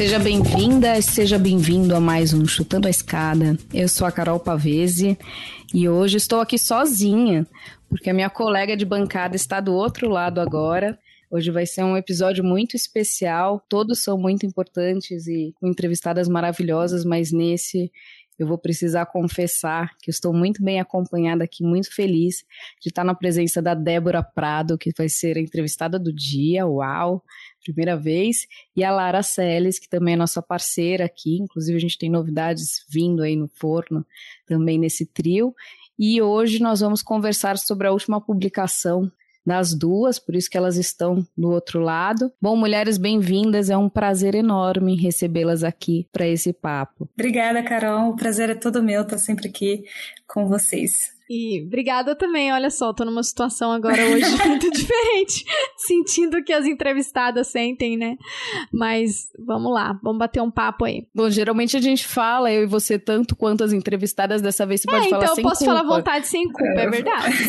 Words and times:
Seja 0.00 0.18
bem-vinda, 0.18 1.02
seja 1.02 1.38
bem-vindo 1.38 1.94
a 1.94 2.00
mais 2.00 2.32
um 2.32 2.46
Chutando 2.46 2.86
a 2.86 2.90
Escada. 2.90 3.58
Eu 3.70 3.86
sou 3.86 4.06
a 4.06 4.10
Carol 4.10 4.40
Pavese 4.40 5.18
e 5.74 5.90
hoje 5.90 6.16
estou 6.16 6.40
aqui 6.40 6.56
sozinha, 6.56 7.46
porque 7.86 8.08
a 8.08 8.14
minha 8.14 8.30
colega 8.30 8.74
de 8.74 8.86
bancada 8.86 9.36
está 9.36 9.60
do 9.60 9.74
outro 9.74 10.08
lado 10.08 10.40
agora. 10.40 10.98
Hoje 11.30 11.50
vai 11.50 11.66
ser 11.66 11.84
um 11.84 11.98
episódio 11.98 12.42
muito 12.42 12.76
especial, 12.76 13.62
todos 13.68 14.02
são 14.02 14.16
muito 14.16 14.46
importantes 14.46 15.26
e 15.26 15.52
com 15.60 15.68
entrevistadas 15.68 16.28
maravilhosas, 16.28 17.04
mas 17.04 17.30
nesse 17.30 17.92
eu 18.38 18.46
vou 18.46 18.56
precisar 18.56 19.04
confessar 19.04 19.90
que 19.98 20.10
estou 20.10 20.32
muito 20.32 20.64
bem 20.64 20.80
acompanhada 20.80 21.44
aqui, 21.44 21.62
muito 21.62 21.94
feliz 21.94 22.42
de 22.80 22.88
estar 22.88 23.04
na 23.04 23.14
presença 23.14 23.60
da 23.60 23.74
Débora 23.74 24.22
Prado, 24.22 24.78
que 24.78 24.92
vai 24.96 25.10
ser 25.10 25.36
a 25.36 25.40
entrevistada 25.40 25.98
do 25.98 26.10
dia. 26.10 26.66
Uau! 26.66 27.22
Primeira 27.62 27.96
vez. 27.96 28.46
E 28.74 28.82
a 28.82 28.90
Lara 28.90 29.22
Celes, 29.22 29.78
que 29.78 29.88
também 29.88 30.14
é 30.14 30.16
nossa 30.16 30.42
parceira 30.42 31.04
aqui. 31.04 31.38
Inclusive, 31.40 31.76
a 31.76 31.80
gente 31.80 31.98
tem 31.98 32.10
novidades 32.10 32.84
vindo 32.88 33.22
aí 33.22 33.36
no 33.36 33.48
forno 33.48 34.04
também 34.46 34.78
nesse 34.78 35.06
trio. 35.06 35.54
E 35.98 36.22
hoje 36.22 36.62
nós 36.62 36.80
vamos 36.80 37.02
conversar 37.02 37.58
sobre 37.58 37.86
a 37.86 37.92
última 37.92 38.20
publicação 38.20 39.10
das 39.44 39.74
duas, 39.74 40.18
por 40.18 40.36
isso 40.36 40.50
que 40.50 40.56
elas 40.56 40.76
estão 40.76 41.26
do 41.36 41.50
outro 41.50 41.80
lado. 41.80 42.32
Bom, 42.40 42.56
mulheres, 42.56 42.98
bem-vindas. 42.98 43.70
É 43.70 43.76
um 43.76 43.88
prazer 43.88 44.34
enorme 44.34 44.96
recebê-las 44.96 45.64
aqui 45.64 46.06
para 46.12 46.26
esse 46.26 46.52
papo. 46.52 47.08
Obrigada, 47.14 47.62
Carol. 47.62 48.10
O 48.10 48.16
prazer 48.16 48.50
é 48.50 48.54
todo 48.54 48.82
meu 48.82 49.02
estar 49.02 49.18
sempre 49.18 49.48
aqui 49.48 49.84
com 50.26 50.46
vocês. 50.46 51.19
E 51.32 51.62
obrigada 51.64 52.16
também, 52.16 52.52
olha 52.52 52.70
só, 52.70 52.92
tô 52.92 53.04
numa 53.04 53.22
situação 53.22 53.70
agora 53.70 54.04
hoje 54.04 54.28
muito 54.44 54.68
diferente, 54.68 55.44
sentindo 55.76 56.38
o 56.38 56.42
que 56.42 56.52
as 56.52 56.66
entrevistadas 56.66 57.46
sentem, 57.46 57.96
né? 57.96 58.16
Mas 58.72 59.30
vamos 59.38 59.72
lá, 59.72 59.96
vamos 60.02 60.18
bater 60.18 60.42
um 60.42 60.50
papo 60.50 60.86
aí. 60.86 61.06
Bom, 61.14 61.30
geralmente 61.30 61.76
a 61.76 61.80
gente 61.80 62.04
fala, 62.04 62.50
eu 62.50 62.64
e 62.64 62.66
você, 62.66 62.98
tanto 62.98 63.36
quanto 63.36 63.62
as 63.62 63.72
entrevistadas, 63.72 64.42
dessa 64.42 64.66
vez 64.66 64.80
você 64.80 64.90
é, 64.90 64.92
pode 64.92 65.08
falar 65.08 65.22
então 65.22 65.36
sem 65.36 65.44
culpa. 65.44 65.58
então 65.62 65.68
eu 65.68 65.70
posso 65.74 65.74
falar 65.78 65.80
à 65.80 65.96
vontade 65.96 66.26
sem 66.26 66.50
culpa, 66.50 66.80
é, 66.80 66.84
é 66.84 66.90
verdade. 66.90 67.36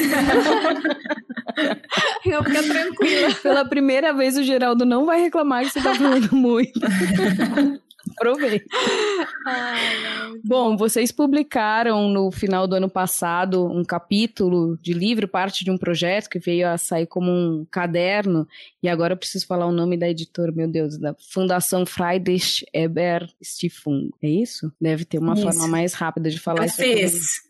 eu 2.24 2.44
ficar 2.44 2.62
tranquila. 2.62 3.34
Pela 3.42 3.66
primeira 3.66 4.14
vez 4.14 4.38
o 4.38 4.44
Geraldo 4.44 4.86
não 4.86 5.08
vai 5.08 5.22
reclamar 5.22 5.64
que 5.64 5.72
você 5.72 5.82
tá 5.82 5.96
falando 5.96 6.36
muito. 6.36 6.80
Provei. 8.16 8.62
bom, 10.44 10.76
vocês 10.78 11.12
publicaram 11.12 12.10
no 12.10 12.32
final 12.32 12.68
do 12.68 12.76
ano 12.76 12.90
passado 12.90 13.66
um 13.66 13.84
capítulo 13.84 14.78
de 14.82 14.94
livro, 14.94 15.28
parte 15.28 15.64
de 15.64 15.72
um 15.72 15.78
projeto 15.78 16.30
que 16.30 16.40
veio 16.40 16.68
a 16.68 16.78
sair 16.78 17.06
como 17.06 17.32
um 17.32 17.66
caderno, 17.70 18.48
e 18.82 18.90
agora 18.90 19.14
eu 19.14 19.18
preciso 19.18 19.46
falar 19.46 19.66
o 19.66 19.72
nome 19.72 19.98
da 19.98 20.10
editora, 20.10 20.52
meu 20.52 20.68
Deus, 20.68 20.98
da 20.98 21.16
Fundação 21.32 21.86
Friedrich 21.86 22.66
Eber 22.74 23.30
Stiftung. 23.44 24.10
É 24.22 24.30
isso? 24.30 24.72
Deve 24.80 25.06
ter 25.06 25.20
uma 25.20 25.34
isso. 25.34 25.44
forma 25.44 25.68
mais 25.68 25.94
rápida 25.94 26.30
de 26.30 26.40
falar 26.40 26.66
isso. 26.66 26.76
Fez. 26.76 27.42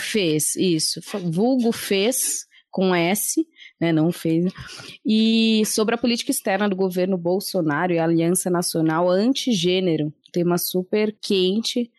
Fez, 0.00 0.56
isso. 0.56 1.00
Vulgo 1.30 1.72
fez 1.72 2.46
com 2.70 2.94
S 2.94 3.46
né, 3.80 3.92
não 3.92 4.10
fez. 4.10 4.52
E 5.04 5.62
sobre 5.66 5.94
a 5.94 5.98
política 5.98 6.30
externa 6.30 6.68
do 6.68 6.76
governo 6.76 7.16
Bolsonaro 7.16 7.92
e 7.92 7.98
a 7.98 8.04
Aliança 8.04 8.50
Nacional 8.50 9.08
Antigênero, 9.08 10.12
tema 10.32 10.58
super 10.58 11.16
quente, 11.20 11.90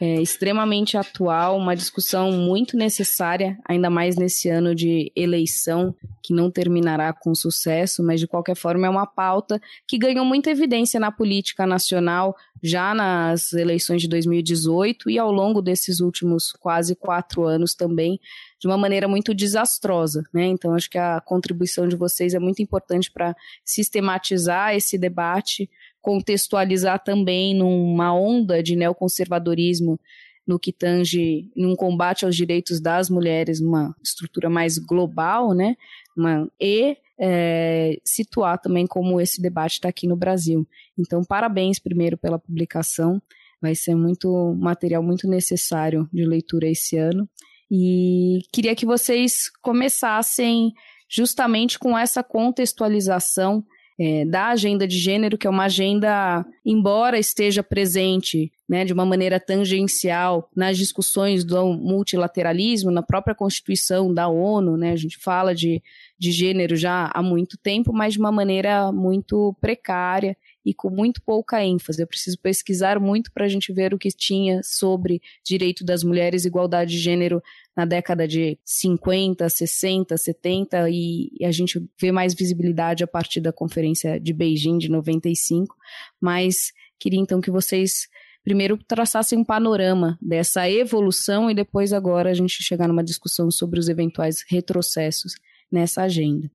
é, 0.00 0.22
extremamente 0.22 0.96
atual, 0.96 1.58
uma 1.58 1.74
discussão 1.74 2.30
muito 2.30 2.76
necessária, 2.76 3.58
ainda 3.68 3.90
mais 3.90 4.16
nesse 4.16 4.48
ano 4.48 4.72
de 4.72 5.10
eleição, 5.16 5.94
que 6.22 6.32
não 6.32 6.50
terminará 6.50 7.12
com 7.12 7.34
sucesso, 7.34 8.02
mas 8.04 8.20
de 8.20 8.28
qualquer 8.28 8.54
forma 8.54 8.86
é 8.86 8.90
uma 8.90 9.06
pauta 9.06 9.60
que 9.88 9.98
ganhou 9.98 10.24
muita 10.24 10.50
evidência 10.50 11.00
na 11.00 11.10
política 11.10 11.66
nacional 11.66 12.36
já 12.62 12.94
nas 12.94 13.52
eleições 13.52 14.00
de 14.00 14.08
2018 14.08 15.10
e 15.10 15.18
ao 15.18 15.32
longo 15.32 15.60
desses 15.60 16.00
últimos 16.00 16.52
quase 16.52 16.94
quatro 16.94 17.44
anos 17.44 17.74
também, 17.74 18.20
de 18.60 18.66
uma 18.66 18.76
maneira 18.76 19.06
muito 19.06 19.32
desastrosa, 19.32 20.24
né? 20.32 20.46
Então 20.46 20.74
acho 20.74 20.90
que 20.90 20.98
a 20.98 21.20
contribuição 21.20 21.86
de 21.86 21.96
vocês 21.96 22.34
é 22.34 22.38
muito 22.38 22.60
importante 22.60 23.10
para 23.10 23.36
sistematizar 23.64 24.74
esse 24.74 24.98
debate, 24.98 25.70
contextualizar 26.00 27.02
também 27.02 27.54
numa 27.54 28.12
onda 28.14 28.62
de 28.62 28.74
neoconservadorismo 28.74 29.98
no 30.46 30.58
que 30.58 30.72
tange 30.72 31.50
num 31.54 31.76
combate 31.76 32.24
aos 32.24 32.34
direitos 32.34 32.80
das 32.80 33.10
mulheres, 33.10 33.60
uma 33.60 33.94
estrutura 34.02 34.48
mais 34.48 34.78
global, 34.78 35.52
né? 35.52 35.76
Uma, 36.16 36.50
e 36.58 36.96
é, 37.20 37.98
situar 38.02 38.58
também 38.58 38.86
como 38.86 39.20
esse 39.20 39.42
debate 39.42 39.74
está 39.74 39.88
aqui 39.90 40.06
no 40.06 40.16
Brasil. 40.16 40.66
Então, 40.96 41.22
parabéns 41.22 41.78
primeiro 41.78 42.16
pela 42.16 42.38
publicação. 42.38 43.20
Vai 43.60 43.74
ser 43.74 43.94
muito 43.94 44.54
material 44.54 45.02
muito 45.02 45.28
necessário 45.28 46.08
de 46.12 46.24
leitura 46.24 46.68
esse 46.68 46.96
ano. 46.96 47.28
E 47.70 48.40
queria 48.52 48.74
que 48.74 48.86
vocês 48.86 49.50
começassem 49.60 50.72
justamente 51.08 51.78
com 51.78 51.96
essa 51.96 52.22
contextualização 52.22 53.64
é, 54.00 54.24
da 54.24 54.48
agenda 54.48 54.86
de 54.86 54.96
gênero, 54.96 55.36
que 55.36 55.46
é 55.46 55.50
uma 55.50 55.64
agenda, 55.64 56.46
embora 56.64 57.18
esteja 57.18 57.64
presente 57.64 58.52
né, 58.68 58.84
de 58.84 58.92
uma 58.92 59.04
maneira 59.04 59.40
tangencial 59.40 60.48
nas 60.54 60.78
discussões 60.78 61.44
do 61.44 61.72
multilateralismo, 61.72 62.92
na 62.92 63.02
própria 63.02 63.34
Constituição 63.34 64.14
da 64.14 64.28
ONU, 64.28 64.76
né, 64.76 64.92
a 64.92 64.96
gente 64.96 65.18
fala 65.18 65.52
de, 65.52 65.82
de 66.16 66.30
gênero 66.30 66.76
já 66.76 67.10
há 67.12 67.22
muito 67.22 67.58
tempo, 67.58 67.92
mas 67.92 68.12
de 68.12 68.20
uma 68.20 68.30
maneira 68.30 68.92
muito 68.92 69.56
precária 69.60 70.36
e 70.68 70.74
com 70.74 70.90
muito 70.90 71.22
pouca 71.22 71.64
ênfase. 71.64 72.02
Eu 72.02 72.06
preciso 72.06 72.38
pesquisar 72.38 73.00
muito 73.00 73.32
para 73.32 73.46
a 73.46 73.48
gente 73.48 73.72
ver 73.72 73.94
o 73.94 73.98
que 73.98 74.10
tinha 74.10 74.60
sobre 74.62 75.22
direito 75.42 75.82
das 75.82 76.04
mulheres, 76.04 76.44
igualdade 76.44 76.90
de 76.90 76.98
gênero 76.98 77.42
na 77.74 77.86
década 77.86 78.28
de 78.28 78.58
50, 78.66 79.48
60, 79.48 80.14
70 80.14 80.90
e, 80.90 81.30
e 81.40 81.44
a 81.46 81.50
gente 81.50 81.82
vê 81.98 82.12
mais 82.12 82.34
visibilidade 82.34 83.02
a 83.02 83.06
partir 83.06 83.40
da 83.40 83.50
conferência 83.50 84.20
de 84.20 84.34
Beijing 84.34 84.76
de 84.76 84.90
95. 84.90 85.74
Mas 86.20 86.70
queria 86.98 87.18
então 87.18 87.40
que 87.40 87.50
vocês 87.50 88.06
primeiro 88.44 88.76
traçassem 88.76 89.38
um 89.38 89.44
panorama 89.44 90.18
dessa 90.20 90.68
evolução 90.68 91.50
e 91.50 91.54
depois 91.54 91.94
agora 91.94 92.28
a 92.28 92.34
gente 92.34 92.62
chegar 92.62 92.88
numa 92.88 93.02
discussão 93.02 93.50
sobre 93.50 93.80
os 93.80 93.88
eventuais 93.88 94.44
retrocessos 94.46 95.32
nessa 95.72 96.02
agenda. 96.02 96.50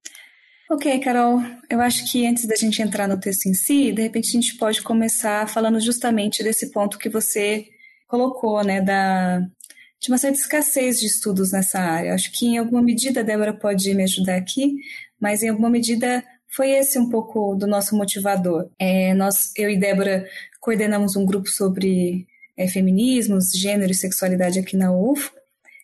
Ok, 0.70 1.00
Carol, 1.00 1.42
eu 1.70 1.82
acho 1.82 2.10
que 2.10 2.26
antes 2.26 2.46
da 2.46 2.56
gente 2.56 2.82
entrar 2.82 3.08
no 3.08 3.20
texto 3.20 3.48
em 3.48 3.54
si, 3.54 3.92
de 3.92 4.02
repente 4.02 4.30
a 4.30 4.42
gente 4.42 4.56
pode 4.58 4.82
começar 4.82 5.48
falando 5.48 5.80
justamente 5.80 6.42
desse 6.42 6.72
ponto 6.72 6.98
que 6.98 7.10
você 7.10 7.68
colocou, 8.08 8.64
né, 8.64 8.82
da, 8.82 9.40
de 10.00 10.10
uma 10.10 10.18
certa 10.18 10.40
escassez 10.40 11.00
de 11.00 11.06
estudos 11.06 11.52
nessa 11.52 11.80
área. 11.80 12.14
Acho 12.14 12.32
que 12.32 12.46
em 12.46 12.58
alguma 12.58 12.82
medida 12.82 13.20
a 13.20 13.24
Débora 13.24 13.54
pode 13.54 13.94
me 13.94 14.04
ajudar 14.04 14.38
aqui, 14.38 14.76
mas 15.20 15.44
em 15.44 15.50
alguma 15.50 15.70
medida 15.70 16.24
foi 16.48 16.72
esse 16.72 16.98
um 16.98 17.10
pouco 17.10 17.56
do 17.56 17.68
nosso 17.68 17.96
motivador. 17.96 18.70
É, 18.80 19.14
nós, 19.14 19.52
eu 19.58 19.70
e 19.70 19.78
Débora, 19.78 20.26
coordenamos 20.62 21.16
um 21.16 21.26
grupo 21.26 21.50
sobre 21.50 22.26
é, 22.56 22.68
feminismos, 22.68 23.52
gênero 23.52 23.92
e 23.92 23.96
sexualidade 23.96 24.60
aqui 24.60 24.78
na 24.78 24.94
UFO, 24.96 25.32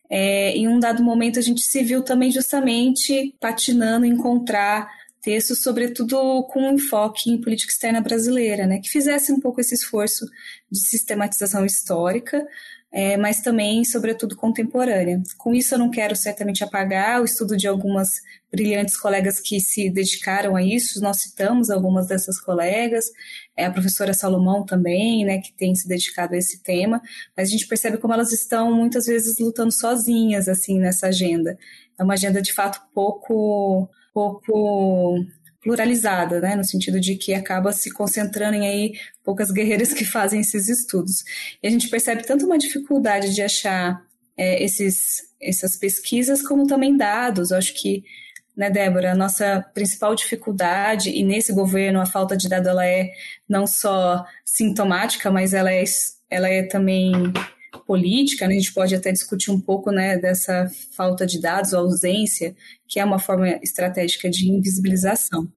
é, 0.09 0.52
em 0.58 0.68
um 0.68 0.80
dado 0.80 1.03
momento, 1.03 1.38
a 1.38 1.42
gente 1.42 1.62
se 1.62 1.84
viu 1.84 2.01
também 2.01 2.31
justamente 2.31 3.36
patinando 3.39 4.06
encontrar 4.06 4.89
textos, 5.22 5.62
sobretudo 5.62 6.44
com 6.44 6.62
um 6.62 6.74
enfoque 6.74 7.30
em 7.30 7.39
política 7.39 7.72
externa 7.72 8.01
brasileira, 8.01 8.66
né, 8.66 8.80
que 8.80 8.89
fizesse 8.89 9.31
um 9.31 9.39
pouco 9.39 9.62
esse 9.62 9.75
esforço 9.75 10.25
de 10.72 10.80
sistematização 10.80 11.66
histórica, 11.66 12.48
é, 12.91 13.18
mas 13.18 13.41
também, 13.41 13.86
sobretudo, 13.86 14.36
contemporânea. 14.36 15.21
Com 15.38 15.53
isso, 15.53 15.75
eu 15.75 15.80
não 15.80 15.91
quero 15.91 16.15
certamente 16.15 16.63
apagar 16.63 17.21
o 17.21 17.25
estudo 17.25 17.56
de 17.56 17.68
algumas 17.68 18.09
brilhantes 18.51 18.97
colegas 18.97 19.39
que 19.39 19.59
se 19.59 19.91
dedicaram 19.91 20.56
a 20.56 20.63
isso, 20.63 21.00
nós 21.01 21.21
citamos 21.21 21.69
algumas 21.69 22.07
dessas 22.07 22.39
colegas, 22.39 23.06
é 23.56 23.65
a 23.65 23.71
professora 23.71 24.12
Salomão 24.12 24.65
também, 24.65 25.24
né, 25.24 25.39
que 25.39 25.53
tem 25.53 25.75
se 25.75 25.88
dedicado 25.88 26.33
a 26.33 26.38
esse 26.38 26.63
tema, 26.63 27.00
mas 27.38 27.50
a 27.50 27.51
gente 27.51 27.68
percebe 27.68 27.97
como 27.97 28.13
elas 28.13 28.31
estão 28.31 28.74
muitas 28.74 29.06
vezes 29.06 29.38
lutando 29.38 29.71
sozinhas, 29.71 30.47
assim, 30.47 30.80
nessa 30.80 31.07
agenda. 31.07 31.57
É 32.00 32.03
uma 32.03 32.15
agenda, 32.15 32.41
de 32.41 32.51
fato, 32.51 32.81
pouco, 32.94 33.88
pouco 34.12 35.24
pluralizada, 35.62 36.40
né, 36.40 36.56
no 36.56 36.64
sentido 36.64 37.00
de 37.00 37.16
que 37.16 37.34
acaba 37.34 37.72
se 37.72 37.92
concentrando 37.92 38.56
em 38.56 38.68
aí 38.68 38.94
poucas 39.24 39.52
guerreiras 39.52 39.94
que 39.94 40.06
fazem 40.06 40.42
esses 40.42 40.70
estudos. 40.70 41.24
E 41.62 41.68
a 41.68 41.70
gente 41.70 41.90
percebe 41.90 42.26
tanto 42.26 42.46
uma 42.46 42.58
dificuldade 42.58 43.34
de 43.34 43.42
achar 43.42 44.02
é, 44.38 44.64
esses, 44.64 45.30
essas 45.42 45.76
pesquisas 45.76 46.42
como 46.42 46.66
também 46.66 46.96
dados. 46.96 47.52
Eu 47.52 47.58
acho 47.58 47.74
que 47.74 48.04
né, 48.60 48.70
Débora? 48.70 49.14
A 49.14 49.16
nossa 49.16 49.66
principal 49.74 50.14
dificuldade, 50.14 51.12
e 51.12 51.24
nesse 51.24 51.54
governo 51.54 52.02
a 52.02 52.06
falta 52.06 52.36
de 52.36 52.50
dado 52.50 52.68
ela 52.68 52.86
é 52.86 53.10
não 53.48 53.66
só 53.66 54.26
sintomática, 54.44 55.32
mas 55.32 55.54
ela 55.54 55.72
é, 55.72 55.86
ela 56.30 56.50
é 56.50 56.64
também 56.64 57.14
política, 57.86 58.48
né? 58.48 58.56
a 58.56 58.57
gente 58.57 58.74
pode 58.74 58.95
até 58.95 59.12
discutir 59.12 59.51
um 59.51 59.60
pouco 59.60 59.92
né, 59.92 60.18
dessa 60.18 60.69
falta 60.92 61.25
de 61.25 61.39
dados, 61.39 61.74
ou 61.74 61.80
ausência, 61.80 62.56
que 62.88 63.00
é 63.00 63.06
uma 63.06 63.19
forma 63.19 63.48
estratégica 63.62 64.30
de 64.30 64.50
invisibilização 64.50 65.48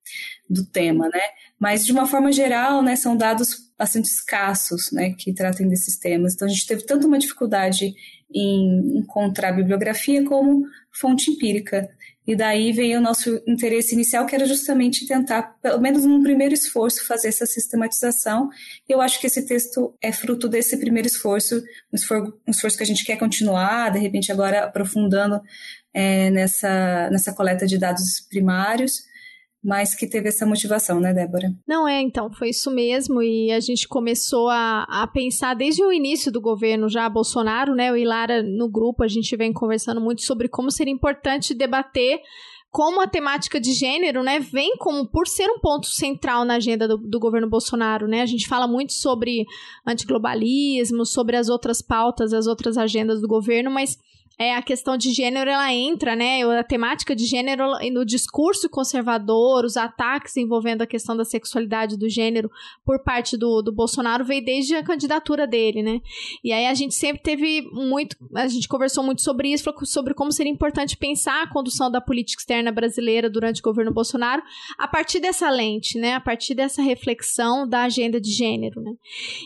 do 0.49 0.65
tema, 0.65 1.09
né? 1.09 1.21
Mas 1.59 1.87
de 1.87 1.93
uma 1.93 2.07
forma 2.07 2.33
geral, 2.33 2.83
né, 2.83 2.97
são 2.97 3.17
dados 3.17 3.57
bastante 3.79 4.07
escassos, 4.07 4.93
né, 4.93 5.15
que 5.19 5.33
tratem 5.33 5.69
desses 5.69 5.97
temas. 5.99 6.35
Então 6.35 6.47
a 6.47 6.51
gente 6.51 6.67
teve 6.67 6.85
tanto 6.85 7.07
uma 7.07 7.19
dificuldade 7.19 7.95
em 8.35 8.99
encontrar 8.99 9.53
bibliografia 9.53 10.25
como 10.25 10.65
fonte 10.93 11.31
empírica. 11.31 11.89
E 12.27 12.37
daí 12.37 12.73
veio 12.73 12.99
o 12.99 13.03
nosso 13.03 13.43
interesse 13.47 13.95
inicial, 13.95 14.25
que 14.27 14.35
era 14.35 14.47
justamente 14.47 15.07
tentar, 15.07 15.57
pelo 15.61 15.81
menos 15.81 16.05
num 16.05 16.23
primeiro 16.23 16.55
esforço, 16.55 17.07
fazer 17.07 17.29
essa 17.29 17.47
sistematização. 17.47 18.49
E 18.89 18.93
eu 18.93 19.01
acho 19.01 19.21
que 19.21 19.27
esse 19.27 19.45
texto 19.45 19.95
é 20.01 20.13
fruto 20.13 20.49
desse 20.49 20.77
primeiro 20.77 21.09
esforço, 21.09 21.63
um 21.93 21.97
esforço, 22.51 22.77
que 22.77 22.83
a 22.85 22.87
gente 22.87 23.05
quer 23.05 23.17
continuar, 23.17 23.91
de 23.91 23.99
repente 23.99 24.31
agora 24.31 24.65
aprofundando 24.65 25.41
é, 25.93 26.31
nessa, 26.31 27.11
nessa 27.11 27.33
coleta 27.33 27.67
de 27.67 27.77
dados 27.77 28.21
primários 28.21 29.03
mas 29.63 29.95
que 29.95 30.07
teve 30.07 30.29
essa 30.29 30.45
motivação, 30.45 30.99
né, 30.99 31.15
Débora? 31.15 31.53
Não 31.67 31.87
é, 31.87 32.01
então, 32.01 32.31
foi 32.33 32.49
isso 32.51 32.71
mesmo, 32.71 33.23
e 33.23 33.53
a 33.53 33.61
gente 33.61 33.87
começou 33.87 34.49
a, 34.49 34.85
a 34.89 35.07
pensar 35.07 35.55
desde 35.55 35.85
o 35.85 35.93
início 35.93 36.33
do 36.33 36.41
governo 36.41 36.89
já 36.89 37.09
Bolsonaro, 37.09 37.75
né, 37.75 37.93
o 37.93 37.97
Ilara 37.97 38.43
no 38.43 38.69
grupo, 38.69 39.05
a 39.05 39.09
gente 39.09 39.37
vem 39.37 39.53
conversando 39.53 40.01
muito 40.01 40.23
sobre 40.23 40.49
como 40.49 40.71
seria 40.71 40.93
importante 40.93 41.55
debater 41.55 42.21
como 42.73 43.03
a 43.03 43.07
temática 43.07 43.61
de 43.61 43.71
gênero, 43.73 44.23
né, 44.23 44.41
vem 44.41 44.77
como 44.79 45.07
por 45.07 45.29
ser 45.29 45.49
um 45.51 45.59
ponto 45.59 45.87
central 45.87 46.43
na 46.43 46.55
agenda 46.55 46.89
do, 46.89 46.97
do 46.97 47.21
governo 47.21 47.49
Bolsonaro, 47.49 48.09
né? 48.09 48.23
A 48.23 48.27
gente 48.27 48.49
fala 48.49 48.67
muito 48.67 48.95
sobre 48.95 49.45
antiglobalismo, 49.87 51.05
sobre 51.05 51.37
as 51.37 51.51
outras 51.51 51.83
pautas, 51.83 52.33
as 52.33 52.47
outras 52.47 52.79
agendas 52.79 53.21
do 53.21 53.29
governo, 53.29 53.71
mas 53.71 53.99
é, 54.39 54.55
a 54.55 54.63
questão 54.63 54.97
de 54.97 55.13
gênero 55.13 55.51
ela 55.51 55.73
entra, 55.73 56.17
né? 56.17 56.43
A 56.59 56.65
temática 56.65 57.15
de 57.15 57.25
gênero 57.25 57.65
no 57.93 58.05
discurso 58.05 58.69
conservador, 58.69 59.65
os 59.65 59.77
ataques 59.77 60.37
envolvendo 60.37 60.83
a 60.83 60.87
questão 60.87 61.17
da 61.17 61.25
sexualidade 61.25 61.97
do 61.97 62.09
gênero 62.09 62.51
por 62.85 63.03
parte 63.03 63.37
do, 63.37 63.63
do 63.63 63.73
Bolsonaro 63.73 64.25
veio 64.25 64.45
desde 64.45 64.75
a 64.75 64.83
candidatura 64.83 65.47
dele, 65.47 65.83
né? 65.83 66.01
E 66.43 66.53
aí 66.53 66.67
a 66.67 66.75
gente 66.75 66.95
sempre 66.95 67.23
teve 67.23 67.63
muito, 67.73 68.17
a 68.35 68.49
gente 68.49 68.69
conversou 68.69 69.05
muito 69.05 69.23
sobre 69.23 69.53
isso, 69.53 69.73
sobre 69.85 70.15
como 70.15 70.33
seria 70.33 70.53
importante 70.53 70.97
pensar 70.97 71.43
a 71.43 71.51
condução 71.51 71.91
da 71.91 72.01
política 72.01 72.41
externa 72.41 72.73
brasileira 72.73 73.29
durante 73.29 73.61
o 73.61 73.65
governo 73.65 73.93
Bolsonaro 73.93 74.43
a 74.79 74.89
partir 74.89 75.21
dessa 75.21 75.51
lente, 75.51 75.99
né? 75.99 76.15
A 76.15 76.21
partir 76.21 76.55
dessa 76.55 76.83
reflexão 76.83 77.69
da 77.69 77.83
agenda 77.83 78.21
de 78.21 78.31
gênero, 78.31 78.81
né? 78.81 78.93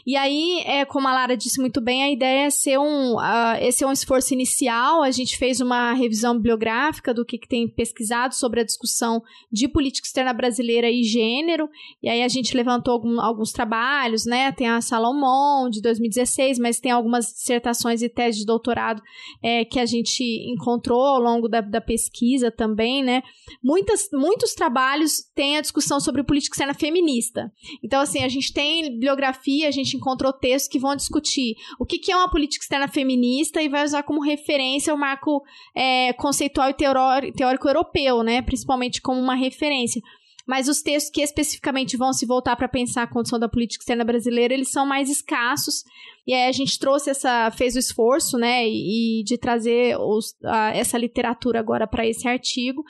E 0.07 0.17
aí, 0.17 0.63
é, 0.65 0.85
como 0.85 1.09
a 1.09 1.13
Lara 1.13 1.37
disse 1.37 1.61
muito 1.61 1.81
bem, 1.81 2.03
a 2.03 2.11
ideia 2.11 2.47
é 2.47 2.51
ser 2.51 2.79
um, 2.79 3.17
uh, 3.17 3.57
esse 3.61 3.83
é 3.83 3.87
um 3.87 3.93
esforço 3.93 4.33
inicial 4.33 4.76
a 5.03 5.11
gente 5.11 5.39
fez 5.39 5.61
uma 5.61 5.93
revisão 5.93 6.37
bibliográfica 6.37 7.15
do 7.15 7.25
que, 7.25 7.39
que 7.39 7.49
tem 7.49 7.69
pesquisado 7.69 8.35
sobre 8.35 8.61
a 8.61 8.65
discussão 8.65 9.23
de 9.51 9.69
política 9.69 10.07
externa 10.07 10.33
brasileira 10.33 10.91
e 10.91 11.03
gênero, 11.03 11.69
e 12.03 12.09
aí 12.09 12.23
a 12.23 12.29
gente 12.29 12.57
levantou 12.57 12.93
algum, 12.93 13.21
alguns 13.21 13.53
trabalhos, 13.53 14.27
né? 14.27 14.53
Tem 14.53 14.69
a 14.69 14.81
Salomão, 14.81 15.71
de 15.71 15.81
2016, 15.81 16.59
mas 16.59 16.79
tem 16.79 16.91
algumas 16.91 17.27
dissertações 17.27 18.03
e 18.03 18.09
teses 18.09 18.41
de 18.41 18.47
doutorado 18.47 19.01
é, 19.43 19.65
que 19.65 19.81
a 19.81 19.87
gente 19.87 20.23
encontrou 20.53 21.05
ao 21.05 21.21
longo 21.21 21.49
da, 21.49 21.61
da 21.61 21.81
pesquisa 21.81 22.51
também, 22.51 23.03
né? 23.03 23.23
Muitas, 23.63 24.09
muitos 24.13 24.53
trabalhos 24.55 25.23
têm 25.35 25.57
a 25.57 25.61
discussão 25.61 26.01
sobre 26.01 26.23
política 26.23 26.55
externa 26.55 26.75
feminista. 26.75 27.51
Então, 27.83 28.01
assim, 28.01 28.23
a 28.23 28.29
gente 28.29 28.53
tem 28.53 28.91
bibliografia, 28.91 29.69
a 29.69 29.73
gente 29.73 29.97
encontrou 29.97 30.33
textos 30.33 30.71
que 30.71 30.79
vão 30.79 30.95
discutir 30.95 31.55
o 31.79 31.87
que, 31.87 31.99
que 31.99 32.13
é 32.13 32.17
uma 32.17 32.31
política 32.31 32.63
externa 32.63 32.89
feminista 32.89 33.63
e 33.63 33.69
vai 33.69 33.85
usar 33.85 34.03
como 34.03 34.21
referência 34.21 34.66
referência 34.67 34.93
ao 34.93 34.99
marco 34.99 35.45
é, 35.75 36.13
conceitual 36.15 36.71
e 36.71 36.75
teórico 36.75 37.69
europeu, 37.69 38.23
né? 38.23 38.43
Principalmente 38.43 39.01
como 39.01 39.21
uma 39.21 39.35
referência. 39.35 40.03
Mas 40.47 40.69
os 40.69 40.81
textos 40.81 41.11
que 41.11 41.23
especificamente 41.23 41.97
vão 41.97 42.13
se 42.13 42.27
voltar 42.27 42.57
para 42.57 42.69
pensar 42.69 43.03
a 43.03 43.07
condição 43.07 43.39
da 43.39 43.49
política 43.49 43.83
externa 43.83 44.05
brasileira, 44.05 44.55
eles 44.55 44.71
são 44.71 44.87
mais 44.87 45.11
escassos 45.11 45.85
e 46.27 46.35
aí 46.35 46.49
a 46.49 46.53
gente 46.53 46.77
trouxe 46.79 47.11
essa, 47.11 47.51
fez 47.53 47.77
o 47.77 47.79
esforço, 47.79 48.37
né, 48.37 48.67
e, 48.67 49.23
de 49.25 49.39
trazer 49.39 49.97
os, 49.97 50.35
a, 50.45 50.75
essa 50.75 50.99
literatura 50.99 51.61
agora 51.61 51.87
para 51.87 52.05
esse 52.05 52.27
artigo. 52.27 52.83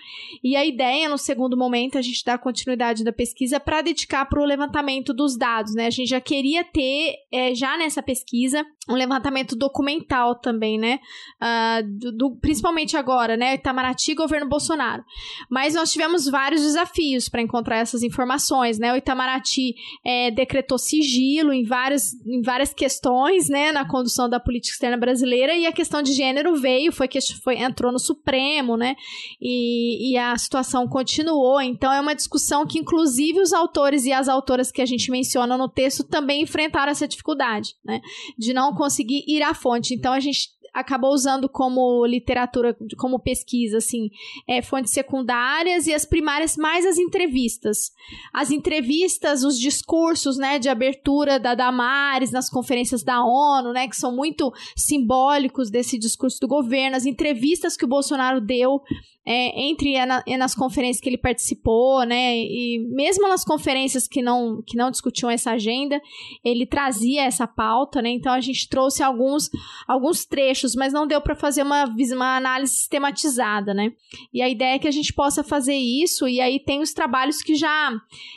E 0.43 0.57
a 0.57 0.65
ideia, 0.65 1.09
no 1.09 1.19
segundo 1.19 1.57
momento, 1.57 1.99
a 1.99 2.03
gente 2.03 2.25
dá 2.25 2.39
continuidade 2.39 3.05
da 3.05 3.13
pesquisa 3.13 3.61
para 3.61 3.83
dedicar 3.83 4.25
para 4.25 4.41
o 4.41 4.45
levantamento 4.45 5.13
dos 5.13 5.37
dados, 5.37 5.75
né? 5.75 5.87
A 5.87 5.91
gente 5.91 6.09
já 6.09 6.21
queria 6.21 6.65
ter, 6.65 7.15
é, 7.31 7.55
já 7.55 7.77
nessa 7.77 8.03
pesquisa, 8.03 8.65
um 8.89 8.95
levantamento 8.95 9.55
documental 9.55 10.37
também, 10.37 10.79
né? 10.79 11.01
Uh, 11.43 11.99
do, 11.99 12.13
do, 12.13 12.37
principalmente 12.37 12.97
agora, 12.97 13.37
né? 13.37 13.55
Itamaraty 13.55 14.15
governo 14.15 14.49
Bolsonaro. 14.49 15.05
Mas 15.51 15.75
nós 15.75 15.93
tivemos 15.93 16.27
vários 16.27 16.63
desafios 16.63 17.29
para 17.29 17.43
encontrar 17.43 17.79
essas 17.79 18.03
informações, 18.03 18.79
né? 18.79 18.93
O 18.93 18.97
Itamaraty 18.97 19.75
é, 20.05 20.31
decretou 20.31 20.79
sigilo 20.79 21.53
em 21.53 21.65
várias, 21.65 22.15
em 22.25 22.41
várias 22.41 22.73
questões 22.73 23.26
né, 23.49 23.73
na 23.73 23.87
condução 23.87 24.29
da 24.29 24.41
política 24.41 24.75
externa 24.75 24.97
brasileira 24.97 25.55
e 25.55 25.67
a 25.67 25.73
questão 25.73 26.03
de 26.03 26.13
gênero 26.13 26.57
veio, 26.57 26.93
foi 26.93 27.09
que 27.09 27.19
foi, 27.43 27.59
entrou 27.59 27.93
no 27.93 27.99
Supremo, 27.99 28.77
né, 28.77 28.95
e, 29.41 30.13
e 30.13 30.17
a 30.17 30.37
situação 30.37 30.89
continuou. 30.89 31.61
Então 31.61 31.93
é 31.93 32.01
uma 32.01 32.15
discussão 32.15 32.67
que 32.67 32.79
inclusive 32.79 33.41
os 33.41 33.53
autores 33.53 34.05
e 34.05 34.13
as 34.13 34.29
autoras 34.29 34.71
que 34.71 34.83
a 34.83 34.87
gente 34.87 35.11
menciona 35.11 35.57
no 35.57 35.69
texto 35.69 36.05
também 36.05 36.43
enfrentaram 36.43 36.91
essa 36.91 37.07
dificuldade, 37.07 37.75
né, 37.85 38.01
de 38.39 38.53
não 38.53 38.75
conseguir 38.75 39.25
ir 39.27 39.43
à 39.43 39.55
fonte. 39.55 39.95
Então 39.95 40.13
a 40.13 40.21
gente 40.21 40.56
acabou 40.77 41.13
usando 41.13 41.49
como 41.49 42.05
literatura, 42.05 42.77
como 42.99 43.19
pesquisa, 43.19 43.79
assim, 43.79 44.11
é, 44.47 44.61
fontes 44.61 44.93
secundárias 44.93 45.87
e 45.87 45.95
as 45.95 46.05
primárias 46.05 46.57
mais 46.57 46.85
as 46.85 46.99
entrevistas. 46.99 47.91
As 48.33 48.51
entrevistas, 48.51 49.43
os 49.43 49.59
discursos, 49.59 50.37
né, 50.37 50.59
de 50.59 50.69
abertura 50.69 51.41
da 51.41 51.55
Damares 51.55 52.31
nas 52.31 52.51
conferências 52.51 53.03
da 53.03 53.25
ONU, 53.25 53.73
né, 53.73 53.89
que 53.89 53.97
são 53.97 54.15
muito 54.15 54.53
simbólicos 54.77 55.71
desse 55.71 55.99
discurso 55.99 56.39
do 56.41 56.47
governo, 56.47 56.97
as 56.97 57.07
entrevistas 57.07 57.75
que 57.75 57.87
o 57.87 57.89
Bolsonaro 57.89 58.39
deu 58.39 58.83
é, 59.27 59.61
entre 59.61 59.97
nas 60.39 60.55
conferências 60.55 61.03
que 61.03 61.09
ele 61.09 61.19
participou, 61.19 62.05
né, 62.05 62.37
e 62.37 62.87
mesmo 62.93 63.29
nas 63.29 63.45
conferências 63.45 64.07
que 64.07 64.23
não, 64.23 64.63
que 64.63 64.77
não 64.77 64.89
discutiam 64.89 65.29
essa 65.29 65.51
agenda, 65.51 66.01
ele 66.45 66.65
trazia 66.65 67.25
essa 67.25 67.45
pauta, 67.45 68.01
né, 68.01 68.11
então 68.11 68.33
a 68.33 68.41
gente 68.41 68.69
trouxe 68.69 69.03
alguns, 69.03 69.51
alguns 69.89 70.25
trechos, 70.25 70.77
mas 70.77 70.93
não 70.93 71.09
deu 71.09 71.21
para 71.21 71.35
fazer 71.35 71.63
uma, 71.63 71.87
uma 72.15 72.37
análise 72.37 72.75
sistematizada, 72.75 73.75
né, 73.75 73.93
e 74.33 74.41
a 74.41 74.49
ideia 74.49 74.77
é 74.77 74.79
que 74.79 74.87
a 74.87 74.93
gente 74.93 75.13
possa 75.13 75.43
fazer 75.43 75.75
isso, 75.75 76.29
e 76.29 76.41
aí 76.41 76.61
tem 76.61 76.81
os 76.81 76.93
trabalhos 76.93 77.43
que 77.43 77.57
já 77.57 77.93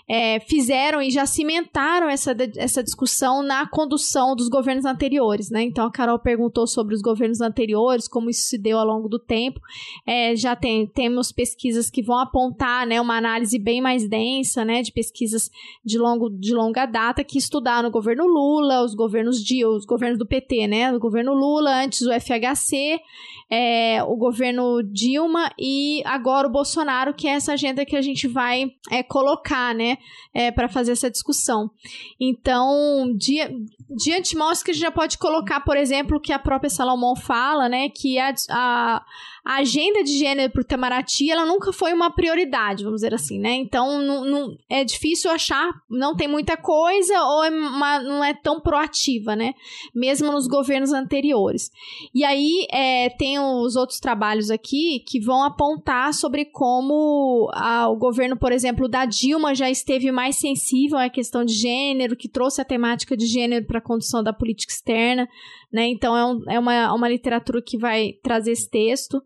é, 0.07 0.39
fizeram 0.39 1.03
e 1.03 1.11
já 1.11 1.27
cimentaram 1.27 2.09
essa, 2.09 2.35
essa 2.57 2.83
discussão 2.83 3.43
na 3.43 3.67
condução 3.67 4.35
dos 4.35 4.49
governos 4.49 4.85
anteriores, 4.85 5.51
né, 5.51 5.61
então 5.61 5.85
a 5.85 5.91
Carol 5.91 6.17
perguntou 6.17 6.65
sobre 6.65 6.95
os 6.95 7.01
governos 7.01 7.41
anteriores, 7.41 8.07
como 8.07 8.31
isso 8.31 8.47
se 8.47 8.57
deu 8.57 8.79
ao 8.79 8.85
longo 8.87 9.07
do 9.07 9.19
tempo, 9.19 9.59
é, 10.03 10.35
já 10.35 10.55
tem 10.55 10.78
temos 10.86 11.31
pesquisas 11.31 11.89
que 11.89 12.03
vão 12.03 12.17
apontar, 12.19 12.86
né, 12.86 13.00
uma 13.00 13.17
análise 13.17 13.57
bem 13.57 13.81
mais 13.81 14.07
densa, 14.07 14.63
né, 14.65 14.81
de 14.81 14.91
pesquisas 14.91 15.50
de, 15.83 15.98
longo, 15.98 16.29
de 16.29 16.53
longa 16.53 16.86
data 16.86 17.24
que 17.24 17.38
estudaram 17.38 17.89
o 17.89 17.91
governo 17.91 18.25
Lula, 18.25 18.83
os 18.83 18.93
governos 18.93 19.43
de, 19.43 19.65
os 19.65 19.86
governos 19.86 20.17
do 20.17 20.25
PT, 20.25 20.67
né, 20.67 20.93
o 20.93 21.00
governo 21.00 21.33
Lula, 21.33 21.83
antes 21.83 22.01
o 22.01 22.12
FHC, 22.12 23.00
é, 23.50 24.03
o 24.03 24.15
governo 24.15 24.83
Dilma 24.83 25.51
e 25.57 26.03
agora 26.05 26.48
o 26.48 26.51
Bolsonaro, 26.51 27.13
que 27.13 27.27
é 27.27 27.31
essa 27.31 27.53
agenda 27.53 27.86
que 27.86 27.95
a 27.95 28.01
gente 28.01 28.27
vai 28.27 28.71
é, 28.91 29.01
colocar, 29.01 29.74
né, 29.74 29.98
é, 30.33 30.51
para 30.51 30.69
fazer 30.69 30.91
essa 30.91 31.09
discussão. 31.09 31.71
Então, 32.19 33.12
de, 33.17 33.39
de 33.89 34.13
antemão, 34.13 34.50
acho 34.50 34.63
que 34.63 34.71
a 34.71 34.74
gente 34.74 34.83
já 34.83 34.91
pode 34.91 35.17
colocar, 35.17 35.62
por 35.62 35.77
exemplo, 35.77 36.17
o 36.17 36.21
que 36.21 36.31
a 36.31 36.38
própria 36.38 36.69
Salomão 36.69 37.15
fala, 37.15 37.67
né, 37.67 37.89
que 37.89 38.19
a, 38.19 38.33
a 38.51 39.05
a 39.46 39.58
agenda 39.58 40.03
de 40.03 40.17
gênero 40.17 40.51
para 40.51 40.60
o 40.60 40.63
Itamaraty, 40.63 41.31
ela 41.31 41.46
nunca 41.46 41.72
foi 41.72 41.93
uma 41.93 42.12
prioridade, 42.12 42.84
vamos 42.84 43.01
dizer 43.01 43.13
assim, 43.13 43.39
né? 43.39 43.53
Então, 43.53 44.01
não, 44.01 44.25
não, 44.25 44.58
é 44.69 44.84
difícil 44.84 45.31
achar, 45.31 45.69
não 45.89 46.15
tem 46.15 46.27
muita 46.27 46.58
coisa 46.58 47.19
ou 47.24 47.43
é 47.43 47.50
uma, 47.50 48.00
não 48.00 48.24
é 48.24 48.34
tão 48.34 48.60
proativa, 48.60 49.36
né? 49.36 49.53
Mesmo 49.93 50.31
nos 50.31 50.48
governos 50.48 50.91
anteriores. 50.91 51.72
E 52.13 52.24
aí, 52.24 52.67
é, 52.72 53.10
tem 53.10 53.39
os 53.39 53.75
outros 53.75 54.00
trabalhos 54.00 54.51
aqui 54.51 55.03
que 55.08 55.19
vão 55.19 55.43
apontar 55.43 56.13
sobre 56.13 56.46
como 56.46 57.50
a, 57.53 57.89
o 57.89 57.96
governo, 57.96 58.38
por 58.38 58.51
exemplo, 58.51 58.88
da 58.88 59.05
Dilma 59.05 59.55
já 59.55 59.69
esteve 59.69 60.12
mais 60.12 60.38
sensível 60.38 60.98
à 60.98 61.10
questão 61.10 61.43
de 61.43 61.53
gênero, 61.53 62.15
que 62.15 62.27
trouxe 62.27 62.62
a 62.62 62.65
temática 62.65 63.15
de 63.15 63.25
gênero 63.25 63.65
para 63.65 63.79
a 63.79 63.81
condução 63.81 64.24
da 64.24 64.34
política 64.34 64.74
externa 64.74 65.27
né? 65.71 65.88
Então 65.88 66.15
é, 66.15 66.25
um, 66.25 66.51
é 66.51 66.59
uma, 66.59 66.93
uma 66.93 67.09
literatura 67.09 67.61
que 67.61 67.77
vai 67.77 68.13
trazer 68.23 68.51
esse 68.51 68.69
texto. 68.69 69.21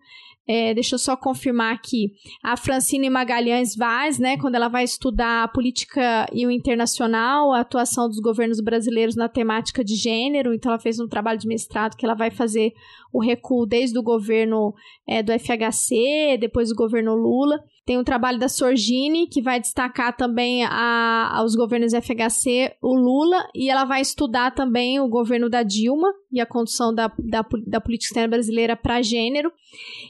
É, 0.46 0.74
deixa 0.74 0.96
eu 0.96 1.00
só 1.00 1.16
confirmar 1.16 1.74
aqui. 1.74 2.12
A 2.44 2.58
Francine 2.58 3.10
Magalhães 3.10 3.76
Vaz, 3.78 4.20
né, 4.20 4.38
quando 4.38 4.56
ela 4.56 4.68
vai 4.68 4.84
estudar 4.84 5.44
a 5.44 5.48
política 5.48 6.28
e 6.34 6.46
o 6.46 6.52
internacional, 6.52 7.54
a 7.54 7.62
atuação 7.62 8.10
dos 8.10 8.20
governos 8.20 8.60
brasileiros 8.60 9.16
na 9.16 9.30
temática 9.30 9.84
de 9.84 9.96
gênero, 9.96 10.54
então 10.54 10.72
ela 10.72 10.82
fez 10.82 11.00
um 11.00 11.08
trabalho 11.08 11.40
de 11.40 11.48
mestrado 11.48 11.96
que 11.96 12.06
ela 12.06 12.14
vai 12.14 12.30
fazer 12.30 12.74
o 13.14 13.22
recuo 13.22 13.66
desde 13.66 13.98
o 13.98 14.04
governo 14.04 14.74
é, 15.08 15.24
do 15.24 15.32
FHC, 15.32 16.38
depois 16.38 16.68
do 16.70 16.76
governo 16.76 17.16
Lula. 17.16 17.64
Tem 17.86 17.98
um 17.98 18.04
trabalho 18.04 18.40
da 18.40 18.48
Sorgini, 18.48 19.28
que 19.28 19.42
vai 19.42 19.60
destacar 19.60 20.16
também 20.16 20.64
a, 20.64 21.38
aos 21.38 21.54
governos 21.54 21.92
FHC 21.94 22.76
o 22.82 22.96
Lula, 22.96 23.46
e 23.54 23.70
ela 23.70 23.84
vai 23.84 24.00
estudar 24.00 24.52
também 24.52 25.02
o 25.02 25.10
governo 25.10 25.50
da 25.50 25.64
Dilma 25.64 26.08
e 26.32 26.40
a 26.40 26.46
condução 26.46 26.94
da, 26.94 27.12
da, 27.20 27.46
da 27.68 27.82
política 27.82 28.12
externa 28.12 28.30
brasileira 28.30 28.78
para 28.78 29.02
gênero. 29.02 29.52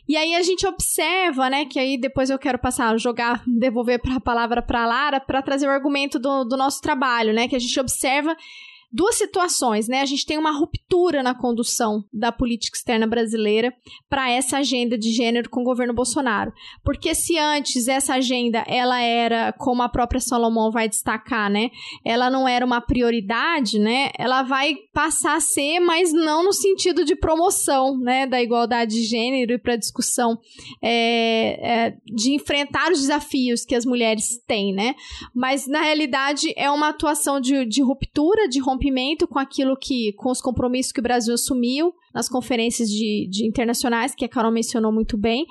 E 0.07 0.15
aí 0.15 0.35
a 0.35 0.43
gente 0.43 0.67
observa, 0.67 1.49
né, 1.49 1.65
que 1.65 1.79
aí 1.79 1.97
depois 1.97 2.29
eu 2.29 2.37
quero 2.37 2.59
passar, 2.59 2.95
jogar, 2.99 3.43
devolver 3.59 3.99
a 4.15 4.19
palavra 4.19 4.61
para 4.61 4.85
Lara, 4.85 5.19
para 5.19 5.41
trazer 5.41 5.65
o 5.67 5.71
argumento 5.71 6.19
do, 6.19 6.43
do 6.43 6.55
nosso 6.55 6.79
trabalho, 6.79 7.33
né, 7.33 7.47
que 7.47 7.55
a 7.55 7.59
gente 7.59 7.79
observa 7.79 8.37
duas 8.93 9.15
situações, 9.15 9.87
né? 9.87 10.01
A 10.01 10.05
gente 10.05 10.23
tem 10.23 10.37
uma 10.37 10.51
ruptura 10.51 11.23
na 11.23 11.33
condução 11.33 12.05
da 12.13 12.31
política 12.31 12.77
externa 12.77 13.07
brasileira 13.07 13.73
para 14.07 14.29
essa 14.29 14.57
agenda 14.57 14.95
de 14.95 15.11
gênero 15.11 15.49
com 15.49 15.61
o 15.61 15.65
governo 15.65 15.95
Bolsonaro. 15.95 16.53
Porque 16.83 17.15
se 17.15 17.35
antes 17.37 17.87
essa 17.87 18.13
agenda 18.13 18.63
ela 18.67 19.01
era, 19.01 19.51
como 19.53 19.81
a 19.81 19.89
própria 19.89 20.21
Salomão 20.21 20.69
vai 20.69 20.87
destacar, 20.87 21.49
né? 21.49 21.71
Ela 22.05 22.29
não 22.29 22.47
era 22.47 22.63
uma 22.63 22.79
prioridade, 22.79 23.79
né? 23.79 24.11
Ela 24.17 24.43
vai 24.43 24.75
passar 24.93 25.37
a 25.37 25.41
ser, 25.41 25.79
mas 25.79 26.13
não 26.13 26.43
no 26.43 26.53
sentido 26.53 27.03
de 27.03 27.15
promoção, 27.15 27.97
né? 27.97 28.27
Da 28.27 28.43
igualdade 28.43 28.91
de 28.91 29.03
gênero 29.05 29.53
e 29.53 29.57
para 29.57 29.75
discussão 29.75 30.37
é, 30.83 31.87
é, 31.87 31.97
de 32.05 32.35
enfrentar 32.35 32.91
os 32.91 32.99
desafios 32.99 33.65
que 33.65 33.73
as 33.73 33.85
mulheres 33.85 34.39
têm, 34.45 34.71
né? 34.71 34.93
Mas 35.33 35.65
na 35.65 35.81
realidade 35.81 36.53
é 36.55 36.69
uma 36.69 36.89
atuação 36.89 37.41
de, 37.41 37.65
de 37.65 37.81
ruptura, 37.81 38.47
de 38.47 38.59
rompimento 38.59 38.82
rompimento 38.83 39.27
com 39.27 39.39
aquilo 39.39 39.77
que, 39.77 40.13
com 40.13 40.29
os 40.29 40.41
compromissos 40.41 40.91
que 40.91 40.99
o 40.99 41.03
Brasil 41.03 41.33
assumiu 41.33 41.93
nas 42.13 42.27
conferências 42.27 42.89
de, 42.89 43.27
de 43.29 43.47
internacionais, 43.47 44.13
que 44.13 44.25
a 44.25 44.29
Carol 44.29 44.51
mencionou 44.51 44.91
muito 44.91 45.17
bem, 45.17 45.45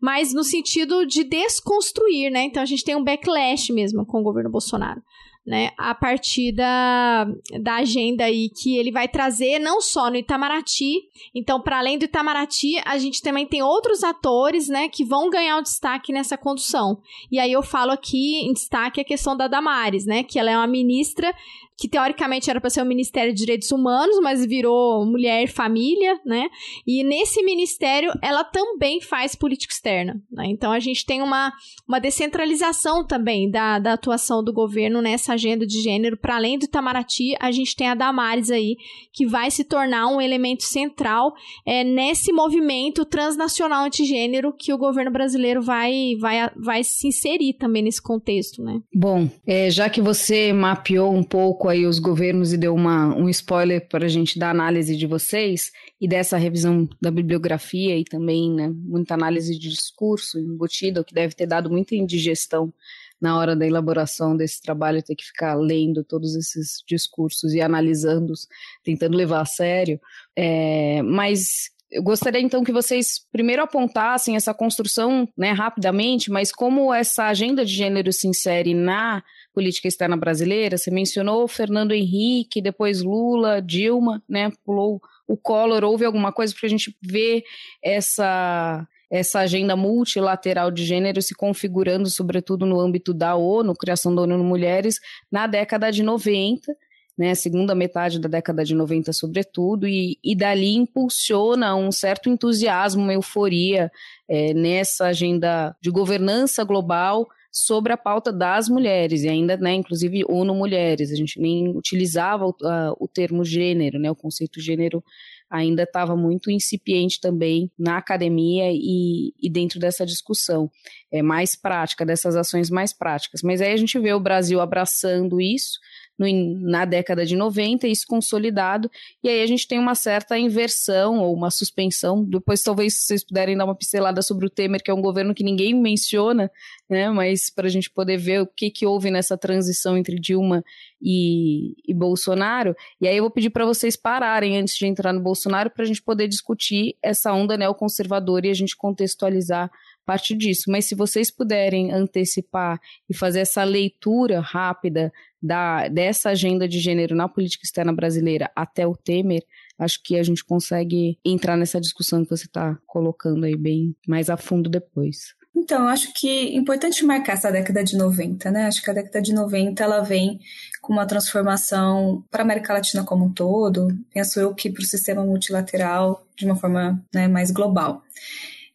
mas 0.00 0.32
no 0.32 0.44
sentido 0.44 1.04
de 1.04 1.24
desconstruir, 1.24 2.30
né? 2.30 2.44
Então 2.44 2.62
a 2.62 2.66
gente 2.66 2.84
tem 2.84 2.94
um 2.94 3.04
backlash 3.04 3.72
mesmo 3.72 4.06
com 4.06 4.20
o 4.20 4.22
governo 4.22 4.50
Bolsonaro 4.50 5.02
né, 5.46 5.70
a 5.78 5.94
partir 5.94 6.50
da, 6.50 7.24
da 7.60 7.76
agenda 7.76 8.24
aí 8.24 8.50
que 8.50 8.76
ele 8.76 8.90
vai 8.90 9.06
trazer 9.06 9.60
não 9.60 9.80
só 9.80 10.10
no 10.10 10.16
Itamaraty, 10.16 11.04
então 11.32 11.60
para 11.60 11.78
além 11.78 11.96
do 11.96 12.04
Itamaraty, 12.04 12.80
a 12.84 12.98
gente 12.98 13.22
também 13.22 13.46
tem 13.46 13.62
outros 13.62 14.02
atores, 14.02 14.68
né, 14.68 14.88
que 14.88 15.04
vão 15.04 15.30
ganhar 15.30 15.58
o 15.58 15.62
destaque 15.62 16.12
nessa 16.12 16.36
condução. 16.36 17.00
E 17.30 17.38
aí 17.38 17.52
eu 17.52 17.62
falo 17.62 17.92
aqui 17.92 18.40
em 18.40 18.52
destaque 18.52 19.00
a 19.00 19.04
questão 19.04 19.36
da 19.36 19.46
Damares, 19.46 20.04
né, 20.04 20.24
que 20.24 20.38
ela 20.38 20.50
é 20.50 20.56
uma 20.56 20.66
ministra 20.66 21.32
que 21.76 21.88
teoricamente 21.88 22.48
era 22.48 22.60
para 22.60 22.70
ser 22.70 22.80
o 22.80 22.86
Ministério 22.86 23.32
de 23.32 23.38
Direitos 23.38 23.70
Humanos, 23.70 24.18
mas 24.22 24.44
virou 24.44 25.04
Mulher 25.04 25.44
e 25.44 25.46
Família, 25.46 26.18
né? 26.24 26.48
E 26.86 27.04
nesse 27.04 27.42
ministério 27.42 28.12
ela 28.22 28.42
também 28.44 29.00
faz 29.00 29.34
política 29.34 29.74
externa. 29.74 30.20
Né? 30.30 30.46
Então 30.48 30.72
a 30.72 30.80
gente 30.80 31.04
tem 31.04 31.20
uma, 31.20 31.52
uma 31.86 31.98
descentralização 31.98 33.06
também 33.06 33.50
da, 33.50 33.78
da 33.78 33.92
atuação 33.92 34.42
do 34.42 34.52
governo 34.52 35.02
nessa 35.02 35.34
agenda 35.34 35.66
de 35.66 35.80
gênero. 35.82 36.16
Para 36.16 36.36
além 36.36 36.58
do 36.58 36.64
Itamaraty, 36.64 37.34
a 37.38 37.50
gente 37.50 37.76
tem 37.76 37.88
a 37.88 37.94
Damares 37.94 38.50
aí, 38.50 38.76
que 39.12 39.26
vai 39.26 39.50
se 39.50 39.62
tornar 39.64 40.08
um 40.08 40.20
elemento 40.20 40.64
central 40.64 41.34
é, 41.66 41.84
nesse 41.84 42.32
movimento 42.32 43.04
transnacional 43.04 43.84
antigênero 43.84 44.52
que 44.52 44.72
o 44.72 44.78
governo 44.78 45.10
brasileiro 45.10 45.60
vai, 45.60 46.14
vai, 46.18 46.50
vai 46.56 46.82
se 46.82 47.08
inserir 47.08 47.54
também 47.54 47.82
nesse 47.82 48.00
contexto, 48.00 48.62
né? 48.62 48.80
Bom, 48.94 49.28
é, 49.46 49.70
já 49.70 49.90
que 49.90 50.00
você 50.00 50.52
mapeou 50.52 51.12
um 51.12 51.22
pouco 51.22 51.65
pouco 51.66 51.68
aí 51.68 51.86
os 51.86 51.98
governos 51.98 52.52
e 52.52 52.56
deu 52.56 52.74
uma, 52.74 53.14
um 53.16 53.28
spoiler 53.28 53.88
para 53.88 54.06
a 54.06 54.08
gente 54.08 54.38
da 54.38 54.50
análise 54.50 54.96
de 54.96 55.06
vocês 55.06 55.72
e 56.00 56.06
dessa 56.06 56.36
revisão 56.36 56.88
da 57.00 57.10
bibliografia 57.10 57.98
e 57.98 58.04
também 58.04 58.52
né, 58.52 58.68
muita 58.68 59.14
análise 59.14 59.58
de 59.58 59.68
discurso 59.68 60.38
embutida, 60.38 61.02
que 61.02 61.14
deve 61.14 61.34
ter 61.34 61.46
dado 61.46 61.70
muita 61.70 61.94
indigestão 61.96 62.72
na 63.20 63.36
hora 63.36 63.56
da 63.56 63.66
elaboração 63.66 64.36
desse 64.36 64.60
trabalho, 64.60 65.02
ter 65.02 65.16
que 65.16 65.24
ficar 65.24 65.54
lendo 65.54 66.04
todos 66.04 66.36
esses 66.36 66.82
discursos 66.86 67.52
e 67.54 67.60
analisando-os, 67.60 68.46
tentando 68.84 69.16
levar 69.16 69.40
a 69.40 69.46
sério. 69.46 69.98
É, 70.36 71.02
mas 71.02 71.70
eu 71.90 72.02
gostaria 72.02 72.40
então 72.40 72.62
que 72.62 72.72
vocês 72.72 73.26
primeiro 73.32 73.62
apontassem 73.62 74.36
essa 74.36 74.52
construção, 74.52 75.28
né, 75.36 75.52
rapidamente, 75.52 76.30
mas 76.30 76.52
como 76.52 76.92
essa 76.92 77.24
agenda 77.24 77.64
de 77.64 77.72
gênero 77.72 78.12
se 78.12 78.28
insere 78.28 78.74
na 78.74 79.24
política 79.56 79.88
externa 79.88 80.18
brasileira. 80.18 80.76
Você 80.76 80.90
mencionou 80.90 81.48
Fernando 81.48 81.92
Henrique, 81.92 82.60
depois 82.60 83.00
Lula, 83.00 83.62
Dilma, 83.62 84.22
né? 84.28 84.52
Pulou 84.62 85.00
o 85.26 85.34
Collor. 85.34 85.82
Houve 85.82 86.04
alguma 86.04 86.30
coisa 86.30 86.54
para 86.54 86.66
a 86.66 86.70
gente 86.70 86.94
ver 87.02 87.42
essa 87.82 88.86
essa 89.08 89.38
agenda 89.38 89.76
multilateral 89.76 90.68
de 90.68 90.84
gênero 90.84 91.22
se 91.22 91.32
configurando, 91.32 92.10
sobretudo 92.10 92.66
no 92.66 92.80
âmbito 92.80 93.14
da 93.14 93.36
ONU, 93.36 93.72
criação 93.72 94.12
da 94.12 94.22
ONU 94.22 94.42
Mulheres, 94.42 94.98
na 95.30 95.46
década 95.46 95.92
de 95.92 96.02
90, 96.02 96.76
né, 97.16 97.32
segunda 97.36 97.72
metade 97.72 98.18
da 98.18 98.28
década 98.28 98.64
de 98.64 98.74
90, 98.74 99.12
sobretudo, 99.12 99.86
e, 99.86 100.18
e 100.24 100.34
dali 100.34 100.74
impulsiona 100.74 101.76
um 101.76 101.92
certo 101.92 102.28
entusiasmo, 102.28 103.04
uma 103.04 103.12
euforia 103.12 103.92
é, 104.28 104.52
nessa 104.52 105.06
agenda 105.06 105.76
de 105.80 105.88
governança 105.88 106.64
global 106.64 107.28
sobre 107.50 107.92
a 107.92 107.96
pauta 107.96 108.32
das 108.32 108.68
mulheres, 108.68 109.22
e 109.22 109.28
ainda, 109.28 109.56
né, 109.56 109.74
inclusive 109.74 110.24
ONU 110.28 110.54
Mulheres, 110.54 111.10
a 111.10 111.16
gente 111.16 111.40
nem 111.40 111.68
utilizava 111.68 112.46
o, 112.46 112.54
a, 112.64 112.92
o 112.98 113.08
termo 113.08 113.44
gênero, 113.44 113.98
né, 113.98 114.10
o 114.10 114.16
conceito 114.16 114.60
gênero 114.60 115.02
ainda 115.48 115.84
estava 115.84 116.16
muito 116.16 116.50
incipiente 116.50 117.20
também 117.20 117.70
na 117.78 117.98
academia 117.98 118.70
e, 118.72 119.32
e, 119.40 119.50
dentro 119.50 119.78
dessa 119.78 120.04
discussão 120.04 120.70
é, 121.12 121.22
mais 121.22 121.54
prática, 121.54 122.04
dessas 122.04 122.36
ações 122.36 122.68
mais 122.68 122.92
práticas. 122.92 123.42
Mas 123.42 123.60
aí 123.60 123.72
a 123.72 123.76
gente 123.76 123.98
vê 123.98 124.12
o 124.12 124.20
Brasil 124.20 124.60
abraçando 124.60 125.40
isso, 125.40 125.78
no, 126.18 126.26
na 126.60 126.84
década 126.84 127.24
de 127.24 127.36
90, 127.36 127.86
isso 127.86 128.06
consolidado, 128.06 128.90
e 129.22 129.28
aí 129.28 129.42
a 129.42 129.46
gente 129.46 129.66
tem 129.68 129.78
uma 129.78 129.94
certa 129.94 130.38
inversão 130.38 131.20
ou 131.20 131.34
uma 131.34 131.50
suspensão. 131.50 132.24
Depois, 132.24 132.62
talvez 132.62 132.94
vocês 132.94 133.24
puderem 133.24 133.56
dar 133.56 133.64
uma 133.64 133.74
pincelada 133.74 134.22
sobre 134.22 134.46
o 134.46 134.50
Temer, 134.50 134.82
que 134.82 134.90
é 134.90 134.94
um 134.94 135.02
governo 135.02 135.34
que 135.34 135.44
ninguém 135.44 135.74
menciona, 135.74 136.50
né? 136.88 137.10
Mas 137.10 137.50
para 137.50 137.66
a 137.66 137.70
gente 137.70 137.90
poder 137.90 138.16
ver 138.16 138.42
o 138.42 138.46
que, 138.46 138.70
que 138.70 138.86
houve 138.86 139.10
nessa 139.10 139.36
transição 139.36 139.96
entre 139.96 140.18
Dilma 140.18 140.64
e, 141.00 141.74
e 141.86 141.94
Bolsonaro. 141.94 142.74
E 143.00 143.06
aí 143.08 143.16
eu 143.16 143.22
vou 143.22 143.30
pedir 143.30 143.50
para 143.50 143.66
vocês 143.66 143.96
pararem 143.96 144.58
antes 144.58 144.76
de 144.76 144.86
entrar 144.86 145.12
no 145.12 145.20
Bolsonaro 145.20 145.70
para 145.70 145.82
a 145.82 145.86
gente 145.86 146.02
poder 146.02 146.28
discutir 146.28 146.96
essa 147.02 147.32
onda 147.32 147.56
neoconservadora 147.56 148.46
e 148.46 148.50
a 148.50 148.54
gente 148.54 148.76
contextualizar 148.76 149.70
parte 150.06 150.34
disso. 150.34 150.70
Mas 150.70 150.86
se 150.86 150.94
vocês 150.94 151.30
puderem 151.30 151.92
antecipar 151.92 152.80
e 153.10 153.14
fazer 153.14 153.40
essa 153.40 153.64
leitura 153.64 154.40
rápida 154.40 155.12
da, 155.46 155.88
dessa 155.88 156.30
agenda 156.30 156.66
de 156.66 156.80
gênero 156.80 157.14
na 157.14 157.28
política 157.28 157.64
externa 157.64 157.92
brasileira 157.92 158.50
até 158.54 158.86
o 158.86 158.96
Temer, 158.96 159.42
acho 159.78 160.02
que 160.02 160.18
a 160.18 160.22
gente 160.22 160.44
consegue 160.44 161.18
entrar 161.24 161.56
nessa 161.56 161.80
discussão 161.80 162.24
que 162.24 162.30
você 162.30 162.46
está 162.46 162.76
colocando 162.86 163.44
aí 163.44 163.56
bem 163.56 163.94
mais 164.06 164.28
a 164.28 164.36
fundo 164.36 164.68
depois. 164.68 165.34
Então, 165.54 165.84
eu 165.84 165.88
acho 165.88 166.12
que 166.12 166.28
é 166.28 166.54
importante 166.54 167.04
marcar 167.04 167.32
essa 167.32 167.50
década 167.50 167.82
de 167.82 167.96
90, 167.96 168.50
né? 168.50 168.66
Acho 168.66 168.82
que 168.82 168.90
a 168.90 168.94
década 168.94 169.22
de 169.22 169.32
90 169.32 169.82
ela 169.82 170.02
vem 170.02 170.38
com 170.82 170.92
uma 170.92 171.06
transformação 171.06 172.22
para 172.30 172.42
a 172.42 172.44
América 172.44 172.74
Latina 172.74 173.04
como 173.04 173.24
um 173.24 173.32
todo, 173.32 173.88
penso 174.12 174.38
eu 174.38 174.54
que 174.54 174.70
para 174.70 174.82
o 174.82 174.86
sistema 174.86 175.24
multilateral 175.24 176.26
de 176.36 176.44
uma 176.44 176.56
forma 176.56 177.02
né, 177.14 177.26
mais 177.26 177.50
global. 177.50 178.02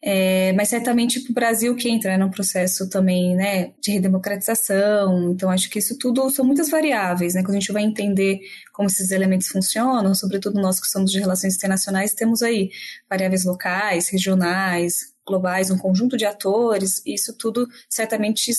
É, 0.04 0.52
mas 0.54 0.68
certamente 0.68 1.20
para 1.20 1.30
o 1.30 1.34
Brasil 1.34 1.76
que 1.76 1.88
entra 1.88 2.10
né, 2.10 2.16
num 2.16 2.28
processo 2.30 2.88
também 2.88 3.36
né, 3.36 3.72
de 3.80 3.92
redemocratização, 3.92 5.30
então 5.30 5.48
acho 5.48 5.70
que 5.70 5.78
isso 5.78 5.96
tudo 5.96 6.28
são 6.28 6.44
muitas 6.44 6.68
variáveis, 6.68 7.34
né? 7.34 7.42
Quando 7.42 7.56
a 7.56 7.60
gente 7.60 7.72
vai 7.72 7.84
entender 7.84 8.40
como 8.72 8.88
esses 8.88 9.12
elementos 9.12 9.46
funcionam, 9.46 10.12
sobretudo 10.12 10.60
nós 10.60 10.80
que 10.80 10.88
somos 10.88 11.12
de 11.12 11.20
relações 11.20 11.54
internacionais, 11.54 12.14
temos 12.14 12.42
aí 12.42 12.70
variáveis 13.08 13.44
locais, 13.44 14.08
regionais, 14.08 15.12
globais, 15.24 15.70
um 15.70 15.78
conjunto 15.78 16.16
de 16.16 16.26
atores, 16.26 17.00
e 17.06 17.14
isso 17.14 17.32
tudo 17.38 17.68
certamente 17.88 18.50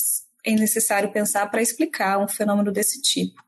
é 0.46 0.52
necessário 0.52 1.12
pensar 1.12 1.46
para 1.52 1.62
explicar 1.62 2.20
um 2.20 2.28
fenômeno 2.28 2.72
desse 2.72 3.02
tipo. 3.02 3.44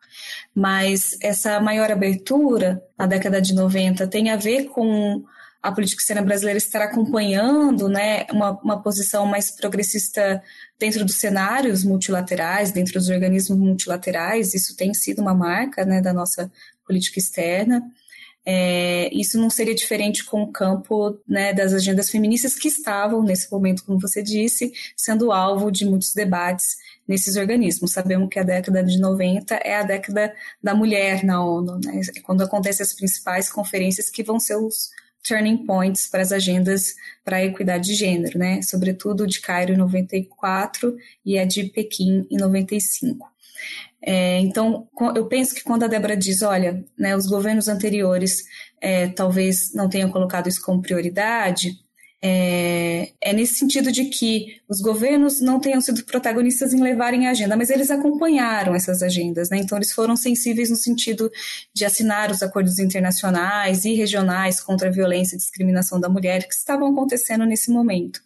Mas 0.53 1.17
essa 1.21 1.61
maior 1.61 1.89
abertura 1.89 2.83
na 2.97 3.05
década 3.05 3.41
de 3.41 3.53
90 3.53 4.05
tem 4.07 4.29
a 4.31 4.35
ver 4.35 4.65
com 4.65 5.23
a 5.65 5.71
política 5.71 5.99
externa 5.99 6.21
brasileira 6.21 6.59
estar 6.59 6.81
acompanhando 6.83 7.89
né, 7.89 8.27
uma, 8.31 8.51
uma 8.61 8.81
posição 8.83 9.25
mais 9.25 9.49
progressista 9.49 10.41
dentro 10.79 11.03
dos 11.03 11.15
cenários 11.15 11.83
multilaterais, 11.83 12.71
dentro 12.71 12.93
dos 12.93 13.09
organismos 13.09 13.57
multilaterais, 13.57 14.53
isso 14.53 14.77
tem 14.77 14.93
sido 14.93 15.23
uma 15.23 15.33
marca 15.33 15.83
né, 15.83 16.01
da 16.01 16.13
nossa 16.13 16.51
política 16.85 17.17
externa. 17.17 17.81
é, 18.45 19.09
isso 19.11 19.39
não 19.39 19.49
seria 19.49 19.73
diferente 19.73 20.23
com 20.23 20.43
o 20.43 20.51
campo 20.51 21.19
né, 21.27 21.51
das 21.51 21.73
agendas 21.73 22.11
feministas 22.11 22.53
que 22.53 22.67
estavam, 22.67 23.23
nesse 23.23 23.51
momento, 23.51 23.83
como 23.83 23.99
você 23.99 24.21
disse, 24.21 24.71
sendo 24.95 25.31
alvo 25.31 25.71
de 25.71 25.83
muitos 25.83 26.13
debates 26.13 26.75
nesses 27.07 27.37
organismos. 27.37 27.91
Sabemos 27.91 28.29
que 28.29 28.37
a 28.37 28.43
década 28.43 28.83
de 28.83 28.99
90 28.99 29.55
é 29.55 29.77
a 29.77 29.83
década 29.83 30.31
da 30.61 30.75
mulher 30.75 31.23
na 31.23 31.43
ONU, 31.43 31.79
né? 31.83 32.01
é 32.15 32.19
quando 32.21 32.43
acontecem 32.43 32.83
as 32.83 32.93
principais 32.93 33.51
conferências 33.51 34.11
que 34.11 34.21
vão 34.21 34.39
ser 34.39 34.57
os 34.57 34.91
turning 35.27 35.65
points 35.65 36.07
para 36.07 36.21
as 36.21 36.31
agendas 36.31 36.93
para 37.23 37.37
a 37.37 37.43
equidade 37.43 37.87
de 37.87 37.95
gênero, 37.95 38.37
né? 38.37 38.61
sobretudo 38.61 39.25
de 39.25 39.41
Cairo 39.41 39.73
em 39.73 39.77
94 39.77 40.95
e 41.25 41.37
a 41.37 41.45
de 41.45 41.65
Pequim 41.65 42.27
em 42.29 42.37
95. 42.37 43.33
É, 44.01 44.39
então, 44.39 44.87
eu 45.15 45.25
penso 45.25 45.55
que 45.55 45.63
quando 45.63 45.83
a 45.83 45.87
Débora 45.87 46.15
diz, 46.15 46.43
olha, 46.43 46.85
né, 46.95 47.15
os 47.15 47.25
governos 47.25 47.67
anteriores 47.67 48.43
é, 48.79 49.07
talvez 49.07 49.73
não 49.73 49.89
tenham 49.89 50.11
colocado 50.11 50.47
isso 50.47 50.61
como 50.61 50.81
prioridade, 50.81 51.79
é, 52.27 53.11
é, 53.21 53.33
nesse 53.33 53.53
sentido 53.53 53.91
de 53.91 54.05
que 54.05 54.59
os 54.67 54.81
governos 54.81 55.39
não 55.41 55.59
tenham 55.59 55.79
sido 55.79 56.03
protagonistas 56.05 56.73
em 56.73 56.81
levarem 56.81 57.27
a 57.27 57.29
agenda, 57.29 57.55
mas 57.55 57.69
eles 57.69 57.91
acompanharam 57.91 58.73
essas 58.73 59.03
agendas, 59.03 59.51
né? 59.51 59.57
Então, 59.57 59.77
eles 59.77 59.91
foram 59.91 60.15
sensíveis 60.15 60.71
no 60.71 60.75
sentido 60.75 61.31
de 61.71 61.85
assinar 61.85 62.31
os 62.31 62.41
acordos 62.41 62.79
internacionais 62.79 63.85
e 63.85 63.93
regionais 63.93 64.59
contra 64.59 64.89
a 64.89 64.91
violência 64.91 65.35
e 65.35 65.37
discriminação 65.37 65.99
da 65.99 66.09
mulher 66.09 66.47
que 66.47 66.55
estavam 66.55 66.91
acontecendo 66.91 67.45
nesse 67.45 67.69
momento 67.69 68.19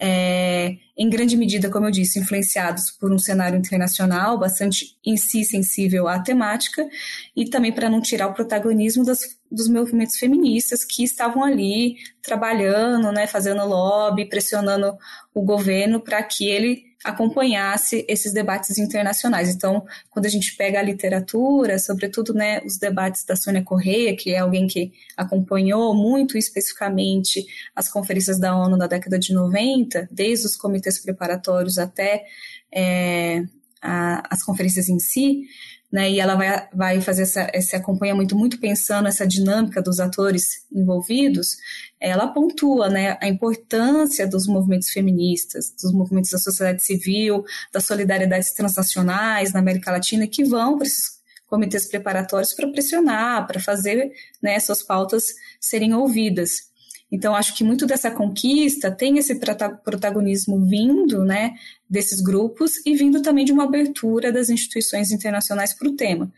é, 0.00 0.76
em 0.96 1.10
grande 1.10 1.36
medida, 1.36 1.68
como 1.70 1.86
eu 1.86 1.90
disse, 1.90 2.18
influenciados 2.18 2.90
por 2.90 3.12
um 3.12 3.18
cenário 3.18 3.58
internacional 3.58 4.38
bastante 4.38 4.96
em 5.04 5.16
si 5.16 5.44
sensível 5.44 6.06
à 6.06 6.20
temática 6.20 6.86
e 7.34 7.48
também 7.48 7.72
para 7.72 7.90
não 7.90 8.00
tirar 8.00 8.28
o 8.28 8.34
protagonismo 8.34 9.04
das, 9.04 9.37
dos 9.50 9.68
movimentos 9.68 10.16
feministas 10.16 10.84
que 10.84 11.02
estavam 11.02 11.42
ali 11.42 11.96
trabalhando, 12.22 13.10
né, 13.12 13.26
fazendo 13.26 13.66
lobby, 13.66 14.28
pressionando 14.28 14.96
o 15.34 15.42
governo 15.42 16.00
para 16.00 16.22
que 16.22 16.48
ele 16.48 16.88
acompanhasse 17.04 18.04
esses 18.08 18.32
debates 18.32 18.76
internacionais. 18.76 19.48
Então, 19.54 19.86
quando 20.10 20.26
a 20.26 20.28
gente 20.28 20.56
pega 20.56 20.80
a 20.80 20.82
literatura, 20.82 21.78
sobretudo 21.78 22.34
né, 22.34 22.60
os 22.64 22.76
debates 22.76 23.24
da 23.24 23.36
Sônia 23.36 23.62
Correia, 23.62 24.16
que 24.16 24.30
é 24.32 24.38
alguém 24.38 24.66
que 24.66 24.92
acompanhou 25.16 25.94
muito 25.94 26.36
especificamente 26.36 27.46
as 27.74 27.88
conferências 27.88 28.38
da 28.38 28.56
ONU 28.56 28.76
na 28.76 28.86
década 28.86 29.18
de 29.18 29.32
90, 29.32 30.08
desde 30.10 30.46
os 30.46 30.56
comitês 30.56 30.98
preparatórios 30.98 31.78
até 31.78 32.24
é, 32.72 33.44
a, 33.80 34.34
as 34.34 34.42
conferências 34.42 34.88
em 34.88 34.98
si, 34.98 35.44
né, 35.90 36.10
e 36.10 36.20
ela 36.20 36.34
vai, 36.34 36.68
vai 36.72 37.00
fazer 37.00 37.22
essa, 37.22 37.50
esse 37.54 37.74
acompanhamento 37.74 38.36
muito 38.36 38.60
pensando 38.60 39.08
essa 39.08 39.26
dinâmica 39.26 39.80
dos 39.80 39.98
atores 39.98 40.66
envolvidos, 40.70 41.56
ela 41.98 42.28
pontua 42.28 42.88
né, 42.88 43.16
a 43.20 43.26
importância 43.26 44.26
dos 44.26 44.46
movimentos 44.46 44.90
feministas, 44.90 45.72
dos 45.82 45.92
movimentos 45.92 46.30
da 46.30 46.38
sociedade 46.38 46.82
civil, 46.82 47.42
das 47.72 47.86
solidariedades 47.86 48.52
transnacionais 48.52 49.52
na 49.52 49.60
América 49.60 49.90
Latina, 49.90 50.26
que 50.26 50.44
vão 50.44 50.76
para 50.76 50.86
esses 50.86 51.18
comitês 51.46 51.86
preparatórios 51.86 52.52
para 52.52 52.68
pressionar, 52.68 53.46
para 53.46 53.58
fazer 53.58 54.12
né, 54.42 54.60
suas 54.60 54.82
pautas 54.82 55.34
serem 55.58 55.94
ouvidas. 55.94 56.68
Então, 57.10 57.34
acho 57.34 57.56
que 57.56 57.64
muito 57.64 57.86
dessa 57.86 58.10
conquista 58.10 58.90
tem 58.90 59.18
esse 59.18 59.34
protagonismo 59.84 60.64
vindo 60.66 61.24
né, 61.24 61.54
desses 61.88 62.20
grupos 62.20 62.84
e 62.84 62.94
vindo 62.94 63.22
também 63.22 63.44
de 63.44 63.52
uma 63.52 63.64
abertura 63.64 64.30
das 64.30 64.50
instituições 64.50 65.10
internacionais 65.10 65.72
para 65.72 65.88
o 65.88 65.96
tema. 65.96 66.30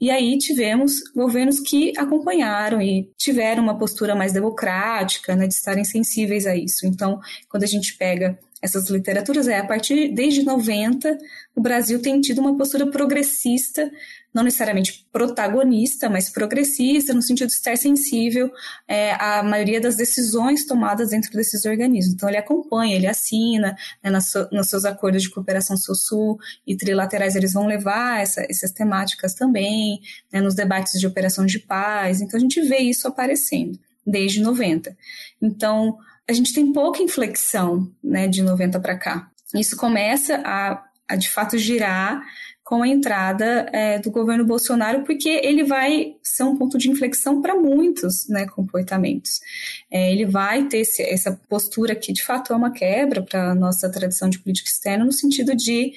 E 0.00 0.10
aí 0.10 0.38
tivemos 0.38 1.00
governos 1.14 1.58
que 1.58 1.92
acompanharam 1.96 2.80
e 2.80 3.10
tiveram 3.16 3.64
uma 3.64 3.76
postura 3.76 4.14
mais 4.14 4.32
democrática, 4.32 5.34
né, 5.34 5.46
de 5.46 5.54
estarem 5.54 5.84
sensíveis 5.84 6.46
a 6.46 6.54
isso. 6.54 6.86
Então, 6.86 7.18
quando 7.48 7.64
a 7.64 7.66
gente 7.66 7.96
pega 7.96 8.38
essas 8.62 8.88
literaturas, 8.90 9.48
é 9.48 9.58
a 9.58 9.66
partir 9.66 10.12
desde 10.12 10.44
90, 10.44 11.16
o 11.54 11.60
Brasil 11.60 12.00
tem 12.02 12.20
tido 12.20 12.40
uma 12.40 12.56
postura 12.56 12.86
progressista 12.86 13.90
não 14.32 14.42
necessariamente 14.42 15.06
protagonista, 15.12 16.08
mas 16.08 16.28
progressista, 16.30 17.14
no 17.14 17.22
sentido 17.22 17.48
de 17.48 17.54
estar 17.54 17.76
sensível 17.76 18.50
é, 18.86 19.12
à 19.14 19.42
maioria 19.42 19.80
das 19.80 19.96
decisões 19.96 20.66
tomadas 20.66 21.10
dentro 21.10 21.32
desses 21.32 21.64
organismos. 21.64 22.14
Então, 22.14 22.28
ele 22.28 22.38
acompanha, 22.38 22.96
ele 22.96 23.06
assina, 23.06 23.76
né, 24.02 24.10
nas, 24.10 24.32
nos 24.52 24.68
seus 24.68 24.84
acordos 24.84 25.22
de 25.22 25.30
cooperação 25.30 25.76
sul-sul 25.76 26.38
e 26.66 26.76
trilaterais, 26.76 27.34
eles 27.34 27.52
vão 27.52 27.66
levar 27.66 28.20
essa, 28.20 28.46
essas 28.48 28.70
temáticas 28.70 29.34
também, 29.34 30.00
né, 30.32 30.40
nos 30.40 30.54
debates 30.54 31.00
de 31.00 31.06
operação 31.06 31.46
de 31.46 31.58
paz. 31.58 32.20
Então, 32.20 32.36
a 32.36 32.40
gente 32.40 32.60
vê 32.60 32.78
isso 32.78 33.08
aparecendo 33.08 33.78
desde 34.06 34.40
90. 34.40 34.96
Então, 35.40 35.98
a 36.28 36.32
gente 36.32 36.52
tem 36.52 36.72
pouca 36.72 37.02
inflexão 37.02 37.90
né, 38.04 38.28
de 38.28 38.42
90 38.42 38.78
para 38.80 38.98
cá. 38.98 39.30
Isso 39.54 39.76
começa 39.76 40.42
a, 40.44 40.84
a, 41.08 41.16
de 41.16 41.30
fato, 41.30 41.56
girar 41.56 42.22
com 42.68 42.82
a 42.82 42.88
entrada 42.88 43.66
é, 43.72 43.98
do 43.98 44.10
governo 44.10 44.44
Bolsonaro, 44.44 45.02
porque 45.02 45.40
ele 45.42 45.64
vai 45.64 46.16
ser 46.22 46.42
um 46.42 46.54
ponto 46.54 46.76
de 46.76 46.90
inflexão 46.90 47.40
para 47.40 47.54
muitos 47.54 48.28
né, 48.28 48.46
comportamentos. 48.46 49.40
É, 49.90 50.12
ele 50.12 50.26
vai 50.26 50.66
ter 50.66 50.80
esse, 50.80 51.02
essa 51.02 51.32
postura 51.48 51.94
que, 51.94 52.12
de 52.12 52.22
fato, 52.22 52.52
é 52.52 52.56
uma 52.56 52.70
quebra 52.70 53.22
para 53.22 53.52
a 53.52 53.54
nossa 53.54 53.88
tradição 53.88 54.28
de 54.28 54.38
política 54.38 54.68
externa, 54.68 55.02
no 55.02 55.12
sentido 55.12 55.56
de 55.56 55.94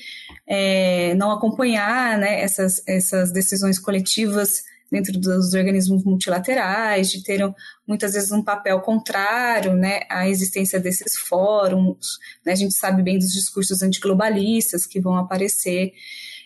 é, 0.47 1.13
não 1.15 1.31
acompanhar 1.31 2.17
né, 2.17 2.39
essas, 2.39 2.81
essas 2.87 3.33
decisões 3.33 3.77
coletivas 3.77 4.63
dentro 4.89 5.19
dos 5.19 5.53
organismos 5.53 6.05
multilaterais, 6.05 7.11
de 7.11 7.21
ter 7.21 7.41
muitas 7.85 8.13
vezes 8.13 8.31
um 8.31 8.41
papel 8.41 8.79
contrário 8.79 9.75
né, 9.75 10.03
à 10.09 10.29
existência 10.29 10.79
desses 10.79 11.17
fóruns. 11.17 12.17
Né, 12.45 12.53
a 12.53 12.55
gente 12.55 12.75
sabe 12.75 13.03
bem 13.03 13.19
dos 13.19 13.33
discursos 13.33 13.81
antiglobalistas 13.81 14.85
que 14.85 15.01
vão 15.01 15.17
aparecer. 15.17 15.91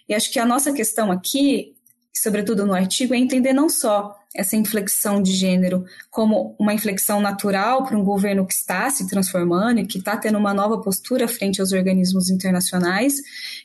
E 0.08 0.14
acho 0.14 0.32
que 0.32 0.40
a 0.40 0.46
nossa 0.46 0.72
questão 0.72 1.12
aqui, 1.12 1.76
sobretudo 2.14 2.66
no 2.66 2.74
artigo, 2.74 3.14
é 3.14 3.18
entender 3.18 3.54
não 3.54 3.70
só 3.70 4.16
essa 4.36 4.56
inflexão 4.56 5.22
de 5.22 5.32
gênero 5.32 5.86
como 6.12 6.56
uma 6.60 6.74
inflexão 6.74 7.22
natural 7.22 7.86
para 7.86 7.98
um 7.98 8.04
governo 8.04 8.46
que 8.46 8.54
está 8.54 8.90
se 8.90 9.08
transformando 9.08 9.80
e 9.80 9.88
que 9.88 9.98
está 9.98 10.18
tendo 10.18 10.38
uma 10.38 10.54
nova 10.54 10.82
postura 10.82 11.28
frente 11.28 11.62
aos 11.62 11.72
organismos 11.72 12.30
internacionais 12.30 13.16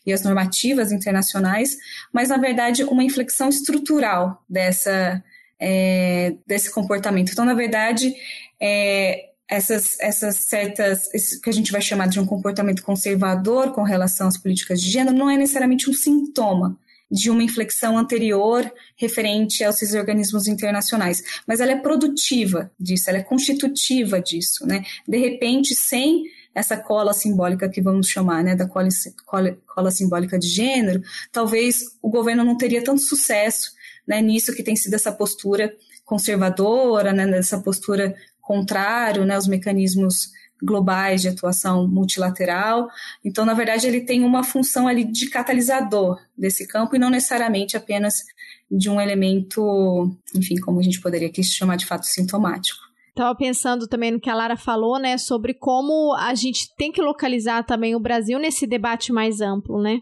e 0.07 0.13
às 0.13 0.23
normativas 0.23 0.93
internacionais, 0.93 1.77
mas, 2.13 2.29
na 2.29 2.37
verdade, 2.37 2.85
uma 2.85 3.03
inflexão 3.03 3.49
estrutural 3.49 4.43
dessa, 4.49 5.23
é, 5.59 6.35
desse 6.47 6.71
comportamento. 6.71 7.33
Então, 7.33 7.45
na 7.45 7.55
verdade, 7.55 8.15
é, 8.61 9.30
essas, 9.51 9.99
essas 9.99 10.37
certas, 10.37 11.09
que 11.43 11.51
a 11.51 11.53
gente 11.53 11.73
vai 11.73 11.81
chamar 11.81 12.07
de 12.07 12.21
um 12.21 12.25
comportamento 12.25 12.85
conservador 12.85 13.73
com 13.73 13.83
relação 13.83 14.29
às 14.29 14.39
políticas 14.39 14.81
de 14.81 14.89
gênero, 14.89 15.17
não 15.17 15.29
é 15.29 15.37
necessariamente 15.37 15.91
um 15.91 15.93
sintoma 15.93 16.79
de 17.11 17.29
uma 17.29 17.43
inflexão 17.43 17.99
anterior 17.99 18.73
referente 18.97 19.65
aos 19.65 19.83
esses 19.83 19.97
organismos 19.97 20.47
internacionais, 20.47 21.21
mas 21.45 21.59
ela 21.59 21.73
é 21.73 21.77
produtiva 21.77 22.71
disso, 22.79 23.11
ela 23.11 23.19
é 23.19 23.23
constitutiva 23.23 24.21
disso, 24.21 24.65
né? 24.65 24.85
De 25.09 25.19
repente, 25.19 25.75
sem 25.75 26.23
essa 26.55 26.77
cola 26.77 27.13
simbólica 27.13 27.69
que 27.69 27.81
vamos 27.81 28.09
chamar, 28.09 28.45
né, 28.45 28.55
da 28.55 28.69
cola, 28.69 28.89
cola, 29.27 29.59
cola 29.67 29.91
simbólica 29.91 30.39
de 30.39 30.47
gênero, 30.47 31.03
talvez 31.33 31.97
o 32.01 32.09
governo 32.09 32.45
não 32.45 32.57
teria 32.57 32.83
tanto 32.83 33.01
sucesso 33.03 33.73
né, 34.07 34.21
nisso 34.21 34.55
que 34.55 34.63
tem 34.63 34.77
sido 34.77 34.95
essa 34.95 35.13
postura 35.13 35.73
conservadora, 36.05 37.13
né, 37.13 37.25
nessa 37.27 37.61
postura 37.61 38.15
contrário 38.51 39.25
né, 39.25 39.37
aos 39.37 39.47
mecanismos 39.47 40.33
globais 40.61 41.23
de 41.23 41.29
atuação 41.29 41.87
multilateral. 41.87 42.89
Então, 43.25 43.45
na 43.45 43.55
verdade, 43.55 43.87
ele 43.87 44.01
tem 44.01 44.25
uma 44.25 44.43
função 44.43 44.89
ali 44.89 45.05
de 45.05 45.31
catalisador 45.31 46.21
desse 46.37 46.67
campo 46.67 46.97
e 46.97 46.99
não 46.99 47.11
necessariamente 47.11 47.77
apenas 47.77 48.25
de 48.69 48.91
um 48.91 49.01
elemento, 49.01 50.13
enfim, 50.35 50.57
como 50.57 50.81
a 50.81 50.83
gente 50.83 51.01
poderia 51.01 51.29
aqui 51.29 51.45
chamar 51.45 51.77
de 51.77 51.87
fato 51.87 52.07
sintomático. 52.07 52.90
Estava 53.11 53.35
pensando 53.35 53.87
também 53.87 54.11
no 54.11 54.21
que 54.21 54.31
a 54.31 54.35
Lara 54.35 54.57
falou, 54.57 54.99
né, 54.99 55.19
sobre 55.19 55.53
como 55.53 56.15
a 56.15 56.35
gente 56.35 56.75
tem 56.77 56.91
que 56.91 57.03
localizar 57.03 57.65
também 57.65 57.95
o 57.95 58.01
Brasil 58.01 58.39
nesse 58.39 58.67
debate 58.67 59.13
mais 59.13 59.41
amplo, 59.41 59.83
né? 59.83 60.01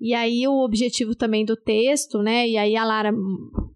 E 0.00 0.14
aí 0.14 0.46
o 0.46 0.64
objetivo 0.64 1.14
também 1.14 1.44
do 1.44 1.56
texto, 1.56 2.22
né? 2.22 2.48
E 2.48 2.56
aí 2.56 2.76
a 2.76 2.84
Lara 2.84 3.12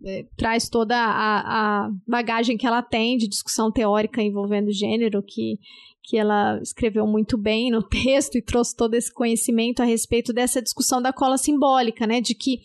é, 0.05 0.27
traz 0.37 0.69
toda 0.69 0.97
a, 0.97 1.87
a 1.87 1.91
bagagem 2.07 2.57
que 2.57 2.67
ela 2.67 2.83
tem 2.83 3.17
de 3.17 3.29
discussão 3.29 3.71
teórica 3.73 4.23
envolvendo 4.23 4.73
gênero, 4.73 5.23
que, 5.23 5.59
que 6.07 6.17
ela 6.17 6.59
escreveu 6.63 7.05
muito 7.05 7.37
bem 7.37 7.69
no 7.71 7.83
texto 7.85 8.37
e 8.37 8.43
trouxe 8.43 8.77
todo 8.77 8.95
esse 8.95 9.13
conhecimento 9.13 9.83
a 9.83 9.85
respeito 9.85 10.33
dessa 10.33 10.63
discussão 10.63 11.03
da 11.03 11.13
cola 11.13 11.37
simbólica, 11.37 12.07
né? 12.07 12.21
De 12.21 12.33
que 12.33 12.61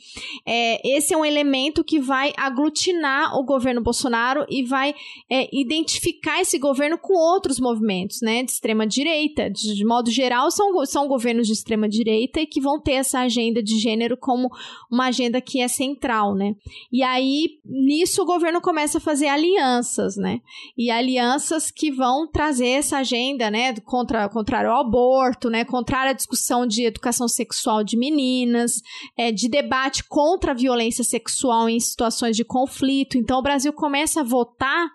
é, 0.45 0.95
esse 0.95 1.13
é 1.13 1.17
um 1.17 1.25
elemento 1.25 1.83
que 1.83 1.99
vai 1.99 2.33
aglutinar 2.37 3.35
o 3.35 3.43
governo 3.43 3.81
Bolsonaro 3.81 4.45
e 4.47 4.63
vai 4.63 4.93
é, 5.29 5.49
identificar 5.51 6.39
esse 6.39 6.59
governo 6.59 6.99
com 6.99 7.13
outros 7.13 7.59
movimentos, 7.59 8.21
né? 8.21 8.43
De 8.43 8.51
extrema 8.51 8.85
direita. 8.85 9.49
De, 9.49 9.75
de 9.75 9.85
modo 9.85 10.11
geral, 10.11 10.51
são, 10.51 10.85
são 10.85 11.07
governos 11.07 11.47
de 11.47 11.53
extrema 11.53 11.89
direita 11.89 12.41
e 12.41 12.45
que 12.45 12.61
vão 12.61 12.79
ter 12.79 12.93
essa 12.93 13.21
agenda 13.21 13.63
de 13.63 13.79
gênero 13.79 14.15
como 14.15 14.49
uma 14.89 15.07
agenda 15.07 15.41
que 15.41 15.61
é 15.61 15.67
central, 15.67 16.35
né? 16.35 16.55
E 16.91 17.01
aí, 17.01 17.59
nisso, 17.65 18.21
o 18.21 18.25
governo 18.25 18.61
começa 18.61 18.99
a 18.99 19.01
fazer 19.01 19.27
alianças, 19.27 20.15
né? 20.15 20.41
E 20.77 20.91
alianças 20.91 21.71
que 21.71 21.91
vão 21.91 22.29
trazer 22.29 22.67
essa 22.67 22.99
agenda 22.99 23.30
agenda, 23.31 23.49
né, 23.49 23.73
contra, 23.85 24.27
contrário 24.29 24.71
ao 24.71 24.81
aborto, 24.81 25.49
né, 25.49 25.63
contrário 25.63 26.11
à 26.11 26.13
discussão 26.13 26.65
de 26.65 26.85
educação 26.85 27.27
sexual 27.27 27.83
de 27.83 27.97
meninas, 27.97 28.81
é, 29.17 29.31
de 29.31 29.49
debate 29.49 30.03
contra 30.03 30.51
a 30.51 30.55
violência 30.55 31.03
sexual 31.03 31.69
em 31.69 31.79
situações 31.79 32.35
de 32.35 32.43
conflito. 32.43 33.17
Então, 33.17 33.39
o 33.39 33.43
Brasil 33.43 33.73
começa 33.73 34.21
a 34.21 34.23
votar 34.23 34.89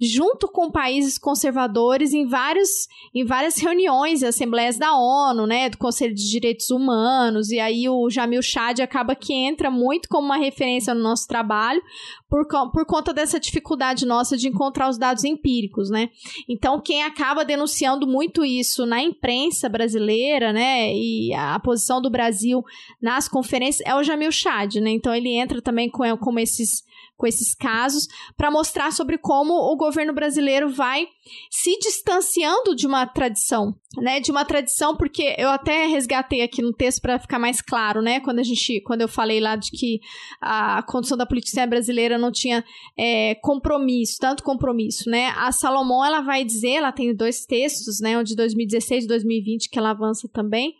junto 0.00 0.46
com 0.48 0.70
países 0.70 1.18
conservadores 1.18 2.12
em, 2.12 2.26
vários, 2.26 2.68
em 3.14 3.24
várias 3.24 3.56
reuniões 3.56 4.22
assembleias 4.22 4.76
da 4.76 4.94
ONU, 4.94 5.46
né, 5.46 5.70
do 5.70 5.78
Conselho 5.78 6.14
de 6.14 6.30
Direitos 6.30 6.70
Humanos, 6.70 7.50
e 7.50 7.58
aí 7.58 7.88
o 7.88 8.10
Jamil 8.10 8.42
Chad 8.42 8.80
acaba 8.80 9.14
que 9.14 9.32
entra 9.32 9.70
muito 9.70 10.08
como 10.08 10.26
uma 10.26 10.36
referência 10.36 10.94
no 10.94 11.02
nosso 11.02 11.26
trabalho, 11.26 11.80
por, 12.28 12.46
por 12.46 12.84
conta 12.84 13.12
dessa 13.12 13.40
dificuldade 13.40 14.04
nossa 14.04 14.36
de 14.36 14.48
encontrar 14.48 14.88
os 14.88 14.98
dados 14.98 15.24
empíricos, 15.24 15.88
né. 15.88 16.10
Então, 16.48 16.80
quem 16.80 17.02
acaba 17.02 17.44
denunciando 17.44 18.06
muito 18.06 18.44
isso 18.44 18.84
na 18.84 19.00
imprensa 19.00 19.68
brasileira, 19.68 20.52
né, 20.52 20.92
e 20.94 21.32
a 21.34 21.58
posição 21.58 22.02
do 22.02 22.10
Brasil 22.10 22.62
nas 23.00 23.28
conferências 23.28 23.86
é 23.86 23.94
o 23.94 24.02
Jamil 24.02 24.30
Chad, 24.30 24.74
né, 24.76 24.90
então 24.90 25.14
ele 25.14 25.30
entra 25.30 25.62
também 25.62 25.88
com, 25.88 26.04
com 26.18 26.38
esses 26.38 26.84
com 27.16 27.26
esses 27.26 27.54
casos, 27.54 28.06
para 28.36 28.50
mostrar 28.50 28.92
sobre 28.92 29.16
como 29.18 29.54
o 29.54 29.76
governo 29.76 30.12
brasileiro 30.12 30.68
vai 30.68 31.08
se 31.50 31.78
distanciando 31.78 32.74
de 32.74 32.86
uma 32.86 33.06
tradição, 33.06 33.74
né? 33.96 34.20
De 34.20 34.30
uma 34.30 34.44
tradição, 34.44 34.96
porque 34.96 35.34
eu 35.38 35.48
até 35.48 35.86
resgatei 35.86 36.42
aqui 36.42 36.60
no 36.60 36.72
texto 36.72 37.00
para 37.00 37.18
ficar 37.18 37.38
mais 37.38 37.60
claro, 37.60 38.02
né? 38.02 38.20
Quando 38.20 38.38
a 38.38 38.42
gente, 38.42 38.80
quando 38.82 39.00
eu 39.00 39.08
falei 39.08 39.40
lá 39.40 39.56
de 39.56 39.70
que 39.70 40.00
a 40.40 40.82
condição 40.82 41.16
da 41.16 41.26
política 41.26 41.66
brasileira 41.66 42.18
não 42.18 42.30
tinha 42.30 42.64
é, 42.96 43.34
compromisso, 43.36 44.18
tanto 44.20 44.42
compromisso, 44.42 45.08
né? 45.08 45.32
A 45.36 45.50
Salomão 45.52 46.04
ela 46.04 46.20
vai 46.20 46.44
dizer, 46.44 46.72
ela 46.72 46.92
tem 46.92 47.14
dois 47.14 47.46
textos, 47.46 48.00
né? 48.00 48.18
Um 48.18 48.22
de 48.22 48.36
2016 48.36 49.04
e 49.04 49.08
2020 49.08 49.70
que 49.70 49.78
ela 49.78 49.90
avança 49.90 50.28
também 50.28 50.74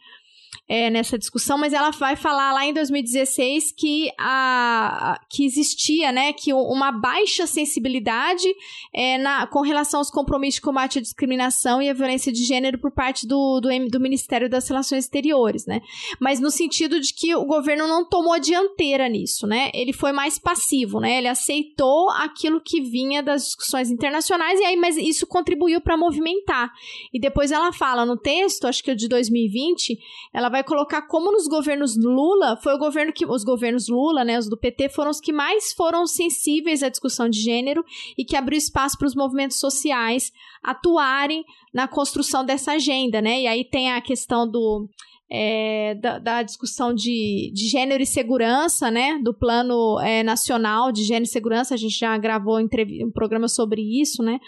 é, 0.69 0.91
nessa 0.91 1.17
discussão, 1.17 1.57
mas 1.57 1.73
ela 1.73 1.91
vai 1.91 2.17
falar 2.17 2.53
lá 2.53 2.67
em 2.67 2.73
2016 2.73 3.73
que, 3.73 4.11
a, 4.19 5.21
que 5.29 5.45
existia, 5.45 6.11
né, 6.11 6.33
que 6.33 6.53
uma 6.53 6.91
baixa 6.91 7.47
sensibilidade 7.47 8.49
é, 8.93 9.17
na, 9.19 9.47
com 9.47 9.61
relação 9.61 10.01
aos 10.01 10.11
compromissos 10.11 10.57
de 10.57 10.63
combate 10.63 10.99
à 10.99 11.03
discriminação 11.03 11.81
e 11.81 11.89
à 11.89 11.93
violência 11.93 12.33
de 12.33 12.43
gênero 12.45 12.79
por 12.79 12.91
parte 12.91 13.27
do, 13.27 13.61
do, 13.61 13.69
do 13.89 14.01
Ministério 14.01 14.51
das 14.51 14.69
Relações 14.69 15.05
Exteriores, 15.05 15.67
né, 15.67 15.81
mas 16.19 16.41
no 16.41 16.51
sentido 16.51 17.01
de 17.01 17.15
que 17.15 17.35
o 17.35 17.45
governo 17.45 17.87
não 17.87 18.05
tomou 18.05 18.39
dianteira 18.41 19.09
nisso, 19.09 19.47
né, 19.47 19.71
ele 19.73 19.93
foi 19.93 20.11
mais 20.11 20.39
passivo, 20.39 20.99
né, 20.99 21.19
ele 21.19 21.29
aceitou 21.29 22.11
aquilo 22.11 22.61
que 22.61 22.81
vinha 22.81 23.23
das 23.23 23.45
discussões 23.45 23.91
internacionais 23.91 24.59
e 24.59 24.65
aí, 24.65 24.77
mas 24.77 24.97
isso 24.97 25.27
contribuiu 25.27 25.81
para 25.81 25.97
movimentar. 25.97 26.73
E 27.13 27.21
depois 27.21 27.53
ela 27.53 27.73
fala 27.73 28.05
no 28.05 28.17
texto, 28.17 28.67
acho 28.67 28.83
que 28.83 28.91
o 28.91 28.97
de 28.97 29.09
2020, 29.09 29.99
ela 30.33 30.49
vai 30.49 30.56
colocar 30.63 31.03
como 31.03 31.33
nos 31.33 31.47
governos 31.47 31.97
Lula, 31.97 32.57
foi 32.57 32.75
o 32.75 32.79
governo 32.79 33.13
que. 33.13 33.27
Os 33.27 33.45
governos 33.45 33.89
Lula, 33.89 34.25
né, 34.25 34.39
os 34.39 34.49
do 34.49 34.57
PT, 34.57 34.89
foram 34.91 35.11
os 35.11 35.21
que 35.21 35.33
mais 35.33 35.73
foram 35.73 36.07
sensíveis 36.07 36.83
à 36.83 36.89
discussão 36.89 37.29
de 37.29 37.41
gênero 37.41 37.85
e 38.17 38.25
que 38.25 38.37
abriu 38.37 38.57
espaço 38.57 38.97
para 38.97 39.07
os 39.07 39.15
movimentos 39.15 39.59
sociais 39.59 40.33
atuarem 40.63 41.45
na 41.75 41.89
construção 41.89 42.45
dessa 42.45 42.73
agenda, 42.73 43.21
né? 43.21 43.43
E 43.43 43.47
aí 43.47 43.65
tem 43.65 43.93
a 43.93 44.01
questão 44.01 44.49
do 44.49 44.89
é, 45.29 45.95
da, 45.97 46.19
da, 46.19 46.43
discussão 46.43 46.95
de, 46.95 47.51
de 47.53 47.69
gênero 47.69 48.03
e 48.03 48.07
segurança, 48.07 48.91
né? 48.91 49.19
Do 49.23 49.35
plano 49.35 49.99
é, 50.01 50.23
nacional 50.23 50.93
de 50.93 51.03
gênero 51.03 51.25
e 51.25 51.29
segurança. 51.29 51.75
A 51.75 51.77
gente 51.77 51.99
já 51.99 52.17
gravou 52.17 52.61
um 52.61 53.11
programa 53.11 53.49
sobre 53.49 53.83
isso, 53.83 54.23
né? 54.23 54.39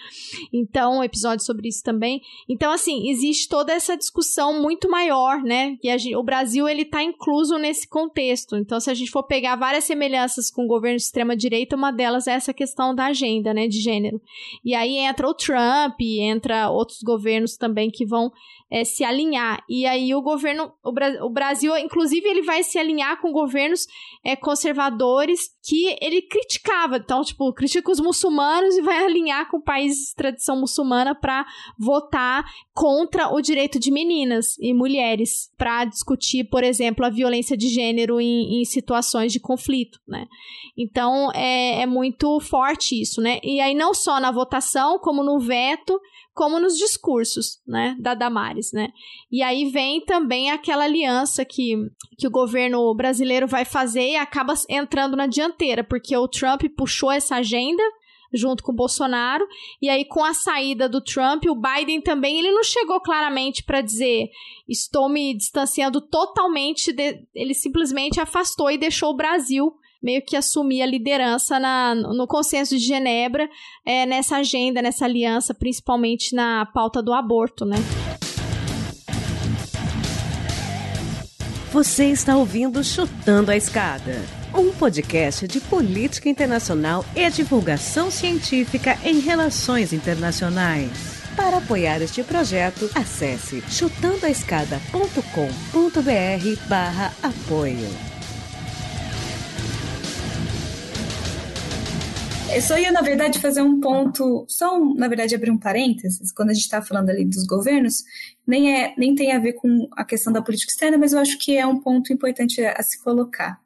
Então, 0.53 0.99
um 0.99 1.03
episódio 1.03 1.45
sobre 1.45 1.69
isso 1.69 1.83
também. 1.83 2.23
Então, 2.49 2.71
assim, 2.71 3.11
existe 3.11 3.49
toda 3.49 3.73
essa 3.73 3.97
discussão 3.97 4.62
muito 4.62 4.88
maior, 4.88 5.43
né? 5.43 5.77
E 5.83 5.99
gente, 5.99 6.17
o 6.17 6.23
Brasil, 6.23 6.69
ele 6.69 6.85
tá 6.85 7.03
incluso 7.03 7.59
nesse 7.59 7.88
contexto. 7.88 8.57
Então, 8.57 8.79
se 8.79 8.91
a 8.91 8.95
gente 8.95 9.11
for 9.11 9.25
pegar 9.25 9.57
várias 9.57 9.85
semelhanças 9.85 10.51
com 10.51 10.64
o 10.64 10.69
governo 10.69 10.97
de 10.97 11.03
extrema-direita, 11.03 11.75
uma 11.77 11.91
delas 11.91 12.27
é 12.29 12.33
essa 12.33 12.55
questão 12.55 12.95
da 12.95 13.07
agenda, 13.07 13.53
né? 13.53 13.67
De 13.67 13.81
gênero. 13.81 14.21
E 14.64 14.75
aí 14.75 14.99
entra 14.99 15.29
o 15.29 15.35
Trump, 15.35 16.01
entra 16.01 16.71
outros 16.71 17.03
governos 17.03 17.57
também 17.57 17.91
que 17.91 18.07
vão 18.07 18.31
é, 18.71 18.85
se 18.85 19.05
alinhar. 19.05 19.64
E 19.69 19.87
aí 19.87 20.14
o 20.14 20.23
governo, 20.23 20.67
o, 20.83 20.92
Bra 20.92 21.24
o, 21.24 21.31
Brasil, 21.31 21.76
inclusive, 21.76 22.26
ele 22.28 22.42
vai 22.42 22.62
se 22.62 22.78
alinhar 22.78 23.20
com 23.20 23.33
governos 23.33 23.87
é, 24.24 24.37
conservadores 24.37 25.50
que 25.62 25.96
ele 26.00 26.22
criticava. 26.22 26.96
Então, 26.96 27.22
tipo, 27.22 27.52
critica 27.52 27.90
os 27.90 28.00
muçulmanos 28.00 28.76
e 28.76 28.83
vai 28.83 29.04
alinhar 29.04 29.50
com 29.50 29.61
países 29.61 30.09
de 30.09 30.14
tradição 30.14 30.59
muçulmana 30.59 31.14
para 31.14 31.46
votar 31.78 32.44
contra 32.74 33.35
o 33.35 33.40
direito 33.40 33.78
de 33.78 33.90
meninas 33.90 34.57
e 34.59 34.72
mulheres 34.72 35.50
para 35.57 35.85
discutir, 35.85 36.44
por 36.44 36.62
exemplo, 36.62 37.04
a 37.04 37.11
violência 37.11 37.57
de 37.57 37.68
gênero 37.68 38.20
em, 38.20 38.61
em 38.61 38.64
situações 38.64 39.33
de 39.33 39.40
conflito, 39.40 39.98
né? 40.07 40.26
Então, 40.76 41.31
é, 41.35 41.83
é 41.83 41.87
muito 41.87 42.38
forte 42.40 43.00
isso, 43.00 43.20
né? 43.20 43.40
E 43.42 43.61
aí, 43.61 43.74
não 43.74 43.92
só 43.92 44.20
na 44.20 44.31
votação, 44.31 44.98
como 44.98 45.24
no 45.24 45.38
veto, 45.38 46.00
como 46.38 46.61
nos 46.61 46.79
discursos, 46.79 47.61
né, 47.66 47.96
da 47.98 48.14
Damares, 48.14 48.72
né? 48.72 48.92
E 49.29 49.42
aí 49.42 49.68
vem 49.70 50.01
também 50.01 50.53
aquela 50.53 50.85
aliança 50.85 51.44
que, 51.44 51.74
que 52.16 52.29
o 52.29 52.31
governo 52.31 52.94
brasileiro 52.94 53.48
vai 53.48 53.64
fazer 53.64 54.11
e 54.11 54.14
acaba 54.14 54.55
entrando 54.68 55.16
na 55.16 55.27
dianteira, 55.27 55.83
porque 55.83 56.16
o 56.16 56.29
Trump 56.29 56.62
puxou 56.77 57.11
essa 57.11 57.35
agenda 57.35 57.83
junto 58.33 58.62
com 58.62 58.70
o 58.70 58.77
Bolsonaro, 58.77 59.44
e 59.83 59.88
aí 59.88 60.05
com 60.05 60.22
a 60.22 60.33
saída 60.33 60.88
do 60.88 61.01
Trump, 61.01 61.42
o 61.46 61.57
Biden 61.57 62.01
também, 62.01 62.38
ele 62.38 62.53
não 62.53 62.62
chegou 62.62 63.01
claramente 63.01 63.64
para 63.64 63.81
dizer 63.81 64.31
estou 64.68 65.09
me 65.09 65.35
distanciando 65.35 66.01
totalmente, 66.01 66.92
de... 66.92 67.27
ele 67.35 67.55
simplesmente 67.55 68.20
afastou 68.20 68.70
e 68.70 68.79
deixou 68.79 69.11
o 69.11 69.16
Brasil 69.16 69.74
meio 70.03 70.23
que 70.25 70.37
assumir 70.37 70.83
a 70.83 70.87
liderança 70.87 71.59
na, 71.59 71.95
no 71.95 72.27
consenso 72.27 72.77
de 72.77 72.85
Genebra, 72.85 73.49
é, 73.85 74.07
nessa 74.07 74.37
agenda, 74.37 74.81
nessa 74.81 75.05
aliança, 75.05 75.55
principalmente 75.55 76.35
na 76.35 76.67
pauta 76.67 77.03
do 77.03 77.13
aborto, 77.13 77.65
né? 77.65 77.77
Você 81.73 82.07
está 82.07 82.37
ouvindo 82.37 82.83
Chutando 82.83 83.51
a 83.51 83.57
Escada, 83.57 84.23
um 84.55 84.73
podcast 84.73 85.47
de 85.47 85.61
política 85.61 86.29
internacional 86.29 87.05
e 87.15 87.29
divulgação 87.29 88.11
científica 88.11 88.99
em 89.05 89.21
relações 89.21 89.93
internacionais. 89.93 91.19
Para 91.37 91.59
apoiar 91.59 92.01
este 92.01 92.25
projeto, 92.25 92.91
acesse 92.95 93.63
chutandoaescada.com.br 93.69 96.69
barra 96.69 97.13
apoio. 97.23 98.17
Eu 102.55 102.63
só 102.63 102.79
ia, 102.79 102.91
na 102.91 103.03
verdade, 103.03 103.39
fazer 103.41 103.61
um 103.61 103.79
ponto, 103.79 104.45
só, 104.49 104.79
um, 104.79 104.95
na 104.95 105.07
verdade, 105.07 105.35
abrir 105.35 105.51
um 105.51 105.59
parênteses, 105.59 106.33
quando 106.33 106.51
a 106.51 106.55
gente 106.55 106.65
está 106.65 106.81
falando 106.81 107.11
ali 107.11 107.25
dos 107.25 107.45
governos, 107.45 108.03
nem, 108.47 108.75
é, 108.75 108.95
nem 108.97 109.15
tem 109.15 109.33
a 109.33 109.39
ver 109.39 109.53
com 109.53 109.87
a 109.93 110.05
questão 110.05 110.33
da 110.33 110.41
política 110.41 110.73
externa, 110.73 110.97
mas 110.97 111.13
eu 111.13 111.19
acho 111.19 111.39
que 111.39 111.57
é 111.57 111.67
um 111.67 111.79
ponto 111.79 112.13
importante 112.13 112.65
a, 112.65 112.83
se 112.83 113.03
colocar. 113.05 113.61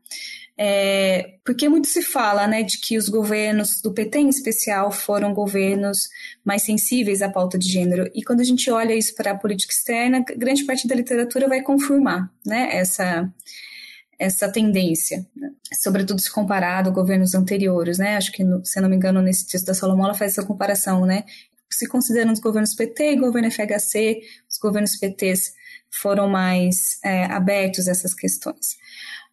É, 0.59 1.37
porque 1.45 1.69
muito 1.69 1.89
se 1.89 2.03
fala 2.03 2.47
né, 2.47 2.63
de 2.63 2.79
que 2.79 2.99
os 2.99 3.09
governos 3.09 3.81
do 3.81 3.93
PT, 3.93 4.19
em 4.19 4.29
especial, 4.29 4.91
foram 4.91 5.33
governos 5.33 6.09
mais 6.45 6.63
sensíveis 6.63 7.23
à 7.23 7.29
pauta 7.29 7.57
de 7.57 7.69
gênero. 7.69 8.11
E 8.15 8.23
quando 8.23 8.41
a 8.41 8.45
gente 8.45 8.71
olha 8.71 8.95
isso 8.95 9.15
para 9.15 9.31
a 9.31 9.39
política 9.39 9.73
externa, 9.73 10.25
grande 10.37 10.65
parte 10.65 10.87
da 10.89 10.95
literatura 10.95 11.49
vai 11.49 11.63
confirmar 11.63 12.31
né, 12.45 12.69
essa, 12.73 13.33
essa 14.23 14.49
tendência, 14.49 15.27
né? 15.35 15.51
sobretudo 15.75 16.21
se 16.21 16.31
comparado 16.31 16.91
a 16.91 16.93
governos 16.93 17.35
anteriores, 17.35 17.99
né? 17.99 18.17
Acho 18.17 18.31
que, 18.31 18.45
se 18.63 18.81
não 18.81 18.89
me 18.89 18.95
engano, 18.95 19.21
nesse 19.21 19.49
texto 19.49 19.67
da 19.67 19.75
Salomão, 19.75 20.15
faz 20.15 20.33
essa 20.33 20.47
comparação, 20.47 21.05
né? 21.05 21.25
Se 21.69 21.89
considerando 21.89 22.33
os 22.33 22.39
governos 22.39 22.73
PT 22.75 23.15
e 23.15 23.17
governo 23.17 23.51
FHC, 23.51 24.21
os 24.49 24.59
governos 24.59 24.97
PTs 24.97 25.55
foram 25.91 26.29
mais 26.29 27.01
é, 27.05 27.25
abertos 27.25 27.89
a 27.89 27.91
essas 27.91 28.15
questões. 28.15 28.77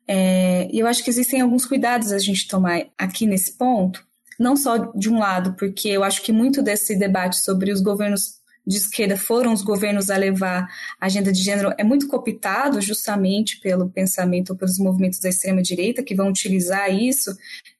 É, 0.07 0.67
e 0.71 0.79
eu 0.79 0.87
acho 0.87 1.03
que 1.03 1.09
existem 1.11 1.39
alguns 1.39 1.67
cuidados 1.67 2.11
a 2.11 2.17
gente 2.17 2.47
tomar 2.47 2.81
aqui 2.97 3.27
nesse 3.27 3.55
ponto, 3.57 4.03
não 4.39 4.55
só 4.55 4.91
de 4.95 5.07
um 5.07 5.19
lado, 5.19 5.53
porque 5.53 5.89
eu 5.89 6.03
acho 6.03 6.23
que 6.23 6.31
muito 6.31 6.63
desse 6.63 6.97
debate 6.97 7.37
sobre 7.37 7.71
os 7.71 7.81
governos 7.81 8.38
de 8.69 8.77
esquerda 8.77 9.17
foram 9.17 9.51
os 9.51 9.63
governos 9.63 10.11
a 10.11 10.15
levar 10.15 10.67
a 11.01 11.07
agenda 11.07 11.31
de 11.31 11.41
gênero 11.41 11.73
é 11.75 11.83
muito 11.83 12.07
cooptado 12.07 12.79
justamente 12.79 13.59
pelo 13.59 13.89
pensamento, 13.89 14.55
pelos 14.55 14.77
movimentos 14.77 15.19
da 15.19 15.27
extrema-direita, 15.27 16.03
que 16.03 16.13
vão 16.13 16.29
utilizar 16.29 16.93
isso 16.93 17.35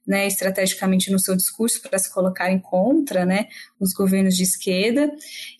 né, 0.07 0.25
estrategicamente 0.25 1.11
no 1.11 1.19
seu 1.19 1.35
discurso 1.35 1.79
para 1.83 1.99
se 1.99 2.11
colocar 2.11 2.51
em 2.51 2.57
contra 2.57 3.23
né, 3.23 3.45
os 3.79 3.93
governos 3.93 4.35
de 4.35 4.41
esquerda, 4.41 5.11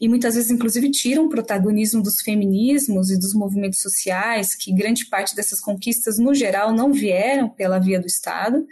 e 0.02 0.10
muitas 0.10 0.34
vezes, 0.34 0.50
inclusive, 0.50 0.90
tiram 0.90 1.28
o 1.28 1.30
protagonismo 1.30 2.02
dos 2.02 2.22
feminismos 2.22 3.12
e 3.12 3.20
dos 3.20 3.36
movimentos 3.36 3.80
sociais, 3.80 4.56
que 4.56 4.74
grande 4.74 5.06
parte 5.06 5.36
dessas 5.36 5.60
conquistas, 5.60 6.18
no 6.18 6.34
geral, 6.34 6.74
não 6.74 6.92
vieram 6.92 7.48
pela 7.48 7.78
via 7.78 8.00
do 8.00 8.08
Estado. 8.08 8.66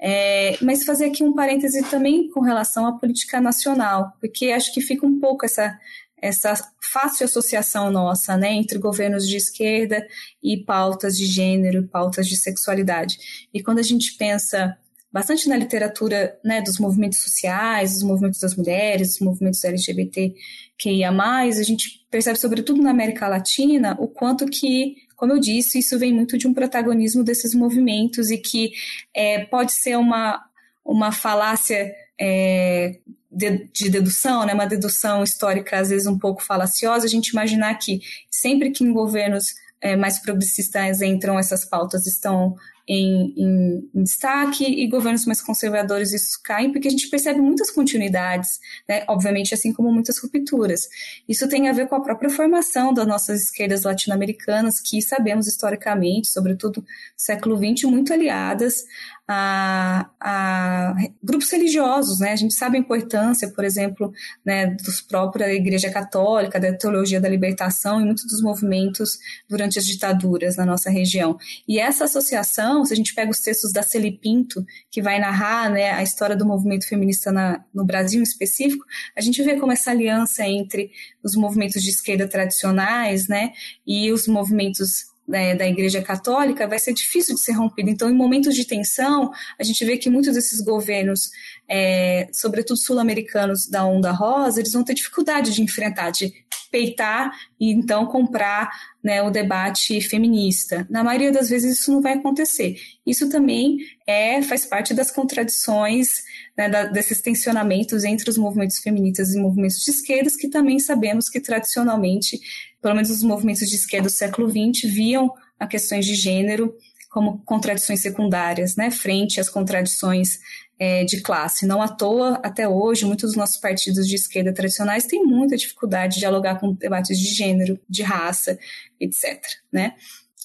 É, 0.00 0.56
mas 0.62 0.84
fazer 0.84 1.06
aqui 1.06 1.24
um 1.24 1.34
parêntese 1.34 1.82
também 1.90 2.30
com 2.30 2.40
relação 2.40 2.86
à 2.86 2.92
política 2.92 3.40
nacional, 3.40 4.12
porque 4.20 4.52
acho 4.52 4.72
que 4.72 4.80
fica 4.80 5.04
um 5.04 5.18
pouco 5.18 5.44
essa, 5.44 5.76
essa 6.20 6.54
fácil 6.80 7.24
associação 7.24 7.90
nossa, 7.90 8.36
né, 8.36 8.52
entre 8.52 8.78
governos 8.78 9.26
de 9.26 9.36
esquerda 9.36 10.06
e 10.42 10.56
pautas 10.64 11.16
de 11.16 11.26
gênero, 11.26 11.88
pautas 11.88 12.28
de 12.28 12.36
sexualidade. 12.36 13.18
E 13.52 13.62
quando 13.62 13.80
a 13.80 13.82
gente 13.82 14.16
pensa 14.16 14.76
bastante 15.10 15.48
na 15.48 15.56
literatura 15.56 16.38
né, 16.44 16.60
dos 16.60 16.78
movimentos 16.78 17.18
sociais, 17.18 17.94
dos 17.94 18.02
movimentos 18.02 18.40
das 18.40 18.54
mulheres, 18.54 19.08
dos 19.08 19.20
movimentos 19.20 19.64
LGBT 19.64 20.34
que 20.78 20.90
ia 20.90 21.10
mais, 21.10 21.58
a 21.58 21.62
gente 21.62 22.06
percebe, 22.10 22.38
sobretudo 22.38 22.82
na 22.82 22.90
América 22.90 23.26
Latina, 23.26 23.96
o 23.98 24.06
quanto 24.06 24.46
que, 24.46 24.94
como 25.18 25.32
eu 25.32 25.40
disse, 25.40 25.80
isso 25.80 25.98
vem 25.98 26.14
muito 26.14 26.38
de 26.38 26.46
um 26.46 26.54
protagonismo 26.54 27.24
desses 27.24 27.52
movimentos 27.52 28.30
e 28.30 28.38
que 28.38 28.70
é, 29.12 29.44
pode 29.46 29.72
ser 29.72 29.98
uma, 29.98 30.40
uma 30.84 31.10
falácia 31.10 31.92
é, 32.16 33.00
de, 33.28 33.68
de, 33.72 33.90
dedução, 33.90 34.46
né, 34.46 34.54
uma 34.54 34.64
dedução 34.64 35.24
histórica 35.24 35.80
às 35.80 35.88
vezes 35.88 36.06
um 36.06 36.16
pouco 36.16 36.40
falaciosa, 36.40 37.04
a 37.04 37.08
gente 37.08 37.30
imaginar 37.30 37.74
que 37.74 38.00
sempre 38.30 38.70
que 38.70 38.84
em 38.84 38.92
governos 38.92 39.56
é, 39.80 39.96
mais 39.96 40.20
progressistas 40.20 41.02
entram, 41.02 41.36
essas 41.36 41.64
pautas 41.64 42.06
estão 42.06 42.54
em, 42.88 43.34
em, 43.36 43.90
em, 43.94 44.02
destaque 44.02 44.64
e 44.64 44.86
governos 44.88 45.26
mais 45.26 45.42
conservadores 45.42 46.12
isso 46.12 46.40
caem, 46.42 46.72
porque 46.72 46.88
a 46.88 46.90
gente 46.90 47.08
percebe 47.08 47.40
muitas 47.40 47.70
continuidades, 47.70 48.58
né? 48.88 49.04
obviamente, 49.08 49.52
assim 49.52 49.72
como 49.72 49.92
muitas 49.92 50.18
rupturas. 50.18 50.88
Isso 51.28 51.48
tem 51.48 51.68
a 51.68 51.72
ver 51.72 51.86
com 51.86 51.94
a 51.94 52.00
própria 52.00 52.30
formação 52.30 52.94
das 52.94 53.06
nossas 53.06 53.42
esquerdas 53.42 53.82
latino-americanas, 53.82 54.80
que 54.80 55.02
sabemos 55.02 55.46
historicamente, 55.46 56.28
sobretudo 56.28 56.80
no 56.80 56.86
século 57.16 57.56
XX, 57.56 57.90
muito 57.90 58.12
aliadas 58.12 58.84
a, 59.30 60.08
a, 60.18 60.94
grupos 61.22 61.50
religiosos, 61.50 62.18
né? 62.18 62.32
A 62.32 62.36
gente 62.36 62.54
sabe 62.54 62.78
a 62.78 62.80
importância, 62.80 63.50
por 63.50 63.62
exemplo, 63.62 64.10
né, 64.42 64.68
dos 64.82 65.02
própria 65.02 65.52
Igreja 65.52 65.90
Católica, 65.90 66.58
da 66.58 66.72
teologia 66.72 67.20
da 67.20 67.28
libertação 67.28 68.00
e 68.00 68.04
muitos 68.06 68.24
dos 68.24 68.40
movimentos 68.40 69.18
durante 69.46 69.78
as 69.78 69.84
ditaduras 69.84 70.56
na 70.56 70.64
nossa 70.64 70.88
região. 70.88 71.36
E 71.68 71.78
essa 71.78 72.04
associação, 72.04 72.86
se 72.86 72.94
a 72.94 72.96
gente 72.96 73.14
pega 73.14 73.30
os 73.30 73.40
textos 73.40 73.70
da 73.70 73.82
Celi 73.82 74.12
Pinto, 74.12 74.64
que 74.90 75.02
vai 75.02 75.20
narrar 75.20 75.70
né, 75.70 75.90
a 75.90 76.02
história 76.02 76.34
do 76.34 76.46
movimento 76.46 76.88
feminista 76.88 77.30
na, 77.30 77.62
no 77.74 77.84
Brasil 77.84 78.20
em 78.20 78.24
específico, 78.24 78.82
a 79.14 79.20
gente 79.20 79.42
vê 79.42 79.56
como 79.56 79.72
essa 79.72 79.90
aliança 79.90 80.46
entre 80.46 80.90
os 81.22 81.34
movimentos 81.36 81.82
de 81.82 81.90
esquerda 81.90 82.26
tradicionais, 82.26 83.28
né, 83.28 83.52
e 83.86 84.10
os 84.10 84.26
movimentos 84.26 85.07
né, 85.28 85.54
da 85.54 85.68
Igreja 85.68 86.00
Católica 86.00 86.66
vai 86.66 86.78
ser 86.78 86.94
difícil 86.94 87.34
de 87.34 87.40
ser 87.42 87.52
rompido. 87.52 87.90
Então, 87.90 88.08
em 88.08 88.14
momentos 88.14 88.54
de 88.54 88.64
tensão, 88.64 89.30
a 89.58 89.62
gente 89.62 89.84
vê 89.84 89.98
que 89.98 90.08
muitos 90.08 90.34
desses 90.34 90.62
governos, 90.62 91.30
é, 91.68 92.28
sobretudo 92.32 92.78
sul-americanos 92.78 93.68
da 93.68 93.84
Onda 93.84 94.10
Rosa, 94.10 94.60
eles 94.60 94.72
vão 94.72 94.82
ter 94.82 94.94
dificuldade 94.94 95.52
de 95.52 95.62
enfrentar, 95.62 96.10
de 96.10 96.32
peitar 96.70 97.30
e 97.60 97.72
então 97.72 98.06
comprar 98.06 98.70
né, 99.02 99.22
o 99.22 99.30
debate 99.30 100.00
feminista. 100.00 100.86
Na 100.90 101.04
maioria 101.04 101.32
das 101.32 101.48
vezes 101.48 101.78
isso 101.78 101.92
não 101.92 102.00
vai 102.00 102.14
acontecer. 102.14 102.76
Isso 103.06 103.28
também 103.28 103.78
é 104.06 104.42
faz 104.42 104.66
parte 104.66 104.94
das 104.94 105.10
contradições 105.10 106.22
né, 106.58 106.68
da, 106.68 106.84
desses 106.86 107.20
tensionamentos 107.20 108.02
entre 108.02 108.28
os 108.28 108.36
movimentos 108.36 108.78
feministas 108.78 109.32
e 109.32 109.40
movimentos 109.40 109.84
de 109.84 109.90
esquerdas, 109.92 110.34
que 110.34 110.48
também 110.48 110.80
sabemos 110.80 111.28
que 111.28 111.40
tradicionalmente 111.40 112.40
pelo 112.80 112.94
menos 112.94 113.10
os 113.10 113.22
movimentos 113.22 113.68
de 113.68 113.76
esquerda 113.76 114.08
do 114.08 114.12
século 114.12 114.48
XX, 114.48 114.92
viam 114.92 115.32
a 115.58 115.66
questões 115.66 116.06
de 116.06 116.14
gênero 116.14 116.74
como 117.10 117.38
contradições 117.44 118.00
secundárias, 118.00 118.76
né, 118.76 118.90
frente 118.90 119.40
às 119.40 119.48
contradições 119.48 120.38
é, 120.78 121.04
de 121.04 121.20
classe. 121.20 121.66
Não 121.66 121.82
à 121.82 121.88
toa, 121.88 122.38
até 122.44 122.68
hoje, 122.68 123.04
muitos 123.04 123.30
dos 123.30 123.36
nossos 123.36 123.56
partidos 123.56 124.06
de 124.06 124.14
esquerda 124.14 124.52
tradicionais 124.52 125.06
têm 125.06 125.24
muita 125.24 125.56
dificuldade 125.56 126.14
de 126.14 126.20
dialogar 126.20 126.60
com 126.60 126.74
debates 126.74 127.18
de 127.18 127.34
gênero, 127.34 127.80
de 127.88 128.02
raça, 128.02 128.58
etc. 129.00 129.42
Né? 129.72 129.94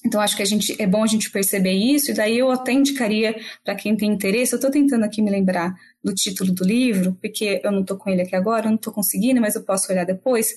Então, 0.05 0.19
acho 0.19 0.35
que 0.35 0.41
a 0.41 0.45
gente, 0.45 0.75
é 0.81 0.85
bom 0.85 1.03
a 1.03 1.07
gente 1.07 1.31
perceber 1.31 1.71
isso, 1.71 2.11
e 2.11 2.13
daí 2.13 2.37
eu 2.37 2.51
até 2.51 2.73
indicaria 2.73 3.35
para 3.63 3.73
quem 3.73 3.95
tem 3.95 4.11
interesse, 4.11 4.53
eu 4.53 4.57
estou 4.57 4.69
tentando 4.69 5.05
aqui 5.05 5.21
me 5.21 5.31
lembrar 5.31 5.73
do 6.03 6.13
título 6.13 6.51
do 6.51 6.65
livro, 6.65 7.17
porque 7.21 7.61
eu 7.63 7.71
não 7.71 7.81
estou 7.81 7.97
com 7.97 8.09
ele 8.09 8.21
aqui 8.21 8.35
agora, 8.35 8.65
eu 8.65 8.71
não 8.71 8.75
estou 8.75 8.91
conseguindo, 8.91 9.39
mas 9.39 9.55
eu 9.55 9.63
posso 9.63 9.91
olhar 9.91 10.05
depois 10.05 10.53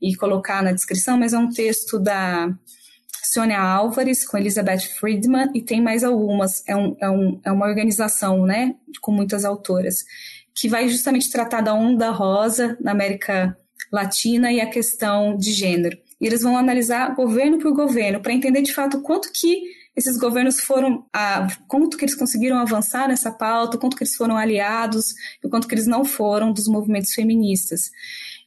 e 0.00 0.14
colocar 0.16 0.62
na 0.62 0.72
descrição, 0.72 1.18
mas 1.18 1.34
é 1.34 1.38
um 1.38 1.50
texto 1.50 1.98
da 1.98 2.48
Sônia 3.22 3.60
Álvares 3.60 4.26
com 4.26 4.38
Elizabeth 4.38 4.88
Friedman 4.98 5.50
e 5.54 5.60
tem 5.60 5.82
mais 5.82 6.02
algumas, 6.02 6.66
é, 6.66 6.74
um, 6.74 6.96
é, 7.00 7.10
um, 7.10 7.40
é 7.44 7.52
uma 7.52 7.66
organização, 7.66 8.46
né, 8.46 8.74
com 9.02 9.12
muitas 9.12 9.44
autoras, 9.44 10.04
que 10.54 10.68
vai 10.68 10.88
justamente 10.88 11.30
tratar 11.30 11.60
da 11.60 11.74
onda 11.74 12.10
rosa 12.10 12.78
na 12.80 12.92
América 12.92 13.54
Latina 13.92 14.50
e 14.50 14.60
a 14.60 14.70
questão 14.70 15.36
de 15.36 15.52
gênero. 15.52 15.98
E 16.20 16.26
eles 16.26 16.42
vão 16.42 16.56
analisar 16.56 17.14
governo 17.14 17.58
por 17.58 17.72
governo 17.72 18.20
para 18.20 18.32
entender 18.32 18.62
de 18.62 18.72
fato 18.72 19.00
quanto 19.02 19.30
que 19.32 19.62
esses 19.96 20.18
governos 20.18 20.60
foram, 20.60 21.06
a, 21.12 21.48
quanto 21.66 21.96
que 21.96 22.04
eles 22.04 22.14
conseguiram 22.14 22.58
avançar 22.58 23.08
nessa 23.08 23.30
pauta, 23.30 23.78
quanto 23.78 23.96
que 23.96 24.04
eles 24.04 24.14
foram 24.14 24.36
aliados 24.36 25.14
e 25.42 25.48
quanto 25.48 25.66
que 25.66 25.74
eles 25.74 25.86
não 25.86 26.04
foram 26.04 26.52
dos 26.52 26.68
movimentos 26.68 27.14
feministas. 27.14 27.90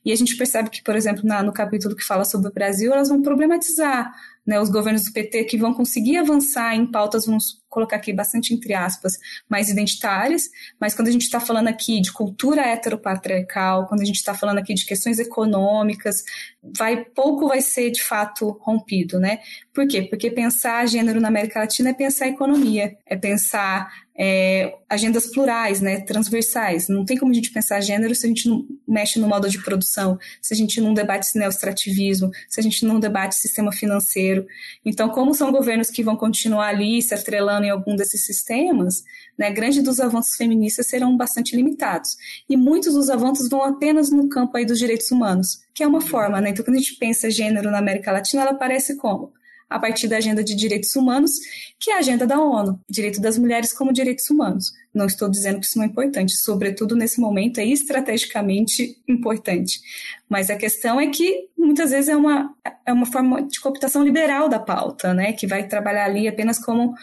E 0.06 0.12
a 0.12 0.16
gente 0.16 0.38
percebe 0.38 0.70
que, 0.70 0.84
por 0.84 0.96
exemplo, 0.96 1.24
na, 1.26 1.42
no 1.42 1.52
capítulo 1.52 1.96
que 1.96 2.04
fala 2.04 2.24
sobre 2.24 2.50
o 2.50 2.54
Brasil, 2.54 2.94
elas 2.94 3.10
vão 3.10 3.22
problematizar 3.22 4.14
né, 4.46 4.60
os 4.60 4.70
governos 4.70 5.06
do 5.06 5.12
PT 5.12 5.44
que 5.46 5.58
vão 5.58 5.74
conseguir 5.74 6.18
avançar 6.18 6.76
em 6.76 6.90
pautas, 6.90 7.26
vamos 7.26 7.62
colocar 7.70 7.98
aqui 7.98 8.12
bastante 8.12 8.54
entre 8.54 8.74
aspas, 8.74 9.14
mais 9.48 9.70
identitárias, 9.70 10.50
mas 10.80 10.94
quando 10.96 11.08
a 11.08 11.12
gente 11.12 11.24
está 11.24 11.40
falando 11.40 11.68
aqui 11.68 12.02
de 12.02 12.12
cultura 12.12 12.62
heteropatriarcal, 12.62 13.88
quando 13.88 14.02
a 14.02 14.06
gente 14.06 14.18
está 14.18 14.34
falando 14.34 14.58
aqui 14.58 14.74
de 14.74 14.86
questões 14.86 15.20
econômicas, 15.20 16.24
vai 16.62 17.06
pouco 17.06 17.48
vai 17.48 17.62
ser 17.62 17.92
de 17.92 18.04
fato 18.04 18.60
rompido, 18.62 19.20
né? 19.20 19.40
Por 19.74 19.88
quê? 19.88 20.02
Porque 20.02 20.30
pensar 20.30 20.88
gênero 20.88 21.22
na 21.22 21.30
América 21.30 21.60
Latina 21.60 21.92
é 21.92 21.94
pensar 21.94 22.28
economia, 22.28 22.98
é 23.06 23.16
pensar 23.16 23.90
é, 24.22 24.76
agendas 24.90 25.28
plurais, 25.28 25.80
né, 25.80 26.02
transversais. 26.02 26.90
Não 26.90 27.06
tem 27.06 27.18
como 27.18 27.32
a 27.32 27.34
gente 27.34 27.52
pensar 27.52 27.80
gênero 27.80 28.14
se 28.14 28.26
a 28.26 28.30
gente 28.30 28.50
não 28.50 28.68
mexe 28.86 29.18
no 29.18 29.30
modo 29.30 29.50
de 29.50 29.64
produção, 29.64 30.20
se 30.42 30.54
a 30.54 30.58
gente 30.58 30.82
não 30.82 30.94
debate 30.94 31.38
neostrativismo, 31.38 32.30
se 32.50 32.60
a 32.60 32.64
gente 32.64 32.86
não 32.86 33.00
debate 33.00 33.36
sistema 33.36 33.72
financeiro. 33.72 34.46
Então, 34.84 35.08
como 35.08 35.34
são 35.34 35.54
governos 35.54 35.90
que 35.90 36.04
vão 36.04 36.18
continuar 36.18 36.68
ali 36.68 37.02
se 37.02 37.14
atrelando 37.14 37.59
em 37.64 37.70
algum 37.70 37.96
desses 37.96 38.26
sistemas, 38.26 39.04
né, 39.38 39.52
grande 39.52 39.82
dos 39.82 40.00
avanços 40.00 40.36
feministas 40.36 40.88
serão 40.88 41.16
bastante 41.16 41.56
limitados. 41.56 42.18
E 42.50 42.56
muitos 42.56 42.94
dos 42.94 43.10
avanços 43.10 43.50
vão 43.50 43.64
apenas 43.64 44.10
no 44.12 44.30
campo 44.30 44.58
aí 44.58 44.66
dos 44.66 44.80
direitos 44.80 45.10
humanos, 45.12 45.62
que 45.74 45.84
é 45.84 45.88
uma 45.88 46.02
forma, 46.02 46.42
né? 46.42 46.50
Então, 46.50 46.64
quando 46.66 46.78
a 46.78 46.80
gente 46.80 46.96
pensa 46.96 47.30
gênero 47.30 47.72
na 47.72 47.80
América 47.80 48.12
Latina, 48.12 48.44
ela 48.44 48.52
aparece 48.52 48.96
como? 48.96 49.32
a 49.70 49.78
partir 49.78 50.08
da 50.08 50.18
Agenda 50.18 50.44
de 50.44 50.56
Direitos 50.56 50.96
Humanos, 50.96 51.32
que 51.80 51.92
é 51.92 51.96
a 51.96 52.00
agenda 52.00 52.26
da 52.26 52.42
ONU, 52.42 52.80
direito 52.90 53.22
das 53.22 53.38
mulheres 53.38 53.72
como 53.72 53.94
direitos 53.94 54.28
humanos. 54.30 54.74
Não 54.92 55.06
estou 55.06 55.30
dizendo 55.30 55.60
que 55.60 55.68
isso 55.68 55.78
não 55.78 55.86
é 55.86 55.88
importante, 55.88 56.36
sobretudo 56.36 56.96
nesse 56.96 57.22
momento 57.22 57.60
é 57.60 57.66
estrategicamente 57.66 58.98
importante. 59.08 59.80
Mas 60.28 60.50
a 60.50 60.56
questão 60.56 61.00
é 61.00 61.08
que 61.08 61.48
muitas 61.56 61.92
vezes 61.92 62.10
é 62.10 62.16
uma, 62.16 62.54
é 62.86 62.92
uma 62.92 63.06
forma 63.06 63.44
de 63.44 63.60
cooptação 63.60 64.04
liberal 64.04 64.50
da 64.50 64.60
pauta, 64.60 65.14
né, 65.14 65.34
que 65.34 65.46
vai 65.46 65.68
trabalhar 65.68 66.06
ali 66.06 66.28
apenas 66.28 66.58
como 66.58 66.96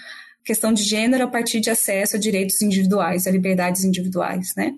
questão 0.47 0.73
de 0.73 0.85
gênero 0.85 1.25
a 1.25 1.27
partir 1.27 1.59
de 1.59 1.69
acesso 1.69 2.15
a 2.15 2.19
direitos 2.21 2.63
individuais, 2.63 3.27
a 3.27 3.31
liberdades 3.33 3.83
individuais, 3.83 4.55
né? 4.57 4.75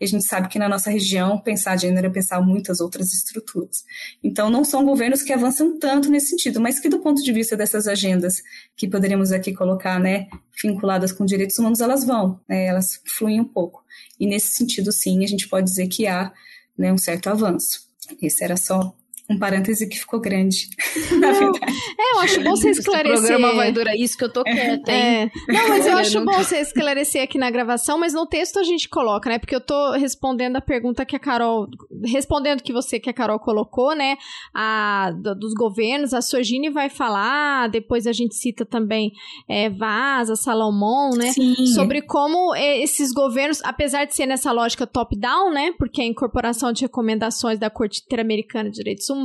E 0.00 0.04
a 0.04 0.08
gente 0.08 0.24
sabe 0.24 0.48
que 0.48 0.58
na 0.58 0.68
nossa 0.68 0.90
região, 0.90 1.38
pensar 1.38 1.78
gênero 1.78 2.08
é 2.08 2.10
pensar 2.10 2.40
muitas 2.40 2.80
outras 2.80 3.12
estruturas. 3.14 3.84
Então, 4.20 4.50
não 4.50 4.64
são 4.64 4.84
governos 4.84 5.22
que 5.22 5.32
avançam 5.32 5.78
tanto 5.78 6.10
nesse 6.10 6.30
sentido, 6.30 6.60
mas 6.60 6.80
que, 6.80 6.88
do 6.88 6.98
ponto 6.98 7.22
de 7.22 7.32
vista 7.32 7.56
dessas 7.56 7.86
agendas 7.86 8.42
que 8.76 8.88
poderíamos 8.88 9.30
aqui 9.30 9.52
colocar, 9.52 10.00
né, 10.00 10.26
vinculadas 10.60 11.12
com 11.12 11.24
direitos 11.24 11.56
humanos, 11.56 11.80
elas 11.80 12.04
vão, 12.04 12.40
né, 12.48 12.66
elas 12.66 13.00
fluem 13.16 13.40
um 13.40 13.44
pouco. 13.44 13.84
E 14.18 14.26
nesse 14.26 14.56
sentido, 14.56 14.90
sim, 14.90 15.22
a 15.22 15.28
gente 15.28 15.48
pode 15.48 15.68
dizer 15.68 15.86
que 15.86 16.04
há 16.08 16.32
né, 16.76 16.92
um 16.92 16.98
certo 16.98 17.28
avanço. 17.30 17.86
Esse 18.20 18.42
era 18.42 18.56
só 18.56 18.92
um 19.32 19.38
parêntese 19.38 19.88
que 19.88 19.98
ficou 19.98 20.20
grande, 20.20 20.68
na 21.18 21.32
verdade. 21.32 21.72
É, 21.98 22.12
eu 22.14 22.20
acho 22.20 22.42
bom 22.42 22.50
você 22.50 22.70
esclarecer. 22.70 23.18
O 23.18 23.26
programa 23.26 23.54
vai 23.54 23.72
durar 23.72 23.96
isso 23.96 24.16
que 24.16 24.24
eu 24.24 24.32
tô 24.32 24.42
quieta, 24.44 24.90
hein? 24.90 25.30
É. 25.48 25.52
Não, 25.52 25.68
mas 25.68 25.86
eu 25.86 25.96
acho 25.96 26.24
bom 26.24 26.32
você 26.32 26.58
esclarecer 26.58 27.22
aqui 27.22 27.38
na 27.38 27.50
gravação, 27.50 27.98
mas 27.98 28.12
no 28.12 28.26
texto 28.26 28.58
a 28.58 28.62
gente 28.62 28.88
coloca, 28.88 29.28
né? 29.28 29.38
Porque 29.38 29.54
eu 29.54 29.60
tô 29.60 29.92
respondendo 29.92 30.56
a 30.56 30.60
pergunta 30.60 31.04
que 31.04 31.16
a 31.16 31.18
Carol... 31.18 31.68
Respondendo 32.04 32.62
que 32.62 32.72
você, 32.72 32.98
que 32.98 33.10
a 33.10 33.12
Carol 33.12 33.38
colocou, 33.38 33.94
né? 33.94 34.16
A, 34.54 35.12
do, 35.12 35.34
dos 35.34 35.54
governos, 35.54 36.14
a 36.14 36.20
Sorgini 36.20 36.70
vai 36.70 36.88
falar, 36.88 37.68
depois 37.68 38.06
a 38.06 38.12
gente 38.12 38.34
cita 38.34 38.64
também 38.64 39.12
é, 39.48 39.68
Vaza, 39.70 40.36
Salomão, 40.36 41.10
né? 41.16 41.32
Sim. 41.32 41.66
Sobre 41.66 42.02
como 42.02 42.54
esses 42.54 43.12
governos, 43.12 43.60
apesar 43.64 44.04
de 44.04 44.14
ser 44.14 44.26
nessa 44.26 44.52
lógica 44.52 44.86
top-down, 44.86 45.50
né? 45.52 45.72
Porque 45.78 46.00
a 46.00 46.06
incorporação 46.06 46.72
de 46.72 46.82
recomendações 46.82 47.58
da 47.58 47.70
Corte 47.70 48.02
Interamericana 48.04 48.70
de 48.70 48.76
Direitos 48.76 49.08
Humanos, 49.08 49.21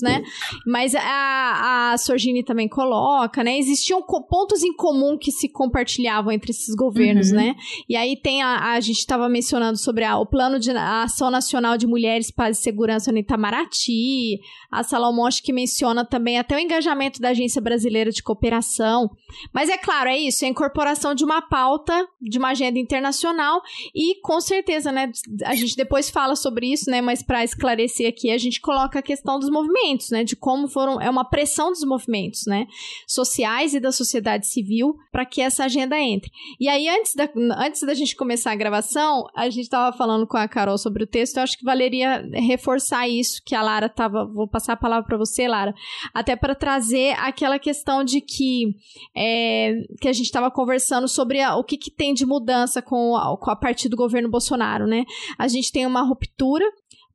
né? 0.00 0.22
Mas 0.66 0.94
a, 0.94 1.92
a 1.92 1.98
Sorgini 1.98 2.42
também 2.42 2.68
coloca, 2.68 3.44
né? 3.44 3.58
Existiam 3.58 4.02
pontos 4.02 4.62
em 4.62 4.74
comum 4.74 5.18
que 5.18 5.30
se 5.30 5.48
compartilhavam 5.48 6.32
entre 6.32 6.50
esses 6.50 6.74
governos, 6.74 7.30
uhum. 7.30 7.36
né? 7.36 7.54
E 7.88 7.96
aí 7.96 8.16
tem 8.16 8.42
a, 8.42 8.72
a 8.72 8.80
gente 8.80 8.98
estava 8.98 9.28
mencionando 9.28 9.78
sobre 9.78 10.04
a, 10.04 10.16
o 10.18 10.26
plano 10.26 10.58
de 10.58 10.70
ação 10.70 11.30
nacional 11.30 11.76
de 11.76 11.86
mulheres, 11.86 12.30
paz 12.30 12.58
e 12.58 12.62
segurança 12.62 13.12
no 13.12 13.18
Itamaraty, 13.18 14.40
a 14.70 14.82
Salomão 14.82 15.26
que 15.42 15.52
menciona 15.52 16.04
também 16.04 16.38
até 16.38 16.54
o 16.54 16.58
engajamento 16.58 17.20
da 17.20 17.30
Agência 17.30 17.60
Brasileira 17.60 18.10
de 18.10 18.22
Cooperação. 18.22 19.10
Mas 19.52 19.68
é 19.68 19.76
claro, 19.76 20.08
é 20.08 20.18
isso, 20.18 20.44
é 20.44 20.48
a 20.48 20.50
incorporação 20.50 21.14
de 21.14 21.24
uma 21.24 21.42
pauta, 21.42 22.06
de 22.20 22.38
uma 22.38 22.50
agenda 22.50 22.78
internacional 22.78 23.60
e 23.94 24.20
com 24.20 24.40
certeza, 24.40 24.92
né, 24.92 25.10
a 25.44 25.54
gente 25.54 25.74
depois 25.76 26.08
fala 26.10 26.36
sobre 26.36 26.72
isso, 26.72 26.90
né, 26.90 27.00
mas 27.00 27.22
para 27.22 27.42
esclarecer 27.42 28.08
aqui, 28.08 28.30
a 28.30 28.38
gente 28.38 28.60
coloca 28.60 28.98
a 28.98 29.02
questão 29.02 29.25
dos 29.38 29.50
movimentos, 29.50 30.10
né, 30.10 30.22
de 30.22 30.36
como 30.36 30.68
foram, 30.68 31.00
é 31.00 31.10
uma 31.10 31.24
pressão 31.24 31.70
dos 31.70 31.84
movimentos, 31.84 32.46
né, 32.46 32.66
sociais 33.06 33.74
e 33.74 33.80
da 33.80 33.90
sociedade 33.90 34.46
civil 34.46 34.94
para 35.10 35.26
que 35.26 35.40
essa 35.40 35.64
agenda 35.64 35.98
entre. 35.98 36.30
E 36.60 36.68
aí, 36.68 36.88
antes 36.88 37.14
da, 37.14 37.28
antes 37.58 37.82
da 37.82 37.94
gente 37.94 38.14
começar 38.14 38.52
a 38.52 38.56
gravação, 38.56 39.26
a 39.34 39.50
gente 39.50 39.64
estava 39.64 39.96
falando 39.96 40.26
com 40.26 40.36
a 40.36 40.46
Carol 40.46 40.78
sobre 40.78 41.02
o 41.02 41.06
texto, 41.06 41.36
eu 41.36 41.42
acho 41.42 41.58
que 41.58 41.64
valeria 41.64 42.24
reforçar 42.32 43.08
isso 43.08 43.42
que 43.44 43.54
a 43.54 43.62
Lara 43.62 43.86
estava, 43.86 44.24
vou 44.24 44.48
passar 44.48 44.74
a 44.74 44.76
palavra 44.76 45.04
para 45.04 45.18
você, 45.18 45.48
Lara, 45.48 45.74
até 46.14 46.36
para 46.36 46.54
trazer 46.54 47.16
aquela 47.18 47.58
questão 47.58 48.04
de 48.04 48.20
que, 48.20 48.74
é, 49.16 49.74
que 50.00 50.08
a 50.08 50.12
gente 50.12 50.26
estava 50.26 50.50
conversando 50.50 51.08
sobre 51.08 51.40
a, 51.40 51.56
o 51.56 51.64
que, 51.64 51.76
que 51.76 51.90
tem 51.90 52.14
de 52.14 52.24
mudança 52.24 52.80
com 52.80 53.16
a, 53.16 53.36
com 53.36 53.50
a 53.50 53.56
partir 53.56 53.88
do 53.88 53.96
governo 53.96 54.30
Bolsonaro, 54.30 54.86
né? 54.86 55.04
A 55.38 55.48
gente 55.48 55.72
tem 55.72 55.86
uma 55.86 56.02
ruptura 56.02 56.64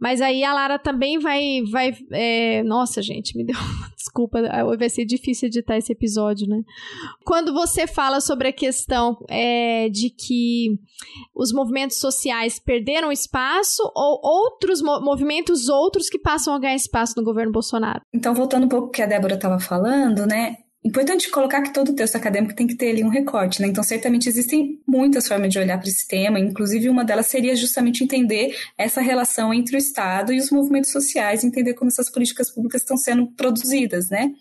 mas 0.01 0.19
aí 0.19 0.43
a 0.43 0.51
Lara 0.51 0.79
também 0.79 1.19
vai. 1.19 1.61
vai 1.71 1.95
é... 2.11 2.63
Nossa, 2.63 3.03
gente, 3.03 3.37
me 3.37 3.45
deu. 3.45 3.55
Desculpa, 3.95 4.41
vai 4.75 4.89
ser 4.89 5.05
difícil 5.05 5.47
editar 5.47 5.77
esse 5.77 5.91
episódio, 5.91 6.47
né? 6.47 6.63
Quando 7.23 7.53
você 7.53 7.85
fala 7.85 8.19
sobre 8.19 8.47
a 8.47 8.51
questão 8.51 9.15
é, 9.29 9.89
de 9.89 10.09
que 10.09 10.79
os 11.35 11.53
movimentos 11.53 11.97
sociais 11.97 12.57
perderam 12.57 13.11
espaço 13.11 13.83
ou 13.95 14.19
outros 14.23 14.81
movimentos 14.81 15.69
outros 15.69 16.09
que 16.09 16.17
passam 16.17 16.55
a 16.55 16.59
ganhar 16.59 16.75
espaço 16.75 17.13
no 17.15 17.23
governo 17.23 17.51
Bolsonaro? 17.51 18.01
Então, 18.11 18.33
voltando 18.33 18.65
um 18.65 18.69
pouco 18.69 18.89
que 18.89 19.03
a 19.03 19.05
Débora 19.05 19.35
estava 19.35 19.59
falando, 19.59 20.25
né? 20.25 20.57
Importante 20.83 21.29
colocar 21.29 21.61
que 21.61 21.71
todo 21.71 21.93
texto 21.93 22.15
acadêmico 22.15 22.55
tem 22.55 22.65
que 22.65 22.73
ter 22.73 22.89
ali 22.89 23.03
um 23.03 23.07
recorte, 23.07 23.61
né? 23.61 23.67
Então, 23.67 23.83
certamente 23.83 24.27
existem 24.27 24.79
muitas 24.87 25.27
formas 25.27 25.51
de 25.51 25.59
olhar 25.59 25.77
para 25.77 25.87
esse 25.87 26.07
tema, 26.07 26.39
inclusive 26.39 26.89
uma 26.89 27.05
delas 27.05 27.27
seria 27.27 27.55
justamente 27.55 28.03
entender 28.03 28.57
essa 28.75 28.99
relação 28.99 29.53
entre 29.53 29.75
o 29.75 29.77
Estado 29.77 30.33
e 30.33 30.39
os 30.39 30.49
movimentos 30.49 30.91
sociais, 30.91 31.43
entender 31.43 31.75
como 31.75 31.89
essas 31.89 32.09
políticas 32.09 32.49
públicas 32.49 32.81
estão 32.81 32.97
sendo 32.97 33.27
produzidas, 33.27 34.09
né? 34.09 34.31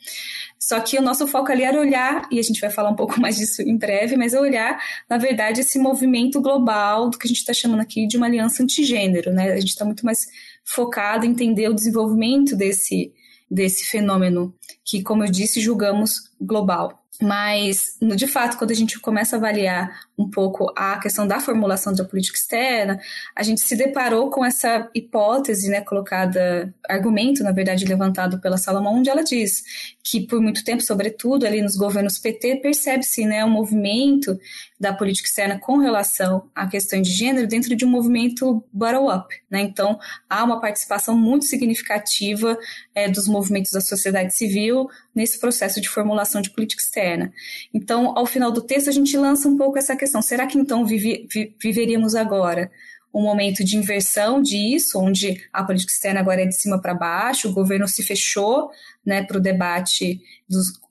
Só 0.58 0.80
que 0.80 0.96
o 0.98 1.02
nosso 1.02 1.26
foco 1.26 1.52
ali 1.52 1.62
era 1.62 1.78
olhar, 1.78 2.26
e 2.30 2.38
a 2.38 2.42
gente 2.42 2.58
vai 2.58 2.70
falar 2.70 2.88
um 2.88 2.96
pouco 2.96 3.18
mais 3.20 3.36
disso 3.36 3.60
em 3.60 3.76
breve, 3.76 4.16
mas 4.16 4.32
é 4.32 4.40
olhar, 4.40 4.82
na 5.10 5.18
verdade, 5.18 5.60
esse 5.60 5.78
movimento 5.78 6.40
global 6.40 7.10
do 7.10 7.18
que 7.18 7.26
a 7.26 7.28
gente 7.28 7.40
está 7.40 7.52
chamando 7.52 7.80
aqui 7.80 8.06
de 8.06 8.16
uma 8.16 8.24
aliança 8.24 8.62
antigênero, 8.62 9.30
né? 9.30 9.52
A 9.52 9.60
gente 9.60 9.72
está 9.72 9.84
muito 9.84 10.06
mais 10.06 10.26
focado 10.64 11.26
em 11.26 11.32
entender 11.32 11.68
o 11.68 11.74
desenvolvimento 11.74 12.56
desse 12.56 13.12
desse 13.50 13.84
fenômeno 13.84 14.54
que, 14.84 15.02
como 15.02 15.24
eu 15.24 15.30
disse, 15.30 15.60
julgamos 15.60 16.30
global. 16.40 17.04
Mas, 17.20 17.98
de 18.00 18.26
fato, 18.26 18.56
quando 18.56 18.70
a 18.70 18.74
gente 18.74 18.98
começa 18.98 19.36
a 19.36 19.38
avaliar 19.38 20.06
um 20.20 20.30
pouco 20.30 20.72
a 20.76 20.98
questão 20.98 21.26
da 21.26 21.40
formulação 21.40 21.92
da 21.92 22.04
política 22.04 22.38
externa, 22.38 23.00
a 23.34 23.42
gente 23.42 23.60
se 23.60 23.74
deparou 23.74 24.30
com 24.30 24.44
essa 24.44 24.88
hipótese, 24.94 25.68
né, 25.68 25.80
colocada, 25.80 26.72
argumento, 26.88 27.42
na 27.42 27.52
verdade, 27.52 27.84
levantado 27.84 28.40
pela 28.40 28.56
Salomão, 28.56 28.96
onde 28.96 29.08
ela 29.08 29.22
diz 29.22 29.62
que, 30.02 30.20
por 30.20 30.40
muito 30.40 30.64
tempo, 30.64 30.82
sobretudo 30.82 31.46
ali 31.46 31.62
nos 31.62 31.76
governos 31.76 32.18
PT, 32.18 32.56
percebe-se 32.56 33.24
né, 33.24 33.44
um 33.44 33.50
movimento 33.50 34.38
da 34.80 34.94
política 34.94 35.28
externa 35.28 35.58
com 35.58 35.76
relação 35.76 36.48
à 36.54 36.66
questão 36.66 37.02
de 37.02 37.10
gênero 37.10 37.46
dentro 37.46 37.76
de 37.76 37.84
um 37.84 37.88
movimento 37.88 38.64
bottom-up. 38.72 39.34
Né? 39.50 39.60
Então, 39.60 39.98
há 40.28 40.42
uma 40.42 40.58
participação 40.58 41.16
muito 41.16 41.44
significativa 41.44 42.58
é, 42.94 43.08
dos 43.08 43.28
movimentos 43.28 43.72
da 43.72 43.80
sociedade 43.80 44.34
civil 44.34 44.88
nesse 45.14 45.38
processo 45.38 45.80
de 45.80 45.88
formulação 45.88 46.40
de 46.40 46.50
política 46.50 46.82
externa. 46.82 47.30
Então, 47.74 48.16
ao 48.16 48.24
final 48.24 48.50
do 48.50 48.62
texto, 48.62 48.88
a 48.88 48.92
gente 48.92 49.16
lança 49.18 49.48
um 49.48 49.56
pouco 49.56 49.78
essa 49.78 49.94
questão: 49.94 50.09
será 50.20 50.46
que 50.46 50.58
então 50.58 50.84
vive, 50.84 51.26
vi, 51.30 51.54
viveríamos 51.60 52.14
agora? 52.14 52.70
um 53.12 53.22
momento 53.22 53.64
de 53.64 53.76
inversão 53.76 54.40
disso, 54.40 54.98
onde 55.00 55.42
a 55.52 55.64
política 55.64 55.92
externa 55.92 56.20
agora 56.20 56.42
é 56.42 56.46
de 56.46 56.54
cima 56.54 56.80
para 56.80 56.94
baixo, 56.94 57.48
o 57.48 57.52
governo 57.52 57.88
se 57.88 58.02
fechou 58.02 58.70
né, 59.04 59.24
para 59.24 59.36
o 59.36 59.40
debate 59.40 60.20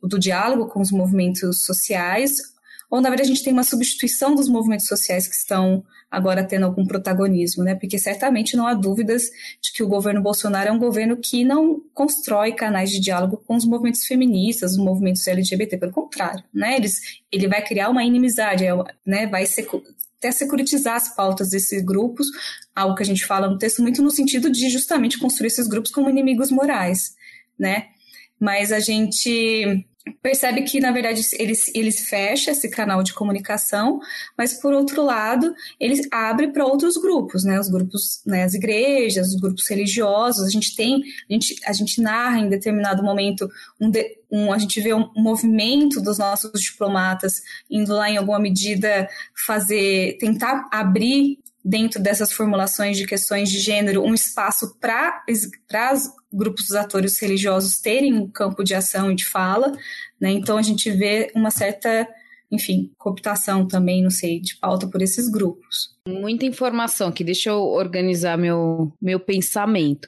do 0.03 0.19
diálogo 0.19 0.67
com 0.67 0.81
os 0.81 0.91
movimentos 0.91 1.63
sociais, 1.63 2.37
ou 2.89 3.01
na 3.01 3.09
verdade 3.09 3.31
a 3.31 3.33
gente 3.33 3.43
tem 3.43 3.53
uma 3.53 3.63
substituição 3.63 4.33
dos 4.33 4.49
movimentos 4.49 4.87
sociais 4.87 5.27
que 5.27 5.35
estão 5.35 5.83
agora 6.09 6.43
tendo 6.43 6.65
algum 6.65 6.85
protagonismo, 6.85 7.63
né? 7.63 7.75
Porque 7.75 7.99
certamente 7.99 8.57
não 8.57 8.65
há 8.65 8.73
dúvidas 8.73 9.29
de 9.61 9.71
que 9.73 9.83
o 9.83 9.87
governo 9.87 10.21
Bolsonaro 10.21 10.69
é 10.69 10.71
um 10.71 10.79
governo 10.79 11.17
que 11.17 11.43
não 11.43 11.81
constrói 11.93 12.53
canais 12.53 12.89
de 12.89 12.99
diálogo 12.99 13.37
com 13.45 13.55
os 13.55 13.65
movimentos 13.65 14.05
feministas, 14.05 14.71
os 14.71 14.77
movimentos 14.77 15.27
LGBT, 15.27 15.77
pelo 15.77 15.91
contrário, 15.91 16.43
né? 16.53 16.75
Eles, 16.77 16.99
ele 17.31 17.47
vai 17.47 17.63
criar 17.63 17.89
uma 17.89 18.03
inimizade, 18.03 18.65
é 18.65 18.73
né? 19.05 19.27
Vai 19.27 19.45
ser 19.45 19.67
até 20.17 20.31
securitizar 20.31 20.95
as 20.95 21.15
pautas 21.15 21.49
desses 21.49 21.83
grupos, 21.83 22.27
algo 22.75 22.95
que 22.95 23.03
a 23.03 23.05
gente 23.05 23.25
fala 23.25 23.47
no 23.47 23.57
texto 23.57 23.81
muito 23.81 24.01
no 24.01 24.11
sentido 24.11 24.51
de 24.51 24.69
justamente 24.69 25.17
construir 25.17 25.47
esses 25.47 25.67
grupos 25.67 25.91
como 25.91 26.09
inimigos 26.09 26.51
morais, 26.51 27.13
né? 27.57 27.87
Mas 28.39 28.71
a 28.71 28.79
gente 28.79 29.85
percebe 30.21 30.63
que, 30.63 30.79
na 30.79 30.91
verdade, 30.91 31.21
eles, 31.33 31.71
eles 31.73 32.07
fecha 32.07 32.51
esse 32.51 32.69
canal 32.69 33.03
de 33.03 33.13
comunicação, 33.13 33.99
mas, 34.37 34.53
por 34.53 34.73
outro 34.73 35.03
lado, 35.03 35.53
eles 35.79 36.07
abre 36.11 36.51
para 36.51 36.65
outros 36.65 36.97
grupos, 36.97 37.43
né? 37.43 37.59
Os 37.59 37.69
grupos, 37.69 38.21
né, 38.25 38.43
as 38.43 38.53
igrejas, 38.53 39.29
os 39.29 39.39
grupos 39.39 39.67
religiosos. 39.69 40.45
A 40.45 40.49
gente 40.49 40.75
tem, 40.75 41.01
a 41.29 41.33
gente, 41.33 41.55
a 41.65 41.73
gente 41.73 42.01
narra 42.01 42.39
em 42.39 42.49
determinado 42.49 43.03
momento, 43.03 43.49
um, 43.79 43.89
de, 43.89 44.17
um 44.31 44.51
a 44.51 44.57
gente 44.57 44.79
vê 44.81 44.93
um 44.93 45.09
movimento 45.15 46.01
dos 46.01 46.17
nossos 46.17 46.61
diplomatas 46.61 47.41
indo 47.69 47.93
lá, 47.93 48.09
em 48.09 48.17
alguma 48.17 48.39
medida, 48.39 49.07
fazer, 49.45 50.17
tentar 50.19 50.67
abrir 50.71 51.39
dentro 51.63 52.01
dessas 52.01 52.31
formulações 52.31 52.97
de 52.97 53.05
questões 53.05 53.49
de 53.49 53.59
gênero, 53.59 54.03
um 54.03 54.13
espaço 54.13 54.75
para 54.79 55.23
grupos 56.31 56.67
dos 56.67 56.75
atores 56.75 57.19
religiosos 57.19 57.79
terem 57.79 58.13
um 58.13 58.27
campo 58.27 58.63
de 58.63 58.75
ação 58.75 59.11
e 59.11 59.15
de 59.15 59.25
fala, 59.25 59.71
né? 60.19 60.31
Então 60.31 60.57
a 60.57 60.61
gente 60.61 60.89
vê 60.91 61.31
uma 61.35 61.51
certa, 61.51 62.07
enfim, 62.51 62.91
cooptação 62.97 63.67
também, 63.67 64.03
não 64.03 64.11
sei, 64.11 64.39
de 64.39 64.55
pauta 64.57 64.87
por 64.87 65.01
esses 65.01 65.29
grupos. 65.29 65.95
Muita 66.07 66.45
informação 66.45 67.09
aqui, 67.09 67.23
deixa 67.23 67.49
eu 67.49 67.61
organizar 67.61 68.37
meu, 68.37 68.93
meu 69.01 69.19
pensamento. 69.19 70.07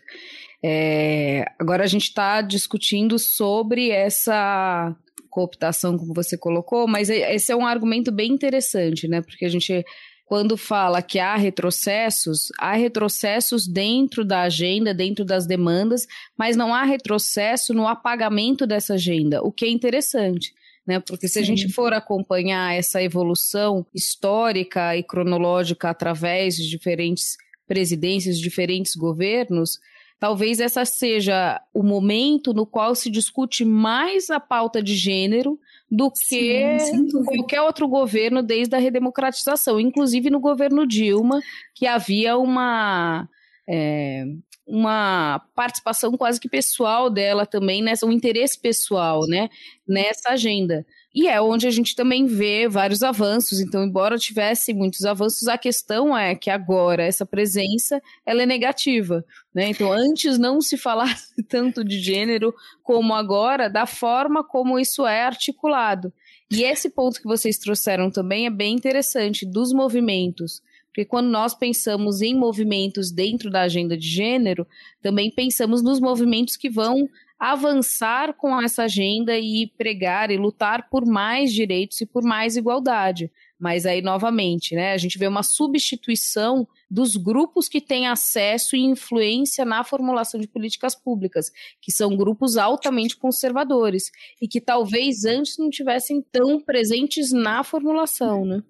É, 0.64 1.46
agora 1.58 1.84
a 1.84 1.88
gente 1.88 2.04
está 2.04 2.42
discutindo 2.42 3.18
sobre 3.18 3.90
essa 3.90 4.96
cooptação, 5.30 5.98
como 5.98 6.14
você 6.14 6.38
colocou, 6.38 6.88
mas 6.88 7.10
esse 7.10 7.52
é 7.52 7.56
um 7.56 7.66
argumento 7.66 8.12
bem 8.12 8.32
interessante, 8.32 9.08
né? 9.08 9.22
Porque 9.22 9.46
a 9.46 9.50
gente 9.50 9.84
quando 10.32 10.56
fala 10.56 11.02
que 11.02 11.20
há 11.20 11.36
retrocessos, 11.36 12.54
há 12.58 12.72
retrocessos 12.72 13.68
dentro 13.68 14.24
da 14.24 14.44
agenda, 14.44 14.94
dentro 14.94 15.26
das 15.26 15.46
demandas, 15.46 16.08
mas 16.38 16.56
não 16.56 16.74
há 16.74 16.86
retrocesso 16.86 17.74
no 17.74 17.86
apagamento 17.86 18.66
dessa 18.66 18.94
agenda, 18.94 19.44
o 19.44 19.52
que 19.52 19.66
é 19.66 19.70
interessante. 19.70 20.54
Né? 20.88 21.02
Porque 21.02 21.28
se 21.28 21.34
Sim. 21.34 21.40
a 21.42 21.44
gente 21.44 21.68
for 21.68 21.92
acompanhar 21.92 22.74
essa 22.74 23.04
evolução 23.04 23.86
histórica 23.94 24.96
e 24.96 25.04
cronológica 25.04 25.90
através 25.90 26.56
de 26.56 26.70
diferentes 26.70 27.36
presidências, 27.68 28.40
diferentes 28.40 28.96
governos, 28.96 29.82
talvez 30.22 30.60
essa 30.60 30.86
seja 30.86 31.60
o 31.74 31.82
momento 31.82 32.54
no 32.54 32.64
qual 32.64 32.94
se 32.94 33.10
discute 33.10 33.66
mais 33.66 34.30
a 34.30 34.40
pauta 34.40 34.82
de 34.82 34.96
gênero 34.96 35.60
do 35.90 36.12
que 36.12 36.78
Sim, 36.80 37.08
qualquer 37.26 37.62
outro 37.64 37.88
governo 37.88 38.44
desde 38.44 38.76
a 38.76 38.80
redemocratização, 38.80 39.80
inclusive 39.80 40.30
no 40.30 40.40
governo 40.40 40.86
Dilma, 40.86 41.42
que 41.74 41.88
havia 41.88 42.38
uma 42.38 43.28
é, 43.68 44.26
uma 44.68 45.42
participação 45.56 46.16
quase 46.16 46.40
que 46.40 46.48
pessoal 46.48 47.10
dela 47.10 47.44
também, 47.48 47.82
nessa, 47.82 48.06
um 48.06 48.12
interesse 48.12 48.60
pessoal, 48.62 49.26
né, 49.28 49.50
nessa 49.88 50.30
agenda. 50.30 50.86
E 51.14 51.28
é 51.28 51.42
onde 51.42 51.68
a 51.68 51.72
gente 51.72 51.94
também 51.94 52.26
vê 52.26 52.70
vários 52.70 53.04
avanços. 53.04 53.60
Então, 53.60 53.84
embora 53.84 54.18
tivesse 54.18 54.74
muitos 54.74 55.04
avanços, 55.04 55.48
a 55.50 55.58
questão 55.58 56.18
é 56.18 56.36
que 56.36 56.50
agora 56.50 57.04
essa 57.04 57.26
presença 57.26 58.02
ela 58.26 58.44
é 58.44 58.46
negativa. 58.46 59.26
Né? 59.54 59.70
Então, 59.70 59.92
antes 59.92 60.38
não 60.38 60.62
se 60.62 60.78
falasse 60.78 61.34
tanto 61.50 61.84
de 61.84 62.00
gênero 62.00 62.54
como 62.82 63.14
agora, 63.14 63.70
da 63.70 63.86
forma 63.86 64.42
como 64.42 64.80
isso 64.80 65.06
é 65.06 65.24
articulado. 65.24 66.14
E 66.50 66.64
esse 66.64 66.90
ponto 66.90 67.22
que 67.22 67.28
vocês 67.28 67.58
trouxeram 67.58 68.10
também 68.10 68.46
é 68.46 68.50
bem 68.50 68.74
interessante 68.74 69.46
dos 69.46 69.74
movimentos. 69.74 70.62
Porque 70.88 71.06
quando 71.06 71.28
nós 71.28 71.54
pensamos 71.54 72.22
em 72.22 72.36
movimentos 72.36 73.12
dentro 73.12 73.50
da 73.50 73.62
agenda 73.62 73.98
de 73.98 74.08
gênero, 74.08 74.68
também 75.02 75.32
pensamos 75.32 75.82
nos 75.82 76.02
movimentos 76.02 76.58
que 76.58 76.70
vão 76.70 77.08
avançar 77.42 78.36
com 78.36 78.62
essa 78.62 78.84
agenda 78.84 79.36
e 79.36 79.66
pregar 79.76 80.30
e 80.30 80.38
lutar 80.38 80.88
por 80.92 81.08
mais 81.08 81.52
direitos 81.52 82.00
e 82.00 82.06
por 82.06 82.22
mais 82.22 82.56
igualdade. 82.56 83.32
Mas 83.60 83.84
aí, 83.88 84.00
novamente, 84.00 84.76
né, 84.76 84.94
a 84.94 84.98
gente 84.98 85.18
vê 85.18 85.26
uma 85.26 85.42
substituição 85.42 86.68
dos 86.88 87.16
grupos 87.16 87.68
que 87.68 87.82
têm 87.82 88.08
acesso 88.08 88.76
e 88.76 88.82
influência 88.82 89.66
na 89.66 89.84
formulação 89.84 90.40
de 90.40 90.48
políticas 90.48 90.94
públicas, 90.94 91.52
que 91.82 91.92
são 91.92 92.16
grupos 92.16 92.58
altamente 92.58 93.18
conservadores 93.18 94.12
e 94.40 94.48
que 94.48 94.62
talvez 94.62 95.26
antes 95.26 95.58
não 95.58 95.72
tivessem 95.72 96.24
tão 96.32 96.60
presentes 96.60 97.32
na 97.32 97.64
formulação, 97.64 98.46
né? 98.46 98.62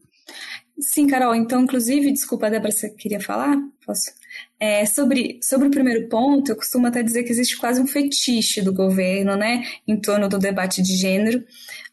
Sim, 0.79 1.07
Carol. 1.07 1.35
Então, 1.35 1.61
inclusive, 1.61 2.09
desculpa, 2.09 2.49
Débora, 2.49 2.71
você 2.71 2.89
queria 2.89 3.19
falar? 3.19 3.57
Posso? 3.85 4.20
É, 4.59 4.85
sobre, 4.85 5.39
sobre 5.41 5.67
o 5.67 5.71
primeiro 5.71 6.07
ponto, 6.07 6.51
eu 6.51 6.55
costumo 6.55 6.85
até 6.85 7.01
dizer 7.01 7.23
que 7.23 7.31
existe 7.31 7.57
quase 7.57 7.81
um 7.81 7.87
fetiche 7.87 8.61
do 8.61 8.71
governo, 8.71 9.35
né, 9.35 9.63
em 9.87 9.99
torno 9.99 10.29
do 10.29 10.37
debate 10.37 10.83
de 10.83 10.95
gênero, 10.95 11.43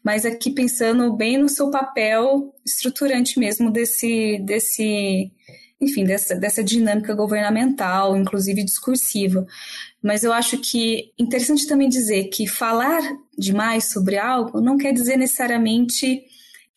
mas 0.04 0.26
aqui 0.26 0.50
pensando 0.50 1.10
bem 1.16 1.38
no 1.38 1.48
seu 1.48 1.70
papel 1.70 2.54
estruturante 2.66 3.38
mesmo 3.38 3.70
desse, 3.70 4.38
desse 4.44 5.32
enfim, 5.80 6.04
dessa, 6.04 6.34
dessa 6.34 6.62
dinâmica 6.62 7.14
governamental, 7.14 8.16
inclusive 8.16 8.64
discursiva. 8.64 9.46
Mas 10.02 10.24
eu 10.24 10.32
acho 10.32 10.58
que 10.58 11.12
interessante 11.18 11.66
também 11.66 11.88
dizer 11.88 12.24
que 12.24 12.46
falar 12.46 13.00
demais 13.36 13.90
sobre 13.90 14.18
algo 14.18 14.60
não 14.60 14.76
quer 14.76 14.92
dizer 14.92 15.16
necessariamente 15.16 16.24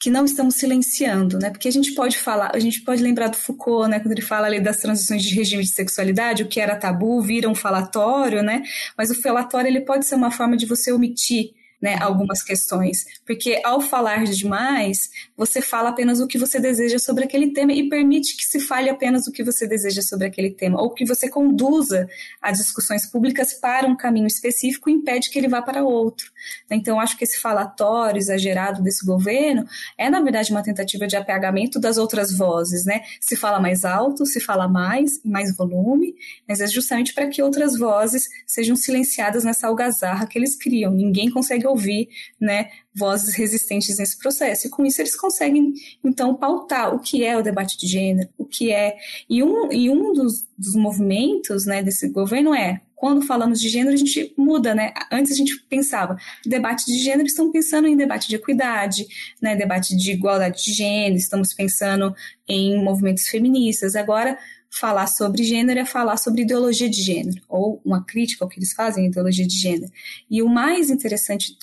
que 0.02 0.10
não 0.10 0.26
estamos 0.26 0.56
silenciando, 0.56 1.38
né? 1.38 1.52
Porque 1.52 1.68
a 1.68 1.72
gente 1.72 1.94
pode 1.94 2.18
falar, 2.18 2.52
a 2.56 2.60
gente 2.60 2.82
pode 2.82 3.04
lembrar 3.04 3.28
do 3.28 3.38
Foucault, 3.38 3.88
né, 3.88 4.00
quando 4.00 4.14
ele 4.14 4.22
fala 4.22 4.48
ali 4.48 4.60
das 4.60 4.78
transições 4.78 5.22
de 5.22 5.36
regime 5.36 5.62
de 5.62 5.70
sexualidade, 5.70 6.42
o 6.42 6.48
que 6.48 6.60
era 6.60 6.76
tabu 6.76 7.22
vira 7.22 7.48
um 7.48 7.54
falatório, 7.54 8.42
né? 8.42 8.64
Mas 8.98 9.12
o 9.12 9.22
falatório 9.22 9.68
ele 9.68 9.82
pode 9.82 10.08
ser 10.08 10.16
uma 10.16 10.32
forma 10.32 10.58
de 10.58 10.66
você 10.66 10.92
omitir 10.92 11.52
né, 11.82 11.98
algumas 12.00 12.44
questões, 12.44 13.06
porque 13.26 13.60
ao 13.64 13.82
falar 13.82 14.26
demais, 14.26 15.10
você 15.36 15.62
fala 15.62 15.90
apenas 15.90 16.20
o 16.20 16.28
que 16.28 16.38
você 16.38 16.60
deseja 16.60 17.00
sobre 17.00 17.24
aquele 17.24 17.52
tema 17.52 17.74
e 17.74 17.90
permite 17.90 18.38
que 18.38 18.44
se 18.44 18.60
fale 18.60 18.90
apenas 18.90 19.28
o 19.28 19.32
que 19.32 19.44
você 19.44 19.68
deseja 19.68 20.02
sobre 20.02 20.28
aquele 20.28 20.52
tema, 20.52 20.82
ou 20.82 20.94
que 20.94 21.06
você 21.06 21.30
conduza 21.30 22.08
as 22.42 22.58
discussões 22.58 23.06
públicas 23.06 23.54
para 23.54 23.88
um 23.88 23.96
caminho 23.96 24.28
específico 24.28 24.90
e 24.90 24.94
impede 24.94 25.30
que 25.30 25.40
ele 25.40 25.48
vá 25.48 25.62
para 25.62 25.84
outro. 25.84 26.32
Então, 26.70 27.00
acho 27.00 27.18
que 27.18 27.24
esse 27.24 27.40
falatório 27.40 28.20
exagerado 28.20 28.82
desse 28.82 29.06
governo 29.06 29.66
é, 29.98 30.10
na 30.10 30.22
verdade, 30.22 30.52
uma 30.52 30.64
tentativa 30.64 31.08
de 31.08 31.16
apagamento 31.16 31.80
das 31.80 31.98
outras 31.98 32.36
vozes, 32.36 32.86
né? 32.86 33.02
Se 33.20 33.36
fala 33.36 33.60
mais 33.60 33.86
alto, 33.86 34.26
se 34.26 34.40
fala 34.40 34.68
mais, 34.68 35.22
mais 35.24 35.56
volume, 35.56 36.16
mas 36.48 36.60
é 36.62 36.68
justamente 36.68 37.14
para 37.14 37.28
que 37.28 37.42
outras 37.42 37.78
vozes 37.78 38.28
sejam 38.46 38.76
silenciadas 38.76 39.44
nessa 39.44 39.68
algazarra 39.68 40.28
que 40.28 40.38
eles 40.38 40.56
criam. 40.56 40.92
Ninguém 40.92 41.30
consegue 41.30 41.66
ouvir, 41.72 42.10
né, 42.40 42.70
vozes 42.94 43.36
resistentes 43.36 43.98
nesse 43.98 44.18
processo. 44.18 44.68
E 44.68 44.70
com 44.70 44.86
isso 44.86 45.02
eles 45.02 45.16
conseguem, 45.16 45.74
então, 46.04 46.36
pautar 46.36 46.94
o 46.94 47.00
que 47.00 47.24
é 47.24 47.38
o 47.38 47.42
debate 47.42 47.78
de 47.78 47.88
gênero, 47.88 48.30
o 48.38 48.46
que 48.46 48.72
é. 48.72 48.98
E 49.30 49.42
um, 49.42 49.72
e 49.72 49.90
um 49.90 50.14
dos, 50.14 50.46
dos 50.58 50.76
movimentos 50.76 51.66
né, 51.66 51.82
desse 51.82 52.08
governo 52.10 52.54
é 52.54 52.82
quando 53.02 53.24
falamos 53.24 53.60
de 53.60 53.68
gênero, 53.68 53.96
a 53.96 53.98
gente 53.98 54.32
muda, 54.38 54.76
né? 54.76 54.94
Antes 55.12 55.32
a 55.32 55.36
gente 55.36 55.60
pensava, 55.68 56.16
debate 56.46 56.86
de 56.86 57.00
gênero, 57.00 57.26
estamos 57.26 57.52
pensando 57.52 57.88
em 57.88 57.98
debate 57.98 58.30
de 58.30 58.36
equidade, 58.36 59.08
né? 59.42 59.56
Debate 59.56 59.98
de 59.98 60.12
igualdade 60.12 60.64
de 60.64 60.72
gênero, 60.72 61.16
estamos 61.16 61.52
pensando 61.52 62.14
em 62.48 62.80
movimentos 62.84 63.28
feministas. 63.28 63.96
Agora, 63.96 64.38
falar 64.72 65.08
sobre 65.08 65.44
gênero 65.44 65.80
é 65.80 65.86
falar 65.86 66.18
sobre 66.18 66.44
ideologia 66.44 66.90
de 66.90 67.02
gênero, 67.02 67.42
ou 67.50 67.82
uma 67.84 68.04
crítica 68.04 68.46
ao 68.46 68.50
que 68.50 68.58
eles 68.58 68.72
fazem, 68.74 69.08
ideologia 69.08 69.46
de 69.46 69.54
gênero. 69.54 69.92
E 70.30 70.42
o 70.42 70.48
mais 70.48 70.90
interessante, 70.90 71.58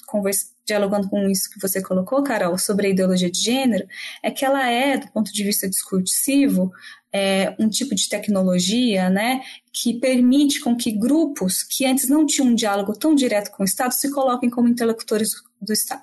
dialogando 0.67 1.09
com 1.09 1.29
isso 1.29 1.51
que 1.51 1.61
você 1.61 1.83
colocou, 1.83 2.23
Carol, 2.23 2.59
sobre 2.59 2.87
a 2.87 2.91
ideologia 2.91 3.31
de 3.31 3.41
gênero, 3.41 3.89
é 4.23 4.31
que 4.31 4.45
ela 4.45 4.69
é, 4.69 4.99
do 4.99 5.09
ponto 5.09 5.33
de 5.33 5.43
vista 5.43 5.69
discursivo, 5.69 6.71
é, 7.11 7.57
um 7.59 7.69
tipo 7.69 7.95
de 7.95 8.07
tecnologia 8.07 9.09
né, 9.09 9.41
que 9.73 9.95
permite 9.95 10.61
com 10.61 10.77
que 10.77 10.93
grupos 10.93 11.63
que 11.63 11.87
antes 11.87 12.09
não 12.09 12.27
tinham 12.27 12.49
um 12.49 12.55
diálogo 12.55 12.93
tão 12.93 13.15
direto 13.15 13.51
com 13.51 13.63
o 13.63 13.67
Estado 13.67 13.93
se 13.93 14.11
coloquem 14.11 14.51
como 14.51 14.69
interlocutores 14.69 15.31
do 15.61 15.73
Estado. 15.73 16.03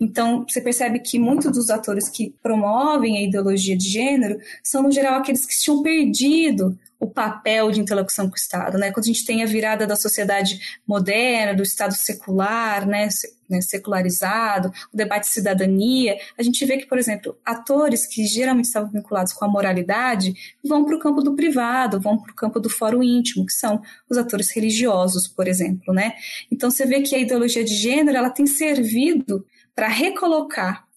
Então, 0.00 0.44
você 0.48 0.60
percebe 0.60 1.00
que 1.00 1.18
muitos 1.18 1.52
dos 1.52 1.70
atores 1.70 2.08
que 2.08 2.34
promovem 2.42 3.18
a 3.18 3.22
ideologia 3.22 3.76
de 3.76 3.88
gênero 3.88 4.38
são, 4.62 4.82
no 4.82 4.90
geral, 4.90 5.20
aqueles 5.20 5.46
que 5.46 5.58
tinham 5.58 5.82
perdido 5.82 6.78
o 7.00 7.08
papel 7.08 7.70
de 7.70 7.80
interlocução 7.80 8.26
com 8.26 8.34
o 8.34 8.38
Estado, 8.38 8.76
né? 8.76 8.90
Quando 8.90 9.04
a 9.04 9.08
gente 9.08 9.24
tem 9.24 9.42
a 9.42 9.46
virada 9.46 9.86
da 9.86 9.94
sociedade 9.94 10.58
moderna, 10.86 11.54
do 11.54 11.62
Estado 11.62 11.94
secular, 11.94 12.86
né, 12.86 13.08
né, 13.48 13.60
secularizado, 13.60 14.72
o 14.92 14.96
debate 14.96 15.24
de 15.24 15.30
cidadania, 15.30 16.18
a 16.36 16.42
gente 16.42 16.64
vê 16.66 16.76
que, 16.76 16.86
por 16.86 16.98
exemplo, 16.98 17.36
atores 17.44 18.06
que 18.06 18.26
geralmente 18.26 18.66
estavam 18.66 18.90
vinculados 18.90 19.32
com 19.32 19.44
a 19.44 19.48
moralidade 19.48 20.34
vão 20.64 20.84
para 20.84 20.96
o 20.96 20.98
campo 20.98 21.22
do 21.22 21.34
privado, 21.34 22.00
vão 22.00 22.18
para 22.18 22.32
o 22.32 22.34
campo 22.34 22.58
do 22.58 22.68
fórum 22.68 23.02
íntimo, 23.02 23.46
que 23.46 23.52
são 23.52 23.80
os 24.10 24.18
atores 24.18 24.50
religiosos, 24.50 25.28
por 25.28 25.46
exemplo, 25.46 25.94
né? 25.94 26.14
Então 26.50 26.70
você 26.70 26.84
vê 26.84 27.00
que 27.00 27.14
a 27.14 27.18
ideologia 27.18 27.64
de 27.64 27.74
gênero 27.74 28.18
ela 28.18 28.30
tem 28.30 28.46
servido 28.46 29.46
para 29.74 29.86
recolocar 29.86 30.87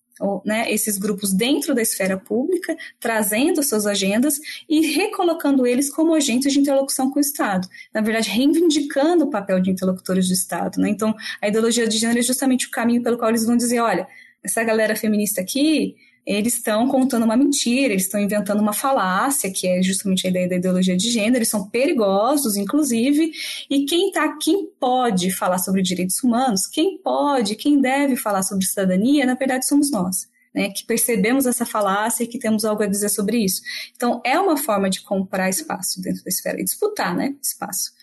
né, 0.45 0.71
esses 0.71 0.97
grupos 0.97 1.33
dentro 1.33 1.73
da 1.73 1.81
esfera 1.81 2.17
pública, 2.17 2.75
trazendo 2.99 3.63
suas 3.63 3.85
agendas 3.85 4.39
e 4.69 4.81
recolocando 4.93 5.65
eles 5.65 5.89
como 5.89 6.13
agentes 6.13 6.53
de 6.53 6.59
interlocução 6.59 7.09
com 7.09 7.17
o 7.17 7.21
Estado. 7.21 7.67
Na 7.93 8.01
verdade, 8.01 8.29
reivindicando 8.29 9.25
o 9.25 9.29
papel 9.29 9.59
de 9.59 9.71
interlocutores 9.71 10.27
do 10.27 10.33
Estado. 10.33 10.79
Né? 10.79 10.89
Então, 10.89 11.15
a 11.41 11.47
ideologia 11.47 11.87
de 11.87 11.97
gênero 11.97 12.19
é 12.19 12.23
justamente 12.23 12.67
o 12.67 12.71
caminho 12.71 13.01
pelo 13.01 13.17
qual 13.17 13.29
eles 13.29 13.45
vão 13.45 13.57
dizer: 13.57 13.79
olha, 13.79 14.07
essa 14.43 14.63
galera 14.63 14.95
feminista 14.95 15.41
aqui 15.41 15.95
eles 16.25 16.55
estão 16.55 16.87
contando 16.87 17.23
uma 17.23 17.35
mentira, 17.35 17.93
eles 17.93 18.03
estão 18.03 18.19
inventando 18.19 18.59
uma 18.59 18.73
falácia, 18.73 19.51
que 19.51 19.67
é 19.67 19.81
justamente 19.81 20.25
a 20.25 20.29
ideia 20.29 20.47
da 20.47 20.55
ideologia 20.55 20.95
de 20.95 21.09
gênero, 21.09 21.37
eles 21.37 21.49
são 21.49 21.69
perigosos, 21.69 22.55
inclusive, 22.55 23.31
e 23.69 23.85
quem 23.85 24.11
tá, 24.11 24.37
quem 24.37 24.67
pode 24.79 25.31
falar 25.31 25.57
sobre 25.57 25.81
direitos 25.81 26.23
humanos, 26.23 26.67
quem 26.67 26.97
pode, 26.97 27.55
quem 27.55 27.81
deve 27.81 28.15
falar 28.15 28.43
sobre 28.43 28.65
cidadania, 28.65 29.25
na 29.25 29.35
verdade 29.35 29.65
somos 29.65 29.91
nós. 29.91 30.29
Né, 30.53 30.69
que 30.69 30.83
percebemos 30.83 31.45
essa 31.45 31.65
falácia 31.65 32.25
e 32.25 32.27
que 32.27 32.37
temos 32.37 32.65
algo 32.65 32.83
a 32.83 32.85
dizer 32.85 33.07
sobre 33.07 33.37
isso. 33.37 33.61
Então, 33.95 34.21
é 34.25 34.37
uma 34.37 34.57
forma 34.57 34.89
de 34.89 34.99
comprar 34.99 35.47
espaço 35.47 36.01
dentro 36.01 36.21
da 36.25 36.27
esfera 36.27 36.59
e 36.59 36.65
disputar 36.65 37.15
né, 37.15 37.33
espaço. 37.41 37.93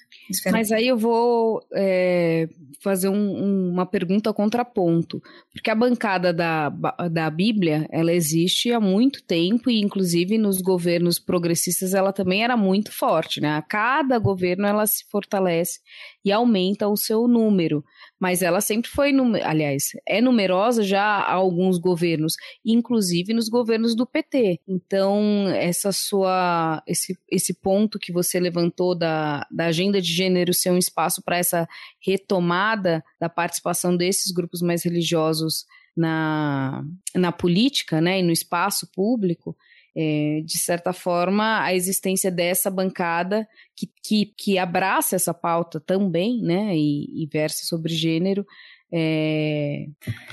Mas 0.53 0.71
aí 0.73 0.89
eu 0.89 0.97
vou 0.97 1.61
é, 1.75 2.49
fazer 2.81 3.09
um, 3.09 3.71
uma 3.71 3.87
pergunta 3.87 4.33
contraponto, 4.33 5.21
porque 5.53 5.71
a 5.71 5.75
bancada 5.75 6.33
da, 6.33 6.69
da 7.11 7.31
Bíblia, 7.31 7.87
ela 7.91 8.13
existe 8.13 8.73
há 8.73 8.81
muito 8.81 9.23
tempo 9.23 9.71
e 9.71 9.81
inclusive 9.81 10.39
nos 10.39 10.61
governos 10.61 11.19
progressistas 11.19 11.95
ela 11.95 12.13
também 12.13 12.45
era 12.45 12.57
muito 12.57 12.93
forte, 12.93 13.41
né? 13.41 13.57
A 13.57 13.63
cada 13.63 14.19
governo 14.19 14.67
ela 14.67 14.87
se 14.87 15.05
fortalece 15.11 15.81
e 16.25 16.31
aumenta 16.31 16.89
o 16.89 16.97
seu 16.97 17.27
número 17.27 17.85
mas 18.19 18.43
ela 18.43 18.61
sempre 18.61 18.91
foi, 18.91 19.13
aliás, 19.45 19.91
é 20.07 20.21
numerosa 20.21 20.83
já 20.83 21.03
há 21.03 21.33
alguns 21.33 21.79
governos, 21.79 22.35
inclusive 22.65 23.33
nos 23.33 23.49
governos 23.49 23.95
do 23.95 24.07
PT. 24.07 24.61
Então, 24.67 25.49
essa 25.55 25.93
sua, 25.93 26.83
esse, 26.87 27.17
esse 27.31 27.55
ponto 27.55 27.99
que 27.99 28.13
você 28.13 28.41
levantou 28.41 28.95
da, 28.95 29.47
da 29.51 29.67
agenda 29.67 30.01
de 30.01 30.13
gênero 30.13 30.53
ser 30.53 30.71
um 30.71 30.79
espaço 30.79 31.23
para 31.23 31.39
essa 31.39 31.69
retomada 32.05 33.05
da 33.21 33.29
participação 33.29 33.97
desses 33.97 34.33
grupos 34.33 34.63
mais 34.63 34.83
religiosos 34.83 35.65
na, 35.97 36.85
na 37.15 37.33
política, 37.33 38.01
né, 38.01 38.21
e 38.21 38.23
no 38.23 38.33
espaço 38.33 38.91
público, 38.93 39.57
é, 40.01 40.43
de 40.45 40.59
certa 40.59 40.93
forma, 40.93 41.61
a 41.61 41.75
existência 41.75 42.31
dessa 42.31 42.71
bancada 42.71 43.49
que, 43.75 43.91
que, 44.01 44.27
que 44.27 44.57
abraça 44.57 45.17
essa 45.17 45.35
pauta 45.35 45.81
também, 45.81 46.41
né, 46.41 46.77
e, 46.77 47.25
e 47.25 47.27
versa 47.27 47.65
sobre 47.65 47.93
gênero, 47.93 48.47
é, 48.93 49.87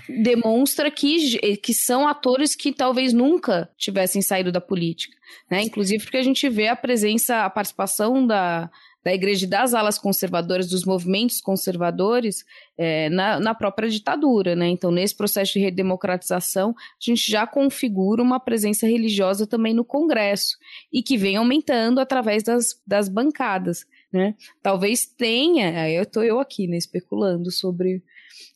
demonstra 0.07 0.91
que, 0.91 1.57
que 1.57 1.73
são 1.73 2.07
atores 2.07 2.55
que 2.55 2.71
talvez 2.71 3.11
nunca 3.11 3.67
tivessem 3.75 4.21
saído 4.21 4.51
da 4.51 4.61
política, 4.61 5.17
né? 5.51 5.61
Inclusive 5.61 6.03
porque 6.03 6.17
a 6.17 6.23
gente 6.23 6.47
vê 6.47 6.67
a 6.67 6.75
presença, 6.75 7.43
a 7.43 7.49
participação 7.49 8.25
da, 8.25 8.69
da 9.05 9.13
igreja 9.13 9.45
e 9.45 9.47
das 9.47 9.75
alas 9.75 9.99
conservadoras, 9.99 10.67
dos 10.67 10.83
movimentos 10.83 11.39
conservadores 11.39 12.43
é, 12.75 13.07
na, 13.11 13.39
na, 13.39 13.53
própria 13.53 13.87
ditadura, 13.87 14.55
né? 14.55 14.67
Então, 14.67 14.89
nesse 14.89 15.15
processo 15.15 15.53
de 15.53 15.59
redemocratização, 15.59 16.71
a 16.71 16.73
gente 16.99 17.31
já 17.31 17.45
configura 17.45 18.23
uma 18.23 18.39
presença 18.39 18.87
religiosa 18.87 19.45
também 19.45 19.75
no 19.75 19.85
Congresso 19.85 20.57
e 20.91 21.03
que 21.03 21.17
vem 21.17 21.35
aumentando 21.35 21.99
através 21.99 22.41
das, 22.41 22.81
das 22.85 23.07
bancadas, 23.07 23.85
né? 24.11 24.33
Talvez 24.63 25.05
tenha, 25.05 25.83
aí 25.83 25.93
eu 25.93 26.03
estou 26.03 26.23
eu 26.23 26.39
aqui, 26.39 26.65
né, 26.65 26.75
especulando 26.75 27.51
sobre 27.51 28.01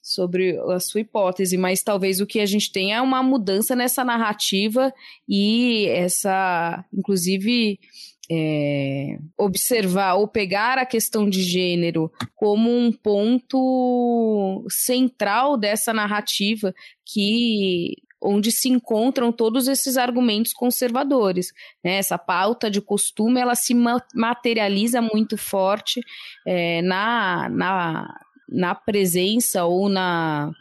sobre 0.02 0.58
a 0.72 0.80
sua 0.80 1.02
hipótese, 1.02 1.56
mas 1.56 1.84
talvez 1.84 2.20
o 2.20 2.26
que 2.26 2.40
a 2.40 2.46
gente 2.46 2.72
tenha 2.72 2.98
é 2.98 3.02
uma 3.02 3.22
mudança 3.22 3.76
nessa 3.76 4.04
narrativa 4.04 4.92
e 5.28 5.86
essa, 5.86 6.84
inclusive, 6.92 7.80
é, 8.32 9.18
observar 9.38 10.16
ou 10.16 10.28
pegar 10.28 10.78
a 10.78 10.86
questão 10.86 11.28
de 11.28 11.42
gênero 11.42 12.12
como 12.36 12.70
um 12.70 12.92
ponto 12.92 14.66
central 14.70 15.58
dessa 15.58 15.92
narrativa 15.92 16.74
que 17.06 17.96
onde 18.22 18.52
se 18.52 18.68
encontram 18.68 19.32
todos 19.32 19.68
esses 19.68 19.98
argumentos 19.98 20.52
conservadores. 20.52 21.54
Né? 21.84 21.96
Essa 21.96 22.18
pauta 22.18 22.70
de 22.70 22.82
costume 22.82 23.40
ela 23.40 23.56
se 23.56 23.74
materializa 24.14 25.02
muito 25.02 25.38
forte 25.38 26.02
é, 26.46 26.82
na, 26.82 27.50
na, 27.50 28.20
na 28.50 28.76
presença 28.76 29.64
ou 29.64 29.88
na, 29.88 30.52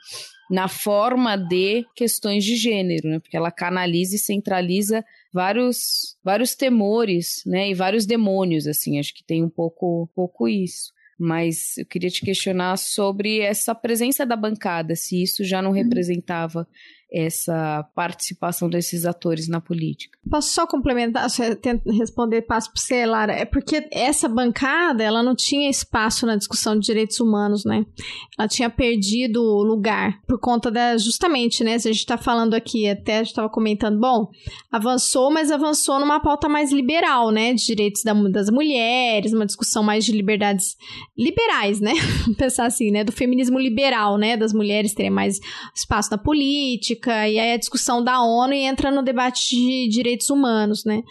na 0.51 0.69
forma 0.69 1.37
de 1.37 1.85
questões 1.97 2.45
de 2.45 2.57
gênero, 2.57 3.09
né? 3.09 3.19
porque 3.19 3.37
ela 3.37 3.51
canaliza 3.51 4.15
e 4.15 4.21
centraliza 4.21 5.05
vários 5.33 6.17
vários 6.25 6.55
temores, 6.55 7.43
né, 7.47 7.71
e 7.71 7.75
vários 7.75 8.07
demônios 8.07 8.67
assim, 8.67 8.99
acho 8.99 9.15
que 9.15 9.25
tem 9.25 9.45
um 9.45 9.51
pouco 9.51 10.05
um 10.05 10.15
pouco 10.15 10.49
isso. 10.49 10.93
Mas 11.21 11.77
eu 11.77 11.85
queria 11.85 12.11
te 12.11 12.21
questionar 12.21 12.77
sobre 12.77 13.41
essa 13.41 13.75
presença 13.75 14.25
da 14.25 14.37
bancada, 14.37 14.95
se 14.95 15.21
isso 15.21 15.43
já 15.45 15.61
não 15.61 15.71
uhum. 15.71 15.77
representava 15.77 16.67
essa 17.11 17.85
participação 17.95 18.69
desses 18.69 19.07
atores 19.07 19.49
na 19.49 19.61
política. 19.61 20.19
Posso 20.31 20.53
só 20.53 20.67
complementar, 20.67 21.27
responder 21.87 22.43
passo 22.43 22.71
para 22.71 22.81
você, 22.81 23.07
Lara? 23.07 23.33
É 23.33 23.47
porque 23.47 23.89
essa 23.91 24.29
bancada, 24.29 25.03
ela 25.03 25.23
não 25.23 25.35
tinha 25.35 25.71
espaço 25.71 26.27
na 26.27 26.37
discussão 26.37 26.79
de 26.79 26.85
direitos 26.85 27.19
humanos, 27.19 27.65
né? 27.65 27.87
Ela 28.39 28.47
tinha 28.47 28.69
perdido 28.69 29.43
lugar 29.43 30.21
por 30.27 30.39
conta 30.39 30.71
da, 30.71 30.99
justamente, 30.99 31.65
né? 31.65 31.79
Se 31.79 31.89
a 31.89 31.93
gente 31.93 32.01
está 32.01 32.19
falando 32.19 32.53
aqui, 32.53 32.87
até 32.89 33.15
a 33.15 33.19
gente 33.19 33.29
estava 33.29 33.49
comentando, 33.49 33.99
bom, 33.99 34.31
avançou, 34.71 35.33
mas 35.33 35.51
avançou 35.51 35.99
numa 35.99 36.21
pauta 36.21 36.47
mais 36.47 36.71
liberal, 36.71 37.31
né? 37.31 37.55
De 37.55 37.65
direitos 37.65 38.03
da, 38.03 38.13
das 38.13 38.51
mulheres, 38.51 39.33
uma 39.33 39.47
discussão 39.47 39.83
mais 39.83 40.05
de 40.05 40.13
liberdades 40.13 40.77
liberais, 41.17 41.81
né? 41.81 41.93
Pensar 42.37 42.67
assim, 42.67 42.91
né? 42.91 43.03
Do 43.03 43.13
feminismo 43.13 43.59
liberal, 43.59 44.19
né? 44.19 44.37
Das 44.37 44.53
mulheres 44.53 44.93
terem 44.93 45.11
mais 45.11 45.41
espaço 45.75 46.11
na 46.11 46.19
política, 46.19 46.98
e 47.07 47.39
aí 47.39 47.53
a 47.53 47.57
discussão 47.57 48.03
da 48.03 48.21
ONU 48.23 48.53
e 48.53 48.63
entra 48.65 48.91
no 48.91 49.03
debate 49.03 49.57
de 49.57 49.89
direitos 49.89 50.31
humanos, 50.31 50.85
né? 50.85 51.03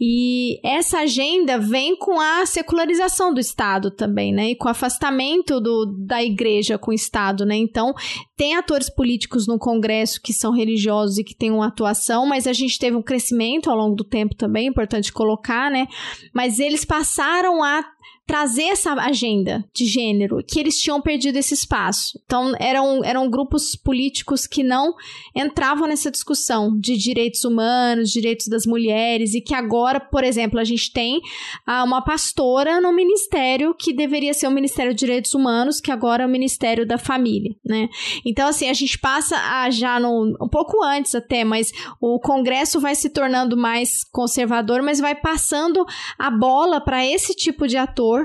E 0.00 0.60
essa 0.62 1.00
agenda 1.00 1.58
vem 1.58 1.96
com 1.96 2.20
a 2.20 2.44
secularização 2.46 3.32
do 3.32 3.40
Estado 3.40 3.90
também, 3.90 4.32
né? 4.32 4.50
E 4.50 4.56
com 4.56 4.68
o 4.68 4.70
afastamento 4.70 5.60
do, 5.60 5.86
da 5.86 6.22
igreja 6.22 6.78
com 6.78 6.90
o 6.90 6.94
Estado, 6.94 7.44
né? 7.44 7.56
Então, 7.56 7.94
tem 8.36 8.54
atores 8.56 8.88
políticos 8.88 9.46
no 9.46 9.58
Congresso 9.58 10.20
que 10.22 10.32
são 10.32 10.52
religiosos 10.52 11.18
e 11.18 11.24
que 11.24 11.34
têm 11.34 11.50
uma 11.50 11.66
atuação, 11.66 12.26
mas 12.26 12.46
a 12.46 12.52
gente 12.52 12.78
teve 12.78 12.96
um 12.96 13.02
crescimento 13.02 13.70
ao 13.70 13.76
longo 13.76 13.96
do 13.96 14.04
tempo 14.04 14.34
também, 14.34 14.68
importante 14.68 15.12
colocar, 15.12 15.70
né? 15.70 15.86
Mas 16.32 16.58
eles 16.58 16.84
passaram 16.84 17.62
a 17.62 17.84
trazer 18.28 18.64
essa 18.64 18.92
agenda 18.92 19.64
de 19.72 19.86
gênero, 19.86 20.44
que 20.46 20.60
eles 20.60 20.78
tinham 20.78 21.00
perdido 21.00 21.36
esse 21.36 21.54
espaço. 21.54 22.20
Então, 22.26 22.52
eram, 22.60 23.02
eram 23.02 23.30
grupos 23.30 23.74
políticos 23.74 24.46
que 24.46 24.62
não 24.62 24.92
entravam 25.34 25.88
nessa 25.88 26.10
discussão 26.10 26.78
de 26.78 26.94
direitos 26.98 27.42
humanos, 27.42 28.10
direitos 28.10 28.46
das 28.46 28.66
mulheres, 28.66 29.32
e 29.32 29.40
que 29.40 29.54
agora, 29.54 29.98
por 29.98 30.22
exemplo, 30.22 30.60
a 30.60 30.64
gente 30.64 30.92
tem 30.92 31.22
ah, 31.66 31.82
uma 31.82 32.02
pastora 32.02 32.82
no 32.82 32.92
ministério 32.92 33.74
que 33.74 33.94
deveria 33.94 34.34
ser 34.34 34.46
o 34.46 34.50
Ministério 34.50 34.92
de 34.92 34.98
Direitos 34.98 35.32
Humanos, 35.32 35.80
que 35.80 35.90
agora 35.90 36.24
é 36.24 36.26
o 36.26 36.30
Ministério 36.30 36.86
da 36.86 36.98
Família, 36.98 37.56
né? 37.64 37.88
Então, 38.26 38.46
assim, 38.46 38.68
a 38.68 38.74
gente 38.74 38.98
passa 38.98 39.38
a 39.38 39.70
já 39.70 39.98
no, 39.98 40.36
um 40.38 40.48
pouco 40.50 40.84
antes 40.84 41.14
até, 41.14 41.44
mas 41.44 41.72
o 41.98 42.20
Congresso 42.20 42.78
vai 42.78 42.94
se 42.94 43.08
tornando 43.08 43.56
mais 43.56 44.04
conservador, 44.12 44.82
mas 44.82 45.00
vai 45.00 45.14
passando 45.14 45.86
a 46.18 46.30
bola 46.30 46.78
para 46.78 47.06
esse 47.06 47.34
tipo 47.34 47.66
de 47.66 47.78
ator 47.78 48.17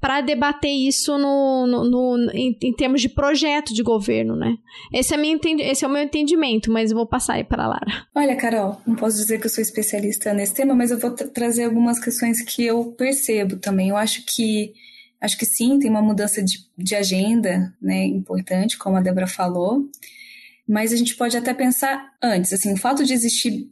para 0.00 0.22
debater 0.22 0.70
isso 0.70 1.18
no, 1.18 1.66
no, 1.66 1.84
no 1.84 2.30
em, 2.32 2.56
em, 2.62 2.72
termos 2.72 3.02
de 3.02 3.08
projeto 3.08 3.74
de 3.74 3.82
governo, 3.82 4.34
né? 4.34 4.56
Esse 4.92 5.12
é, 5.12 5.16
minha, 5.16 5.38
esse 5.58 5.84
é 5.84 5.88
o 5.88 5.90
meu 5.90 6.02
entendimento, 6.02 6.72
mas 6.72 6.90
eu 6.90 6.96
vou 6.96 7.06
passar 7.06 7.34
aí 7.34 7.44
para 7.44 7.64
a 7.64 7.68
Lara. 7.68 8.06
Olha, 8.14 8.34
Carol, 8.34 8.80
não 8.86 8.96
posso 8.96 9.18
dizer 9.18 9.38
que 9.38 9.46
eu 9.46 9.50
sou 9.50 9.60
especialista 9.60 10.32
nesse 10.32 10.54
tema, 10.54 10.74
mas 10.74 10.90
eu 10.90 10.98
vou 10.98 11.10
trazer 11.10 11.64
algumas 11.64 11.98
questões 11.98 12.40
que 12.42 12.64
eu 12.64 12.92
percebo 12.92 13.56
também. 13.56 13.90
Eu 13.90 13.96
acho 13.96 14.24
que 14.24 14.72
acho 15.20 15.36
que 15.36 15.44
sim, 15.44 15.78
tem 15.78 15.90
uma 15.90 16.00
mudança 16.00 16.42
de, 16.42 16.60
de 16.78 16.94
agenda, 16.94 17.74
né, 17.80 18.06
importante, 18.06 18.78
como 18.78 18.96
a 18.96 19.02
Débora 19.02 19.26
falou. 19.26 19.86
Mas 20.66 20.94
a 20.94 20.96
gente 20.96 21.14
pode 21.14 21.36
até 21.36 21.52
pensar 21.52 22.12
antes, 22.22 22.52
assim, 22.54 22.72
o 22.72 22.76
fato 22.76 23.04
de 23.04 23.12
existir 23.12 23.68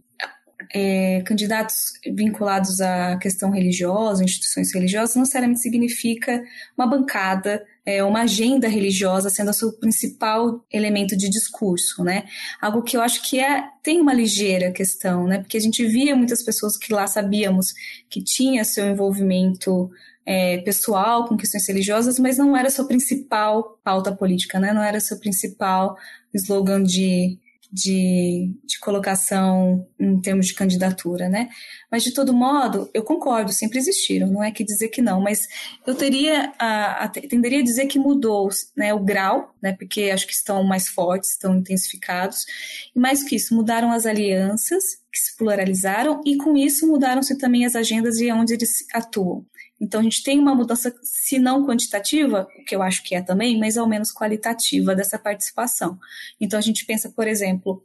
é, 0.74 1.22
candidatos 1.22 1.92
vinculados 2.06 2.80
à 2.80 3.16
questão 3.16 3.50
religiosa, 3.50 4.24
instituições 4.24 4.74
religiosas, 4.74 5.14
não 5.14 5.22
necessariamente 5.22 5.60
significa 5.60 6.42
uma 6.76 6.86
bancada, 6.86 7.64
é, 7.86 8.02
uma 8.02 8.22
agenda 8.22 8.68
religiosa 8.68 9.30
sendo 9.30 9.50
o 9.50 9.54
seu 9.54 9.72
principal 9.72 10.64
elemento 10.70 11.16
de 11.16 11.28
discurso, 11.28 12.02
né? 12.02 12.24
Algo 12.60 12.82
que 12.82 12.96
eu 12.96 13.00
acho 13.00 13.22
que 13.22 13.40
é, 13.40 13.64
tem 13.82 14.00
uma 14.00 14.12
ligeira 14.12 14.72
questão, 14.72 15.26
né? 15.26 15.38
Porque 15.38 15.56
a 15.56 15.60
gente 15.60 15.86
via 15.86 16.14
muitas 16.16 16.42
pessoas 16.42 16.76
que 16.76 16.92
lá 16.92 17.06
sabíamos 17.06 17.72
que 18.10 18.22
tinha 18.22 18.64
seu 18.64 18.86
envolvimento 18.88 19.90
é, 20.26 20.58
pessoal 20.58 21.26
com 21.26 21.36
questões 21.36 21.66
religiosas, 21.66 22.18
mas 22.18 22.36
não 22.36 22.54
era 22.54 22.68
sua 22.68 22.86
principal 22.86 23.78
pauta 23.82 24.14
política, 24.14 24.60
né? 24.60 24.74
Não 24.74 24.82
era 24.82 25.00
seu 25.00 25.18
principal 25.18 25.96
slogan 26.34 26.82
de 26.82 27.38
de, 27.70 28.50
de 28.64 28.78
colocação 28.80 29.86
em 29.98 30.20
termos 30.20 30.46
de 30.46 30.54
candidatura, 30.54 31.28
né? 31.28 31.48
Mas, 31.90 32.02
de 32.02 32.12
todo 32.12 32.32
modo, 32.32 32.88
eu 32.94 33.02
concordo, 33.02 33.52
sempre 33.52 33.78
existiram, 33.78 34.28
não 34.28 34.42
é 34.42 34.50
que 34.50 34.64
dizer 34.64 34.88
que 34.88 35.02
não, 35.02 35.20
mas 35.20 35.46
eu 35.86 35.94
teria, 35.94 36.52
a, 36.58 37.04
a, 37.04 37.08
tenderia 37.08 37.60
a 37.60 37.64
dizer 37.64 37.86
que 37.86 37.98
mudou 37.98 38.48
né, 38.76 38.94
o 38.94 39.00
grau, 39.00 39.54
né, 39.62 39.74
porque 39.78 40.10
acho 40.10 40.26
que 40.26 40.32
estão 40.32 40.64
mais 40.64 40.88
fortes, 40.88 41.30
estão 41.30 41.56
intensificados, 41.56 42.46
e 42.94 42.98
mais 42.98 43.22
que 43.22 43.36
isso, 43.36 43.54
mudaram 43.54 43.92
as 43.92 44.06
alianças, 44.06 44.84
que 45.12 45.18
se 45.18 45.36
pluralizaram, 45.36 46.20
e 46.24 46.36
com 46.36 46.56
isso 46.56 46.86
mudaram-se 46.86 47.36
também 47.36 47.66
as 47.66 47.76
agendas 47.76 48.18
e 48.18 48.30
onde 48.32 48.54
eles 48.54 48.86
atuam. 48.94 49.44
Então, 49.80 50.00
a 50.00 50.02
gente 50.02 50.22
tem 50.22 50.38
uma 50.38 50.54
mudança, 50.54 50.94
se 51.02 51.38
não 51.38 51.66
quantitativa, 51.66 52.48
que 52.66 52.74
eu 52.74 52.82
acho 52.82 53.02
que 53.02 53.14
é 53.14 53.22
também, 53.22 53.58
mas 53.58 53.76
ao 53.76 53.88
menos 53.88 54.12
qualitativa 54.12 54.94
dessa 54.94 55.18
participação. 55.18 55.98
Então, 56.40 56.58
a 56.58 56.62
gente 56.62 56.84
pensa, 56.84 57.10
por 57.10 57.28
exemplo, 57.28 57.84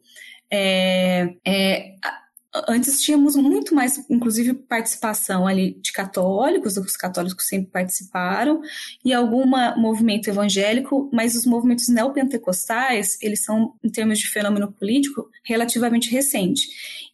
é, 0.52 1.36
é, 1.46 1.96
antes 2.68 3.01
tínhamos 3.01 3.36
muito 3.36 3.74
mais, 3.74 4.04
inclusive, 4.10 4.54
participação 4.54 5.47
ali 5.47 5.80
de 5.82 5.91
católicos, 5.91 6.78
os 6.78 6.95
católicos 6.95 7.47
sempre 7.47 7.72
participaram, 7.72 8.62
e 9.04 9.12
algum 9.12 9.45
movimento 9.76 10.30
evangélico, 10.30 11.10
mas 11.12 11.36
os 11.36 11.45
movimentos 11.45 11.88
neopentecostais, 11.89 13.18
eles 13.22 13.43
são, 13.43 13.74
em 13.84 13.89
termos 13.89 14.20
de 14.20 14.30
fenômeno 14.30 14.72
político, 14.72 15.30
relativamente 15.43 16.12
recente. 16.12 16.68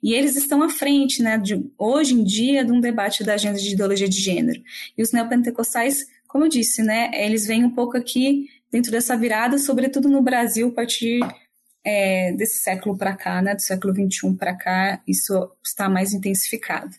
E 0.04 0.14
eles 0.14 0.36
estão 0.36 0.62
à 0.62 0.70
frente, 0.70 1.22
né, 1.22 1.38
de, 1.38 1.66
hoje 1.78 2.14
em 2.14 2.24
dia, 2.24 2.66
de 2.66 2.72
um 2.72 2.82
debate 2.82 3.24
da 3.24 3.36
agenda 3.36 3.60
de 3.60 3.74
ideologia 3.74 4.10
de 4.10 4.20
gênero. 4.20 4.62
E 4.98 5.02
os 5.02 5.12
neopentecostais, 5.12 6.06
como 6.28 6.46
eu 6.46 6.50
disse, 6.50 6.84
né, 6.84 7.12
eles 7.14 7.46
vêm 7.46 7.64
um 7.64 7.72
pouco 7.72 7.98
aqui 7.98 8.48
dentro 8.72 8.92
dessa 8.92 9.18
virada, 9.18 9.58
sobretudo 9.58 10.10
no 10.10 10.22
Brasil, 10.22 10.68
a 10.68 10.72
partir 10.72 11.20
é, 11.84 12.32
desse 12.34 12.60
século 12.60 12.98
para 12.98 13.16
cá, 13.16 13.42
né, 13.42 13.56
do 13.56 13.62
século 13.62 13.94
XXI 13.94 14.36
para 14.36 14.56
cá, 14.56 15.02
isso 15.08 15.52
está 15.64 15.90
mais 15.90 16.14
intensificado. 16.14 16.96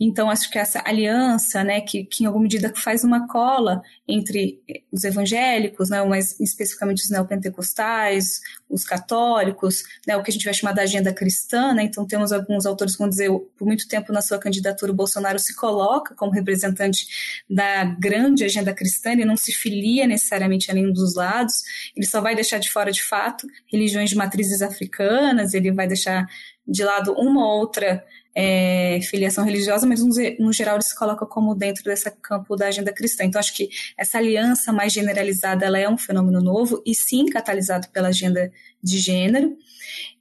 Então, 0.00 0.30
acho 0.30 0.50
que 0.50 0.58
essa 0.58 0.82
aliança, 0.84 1.62
né, 1.62 1.80
que, 1.80 2.04
que 2.04 2.24
em 2.24 2.26
alguma 2.26 2.42
medida 2.42 2.72
faz 2.74 3.04
uma 3.04 3.26
cola 3.28 3.82
entre 4.06 4.60
os 4.92 5.04
evangélicos, 5.04 5.90
né, 5.90 6.02
mais 6.04 6.38
especificamente 6.40 7.02
os 7.02 7.10
neopentecostais, 7.10 8.40
os 8.68 8.84
católicos, 8.84 9.84
né, 10.06 10.16
o 10.16 10.22
que 10.22 10.30
a 10.30 10.32
gente 10.32 10.44
vai 10.44 10.54
chamar 10.54 10.72
da 10.72 10.82
agenda 10.82 11.12
cristã, 11.12 11.72
né, 11.72 11.84
então 11.84 12.06
temos 12.06 12.32
alguns 12.32 12.66
autores 12.66 12.94
que 12.94 12.98
vão 12.98 13.08
dizer, 13.08 13.30
por 13.56 13.66
muito 13.66 13.86
tempo 13.86 14.12
na 14.12 14.20
sua 14.20 14.38
candidatura 14.38 14.90
o 14.90 14.94
Bolsonaro 14.94 15.38
se 15.38 15.54
coloca 15.54 16.14
como 16.14 16.32
representante 16.32 17.06
da 17.48 17.84
grande 17.84 18.44
agenda 18.44 18.74
cristã, 18.74 19.12
ele 19.12 19.24
não 19.24 19.36
se 19.36 19.52
filia 19.52 20.06
necessariamente 20.06 20.70
a 20.70 20.74
nenhum 20.74 20.92
dos 20.92 21.14
lados, 21.14 21.62
ele 21.96 22.06
só 22.06 22.20
vai 22.20 22.34
deixar 22.34 22.58
de 22.58 22.70
fora, 22.70 22.90
de 22.90 23.02
fato, 23.02 23.46
religiões 23.70 24.10
de 24.10 24.16
matrizes 24.16 24.62
africanas, 24.62 25.54
ele 25.54 25.70
vai 25.72 25.86
deixar 25.86 26.26
de 26.66 26.82
lado 26.82 27.12
uma 27.12 27.44
ou 27.44 27.60
outra 27.60 28.04
é, 28.34 28.98
filiação 29.02 29.44
religiosa, 29.44 29.86
mas 29.86 30.00
no 30.38 30.52
geral 30.52 30.76
ele 30.76 30.82
se 30.82 30.96
coloca 30.96 31.24
como 31.24 31.54
dentro 31.54 31.84
desse 31.84 32.10
campo 32.22 32.56
da 32.56 32.66
agenda 32.68 32.92
cristã. 32.92 33.24
Então 33.24 33.38
acho 33.38 33.54
que 33.54 33.68
essa 33.96 34.18
aliança 34.18 34.72
mais 34.72 34.92
generalizada 34.92 35.64
ela 35.64 35.78
é 35.78 35.88
um 35.88 35.96
fenômeno 35.96 36.40
novo 36.40 36.82
e 36.84 36.94
sim 36.94 37.26
catalisado 37.26 37.88
pela 37.88 38.08
agenda 38.08 38.52
de 38.82 38.98
gênero 38.98 39.56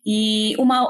e 0.06 0.54
uma 0.58 0.86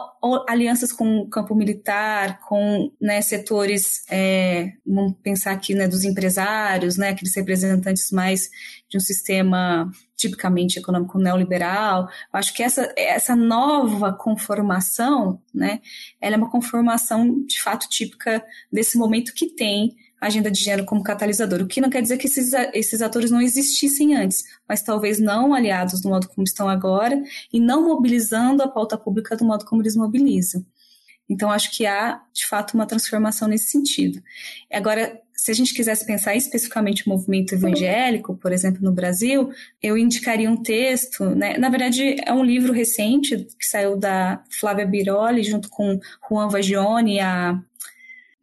alianças 0.47 0.91
com 0.91 1.19
o 1.19 1.29
campo 1.29 1.53
militar, 1.53 2.39
com 2.39 2.91
né, 2.99 3.21
setores, 3.21 4.03
é, 4.09 4.73
vamos 4.85 5.13
pensar 5.21 5.51
aqui 5.51 5.75
né, 5.75 5.87
dos 5.87 6.03
empresários, 6.03 6.97
né, 6.97 7.09
aqueles 7.09 7.35
representantes 7.35 8.11
mais 8.11 8.49
de 8.89 8.97
um 8.97 8.99
sistema 8.99 9.91
tipicamente 10.23 10.79
econômico 10.79 11.19
neoliberal. 11.19 12.03
Eu 12.03 12.39
acho 12.39 12.53
que 12.53 12.63
essa, 12.63 12.93
essa 12.97 13.35
nova 13.35 14.13
conformação, 14.13 15.41
né, 15.53 15.81
ela 16.19 16.35
é 16.35 16.37
uma 16.37 16.49
conformação 16.49 17.45
de 17.45 17.61
fato 17.61 17.87
típica 17.89 18.43
desse 18.71 18.97
momento 18.97 19.33
que 19.33 19.47
tem 19.47 19.95
agenda 20.19 20.49
de 20.49 20.63
gênero 20.63 20.85
como 20.85 21.03
catalisador, 21.03 21.61
o 21.61 21.67
que 21.67 21.81
não 21.81 21.89
quer 21.89 22.01
dizer 22.01 22.17
que 22.17 22.27
esses, 22.27 22.53
esses 22.73 23.01
atores 23.01 23.29
não 23.29 23.41
existissem 23.41 24.15
antes, 24.15 24.45
mas 24.67 24.81
talvez 24.81 25.19
não 25.19 25.53
aliados 25.53 25.99
do 25.99 26.07
modo 26.07 26.29
como 26.29 26.45
estão 26.45 26.69
agora 26.69 27.21
e 27.51 27.59
não 27.59 27.83
mobilizando 27.85 28.63
a 28.63 28.67
pauta 28.69 28.97
pública 28.97 29.35
do 29.35 29.43
modo 29.43 29.65
como 29.65 29.81
eles 29.81 29.97
mobilizam. 29.97 30.65
Então, 31.27 31.51
acho 31.51 31.75
que 31.75 31.85
há, 31.85 32.21
de 32.33 32.45
fato, 32.47 32.73
uma 32.73 32.85
transformação 32.85 33.47
nesse 33.47 33.67
sentido. 33.67 34.21
Agora, 34.71 35.19
se 35.35 35.51
a 35.51 35.53
gente 35.53 35.73
quisesse 35.73 36.05
pensar 36.05 36.35
especificamente 36.35 37.05
o 37.05 37.09
movimento 37.09 37.53
evangélico, 37.53 38.35
por 38.35 38.51
exemplo, 38.51 38.81
no 38.81 38.91
Brasil, 38.91 39.51
eu 39.81 39.97
indicaria 39.97 40.49
um 40.49 40.57
texto, 40.57 41.25
né? 41.31 41.57
na 41.57 41.69
verdade 41.69 42.15
é 42.25 42.31
um 42.31 42.43
livro 42.43 42.71
recente 42.71 43.37
que 43.59 43.65
saiu 43.65 43.97
da 43.97 44.43
Flávia 44.59 44.85
Biroli 44.85 45.43
junto 45.43 45.69
com 45.69 45.99
Juan 46.29 46.47
Vagione, 46.47 47.19
a 47.19 47.59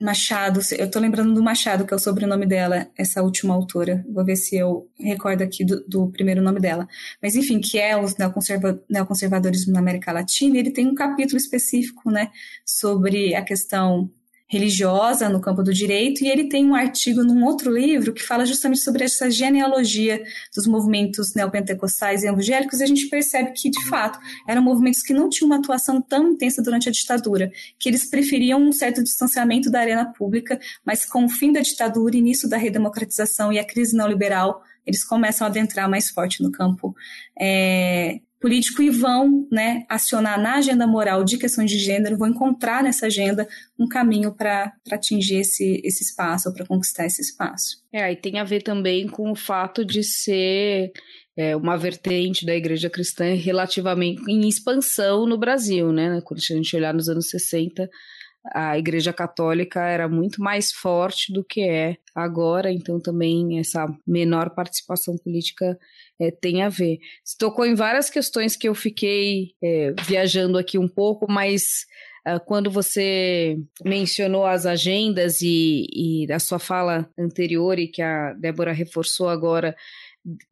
Machado, 0.01 0.61
eu 0.79 0.87
estou 0.87 1.03
lembrando 1.03 1.35
do 1.35 1.43
Machado, 1.43 1.85
que 1.85 1.93
é 1.93 1.97
o 1.97 2.01
sobrenome 2.01 2.47
dela, 2.47 2.89
essa 2.97 3.23
última 3.23 3.53
autora. 3.53 4.03
Vou 4.09 4.25
ver 4.25 4.37
se 4.37 4.57
eu 4.57 4.89
recordo 4.99 5.43
aqui 5.43 5.63
do, 5.63 5.85
do 5.87 6.09
primeiro 6.11 6.41
nome 6.41 6.59
dela. 6.59 6.89
Mas, 7.23 7.37
enfim, 7.37 7.61
que 7.61 7.79
é 7.79 8.01
os 8.03 8.17
neoconserva, 8.17 8.83
neoconservadorismo 8.89 9.75
na 9.75 9.79
América 9.79 10.11
Latina, 10.11 10.57
ele 10.57 10.71
tem 10.71 10.87
um 10.87 10.95
capítulo 10.95 11.37
específico, 11.37 12.11
né, 12.11 12.31
sobre 12.65 13.35
a 13.35 13.43
questão 13.43 14.11
religiosa 14.51 15.29
no 15.29 15.41
campo 15.41 15.63
do 15.63 15.73
direito, 15.73 16.25
e 16.25 16.29
ele 16.29 16.49
tem 16.49 16.67
um 16.67 16.75
artigo 16.75 17.23
num 17.23 17.45
outro 17.45 17.73
livro 17.73 18.13
que 18.13 18.21
fala 18.21 18.45
justamente 18.45 18.81
sobre 18.81 19.05
essa 19.05 19.31
genealogia 19.31 20.21
dos 20.53 20.67
movimentos 20.67 21.33
neopentecostais 21.35 22.25
e 22.25 22.27
evangélicos, 22.27 22.81
e 22.81 22.83
a 22.83 22.87
gente 22.87 23.07
percebe 23.07 23.53
que, 23.53 23.71
de 23.71 23.89
fato, 23.89 24.19
eram 24.49 24.61
movimentos 24.61 25.03
que 25.03 25.15
não 25.15 25.29
tinham 25.29 25.47
uma 25.47 25.59
atuação 25.59 26.03
tão 26.03 26.33
intensa 26.33 26.61
durante 26.61 26.89
a 26.89 26.93
ditadura, 26.93 27.53
que 27.79 27.89
eles 27.89 28.11
preferiam 28.11 28.61
um 28.61 28.73
certo 28.73 29.05
distanciamento 29.05 29.71
da 29.71 29.79
arena 29.79 30.13
pública, 30.13 30.59
mas 30.85 31.05
com 31.05 31.25
o 31.25 31.29
fim 31.29 31.53
da 31.53 31.61
ditadura, 31.61 32.17
início 32.17 32.49
da 32.49 32.57
redemocratização 32.57 33.53
e 33.53 33.59
a 33.61 33.65
crise 33.65 33.97
neoliberal, 33.97 34.65
eles 34.85 35.05
começam 35.05 35.47
a 35.47 35.51
adentrar 35.51 35.89
mais 35.89 36.11
forte 36.11 36.43
no 36.43 36.51
campo 36.51 36.93
é, 37.39 38.21
político 38.41 38.83
e 38.83 38.89
vão 38.89 39.47
né, 39.53 39.85
acionar 39.89 40.41
na 40.41 40.57
agenda 40.57 40.87
moral 40.87 41.23
de 41.23 41.37
questões 41.37 41.71
de 41.71 41.79
gênero, 41.79 42.17
vão 42.17 42.29
encontrar 42.29 42.83
nessa 42.83 43.07
agenda 43.07 43.47
um 43.79 43.87
caminho 43.87 44.33
para 44.33 44.73
atingir 44.91 45.37
esse, 45.37 45.81
esse 45.85 46.03
espaço, 46.03 46.53
para 46.55 46.67
conquistar 46.67 47.05
esse 47.05 47.21
espaço. 47.21 47.77
É, 47.93 48.11
e 48.11 48.17
tem 48.17 48.39
a 48.39 48.45
ver 48.45 48.63
também 48.63 49.07
com 49.07 49.31
o 49.31 49.37
fato 49.37 49.85
de 49.85 50.03
ser 50.03 50.91
é, 51.37 51.55
uma 51.55 51.77
vertente 51.77 52.47
da 52.47 52.55
igreja 52.55 52.89
cristã 52.89 53.35
relativamente 53.35 54.23
em 54.27 54.49
expansão 54.49 55.27
no 55.27 55.39
Brasil, 55.39 55.93
né? 55.93 56.21
Quando 56.25 56.41
a 56.41 56.55
gente 56.55 56.75
olhar 56.75 56.95
nos 56.95 57.09
anos 57.09 57.29
60, 57.29 57.89
a 58.45 58.79
Igreja 58.79 59.13
Católica 59.13 59.81
era 59.81 60.09
muito 60.09 60.43
mais 60.43 60.73
forte 60.73 61.33
do 61.33 61.45
que 61.45 61.61
é 61.61 61.97
agora, 62.15 62.73
então 62.73 62.99
também 63.01 63.59
essa 63.59 63.87
menor 64.07 64.51
participação 64.51 65.17
política 65.19 65.79
é, 66.19 66.31
tem 66.31 66.63
a 66.63 66.69
ver. 66.69 66.99
Você 67.23 67.37
tocou 67.39 67.67
em 67.67 67.75
várias 67.75 68.09
questões 68.09 68.57
que 68.57 68.69
eu 68.69 68.75
fiquei 68.75 69.53
é, 69.63 69.93
viajando 70.07 70.57
aqui 70.57 70.79
um 70.79 70.89
pouco, 70.89 71.27
mas 71.31 71.87
uh, 72.27 72.41
quando 72.47 72.71
você 72.71 73.59
mencionou 73.85 74.47
as 74.47 74.65
agendas 74.65 75.43
e, 75.43 75.87
e 75.93 76.33
a 76.33 76.39
sua 76.39 76.59
fala 76.59 77.09
anterior 77.19 77.79
e 77.79 77.89
que 77.89 78.01
a 78.01 78.33
Débora 78.35 78.73
reforçou 78.73 79.29
agora 79.29 79.77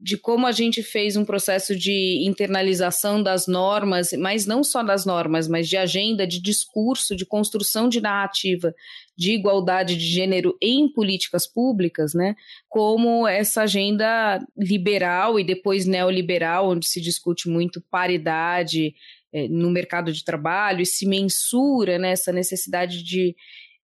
de 0.01 0.16
como 0.16 0.47
a 0.47 0.53
gente 0.53 0.83
fez 0.83 1.14
um 1.14 1.25
processo 1.25 1.77
de 1.77 2.25
internalização 2.27 3.23
das 3.23 3.47
normas, 3.47 4.12
mas 4.12 4.47
não 4.47 4.64
só 4.64 4.83
das 4.83 5.05
normas, 5.05 5.47
mas 5.47 5.69
de 5.69 5.77
agenda, 5.77 6.27
de 6.27 6.41
discurso, 6.41 7.14
de 7.14 7.27
construção 7.27 7.89
de 7.89 8.01
narrativa 8.01 8.75
de 9.16 9.33
igualdade 9.33 9.97
de 9.97 10.07
gênero 10.07 10.57
em 10.62 10.89
políticas 10.91 11.45
públicas, 11.45 12.14
né? 12.14 12.37
Como 12.69 13.27
essa 13.27 13.62
agenda 13.62 14.39
liberal 14.57 15.41
e 15.41 15.45
depois 15.45 15.87
neoliberal, 15.87 16.71
onde 16.71 16.87
se 16.87 17.01
discute 17.01 17.49
muito 17.49 17.83
paridade 17.91 18.95
eh, 19.33 19.49
no 19.49 19.71
mercado 19.71 20.12
de 20.12 20.25
trabalho 20.25 20.83
e 20.83 20.87
se 20.87 21.05
mensura 21.05 21.99
né, 21.99 22.14
necessidade 22.33 23.03
de 23.03 23.35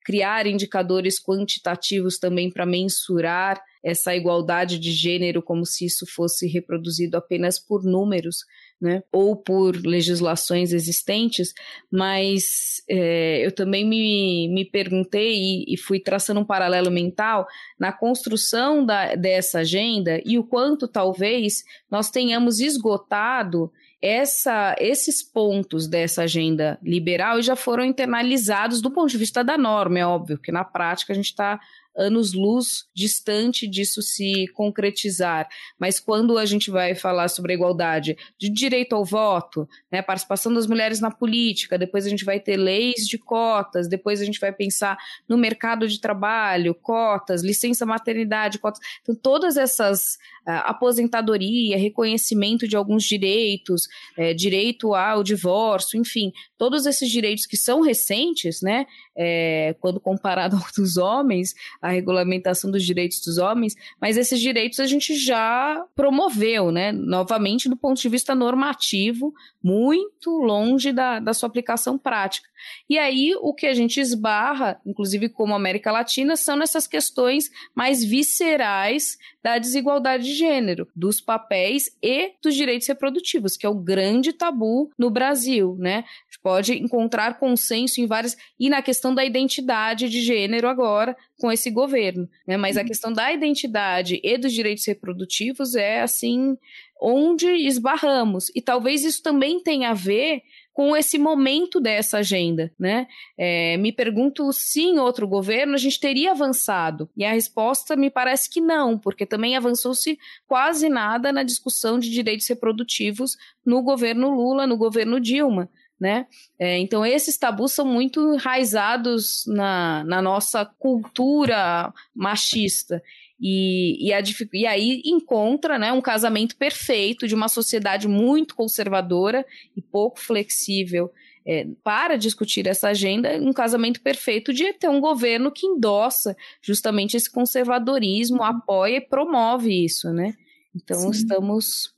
criar 0.05 0.45
indicadores 0.45 1.19
quantitativos 1.19 2.19
também 2.19 2.51
para 2.51 2.65
mensurar 2.65 3.59
essa 3.83 4.15
igualdade 4.15 4.79
de 4.79 4.91
gênero 4.91 5.41
como 5.41 5.65
se 5.65 5.85
isso 5.85 6.05
fosse 6.05 6.47
reproduzido 6.47 7.17
apenas 7.17 7.59
por 7.59 7.83
números, 7.83 8.45
né, 8.81 9.01
ou 9.11 9.35
por 9.35 9.75
legislações 9.75 10.73
existentes, 10.73 11.53
mas 11.91 12.81
é, 12.89 13.45
eu 13.45 13.51
também 13.51 13.85
me, 13.85 14.49
me 14.49 14.65
perguntei 14.65 15.35
e, 15.35 15.73
e, 15.73 15.77
fui 15.77 16.01
traçando 16.01 16.41
um 16.41 16.45
paralelo 16.45 16.91
mental 16.91 17.47
na 17.79 17.93
construção 17.93 18.85
da, 18.85 19.15
dessa 19.15 19.59
agenda 19.59 20.21
e 20.25 20.37
o 20.37 20.43
quanto 20.43 20.85
talvez 20.85 21.63
nós 21.89 22.09
tenhamos 22.09 22.59
esgotado 22.59 23.71
essa, 24.01 24.75
esses 24.79 25.23
pontos 25.23 25.87
dessa 25.87 26.23
agenda 26.23 26.77
liberal 26.83 27.41
já 27.41 27.55
foram 27.55 27.85
internalizados 27.85 28.81
do 28.81 28.91
ponto 28.91 29.09
de 29.09 29.17
vista 29.17 29.45
da 29.45 29.57
norma, 29.57 29.97
é 29.97 30.05
óbvio, 30.05 30.37
que 30.37 30.51
na 30.51 30.65
prática 30.65 31.13
a 31.13 31.15
gente 31.15 31.27
está 31.27 31.57
anos-luz 31.95 32.85
distante 32.93 33.67
disso 33.67 34.01
se 34.01 34.47
concretizar. 34.53 35.47
Mas 35.79 35.99
quando 35.99 36.37
a 36.37 36.45
gente 36.45 36.71
vai 36.71 36.95
falar 36.95 37.27
sobre 37.27 37.53
a 37.53 37.55
igualdade 37.55 38.17
de 38.37 38.49
direito 38.49 38.95
ao 38.95 39.05
voto, 39.05 39.67
né, 39.91 40.01
participação 40.01 40.53
das 40.53 40.67
mulheres 40.67 40.99
na 40.99 41.11
política, 41.11 41.77
depois 41.77 42.05
a 42.05 42.09
gente 42.09 42.25
vai 42.25 42.39
ter 42.39 42.57
leis 42.57 43.07
de 43.07 43.17
cotas, 43.17 43.87
depois 43.87 44.21
a 44.21 44.25
gente 44.25 44.39
vai 44.39 44.51
pensar 44.51 44.97
no 45.27 45.37
mercado 45.37 45.87
de 45.87 45.99
trabalho, 45.99 46.75
cotas, 46.75 47.43
licença 47.43 47.85
maternidade, 47.85 48.59
cotas. 48.59 48.79
Então, 49.01 49.15
todas 49.15 49.57
essas 49.57 50.17
uh, 50.47 50.63
aposentadoria, 50.65 51.77
reconhecimento 51.77 52.67
de 52.67 52.75
alguns 52.75 53.03
direitos, 53.03 53.87
é, 54.17 54.33
direito 54.33 54.93
ao 54.93 55.23
divórcio, 55.23 55.99
enfim, 55.99 56.31
todos 56.57 56.85
esses 56.85 57.09
direitos 57.09 57.45
que 57.45 57.57
são 57.57 57.81
recentes, 57.81 58.61
né, 58.61 58.85
é, 59.15 59.75
quando 59.79 59.99
comparado 59.99 60.55
aos 60.57 60.71
dos 60.71 60.97
homens, 60.97 61.53
a 61.83 61.89
regulamentação 61.89 62.71
dos 62.71 62.83
direitos 62.83 63.19
dos 63.19 63.37
homens, 63.37 63.75
mas 63.99 64.15
esses 64.15 64.39
direitos 64.39 64.79
a 64.79 64.85
gente 64.85 65.15
já 65.17 65.85
promoveu, 65.93 66.71
né, 66.71 66.93
novamente 66.93 67.67
do 67.67 67.75
ponto 67.75 68.01
de 68.01 68.07
vista 68.07 68.33
normativo, 68.33 69.33
muito 69.61 70.31
longe 70.31 70.93
da, 70.93 71.19
da 71.19 71.33
sua 71.33 71.47
aplicação 71.47 71.97
prática. 71.97 72.47
E 72.89 72.97
aí 72.97 73.35
o 73.35 73.53
que 73.53 73.67
a 73.67 73.73
gente 73.73 73.99
esbarra, 73.99 74.79
inclusive 74.85 75.27
como 75.27 75.53
América 75.53 75.91
Latina, 75.91 76.37
são 76.37 76.55
nessas 76.55 76.87
questões 76.87 77.49
mais 77.75 78.01
viscerais 78.01 79.17
da 79.43 79.57
desigualdade 79.57 80.23
de 80.23 80.35
gênero, 80.35 80.87
dos 80.95 81.19
papéis 81.19 81.89
e 82.01 82.31
dos 82.41 82.55
direitos 82.55 82.87
reprodutivos, 82.87 83.57
que 83.57 83.65
é 83.65 83.69
o 83.69 83.75
grande 83.75 84.31
tabu 84.31 84.89
no 84.97 85.09
Brasil, 85.09 85.75
né? 85.77 86.05
Pode 86.43 86.73
encontrar 86.73 87.39
consenso 87.39 88.01
em 88.01 88.05
várias 88.05 88.35
e 88.59 88.69
na 88.69 88.81
questão 88.81 89.15
da 89.15 89.23
identidade 89.23 90.09
de 90.09 90.21
gênero 90.21 90.67
agora 90.67 91.15
com 91.39 91.49
esse 91.49 91.71
governo, 91.71 92.29
né? 92.45 92.57
Mas 92.57 92.75
a 92.75 92.81
uhum. 92.81 92.87
questão 92.87 93.13
da 93.13 93.31
identidade 93.31 94.19
e 94.21 94.37
dos 94.37 94.51
direitos 94.51 94.85
reprodutivos 94.85 95.73
é 95.73 96.01
assim 96.01 96.57
onde 97.01 97.47
esbarramos. 97.47 98.51
E 98.53 98.61
talvez 98.61 99.03
isso 99.03 99.23
também 99.23 99.61
tenha 99.61 99.91
a 99.91 99.93
ver 99.93 100.41
com 100.73 100.97
esse 100.97 101.19
momento 101.19 101.79
dessa 101.79 102.17
agenda, 102.17 102.73
né? 102.79 103.07
É, 103.37 103.77
me 103.77 103.91
pergunto 103.91 104.51
se 104.51 104.81
em 104.81 104.99
outro 104.99 105.27
governo 105.27 105.75
a 105.75 105.77
gente 105.77 105.99
teria 105.99 106.31
avançado. 106.31 107.09
E 107.15 107.23
a 107.23 107.31
resposta 107.31 107.95
me 107.95 108.09
parece 108.09 108.49
que 108.49 108.59
não, 108.59 108.97
porque 108.97 109.25
também 109.25 109.55
avançou-se 109.55 110.17
quase 110.47 110.89
nada 110.89 111.31
na 111.31 111.43
discussão 111.43 111.99
de 111.99 112.09
direitos 112.09 112.47
reprodutivos 112.47 113.37
no 113.65 113.83
governo 113.83 114.33
Lula, 114.33 114.65
no 114.65 114.75
governo 114.75 115.19
Dilma. 115.19 115.69
Né? 116.03 116.27
É, 116.59 116.77
então, 116.79 117.05
esses 117.05 117.37
tabus 117.37 117.71
são 117.71 117.85
muito 117.85 118.33
enraizados 118.33 119.45
na, 119.47 120.03
na 120.03 120.21
nossa 120.21 120.65
cultura 120.65 121.93
machista. 122.13 123.01
E, 123.39 124.09
e, 124.09 124.11
a, 124.11 124.21
e, 124.51 124.67
aí 124.67 125.01
encontra 125.05 125.79
né, 125.79 125.93
um 125.93 126.01
casamento 126.01 126.57
perfeito 126.57 127.25
de 127.25 127.33
uma 127.33 127.47
sociedade 127.47 128.05
muito 128.05 128.53
conservadora 128.53 129.45
e 129.77 129.81
pouco 129.81 130.19
flexível 130.19 131.09
é, 131.47 131.65
para 131.81 132.17
discutir 132.17 132.67
essa 132.67 132.89
agenda, 132.89 133.37
um 133.37 133.53
casamento 133.53 134.01
perfeito 134.01 134.53
de 134.53 134.73
ter 134.73 134.89
um 134.89 134.99
governo 134.99 135.53
que 135.53 135.65
endossa 135.65 136.35
justamente 136.61 137.15
esse 137.15 137.31
conservadorismo, 137.31 138.39
uhum. 138.39 138.43
apoia 138.43 138.97
e 138.97 139.01
promove 139.01 139.85
isso, 139.85 140.11
né? 140.11 140.33
Então 140.75 140.99
Sim. 140.99 141.11
estamos. 141.11 141.93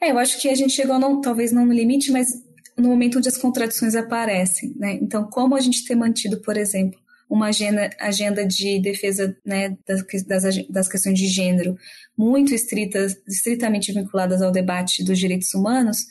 É, 0.00 0.12
eu 0.12 0.18
acho 0.18 0.40
que 0.40 0.48
a 0.48 0.54
gente 0.54 0.72
chegou, 0.72 0.98
não, 0.98 1.20
talvez 1.20 1.52
não 1.52 1.66
no 1.66 1.74
limite, 1.74 2.10
mas 2.10 2.42
no 2.76 2.88
momento 2.88 3.18
onde 3.18 3.28
as 3.28 3.36
contradições 3.36 3.94
aparecem, 3.94 4.74
né? 4.76 4.98
Então, 5.00 5.24
como 5.24 5.54
a 5.54 5.60
gente 5.60 5.84
ter 5.84 5.94
mantido, 5.94 6.40
por 6.40 6.56
exemplo, 6.56 6.98
uma 7.28 7.46
agenda, 7.46 7.88
agenda 7.98 8.46
de 8.46 8.78
defesa 8.80 9.34
né, 9.44 9.76
das, 9.86 10.04
das, 10.26 10.66
das 10.68 10.88
questões 10.88 11.18
de 11.18 11.26
gênero 11.28 11.78
muito 12.16 12.54
estritas, 12.54 13.16
estritamente 13.26 13.90
vinculadas 13.90 14.42
ao 14.42 14.52
debate 14.52 15.02
dos 15.02 15.18
direitos 15.18 15.54
humanos, 15.54 16.06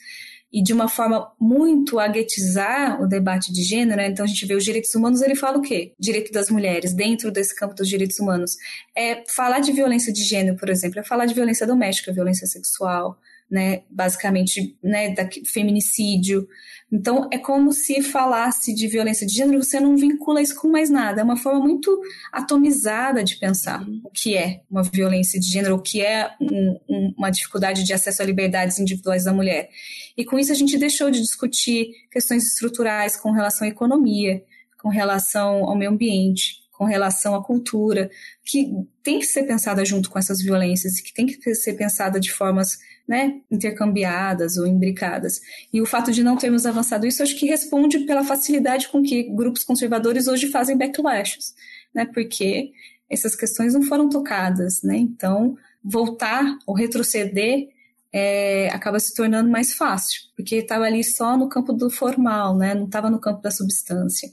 e 0.52 0.62
de 0.62 0.74
uma 0.74 0.90
forma 0.90 1.32
muito 1.40 2.00
aguetizar 2.00 3.02
o 3.02 3.08
debate 3.08 3.54
de 3.54 3.64
gênero, 3.64 3.98
né? 3.98 4.08
então 4.08 4.26
a 4.26 4.28
gente 4.28 4.46
vê 4.46 4.54
os 4.54 4.66
direitos 4.66 4.94
humanos, 4.94 5.22
ele 5.22 5.36
fala 5.36 5.58
o 5.58 5.62
quê? 5.62 5.94
Direito 5.98 6.32
das 6.32 6.50
mulheres, 6.50 6.94
dentro 6.94 7.32
desse 7.32 7.56
campo 7.56 7.74
dos 7.74 7.88
direitos 7.88 8.20
humanos. 8.20 8.58
É 8.94 9.24
falar 9.30 9.60
de 9.60 9.72
violência 9.72 10.12
de 10.12 10.24
gênero, 10.24 10.58
por 10.58 10.70
exemplo, 10.70 11.00
é 11.00 11.04
falar 11.04 11.26
de 11.26 11.34
violência 11.34 11.66
doméstica, 11.66 12.12
violência 12.12 12.46
sexual, 12.48 13.18
né? 13.52 13.84
basicamente, 13.90 14.78
né, 14.82 15.14
da, 15.14 15.30
feminicídio, 15.46 16.48
então, 16.92 17.30
é 17.32 17.38
como 17.38 17.72
se 17.72 18.02
falasse 18.02 18.76
de 18.76 18.86
violência 18.86 19.26
de 19.26 19.34
gênero, 19.34 19.64
você 19.64 19.80
não 19.80 19.96
vincula 19.96 20.42
isso 20.42 20.56
com 20.56 20.68
mais 20.68 20.90
nada. 20.90 21.22
É 21.22 21.24
uma 21.24 21.38
forma 21.38 21.62
muito 21.62 22.02
atomizada 22.34 23.24
de 23.24 23.38
pensar 23.38 23.82
o 24.04 24.10
que 24.10 24.36
é 24.36 24.62
uma 24.70 24.84
violência 24.84 25.40
de 25.40 25.48
gênero, 25.48 25.76
o 25.76 25.82
que 25.82 26.02
é 26.02 26.30
um, 26.42 26.78
um, 26.90 27.14
uma 27.18 27.30
dificuldade 27.30 27.86
de 27.86 27.94
acesso 27.94 28.22
a 28.22 28.26
liberdades 28.26 28.78
individuais 28.78 29.24
da 29.24 29.32
mulher. 29.32 29.70
E 30.18 30.26
com 30.26 30.38
isso, 30.38 30.52
a 30.52 30.56
gente 30.56 30.78
deixou 30.78 31.10
de 31.10 31.22
discutir 31.22 31.92
questões 32.12 32.46
estruturais 32.46 33.16
com 33.16 33.32
relação 33.32 33.66
à 33.66 33.70
economia, 33.70 34.44
com 34.82 34.90
relação 34.90 35.64
ao 35.64 35.78
meio 35.78 35.92
ambiente, 35.92 36.60
com 36.74 36.84
relação 36.84 37.36
à 37.36 37.44
cultura, 37.44 38.10
que 38.44 38.70
tem 39.02 39.20
que 39.20 39.26
ser 39.26 39.44
pensada 39.44 39.86
junto 39.86 40.10
com 40.10 40.20
essas 40.20 40.42
violências, 40.42 41.00
que 41.00 41.14
tem 41.14 41.26
que 41.26 41.56
ser 41.56 41.74
pensada 41.74 42.20
de 42.20 42.32
formas 42.32 42.80
né, 43.12 43.42
intercambiadas 43.52 44.56
ou 44.56 44.66
imbricadas. 44.66 45.42
E 45.74 45.82
o 45.82 45.86
fato 45.86 46.14
de 46.14 46.24
não 46.24 46.38
termos 46.38 46.66
avançado 46.66 47.06
isso, 47.06 47.22
acho 47.22 47.38
que 47.38 47.46
responde 47.46 48.00
pela 48.06 48.24
facilidade 48.24 48.88
com 48.88 49.04
que 49.04 49.24
grupos 49.24 49.66
conservadores 49.66 50.30
hoje 50.30 50.48
fazem 50.48 50.78
backlashes, 50.78 51.54
né, 51.94 52.06
porque 52.06 52.72
essas 53.10 53.36
questões 53.36 53.74
não 53.74 53.84
foram 53.84 54.08
tocadas, 54.08 54.82
né, 54.82 54.96
então 54.96 55.58
voltar 55.84 56.58
ou 56.66 56.74
retroceder 56.74 57.68
é, 58.14 58.70
acaba 58.70 58.98
se 58.98 59.14
tornando 59.14 59.50
mais 59.50 59.74
fácil, 59.74 60.22
porque 60.34 60.56
estava 60.56 60.86
ali 60.86 61.04
só 61.04 61.36
no 61.38 61.50
campo 61.50 61.74
do 61.74 61.90
formal, 61.90 62.58
né, 62.58 62.74
não 62.74 62.86
estava 62.86 63.10
no 63.10 63.20
campo 63.20 63.42
da 63.42 63.52
substância, 63.52 64.32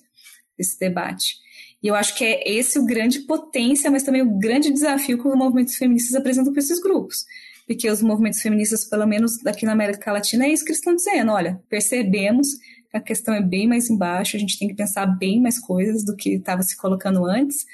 esse 0.56 0.78
debate. 0.78 1.34
E 1.82 1.88
eu 1.88 1.96
acho 1.96 2.16
que 2.16 2.24
é 2.24 2.48
esse 2.48 2.78
o 2.78 2.86
grande 2.86 3.20
potência, 3.20 3.90
mas 3.90 4.04
também 4.04 4.22
o 4.22 4.38
grande 4.38 4.70
desafio 4.70 5.20
que 5.20 5.26
os 5.26 5.36
movimentos 5.36 5.74
feministas 5.74 6.14
apresentam 6.14 6.52
para 6.52 6.62
esses 6.62 6.80
grupos 6.80 7.24
porque 7.68 7.90
os 7.90 8.00
movimentos 8.00 8.40
feministas, 8.40 8.86
pelo 8.86 9.06
menos 9.06 9.36
daqui 9.42 9.66
na 9.66 9.72
América 9.72 10.10
Latina, 10.10 10.46
é 10.46 10.48
isso 10.48 10.64
que 10.64 10.70
eles 10.70 10.78
estão 10.78 10.96
dizendo. 10.96 11.30
Olha, 11.30 11.60
percebemos 11.68 12.54
que 12.90 12.96
a 12.96 13.00
questão 13.00 13.34
é 13.34 13.42
bem 13.42 13.68
mais 13.68 13.90
embaixo, 13.90 14.36
a 14.36 14.40
gente 14.40 14.58
tem 14.58 14.66
que 14.66 14.74
pensar 14.74 15.04
bem 15.04 15.38
mais 15.38 15.58
coisas 15.58 16.02
do 16.02 16.16
que 16.16 16.30
estava 16.30 16.62
se 16.62 16.74
colocando 16.78 17.26
antes. 17.26 17.66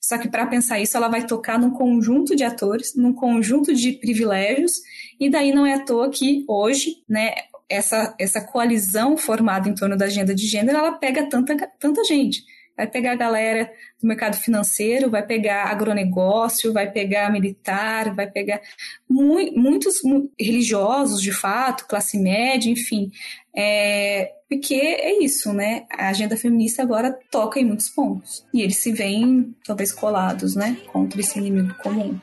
Só 0.00 0.16
que 0.16 0.28
para 0.28 0.46
pensar 0.46 0.78
isso, 0.78 0.96
ela 0.96 1.08
vai 1.08 1.26
tocar 1.26 1.58
num 1.58 1.72
conjunto 1.72 2.36
de 2.36 2.44
atores, 2.44 2.94
num 2.94 3.12
conjunto 3.12 3.74
de 3.74 3.92
privilégios, 3.92 4.74
e 5.18 5.28
daí 5.28 5.52
não 5.52 5.66
é 5.66 5.74
à 5.74 5.84
toa 5.84 6.08
que 6.10 6.44
hoje, 6.46 7.02
né, 7.08 7.34
essa, 7.68 8.14
essa 8.20 8.40
coalizão 8.40 9.16
formada 9.16 9.68
em 9.68 9.74
torno 9.74 9.96
da 9.96 10.04
agenda 10.04 10.32
de 10.32 10.46
gênero, 10.46 10.78
ela 10.78 10.92
pega 10.92 11.28
tanta, 11.28 11.56
tanta 11.78 12.04
gente 12.04 12.44
vai 12.80 12.86
pegar 12.86 13.12
a 13.12 13.16
galera 13.16 13.70
do 14.00 14.08
mercado 14.08 14.38
financeiro, 14.38 15.10
vai 15.10 15.22
pegar 15.22 15.64
agronegócio, 15.64 16.72
vai 16.72 16.90
pegar 16.90 17.30
militar, 17.30 18.14
vai 18.14 18.26
pegar 18.26 18.58
mu 19.06 19.36
muitos 19.54 19.96
religiosos, 20.40 21.20
de 21.20 21.30
fato, 21.30 21.86
classe 21.86 22.18
média, 22.18 22.70
enfim. 22.70 23.10
É, 23.54 24.32
porque 24.48 24.74
é 24.74 25.22
isso, 25.22 25.52
né? 25.52 25.84
A 25.90 26.08
agenda 26.08 26.38
feminista 26.38 26.82
agora 26.82 27.14
toca 27.30 27.60
em 27.60 27.66
muitos 27.66 27.90
pontos. 27.90 28.46
E 28.54 28.62
eles 28.62 28.78
se 28.78 28.92
veem, 28.92 29.54
talvez, 29.62 29.92
colados, 29.92 30.56
né? 30.56 30.78
Contra 30.86 31.20
esse 31.20 31.38
inimigo 31.38 31.74
comum. 31.82 32.18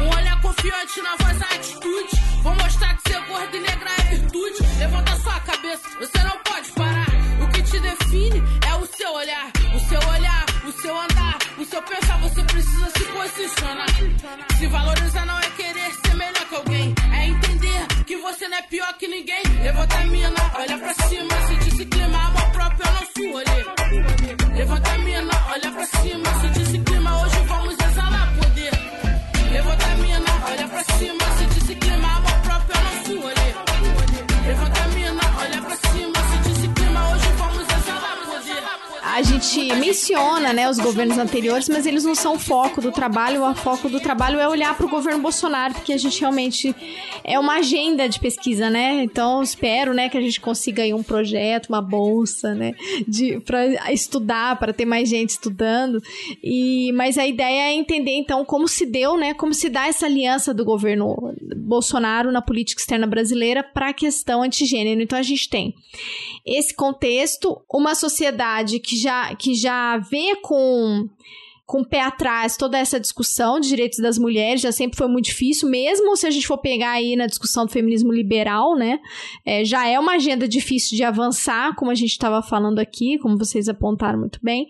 Um 0.00 0.16
olhar 0.16 0.42
confiante 0.42 1.00
na 1.00 1.14
voz, 1.16 1.42
atitude. 1.42 2.42
Vou 2.42 2.54
mostrar 2.56 2.96
que 2.96 3.12
ser 3.12 3.24
gordo 3.28 3.56
e 3.56 3.60
negra 3.60 3.90
é 4.00 4.16
virtude. 4.16 4.78
Levanta 4.80 5.14
sua 5.20 5.38
cabeça, 5.40 5.88
você 6.00 6.18
não 6.24 6.42
pode 6.42 6.72
parar. 6.72 7.06
O 7.40 7.48
que 7.52 7.62
te 7.62 7.78
define 7.78 8.42
é 8.66 8.67
Se 14.58 14.66
valorizar 14.66 15.26
não 15.26 15.38
é 15.38 15.50
querer 15.50 15.92
ser 15.92 16.14
melhor 16.14 16.48
que 16.48 16.54
alguém, 16.54 16.94
é 17.12 17.26
entender 17.26 17.86
que 18.06 18.16
você 18.16 18.48
não 18.48 18.58
é 18.58 18.62
pior 18.62 18.92
que 18.98 19.06
ninguém. 19.08 19.42
Levanta 19.62 19.98
a 19.98 20.04
mina, 20.04 20.52
olha 20.54 20.78
pra 20.78 20.94
cima, 20.94 21.46
se 21.46 21.56
disciplina, 21.70 22.37
gente 39.48 39.74
menciona, 39.76 40.52
né, 40.52 40.68
os 40.68 40.78
governos 40.78 41.18
anteriores, 41.18 41.68
mas 41.68 41.86
eles 41.86 42.04
não 42.04 42.14
são 42.14 42.34
o 42.34 42.38
foco 42.38 42.80
do 42.80 42.92
trabalho. 42.92 43.42
O 43.44 43.54
foco 43.54 43.88
do 43.88 44.00
trabalho 44.00 44.38
é 44.38 44.48
olhar 44.48 44.76
para 44.76 44.86
o 44.86 44.88
governo 44.88 45.20
Bolsonaro, 45.20 45.74
porque 45.74 45.92
a 45.92 45.98
gente 45.98 46.20
realmente 46.20 46.74
é 47.24 47.38
uma 47.38 47.54
agenda 47.54 48.08
de 48.08 48.20
pesquisa, 48.20 48.68
né? 48.68 49.02
Então 49.02 49.42
espero, 49.42 49.94
né, 49.94 50.08
que 50.08 50.18
a 50.18 50.20
gente 50.20 50.40
consiga 50.40 50.82
aí 50.82 50.92
um 50.92 51.02
projeto, 51.02 51.68
uma 51.68 51.80
bolsa, 51.80 52.54
né, 52.54 52.74
de 53.06 53.40
para 53.40 53.92
estudar, 53.92 54.58
para 54.58 54.72
ter 54.72 54.84
mais 54.84 55.08
gente 55.08 55.30
estudando. 55.30 56.02
E 56.42 56.92
mas 56.92 57.16
a 57.16 57.26
ideia 57.26 57.70
é 57.70 57.74
entender 57.74 58.12
então 58.12 58.44
como 58.44 58.68
se 58.68 58.84
deu, 58.84 59.16
né, 59.16 59.34
como 59.34 59.54
se 59.54 59.68
dá 59.68 59.86
essa 59.86 60.06
aliança 60.06 60.52
do 60.52 60.64
governo 60.64 61.34
Bolsonaro 61.56 62.30
na 62.30 62.42
política 62.42 62.80
externa 62.80 63.06
brasileira 63.06 63.62
para 63.62 63.88
a 63.88 63.94
questão 63.94 64.42
antigênero. 64.42 65.00
Então 65.00 65.18
a 65.18 65.22
gente 65.22 65.48
tem 65.48 65.74
esse 66.44 66.74
contexto, 66.74 67.60
uma 67.72 67.94
sociedade 67.94 68.78
que 68.80 68.96
já 68.96 69.34
que 69.38 69.54
já 69.54 69.96
vê 69.98 70.36
com 70.42 71.08
com 71.68 71.82
o 71.82 71.84
pé 71.84 72.00
atrás 72.00 72.56
toda 72.56 72.78
essa 72.78 72.98
discussão 72.98 73.60
de 73.60 73.68
direitos 73.68 73.98
das 73.98 74.16
mulheres, 74.16 74.62
já 74.62 74.72
sempre 74.72 74.96
foi 74.96 75.06
muito 75.06 75.26
difícil, 75.26 75.68
mesmo 75.68 76.16
se 76.16 76.26
a 76.26 76.30
gente 76.30 76.46
for 76.46 76.56
pegar 76.56 76.92
aí 76.92 77.14
na 77.14 77.26
discussão 77.26 77.66
do 77.66 77.70
feminismo 77.70 78.10
liberal, 78.10 78.74
né? 78.74 78.98
É, 79.44 79.62
já 79.66 79.86
é 79.86 80.00
uma 80.00 80.14
agenda 80.14 80.48
difícil 80.48 80.96
de 80.96 81.04
avançar, 81.04 81.76
como 81.76 81.90
a 81.90 81.94
gente 81.94 82.12
estava 82.12 82.40
falando 82.40 82.78
aqui, 82.78 83.18
como 83.18 83.36
vocês 83.36 83.68
apontaram 83.68 84.18
muito 84.18 84.38
bem. 84.42 84.66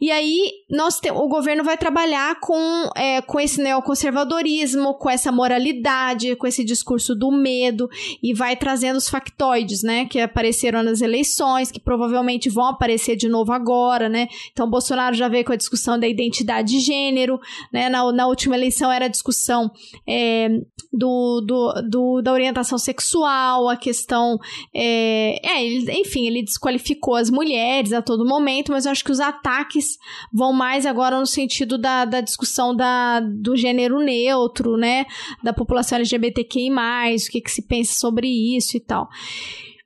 E 0.00 0.10
aí, 0.10 0.50
nós 0.68 0.98
te, 0.98 1.08
o 1.12 1.28
governo 1.28 1.62
vai 1.62 1.78
trabalhar 1.78 2.40
com, 2.40 2.90
é, 2.96 3.20
com 3.20 3.38
esse 3.38 3.62
neoconservadorismo, 3.62 4.94
com 4.94 5.08
essa 5.08 5.30
moralidade, 5.30 6.34
com 6.34 6.48
esse 6.48 6.64
discurso 6.64 7.14
do 7.14 7.30
medo, 7.30 7.88
e 8.20 8.34
vai 8.34 8.56
trazendo 8.56 8.96
os 8.96 9.08
factoides, 9.08 9.84
né? 9.84 10.04
Que 10.04 10.18
apareceram 10.18 10.82
nas 10.82 11.00
eleições, 11.00 11.70
que 11.70 11.78
provavelmente 11.78 12.50
vão 12.50 12.66
aparecer 12.66 13.14
de 13.14 13.28
novo 13.28 13.52
agora, 13.52 14.08
né? 14.08 14.26
Então, 14.50 14.68
Bolsonaro 14.68 15.14
já 15.14 15.28
veio 15.28 15.44
com 15.44 15.52
a 15.52 15.56
discussão 15.56 15.96
da 15.96 16.08
identidade 16.08 16.39
identidade 16.40 16.68
de 16.68 16.80
gênero, 16.80 17.38
né? 17.72 17.88
Na, 17.88 18.10
na 18.12 18.26
última 18.26 18.56
eleição 18.56 18.90
era 18.90 19.04
a 19.04 19.08
discussão 19.08 19.70
é, 20.08 20.48
do, 20.92 21.40
do, 21.40 21.82
do, 21.88 22.22
da 22.22 22.32
orientação 22.32 22.78
sexual, 22.78 23.68
a 23.68 23.76
questão. 23.76 24.38
É, 24.74 25.38
é, 25.42 25.64
enfim, 26.00 26.26
ele 26.26 26.42
desqualificou 26.42 27.14
as 27.14 27.30
mulheres 27.30 27.92
a 27.92 28.02
todo 28.02 28.26
momento, 28.26 28.72
mas 28.72 28.86
eu 28.86 28.92
acho 28.92 29.04
que 29.04 29.12
os 29.12 29.20
ataques 29.20 29.96
vão 30.32 30.52
mais 30.52 30.86
agora 30.86 31.18
no 31.18 31.26
sentido 31.26 31.78
da, 31.78 32.04
da 32.04 32.20
discussão 32.20 32.74
da, 32.74 33.20
do 33.20 33.56
gênero 33.56 33.98
neutro, 34.00 34.76
né? 34.76 35.04
Da 35.42 35.52
população 35.52 35.96
LGBTQI, 35.96 36.70
o 36.70 37.30
que, 37.30 37.40
que 37.40 37.50
se 37.50 37.62
pensa 37.62 37.94
sobre 37.94 38.28
isso 38.56 38.76
e 38.76 38.80
tal. 38.80 39.08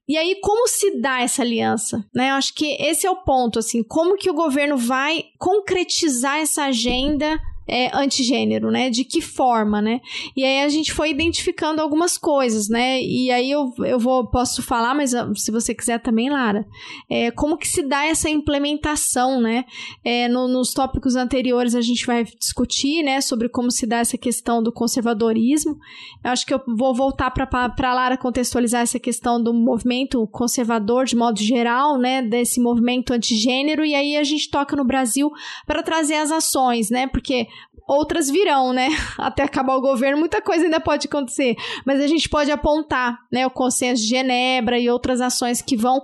E 0.06 0.18
aí, 0.18 0.38
como 0.42 0.68
se 0.68 1.00
dá 1.00 1.20
essa 1.20 1.42
aliança? 1.42 2.04
Né? 2.14 2.30
Eu 2.30 2.34
acho 2.34 2.54
que 2.54 2.76
esse 2.78 3.06
é 3.06 3.10
o 3.10 3.22
ponto, 3.24 3.58
assim, 3.58 3.82
como 3.82 4.16
que 4.16 4.30
o 4.30 4.34
governo 4.34 4.76
vai 4.76 5.24
concretizar 5.38 6.38
essa 6.38 6.64
agenda 6.64 7.40
é, 7.66 7.96
antigênero, 7.96 8.70
né? 8.70 8.90
De 8.90 9.04
que 9.04 9.20
forma, 9.20 9.80
né? 9.80 10.00
E 10.36 10.44
aí 10.44 10.62
a 10.62 10.68
gente 10.68 10.92
foi 10.92 11.10
identificando 11.10 11.80
algumas 11.80 12.18
coisas, 12.18 12.68
né? 12.68 13.00
E 13.02 13.30
aí 13.30 13.50
eu, 13.50 13.72
eu 13.78 13.98
vou, 13.98 14.26
posso 14.26 14.62
falar, 14.62 14.94
mas 14.94 15.14
ah, 15.14 15.30
se 15.34 15.50
você 15.50 15.74
quiser 15.74 15.98
também, 16.00 16.30
Lara, 16.30 16.66
é, 17.08 17.30
como 17.30 17.56
que 17.56 17.66
se 17.66 17.82
dá 17.82 18.04
essa 18.04 18.28
implementação, 18.28 19.40
né? 19.40 19.64
É, 20.04 20.28
no, 20.28 20.46
nos 20.46 20.72
tópicos 20.72 21.16
anteriores 21.16 21.74
a 21.74 21.80
gente 21.80 22.06
vai 22.06 22.24
discutir, 22.24 23.02
né? 23.02 23.20
Sobre 23.20 23.48
como 23.48 23.70
se 23.70 23.86
dá 23.86 23.98
essa 23.98 24.18
questão 24.18 24.62
do 24.62 24.72
conservadorismo. 24.72 25.78
Eu 26.22 26.30
acho 26.30 26.46
que 26.46 26.52
eu 26.52 26.60
vou 26.66 26.94
voltar 26.94 27.30
para 27.30 27.48
a 27.50 27.94
Lara 27.94 28.16
contextualizar 28.16 28.82
essa 28.82 28.98
questão 28.98 29.42
do 29.42 29.54
movimento 29.54 30.26
conservador 30.28 31.06
de 31.06 31.16
modo 31.16 31.40
geral, 31.40 31.98
né? 31.98 32.20
Desse 32.22 32.60
movimento 32.60 33.12
antigênero, 33.12 33.84
e 33.84 33.94
aí 33.94 34.16
a 34.16 34.24
gente 34.24 34.50
toca 34.50 34.76
no 34.76 34.84
Brasil 34.84 35.30
para 35.66 35.82
trazer 35.82 36.14
as 36.14 36.30
ações, 36.30 36.90
né? 36.90 37.06
Porque 37.06 37.46
outras 37.86 38.30
virão, 38.30 38.72
né? 38.72 38.88
Até 39.18 39.42
acabar 39.42 39.76
o 39.76 39.80
governo, 39.80 40.18
muita 40.18 40.40
coisa 40.40 40.64
ainda 40.64 40.80
pode 40.80 41.06
acontecer. 41.06 41.56
Mas 41.84 42.00
a 42.00 42.06
gente 42.06 42.28
pode 42.28 42.50
apontar, 42.50 43.18
né, 43.30 43.46
o 43.46 43.50
consenso 43.50 44.02
de 44.02 44.08
Genebra 44.08 44.78
e 44.78 44.88
outras 44.88 45.20
ações 45.20 45.60
que 45.60 45.76
vão 45.76 46.02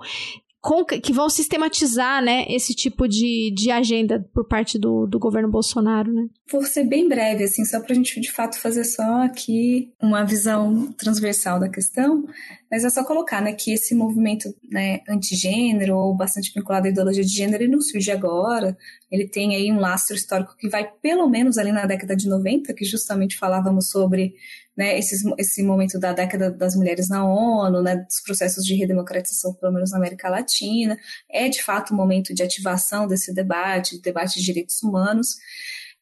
que 1.02 1.12
vão 1.12 1.30
sistematizar 1.30 2.22
né, 2.22 2.44
esse 2.48 2.74
tipo 2.74 3.08
de, 3.08 3.50
de 3.56 3.70
agenda 3.70 4.28
por 4.34 4.46
parte 4.46 4.78
do, 4.78 5.06
do 5.06 5.18
governo 5.18 5.50
Bolsonaro. 5.50 6.12
Né? 6.12 6.26
Vou 6.52 6.62
ser 6.64 6.84
bem 6.84 7.08
breve, 7.08 7.44
assim, 7.44 7.64
só 7.64 7.80
para 7.80 7.92
a 7.92 7.94
gente 7.94 8.20
de 8.20 8.30
fato 8.30 8.61
fazer 8.61 8.84
só 8.84 9.22
aqui 9.22 9.90
uma 10.00 10.22
visão 10.22 10.92
transversal 10.92 11.58
da 11.58 11.68
questão, 11.68 12.26
mas 12.70 12.84
é 12.84 12.90
só 12.90 13.02
colocar 13.04 13.40
né, 13.40 13.54
que 13.54 13.72
esse 13.72 13.94
movimento 13.94 14.54
né, 14.70 15.00
antigênero 15.08 15.96
ou 15.96 16.14
bastante 16.14 16.52
vinculado 16.54 16.86
à 16.86 16.90
ideologia 16.90 17.24
de 17.24 17.34
gênero 17.34 17.62
ele 17.62 17.72
não 17.72 17.80
surge 17.80 18.11
agora, 18.11 18.76
ele 19.11 19.26
tem 19.26 19.56
aí 19.56 19.72
um 19.72 19.80
lastro 19.80 20.14
histórico 20.14 20.54
que 20.58 20.68
vai 20.68 20.88
pelo 21.00 21.26
menos 21.28 21.56
ali 21.56 21.72
na 21.72 21.86
década 21.86 22.14
de 22.14 22.28
90, 22.28 22.74
que 22.74 22.84
justamente 22.84 23.38
falávamos 23.38 23.88
sobre 23.88 24.34
né, 24.77 24.99
esse, 24.99 25.16
esse 25.39 25.62
momento 25.62 25.99
da 25.99 26.12
década 26.12 26.51
das 26.51 26.75
mulheres 26.75 27.09
na 27.09 27.25
ONU, 27.25 27.83
né, 27.83 27.97
dos 27.97 28.21
processos 28.25 28.64
de 28.64 28.75
redemocratização, 28.75 29.55
pelo 29.55 29.73
menos 29.73 29.91
na 29.91 29.99
América 29.99 30.29
Latina, 30.29 30.99
é 31.31 31.49
de 31.49 31.62
fato 31.62 31.93
um 31.93 31.97
momento 31.97 32.35
de 32.35 32.43
ativação 32.43 33.07
desse 33.07 33.35
debate, 33.35 33.97
de 33.97 34.03
debate 34.03 34.39
de 34.39 34.45
direitos 34.45 34.83
humanos 34.83 35.37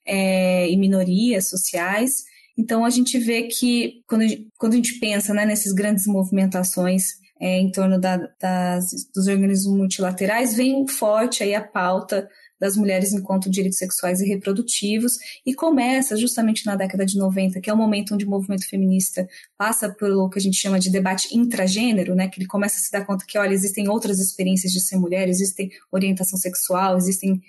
é, 0.07 0.69
e 0.71 0.77
minorias 0.77 1.49
sociais. 1.49 2.25
Então, 2.57 2.85
a 2.85 2.91
gente 2.91 3.19
vê 3.19 3.45
que, 3.45 4.03
quando 4.07 4.25
quando 4.57 4.73
a 4.73 4.77
gente 4.77 4.99
pensa 4.99 5.33
né, 5.33 5.47
nessas 5.47 5.73
grandes 5.73 6.07
movimentações 6.07 7.19
é, 7.41 7.59
em 7.59 7.71
torno 7.71 8.01
da, 8.01 8.17
das, 8.41 8.91
dos 9.15 9.29
organismos 9.29 9.77
multilaterais, 9.77 10.55
vem 10.55 10.87
forte 10.89 11.43
aí 11.43 11.55
a 11.55 11.63
pauta 11.63 12.29
das 12.61 12.77
mulheres 12.77 13.13
enquanto 13.13 13.51
direitos 13.51 13.79
sexuais 13.79 14.21
e 14.21 14.29
reprodutivos, 14.29 15.17
e 15.45 15.55
começa 15.55 16.17
justamente 16.17 16.67
na 16.67 16.77
década 16.77 17.05
de 17.05 17.17
90, 17.17 17.61
que 17.61 17.71
é 17.71 17.73
o 17.73 17.77
momento 17.77 18.15
onde 18.15 18.25
o 18.25 18.31
movimento 18.31 18.69
feminista 18.69 19.29
passa 19.57 19.89
pelo 19.89 20.29
que 20.29 20.39
a 20.39 20.43
gente 20.43 20.57
chama 20.57 20.79
de 20.79 20.91
debate 20.91 21.37
intragênero, 21.37 22.15
né, 22.15 22.29
que 22.29 22.41
ele 22.41 22.47
começa 22.47 22.77
a 22.77 22.81
se 22.81 22.91
dar 22.91 23.05
conta 23.05 23.25
que, 23.27 23.39
olha, 23.39 23.53
existem 23.53 23.89
outras 23.89 24.19
experiências 24.19 24.73
de 24.73 24.81
ser 24.81 24.97
mulher, 24.97 25.29
existem 25.29 25.71
orientação 25.93 26.39
sexual, 26.39 26.97
existem 26.97 27.41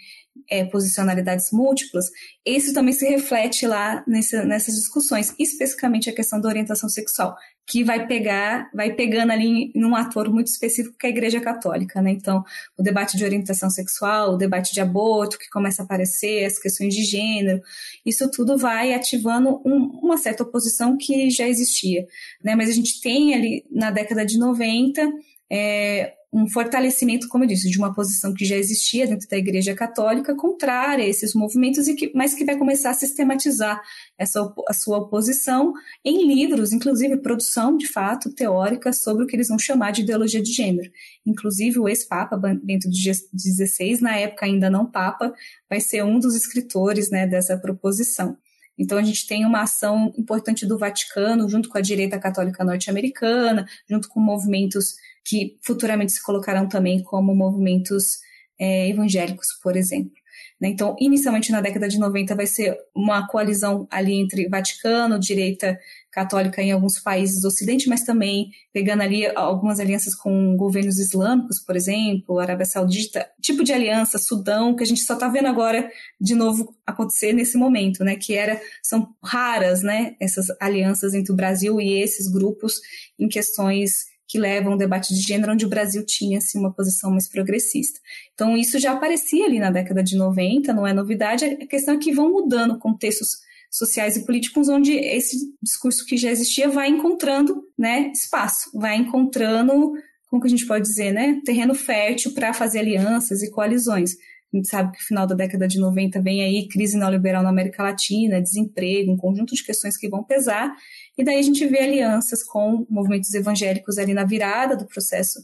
é, 0.49 0.63
posicionalidades 0.65 1.51
múltiplas, 1.51 2.05
isso 2.45 2.73
também 2.73 2.93
se 2.93 3.07
reflete 3.07 3.67
lá 3.67 4.03
nessa, 4.07 4.43
nessas 4.45 4.75
discussões, 4.75 5.33
especificamente 5.37 6.09
a 6.09 6.15
questão 6.15 6.39
da 6.39 6.47
orientação 6.47 6.89
sexual, 6.89 7.35
que 7.69 7.83
vai 7.83 8.07
pegar, 8.07 8.67
vai 8.73 8.91
pegando 8.91 9.31
ali 9.31 9.71
num 9.75 9.95
ator 9.95 10.27
muito 10.27 10.47
específico 10.47 10.97
que 10.97 11.05
é 11.05 11.09
a 11.09 11.11
Igreja 11.11 11.39
Católica, 11.39 12.01
né? 12.01 12.09
Então, 12.09 12.43
o 12.75 12.81
debate 12.81 13.15
de 13.15 13.23
orientação 13.23 13.69
sexual, 13.69 14.33
o 14.33 14.37
debate 14.37 14.73
de 14.73 14.81
aborto 14.81 15.37
que 15.37 15.47
começa 15.51 15.83
a 15.83 15.85
aparecer, 15.85 16.45
as 16.45 16.57
questões 16.57 16.95
de 16.95 17.03
gênero, 17.03 17.61
isso 18.03 18.29
tudo 18.31 18.57
vai 18.57 18.91
ativando 18.95 19.61
um, 19.63 19.99
uma 20.01 20.17
certa 20.17 20.41
oposição 20.41 20.97
que 20.97 21.29
já 21.29 21.47
existia, 21.47 22.07
né? 22.43 22.55
Mas 22.55 22.69
a 22.69 22.73
gente 22.73 22.99
tem 23.01 23.35
ali 23.35 23.63
na 23.69 23.91
década 23.91 24.25
de 24.25 24.39
90 24.39 25.07
é, 25.47 26.13
um 26.31 26.47
fortalecimento, 26.47 27.27
como 27.27 27.43
eu 27.43 27.47
disse, 27.47 27.69
de 27.69 27.77
uma 27.79 27.93
posição 27.93 28.33
que 28.33 28.45
já 28.45 28.55
existia 28.55 29.07
dentro 29.07 29.27
da 29.27 29.37
Igreja 29.37 29.73
Católica, 29.73 30.35
contrária 30.35 31.03
a 31.03 31.07
esses 31.07 31.33
movimentos, 31.33 31.87
e 31.87 31.95
que, 31.95 32.11
mas 32.13 32.35
que 32.35 32.45
vai 32.45 32.55
começar 32.55 32.91
a 32.91 32.93
sistematizar 32.93 33.81
essa, 34.17 34.53
a 34.67 34.73
sua 34.73 34.99
oposição 34.99 35.73
em 36.05 36.27
livros, 36.27 36.71
inclusive 36.71 37.17
produção, 37.17 37.75
de 37.75 37.87
fato, 37.87 38.31
teórica 38.31 38.93
sobre 38.93 39.23
o 39.23 39.27
que 39.27 39.35
eles 39.35 39.47
vão 39.47 39.57
chamar 39.57 39.91
de 39.91 40.01
ideologia 40.01 40.41
de 40.41 40.51
gênero. 40.51 40.91
Inclusive, 41.25 41.79
o 41.79 41.89
ex-papa 41.89 42.37
Bento 42.37 42.87
XVI, 42.91 43.99
na 44.01 44.15
época 44.15 44.45
ainda 44.45 44.69
não 44.69 44.85
papa, 44.85 45.33
vai 45.67 45.79
ser 45.79 46.03
um 46.03 46.19
dos 46.19 46.35
escritores 46.35 47.09
né, 47.09 47.25
dessa 47.25 47.57
proposição. 47.57 48.37
Então, 48.77 48.97
a 48.97 49.03
gente 49.03 49.27
tem 49.27 49.45
uma 49.45 49.63
ação 49.63 50.13
importante 50.17 50.65
do 50.65 50.77
Vaticano, 50.77 51.49
junto 51.49 51.67
com 51.67 51.77
a 51.77 51.81
direita 51.81 52.17
católica 52.17 52.63
norte-americana, 52.63 53.67
junto 53.89 54.07
com 54.07 54.21
movimentos 54.21 54.95
que 55.29 55.59
futuramente 55.61 56.11
se 56.11 56.23
colocarão 56.23 56.67
também 56.67 57.03
como 57.03 57.35
movimentos 57.35 58.17
é, 58.59 58.89
evangélicos, 58.89 59.47
por 59.61 59.77
exemplo. 59.77 60.19
Né? 60.59 60.69
Então, 60.69 60.95
inicialmente 60.99 61.51
na 61.51 61.61
década 61.61 61.87
de 61.87 61.99
90 61.99 62.35
vai 62.35 62.47
ser 62.47 62.75
uma 62.95 63.27
coalizão 63.27 63.87
ali 63.91 64.15
entre 64.15 64.49
Vaticano, 64.49 65.19
direita 65.19 65.79
católica 66.11 66.61
em 66.61 66.71
alguns 66.71 66.99
países 66.99 67.41
do 67.41 67.47
Ocidente, 67.47 67.87
mas 67.87 68.03
também 68.03 68.49
pegando 68.73 69.03
ali 69.03 69.27
algumas 69.27 69.79
alianças 69.79 70.15
com 70.15 70.57
governos 70.57 70.97
islâmicos, 70.97 71.59
por 71.59 71.75
exemplo, 71.75 72.39
Arábia 72.39 72.65
Saudita, 72.65 73.29
tipo 73.39 73.63
de 73.63 73.71
aliança, 73.71 74.17
Sudão, 74.17 74.75
que 74.75 74.83
a 74.83 74.87
gente 74.87 75.01
só 75.01 75.13
está 75.13 75.29
vendo 75.29 75.47
agora 75.47 75.89
de 76.19 76.33
novo 76.33 76.75
acontecer 76.85 77.31
nesse 77.31 77.57
momento, 77.57 78.03
né? 78.03 78.15
Que 78.15 78.33
era 78.33 78.59
são 78.81 79.15
raras, 79.23 79.83
né? 79.83 80.15
Essas 80.19 80.47
alianças 80.59 81.13
entre 81.13 81.31
o 81.31 81.35
Brasil 81.35 81.79
e 81.79 82.01
esses 82.01 82.27
grupos 82.27 82.81
em 83.17 83.29
questões 83.29 84.08
que 84.29 84.37
levam 84.37 84.73
ao 84.73 84.77
debate 84.77 85.11
de 85.11 85.21
gênero, 85.21 85.53
onde 85.53 85.65
o 85.65 85.69
Brasil 85.69 86.05
tinha 86.05 86.37
assim, 86.37 86.59
uma 86.59 86.71
posição 86.71 87.09
mais 87.09 87.27
progressista. 87.27 87.99
Então, 88.35 88.55
isso 88.55 88.77
já 88.77 88.91
aparecia 88.91 89.43
ali 89.43 89.59
na 89.59 89.71
década 89.71 90.03
de 90.03 90.15
90, 90.15 90.71
não 90.71 90.85
é 90.85 90.93
novidade, 90.93 91.45
a 91.45 91.65
questão 91.65 91.95
é 91.95 91.97
que 91.97 92.13
vão 92.13 92.31
mudando 92.31 92.77
contextos 92.77 93.39
sociais 93.71 94.15
e 94.15 94.25
políticos 94.25 94.69
onde 94.69 94.93
esse 94.93 95.35
discurso 95.61 96.05
que 96.05 96.15
já 96.15 96.29
existia 96.29 96.69
vai 96.69 96.89
encontrando 96.89 97.63
né, 97.77 98.11
espaço, 98.13 98.69
vai 98.75 98.97
encontrando, 98.97 99.93
como 100.29 100.41
que 100.41 100.47
a 100.47 100.51
gente 100.51 100.67
pode 100.67 100.85
dizer, 100.85 101.11
né, 101.11 101.41
terreno 101.43 101.73
fértil 101.73 102.31
para 102.33 102.53
fazer 102.53 102.79
alianças 102.79 103.41
e 103.41 103.49
coalizões. 103.49 104.15
A 104.51 104.57
gente 104.57 104.67
sabe 104.67 104.97
que 104.97 105.03
final 105.03 105.27
da 105.27 105.35
década 105.35 105.67
de 105.67 105.79
90 105.79 106.21
vem 106.21 106.41
aí 106.41 106.67
crise 106.67 106.97
neoliberal 106.97 107.43
na 107.43 107.49
América 107.49 107.83
Latina, 107.83 108.41
desemprego, 108.41 109.11
um 109.11 109.17
conjunto 109.17 109.53
de 109.53 109.63
questões 109.63 109.95
que 109.95 110.09
vão 110.09 110.23
pesar, 110.23 110.73
e 111.17 111.23
daí 111.23 111.37
a 111.37 111.41
gente 111.41 111.65
vê 111.67 111.79
alianças 111.79 112.43
com 112.43 112.85
movimentos 112.89 113.33
evangélicos 113.33 113.97
ali 113.97 114.13
na 114.13 114.23
virada 114.23 114.75
do 114.75 114.87
processo, 114.87 115.39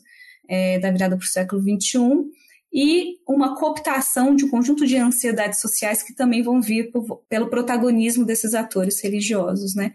é, 0.50 0.80
da 0.80 0.90
virada 0.90 1.16
para 1.16 1.24
o 1.24 1.28
século 1.28 1.62
XXI, 1.62 2.00
e 2.74 3.20
uma 3.26 3.56
cooptação 3.56 4.36
de 4.36 4.44
um 4.44 4.50
conjunto 4.50 4.86
de 4.86 4.98
ansiedades 4.98 5.62
sociais 5.62 6.04
que 6.04 6.14
também 6.14 6.44
vão 6.44 6.62
vir 6.62 6.92
por, 6.92 7.24
pelo 7.30 7.50
protagonismo 7.50 8.26
desses 8.26 8.54
atores 8.54 9.02
religiosos, 9.02 9.76
né? 9.76 9.94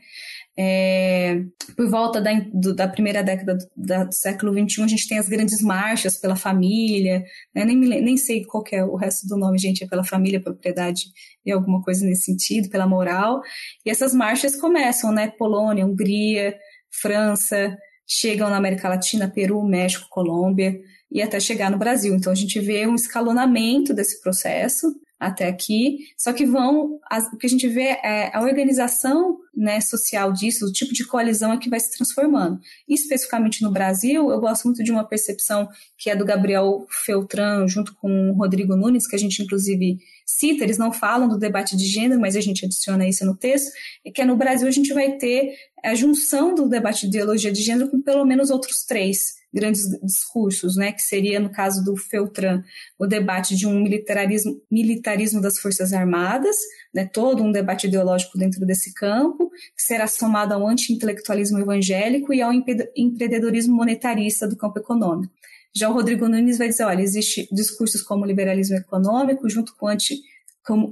É, 0.59 1.43
por 1.77 1.89
volta 1.89 2.21
da, 2.21 2.33
do, 2.53 2.75
da 2.75 2.87
primeira 2.89 3.23
década 3.23 3.55
do, 3.55 3.65
da, 3.77 4.05
do, 4.05 4.15
século 4.15 4.53
XXI, 4.53 4.83
a 4.83 4.87
gente 4.89 5.09
tem 5.09 5.19
as 5.19 5.29
grandes 5.29 5.63
marchas 5.63 6.19
pela 6.19 6.37
família, 6.37 7.25
né? 7.55 7.65
nem, 7.65 7.77
nem 7.77 8.17
sei 8.17 8.45
qual 8.45 8.65
é 8.73 8.85
o 8.85 8.97
resto 8.97 9.27
do 9.27 9.37
nome, 9.37 9.59
gente, 9.59 9.85
é 9.85 9.87
pela 9.87 10.05
família, 10.05 10.41
propriedade 10.41 11.05
e 11.47 11.51
alguma 11.51 11.81
coisa 11.83 12.05
nesse 12.05 12.25
sentido, 12.25 12.69
pela 12.69 12.87
moral. 12.87 13.41
E 13.87 13.91
essas 13.91 14.13
marchas 14.13 14.57
começam, 14.57 15.13
né? 15.13 15.33
Polônia, 15.39 15.87
Hungria, 15.87 16.55
França, 16.91 17.77
chegam 18.07 18.51
na 18.51 18.57
América 18.57 18.89
Latina, 18.89 19.31
Peru, 19.31 19.63
México, 19.63 20.09
Colômbia 20.11 20.79
e 21.11 21.23
até 21.23 21.39
chegar 21.39 21.71
no 21.71 21.79
Brasil. 21.79 22.15
Então 22.15 22.33
a 22.33 22.37
gente 22.37 22.59
vê 22.61 22.87
um 22.87 22.95
escalonamento 22.95 23.95
desse 23.95 24.21
processo 24.21 24.93
até 25.21 25.47
aqui, 25.47 25.99
só 26.17 26.33
que 26.33 26.47
vão, 26.47 26.99
as, 27.11 27.31
o 27.31 27.37
que 27.37 27.47
a 27.47 27.51
gente 27.51 27.69
vê 27.69 27.99
é 28.03 28.35
a 28.35 28.41
organização 28.41 29.37
né, 29.55 29.79
social 29.83 30.33
disso, 30.33 30.65
o 30.65 30.73
tipo 30.73 30.95
de 30.95 31.07
coalizão 31.07 31.53
é 31.53 31.59
que 31.59 31.69
vai 31.69 31.79
se 31.79 31.95
transformando. 31.95 32.59
E, 32.89 32.95
especificamente 32.95 33.63
no 33.63 33.71
Brasil, 33.71 34.31
eu 34.31 34.41
gosto 34.41 34.65
muito 34.65 34.83
de 34.83 34.91
uma 34.91 35.05
percepção 35.05 35.69
que 35.99 36.09
é 36.09 36.17
do 36.17 36.25
Gabriel 36.25 36.87
Feltran, 37.05 37.69
junto 37.69 37.95
com 37.97 38.31
o 38.31 38.33
Rodrigo 38.33 38.75
Nunes, 38.75 39.07
que 39.07 39.15
a 39.15 39.19
gente 39.19 39.43
inclusive 39.43 39.99
cita, 40.25 40.65
eles 40.65 40.79
não 40.79 40.93
falam 40.93 41.29
do 41.29 41.39
debate 41.39 41.77
de 41.77 41.85
gênero, 41.85 42.21
mas 42.21 42.37
a 42.37 42.41
gente 42.41 42.65
adiciona 42.65 43.07
isso 43.07 43.27
no 43.27 43.37
texto, 43.37 43.71
é 44.07 44.11
que 44.11 44.25
no 44.25 44.37
Brasil 44.37 44.67
a 44.67 44.71
gente 44.71 44.93
vai 44.95 45.13
ter 45.13 45.53
a 45.85 45.95
junção 45.95 46.55
do 46.55 46.69
debate 46.69 47.03
de 47.03 47.17
ideologia 47.17 47.53
de 47.53 47.63
gênero 47.63 47.89
com 47.91 48.01
pelo 48.01 48.25
menos 48.25 48.51
outros 48.51 48.85
três 48.85 49.41
grandes 49.53 49.89
discursos, 50.03 50.77
né, 50.77 50.93
que 50.93 51.03
seria, 51.03 51.41
no 51.41 51.51
caso 51.51 51.85
do 51.85 51.97
Feltran, 51.97 52.63
o 52.99 53.07
debate 53.07 53.57
de 53.57 53.67
um 53.67 53.81
militarismo, 53.83 54.61
militarismo 54.71 55.41
das 55.41 55.59
Forças 55.59 55.93
Armadas, 55.93 56.57
né, 56.95 57.05
todo 57.05 57.43
um 57.43 57.51
debate 57.51 57.89
ideológico 57.89 58.39
dentro 58.39 58.65
desse 58.65 58.95
campo, 58.95 59.51
que 59.77 59.83
será 59.83 60.07
somado 60.07 60.55
ao 60.55 60.67
anti-intelectualismo 60.67 61.59
evangélico 61.59 62.33
e 62.33 62.41
ao 62.41 62.53
empreendedorismo 62.53 63.75
monetarista 63.75 64.47
do 64.47 64.57
campo 64.57 64.79
econômico. 64.79 65.33
Já 65.75 65.89
o 65.89 65.93
Rodrigo 65.93 66.29
Nunes 66.29 66.59
vai 66.59 66.69
dizer, 66.69 66.85
olha, 66.85 67.03
existe 67.03 67.49
discursos 67.53 68.03
como 68.03 68.27
liberalismo 68.27 68.77
econômico, 68.77 69.49
junto 69.49 69.75
com 69.77 69.87
anti 69.87 70.21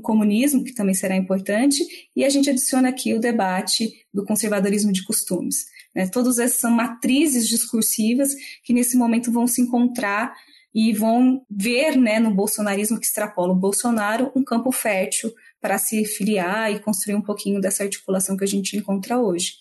comunismo, 0.00 0.64
que 0.64 0.74
também 0.74 0.94
será 0.94 1.16
importante, 1.16 1.84
e 2.14 2.24
a 2.24 2.28
gente 2.28 2.50
adiciona 2.50 2.88
aqui 2.88 3.14
o 3.14 3.20
debate 3.20 3.92
do 4.12 4.24
conservadorismo 4.24 4.92
de 4.92 5.04
costumes. 5.04 5.66
Né? 5.94 6.06
Todas 6.08 6.38
essas 6.38 6.60
são 6.60 6.70
matrizes 6.70 7.48
discursivas 7.48 8.34
que 8.62 8.72
nesse 8.72 8.96
momento 8.96 9.32
vão 9.32 9.46
se 9.46 9.60
encontrar 9.60 10.34
e 10.74 10.92
vão 10.92 11.42
ver 11.50 11.96
né, 11.96 12.20
no 12.20 12.32
bolsonarismo 12.32 13.00
que 13.00 13.06
extrapola 13.06 13.52
o 13.52 13.58
Bolsonaro 13.58 14.30
um 14.36 14.44
campo 14.44 14.70
fértil 14.70 15.32
para 15.60 15.78
se 15.78 16.04
filiar 16.04 16.70
e 16.72 16.78
construir 16.78 17.16
um 17.16 17.22
pouquinho 17.22 17.60
dessa 17.60 17.82
articulação 17.82 18.36
que 18.36 18.44
a 18.44 18.48
gente 18.48 18.76
encontra 18.76 19.18
hoje 19.18 19.54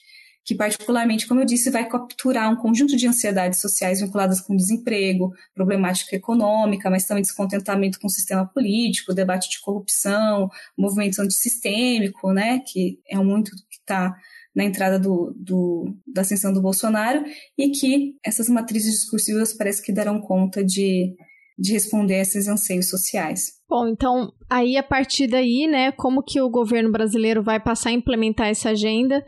que 0.48 0.56
particularmente, 0.56 1.28
como 1.28 1.42
eu 1.42 1.46
disse, 1.46 1.70
vai 1.70 1.90
capturar 1.90 2.50
um 2.50 2.56
conjunto 2.56 2.96
de 2.96 3.06
ansiedades 3.06 3.60
sociais 3.60 4.00
vinculadas 4.00 4.40
com 4.40 4.56
desemprego, 4.56 5.34
problemática 5.54 6.16
econômica, 6.16 6.90
mas 6.90 7.06
também 7.06 7.22
descontentamento 7.22 8.00
com 8.00 8.08
o 8.08 8.10
sistema 8.10 8.46
político, 8.46 9.14
debate 9.14 9.50
de 9.50 9.60
corrupção, 9.60 10.50
movimento 10.78 11.22
antissistêmico, 11.22 12.32
né, 12.32 12.62
que 12.66 12.98
é 13.10 13.18
muito 13.18 13.52
que 13.70 13.78
está 13.78 14.16
na 14.56 14.64
entrada 14.64 14.98
do, 14.98 15.36
do, 15.36 15.94
da 16.08 16.22
ascensão 16.22 16.54
do 16.54 16.62
Bolsonaro, 16.62 17.26
e 17.58 17.70
que 17.72 18.16
essas 18.24 18.48
matrizes 18.48 18.94
discursivas 18.94 19.52
parece 19.54 19.84
que 19.84 19.92
darão 19.92 20.22
conta 20.22 20.64
de, 20.64 21.14
de 21.60 21.74
responder 21.74 22.16
a 22.16 22.22
esses 22.22 22.48
anseios 22.48 22.88
sociais. 22.88 23.57
Bom, 23.70 23.88
então, 23.88 24.32
aí 24.50 24.78
a 24.78 24.84
partir 24.84 25.28
daí, 25.28 25.68
né, 25.68 25.92
como 25.92 26.24
que 26.24 26.40
o 26.40 26.50
governo 26.50 26.90
brasileiro 26.90 27.44
vai 27.44 27.60
passar 27.60 27.90
a 27.90 27.94
implementar 27.94 28.48
essa 28.48 28.70
agenda? 28.70 29.26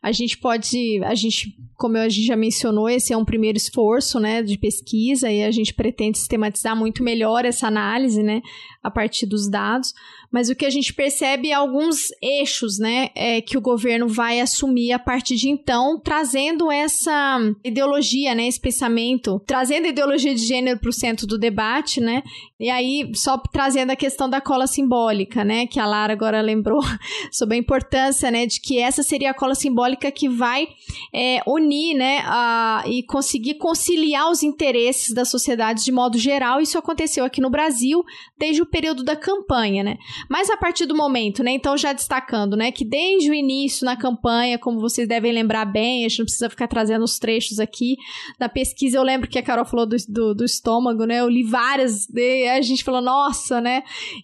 A 0.00 0.12
gente 0.12 0.38
pode, 0.38 1.02
a 1.04 1.14
gente, 1.14 1.56
como 1.76 1.96
a 1.96 2.08
gente 2.08 2.26
já 2.26 2.36
mencionou, 2.36 2.88
esse 2.88 3.12
é 3.12 3.16
um 3.16 3.24
primeiro 3.24 3.58
esforço, 3.58 4.20
né, 4.20 4.42
de 4.42 4.56
pesquisa 4.56 5.30
e 5.30 5.42
a 5.42 5.50
gente 5.50 5.74
pretende 5.74 6.18
sistematizar 6.18 6.76
muito 6.76 7.02
melhor 7.02 7.44
essa 7.44 7.66
análise, 7.66 8.22
né, 8.22 8.40
a 8.82 8.90
partir 8.90 9.26
dos 9.26 9.50
dados 9.50 9.92
mas 10.30 10.48
o 10.48 10.54
que 10.54 10.64
a 10.64 10.70
gente 10.70 10.94
percebe 10.94 11.50
é 11.50 11.54
alguns 11.54 12.08
eixos, 12.22 12.78
né, 12.78 13.10
é, 13.14 13.40
que 13.40 13.58
o 13.58 13.60
governo 13.60 14.06
vai 14.06 14.40
assumir 14.40 14.92
a 14.92 14.98
partir 14.98 15.36
de 15.36 15.48
então, 15.48 15.98
trazendo 15.98 16.70
essa 16.70 17.38
ideologia, 17.64 18.34
né, 18.34 18.46
esse 18.46 18.60
pensamento, 18.60 19.42
trazendo 19.44 19.86
a 19.86 19.88
ideologia 19.88 20.34
de 20.34 20.46
gênero 20.46 20.78
para 20.78 20.90
o 20.90 20.92
centro 20.92 21.26
do 21.26 21.36
debate, 21.36 22.00
né, 22.00 22.22
e 22.58 22.70
aí 22.70 23.10
só 23.14 23.36
trazendo 23.38 23.79
a 23.88 23.96
questão 23.96 24.28
da 24.28 24.40
cola 24.40 24.66
simbólica, 24.66 25.44
né, 25.44 25.66
que 25.66 25.80
a 25.80 25.86
Lara 25.86 26.12
agora 26.12 26.40
lembrou 26.40 26.80
sobre 27.32 27.56
a 27.56 27.58
importância, 27.58 28.30
né, 28.30 28.46
de 28.46 28.60
que 28.60 28.78
essa 28.78 29.02
seria 29.02 29.30
a 29.30 29.34
cola 29.34 29.54
simbólica 29.54 30.10
que 30.10 30.28
vai 30.28 30.68
é, 31.14 31.40
unir, 31.46 31.94
né, 31.94 32.22
a, 32.24 32.84
e 32.86 33.02
conseguir 33.02 33.54
conciliar 33.54 34.30
os 34.30 34.42
interesses 34.42 35.14
da 35.14 35.24
sociedade 35.24 35.84
de 35.84 35.92
modo 35.92 36.18
geral. 36.18 36.60
Isso 36.60 36.78
aconteceu 36.78 37.24
aqui 37.24 37.40
no 37.40 37.50
Brasil 37.50 38.04
desde 38.38 38.62
o 38.62 38.66
período 38.66 39.02
da 39.02 39.16
campanha, 39.16 39.82
né. 39.82 39.96
Mas 40.28 40.50
a 40.50 40.56
partir 40.56 40.86
do 40.86 40.96
momento, 40.96 41.42
né? 41.42 41.52
Então, 41.52 41.76
já 41.76 41.92
destacando, 41.92 42.56
né? 42.56 42.72
Que 42.72 42.84
desde 42.84 43.30
o 43.30 43.34
início 43.34 43.84
na 43.84 43.96
campanha, 43.96 44.58
como 44.58 44.80
vocês 44.80 45.06
devem 45.06 45.32
lembrar 45.32 45.64
bem, 45.64 46.04
a 46.04 46.08
gente 46.08 46.18
não 46.18 46.26
precisa 46.26 46.50
ficar 46.50 46.68
trazendo 46.68 47.04
os 47.04 47.18
trechos 47.18 47.58
aqui. 47.58 47.96
Na 48.38 48.48
pesquisa, 48.48 48.98
eu 48.98 49.02
lembro 49.02 49.28
que 49.28 49.38
a 49.38 49.42
Carol 49.42 49.64
falou 49.64 49.86
do, 49.86 49.96
do, 50.08 50.34
do 50.34 50.44
estômago, 50.44 51.04
né? 51.04 51.20
Eu 51.20 51.28
li 51.28 51.42
várias, 51.42 52.08
e 52.08 52.48
a 52.48 52.60
gente 52.60 52.84
falou, 52.84 53.00
nossa, 53.00 53.60
né? 53.60 53.69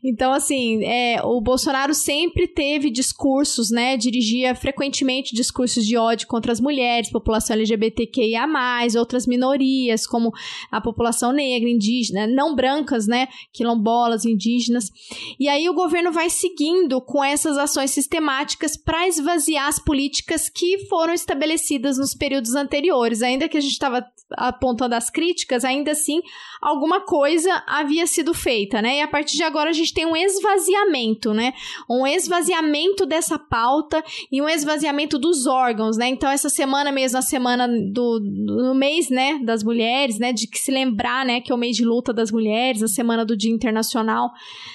Então, 0.03 0.33
assim, 0.33 0.85
é, 0.85 1.21
o 1.23 1.41
Bolsonaro 1.41 1.95
sempre 1.95 2.47
teve 2.47 2.91
discursos, 2.91 3.71
né? 3.71 3.97
Dirigia 3.97 4.55
frequentemente 4.55 5.35
discursos 5.35 5.87
de 5.87 5.97
ódio 5.97 6.27
contra 6.27 6.53
as 6.53 6.61
mulheres, 6.61 7.11
população 7.11 7.55
LGBTQIA, 7.55 8.47
outras 8.99 9.27
minorias, 9.27 10.07
como 10.07 10.33
a 10.71 10.81
população 10.81 11.33
negra, 11.33 11.69
indígena, 11.69 12.27
não 12.27 12.55
brancas, 12.55 13.07
né? 13.07 13.29
Quilombolas, 13.53 14.25
indígenas. 14.25 14.91
E 15.39 15.49
aí 15.49 15.69
o 15.69 15.75
governo 15.75 16.13
vai 16.13 16.31
seguindo 16.31 17.01
com 17.01 17.23
essas 17.23 17.59
ações 17.59 17.91
sistemáticas 17.91 18.77
para 18.77 19.07
esvaziar 19.09 19.67
as 19.67 19.79
políticas 19.79 20.49
que 20.49 20.87
foram 20.87 21.13
estabelecidas 21.13 21.99
nos 21.99 22.15
períodos 22.15 22.55
anteriores. 22.55 23.23
Ainda 23.23 23.49
que 23.49 23.57
a 23.57 23.61
gente 23.61 23.73
estava 23.73 24.05
apontando 24.33 24.95
as 24.95 25.11
críticas, 25.11 25.65
ainda 25.65 25.93
assim 25.93 26.21
alguma 26.67 27.01
coisa 27.01 27.63
havia 27.65 28.09
sido 28.09 28.35
feita, 28.35 28.83
né? 28.83 28.97
E 28.97 29.01
a 29.01 29.07
partir 29.07 29.37
de 29.37 29.45
agora 29.45 29.71
a 29.71 29.73
gente 29.73 29.95
tem 29.95 30.05
um 30.05 30.17
esvaziamento, 30.17 31.33
né? 31.33 31.55
Um 31.89 32.05
esvaziamento 32.05 33.07
dessa 33.07 33.39
pauta 33.39 34.03
e 34.33 34.43
um 34.43 34.49
esvaziamento 34.49 35.17
dos 35.17 35.47
órgãos, 35.47 35.97
né? 35.97 36.09
Então 36.09 36.29
essa 36.29 36.51
semana 36.51 36.91
mesmo, 36.91 37.19
a 37.19 37.23
semana 37.23 37.69
do, 37.69 38.19
do 38.19 38.75
mês, 38.75 39.09
né, 39.09 39.39
das 39.45 39.63
mulheres, 39.63 40.19
né, 40.19 40.33
de 40.33 40.49
que 40.49 40.59
se 40.59 40.73
lembrar, 40.73 41.25
né, 41.25 41.41
que 41.41 41.53
é 41.53 41.55
o 41.55 41.59
mês 41.59 41.77
de 41.77 41.85
luta 41.85 42.13
das 42.13 42.33
mulheres, 42.33 42.83
a 42.83 42.89
semana 42.89 43.25
do 43.25 43.37
Dia 43.37 43.53
Internacional 43.53 44.33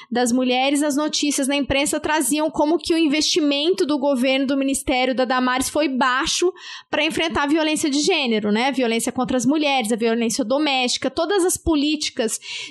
das 0.09 0.31
Mulheres, 0.31 0.83
as 0.83 0.95
notícias 0.95 1.47
na 1.47 1.57
imprensa 1.57 1.99
traziam 1.99 2.49
como 2.49 2.77
que 2.77 2.93
o 2.93 2.97
investimento 2.97 3.85
do 3.85 3.99
governo 3.99 4.47
do 4.47 4.57
Ministério 4.57 5.13
da 5.13 5.25
Damares 5.25 5.69
foi 5.69 5.89
baixo 5.89 6.53
para 6.89 7.03
enfrentar 7.03 7.43
a 7.43 7.47
violência 7.47 7.89
de 7.89 7.99
gênero, 7.99 8.51
né? 8.51 8.67
A 8.67 8.71
violência 8.71 9.11
contra 9.11 9.35
as 9.35 9.45
mulheres, 9.45 9.91
a 9.91 9.97
violência 9.97 10.45
doméstica, 10.45 11.09
todas 11.09 11.43
as 11.45 11.57
políticas 11.57 11.80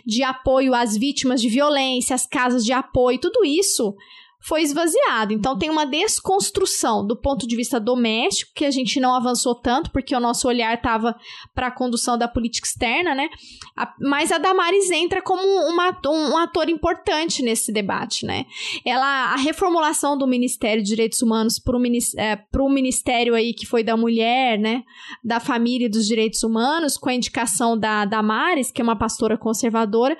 de 0.06 0.22
apoio 0.22 0.74
às 0.74 0.96
vítimas 0.96 1.40
de 1.40 1.48
violência, 1.48 2.14
as 2.14 2.26
casas 2.26 2.64
de 2.64 2.72
apoio, 2.72 3.18
tudo 3.18 3.44
isso 3.44 3.94
foi 4.40 4.62
esvaziado. 4.62 5.32
Então 5.32 5.56
tem 5.58 5.68
uma 5.68 5.84
desconstrução 5.84 7.06
do 7.06 7.16
ponto 7.16 7.46
de 7.46 7.54
vista 7.54 7.78
doméstico, 7.78 8.52
que 8.54 8.64
a 8.64 8.70
gente 8.70 8.98
não 8.98 9.14
avançou 9.14 9.54
tanto, 9.54 9.90
porque 9.90 10.16
o 10.16 10.20
nosso 10.20 10.48
olhar 10.48 10.74
estava 10.74 11.14
para 11.54 11.66
a 11.66 11.70
condução 11.70 12.16
da 12.16 12.26
política 12.26 12.66
externa, 12.66 13.14
né? 13.14 13.28
A, 13.76 13.92
mas 14.00 14.32
a 14.32 14.38
Damares 14.38 14.90
entra 14.90 15.20
como 15.20 15.42
uma, 15.42 15.98
um, 16.06 16.32
um, 16.32 16.36
ator 16.38 16.68
importante 16.68 17.42
nesse 17.42 17.70
debate, 17.72 18.24
né? 18.24 18.46
Ela, 18.84 19.32
a 19.32 19.36
reformulação 19.36 20.16
do 20.16 20.26
Ministério 20.26 20.82
de 20.82 20.88
Direitos 20.88 21.20
Humanos 21.20 21.58
para 21.58 21.76
o 21.76 21.86
é, 22.18 22.70
Ministério 22.70 23.34
aí 23.34 23.52
que 23.52 23.66
foi 23.66 23.84
da 23.84 23.96
mulher, 23.96 24.58
né? 24.58 24.82
Da 25.22 25.38
família 25.38 25.86
e 25.86 25.90
dos 25.90 26.06
direitos 26.06 26.42
humanos, 26.42 26.96
com 26.96 27.10
a 27.10 27.14
indicação 27.14 27.78
da 27.78 28.04
Damares, 28.04 28.70
que 28.70 28.80
é 28.80 28.84
uma 28.84 28.96
pastora 28.96 29.36
conservadora, 29.36 30.16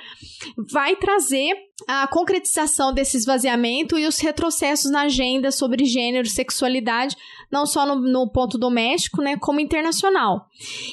vai 0.71 0.95
trazer 0.97 1.55
a 1.87 2.07
concretização 2.07 2.93
desse 2.93 3.17
esvaziamento 3.17 3.99
e 3.99 4.07
os 4.07 4.19
retrocessos 4.19 4.91
na 4.91 5.03
agenda 5.03 5.51
sobre 5.51 5.85
gênero 5.85 6.29
sexualidade, 6.29 7.17
não 7.51 7.67
só 7.67 7.85
no, 7.85 7.97
no, 7.97 8.31
ponto 8.31 8.57
doméstico, 8.57 9.21
né, 9.23 9.37
como 9.37 9.61
internacional. 9.61 10.47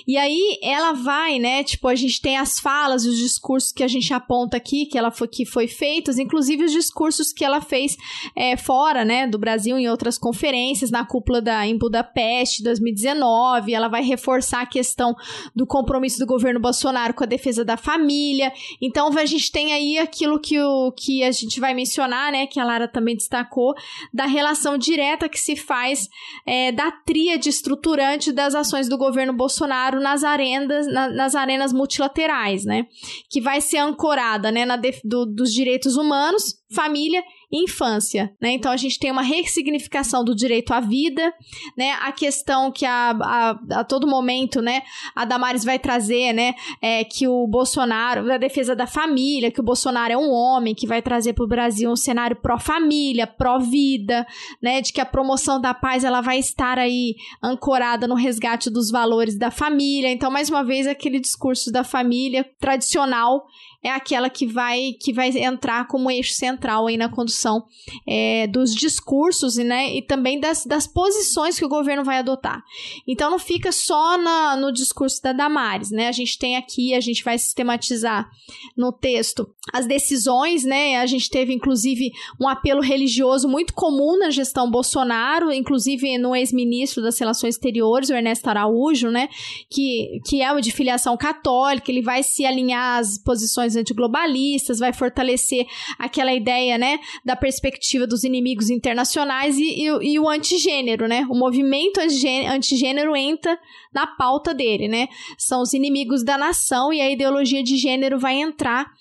E 0.07 0.17
aí 0.17 0.59
ela 0.61 0.93
vai, 0.93 1.39
né, 1.39 1.63
tipo, 1.63 1.87
a 1.87 1.95
gente 1.95 2.21
tem 2.21 2.37
as 2.37 2.59
falas 2.59 3.05
os 3.05 3.17
discursos 3.17 3.71
que 3.71 3.83
a 3.83 3.87
gente 3.87 4.13
aponta 4.13 4.57
aqui, 4.57 4.85
que 4.85 4.97
ela 4.97 5.11
foi, 5.11 5.27
que 5.27 5.45
foi 5.45 5.67
feitos, 5.67 6.17
inclusive 6.17 6.65
os 6.65 6.71
discursos 6.71 7.31
que 7.31 7.45
ela 7.45 7.61
fez 7.61 7.95
é, 8.35 8.57
fora, 8.57 9.05
né, 9.05 9.27
do 9.27 9.37
Brasil, 9.37 9.77
em 9.77 9.87
outras 9.87 10.17
conferências, 10.17 10.89
na 10.89 11.05
cúpula 11.05 11.41
da, 11.41 11.65
em 11.67 11.77
Budapeste, 11.77 12.63
2019, 12.63 13.73
ela 13.73 13.87
vai 13.87 14.03
reforçar 14.03 14.61
a 14.61 14.65
questão 14.65 15.15
do 15.55 15.67
compromisso 15.67 16.19
do 16.19 16.25
governo 16.25 16.59
Bolsonaro 16.59 17.13
com 17.13 17.23
a 17.23 17.27
defesa 17.27 17.63
da 17.63 17.77
família. 17.77 18.51
Então, 18.81 19.07
a 19.17 19.25
gente 19.25 19.51
tem 19.51 19.73
aí 19.73 19.97
aquilo 19.97 20.39
que 20.39 20.59
o 20.59 20.91
que 20.91 21.23
a 21.23 21.31
gente 21.31 21.59
vai 21.59 21.73
mencionar, 21.73 22.31
né, 22.31 22.47
que 22.47 22.59
a 22.59 22.65
Lara 22.65 22.87
também 22.87 23.15
destacou, 23.15 23.73
da 24.13 24.25
relação 24.25 24.77
direta 24.77 25.29
que 25.29 25.39
se 25.39 25.55
faz 25.55 26.09
é, 26.47 26.71
da 26.71 26.89
tríade 26.89 27.49
estruturante 27.49 28.31
das 28.31 28.55
ações 28.55 28.87
do 28.87 28.97
governo 28.97 29.33
Bolsonaro 29.33 29.99
nas 29.99 30.23
arenas, 30.23 30.87
na, 30.87 31.09
nas 31.09 31.35
arenas 31.35 31.73
multilaterais, 31.73 32.63
né, 32.63 32.87
que 33.29 33.41
vai 33.41 33.59
ser 33.59 33.79
ancorada, 33.79 34.49
né, 34.49 34.65
na 34.65 34.77
do, 35.03 35.25
dos 35.25 35.53
direitos 35.53 35.97
humanos, 35.97 36.55
família 36.71 37.21
infância, 37.51 38.33
né? 38.41 38.51
Então 38.51 38.71
a 38.71 38.77
gente 38.77 38.99
tem 38.99 39.09
uma 39.09 39.21
ressignificação 39.21 40.23
do 40.23 40.35
direito 40.35 40.73
à 40.73 40.79
vida, 40.79 41.33
né? 41.77 41.93
A 42.01 42.11
questão 42.11 42.71
que 42.71 42.85
a, 42.85 43.11
a, 43.11 43.79
a 43.79 43.83
todo 43.83 44.07
momento, 44.07 44.61
né? 44.61 44.81
A 45.15 45.23
Damares 45.23 45.63
vai 45.63 45.79
trazer, 45.79 46.33
né? 46.33 46.55
É 46.81 47.03
que 47.05 47.27
o 47.27 47.47
Bolsonaro, 47.47 48.31
a 48.31 48.37
defesa 48.37 48.75
da 48.75 48.85
família, 48.85 49.49
que 49.49 49.61
o 49.61 49.63
Bolsonaro 49.63 50.11
é 50.11 50.17
um 50.17 50.29
homem 50.31 50.75
que 50.75 50.85
vai 50.85 51.01
trazer 51.01 51.33
para 51.33 51.45
o 51.45 51.47
Brasil 51.47 51.89
um 51.89 51.95
cenário 51.95 52.35
pró-família, 52.35 53.25
pró-vida, 53.25 54.27
né? 54.61 54.81
De 54.81 54.91
que 54.91 54.99
a 54.99 55.05
promoção 55.05 55.61
da 55.61 55.73
paz 55.73 56.03
ela 56.03 56.19
vai 56.19 56.39
estar 56.39 56.77
aí 56.77 57.15
ancorada 57.41 58.07
no 58.07 58.15
resgate 58.15 58.69
dos 58.69 58.91
valores 58.91 59.37
da 59.37 59.49
família. 59.49 60.11
Então, 60.11 60.29
mais 60.29 60.49
uma 60.49 60.63
vez, 60.63 60.85
aquele 60.85 61.19
discurso 61.19 61.71
da 61.71 61.83
família 61.83 62.45
tradicional 62.59 63.45
é 63.88 63.91
aquela 63.91 64.29
que 64.29 64.45
vai 64.45 64.93
que 64.99 65.13
vai 65.13 65.29
entrar 65.29 65.88
como 65.88 66.11
eixo 66.11 66.33
central 66.33 66.88
aí 66.88 66.97
na 66.97 67.09
condução 67.09 67.63
é, 68.07 68.47
dos 68.47 68.75
discursos 68.75 69.57
e, 69.57 69.63
né, 69.63 69.95
e 69.95 70.01
também 70.01 70.39
das, 70.39 70.65
das 70.65 70.85
posições 70.85 71.57
que 71.57 71.65
o 71.65 71.69
governo 71.69 72.03
vai 72.03 72.17
adotar. 72.17 72.61
Então 73.07 73.31
não 73.31 73.39
fica 73.39 73.71
só 73.71 74.17
na, 74.17 74.57
no 74.57 74.71
discurso 74.71 75.21
da 75.21 75.31
Damares, 75.31 75.89
né? 75.89 76.07
A 76.07 76.11
gente 76.11 76.38
tem 76.38 76.57
aqui, 76.57 76.93
a 76.93 76.99
gente 76.99 77.23
vai 77.23 77.38
sistematizar 77.38 78.29
no 78.75 78.91
texto 78.91 79.47
as 79.73 79.85
decisões, 79.85 80.63
né? 80.63 80.97
A 80.97 81.05
gente 81.05 81.29
teve 81.29 81.53
inclusive 81.53 82.11
um 82.39 82.47
apelo 82.47 82.81
religioso 82.81 83.47
muito 83.47 83.73
comum 83.73 84.17
na 84.19 84.29
gestão 84.29 84.69
Bolsonaro, 84.69 85.51
inclusive 85.51 86.17
no 86.17 86.35
ex-ministro 86.35 87.01
das 87.01 87.17
Relações 87.19 87.55
Exteriores, 87.55 88.09
o 88.09 88.13
Ernesto 88.13 88.49
Araújo, 88.49 89.09
né? 89.09 89.29
Que, 89.69 90.19
que 90.25 90.41
é 90.41 90.57
de 90.59 90.71
filiação 90.71 91.15
católica, 91.15 91.91
ele 91.91 92.01
vai 92.01 92.23
se 92.23 92.45
alinhar 92.45 92.99
às 92.99 93.17
posições 93.17 93.75
antiglobalistas, 93.78 94.80
vai 94.80 94.91
fortalecer 94.91 95.65
aquela 95.97 96.34
ideia, 96.34 96.78
né, 96.78 96.99
da 97.23 97.36
perspectiva 97.36 98.05
dos 98.05 98.23
inimigos 98.23 98.69
internacionais 98.69 99.57
e, 99.57 99.63
e, 99.63 100.13
e 100.13 100.19
o 100.19 100.28
antigênero, 100.28 101.07
né? 101.07 101.25
O 101.30 101.36
movimento 101.36 101.99
antigênero 101.99 103.15
entra 103.15 103.57
na 103.93 104.07
pauta 104.07 104.53
dele, 104.53 104.88
né? 104.88 105.07
São 105.38 105.61
os 105.61 105.73
inimigos 105.73 106.23
da 106.23 106.38
nação 106.38 106.91
e 106.91 107.01
a 107.01 107.09
ideologia 107.09 107.63
de 107.63 107.78
gênero 107.78 108.19
vai 108.19 108.36
entrar 108.36 108.91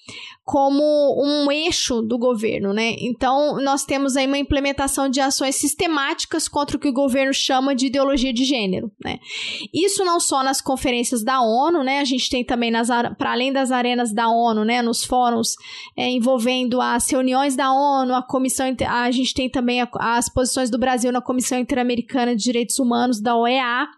como 0.47 0.81
um 1.21 1.51
eixo 1.51 2.01
do 2.01 2.17
governo, 2.17 2.73
né? 2.73 2.95
Então, 3.01 3.61
nós 3.61 3.85
temos 3.85 4.17
aí 4.17 4.29
uma 4.29 4.39
implementação 4.39 5.09
de 5.09 5.21
ações 5.21 5.57
sistemáticas 5.57 6.47
contra 6.47 6.77
o 6.77 6.81
que 6.81 6.89
o 6.89 6.93
governo 6.93 7.35
chama 7.35 7.75
de 7.75 7.87
ideologia 7.87 8.33
de 8.33 8.45
gênero, 8.45 8.89
né? 9.05 9.19
Isso 9.75 10.05
não 10.05 10.21
só 10.21 10.45
nas 10.45 10.61
conferências 10.61 11.25
da 11.25 11.41
ONU, 11.41 11.83
né? 11.83 11.99
A 11.99 12.05
gente 12.05 12.31
tem 12.31 12.45
também 12.45 12.71
nas 12.71 12.87
para 13.19 13.33
além 13.33 13.53
das 13.53 13.73
arenas 13.73 14.15
da 14.15 14.29
ONU, 14.29 14.65
né? 14.65 14.83
Nos 14.83 15.05
fóruns 15.05 15.57
é, 15.97 16.09
envolvendo 16.09 16.81
as 16.81 17.11
reuniões 17.11 17.57
da 17.57 17.73
ONU, 17.73 18.15
a 18.15 18.23
comissão, 18.23 18.67
a 18.87 19.11
gente 19.11 19.35
tem 19.35 19.51
também 19.51 19.81
a, 19.81 19.89
as 19.99 20.29
posições 20.29 20.71
do 20.71 20.79
Brasil 20.79 21.11
na 21.11 21.21
Comissão 21.21 21.59
Interamericana 21.59 22.37
de 22.37 22.45
Direitos 22.45 22.79
Humanos 22.79 23.21
da 23.21 23.37
OEA. 23.37 23.89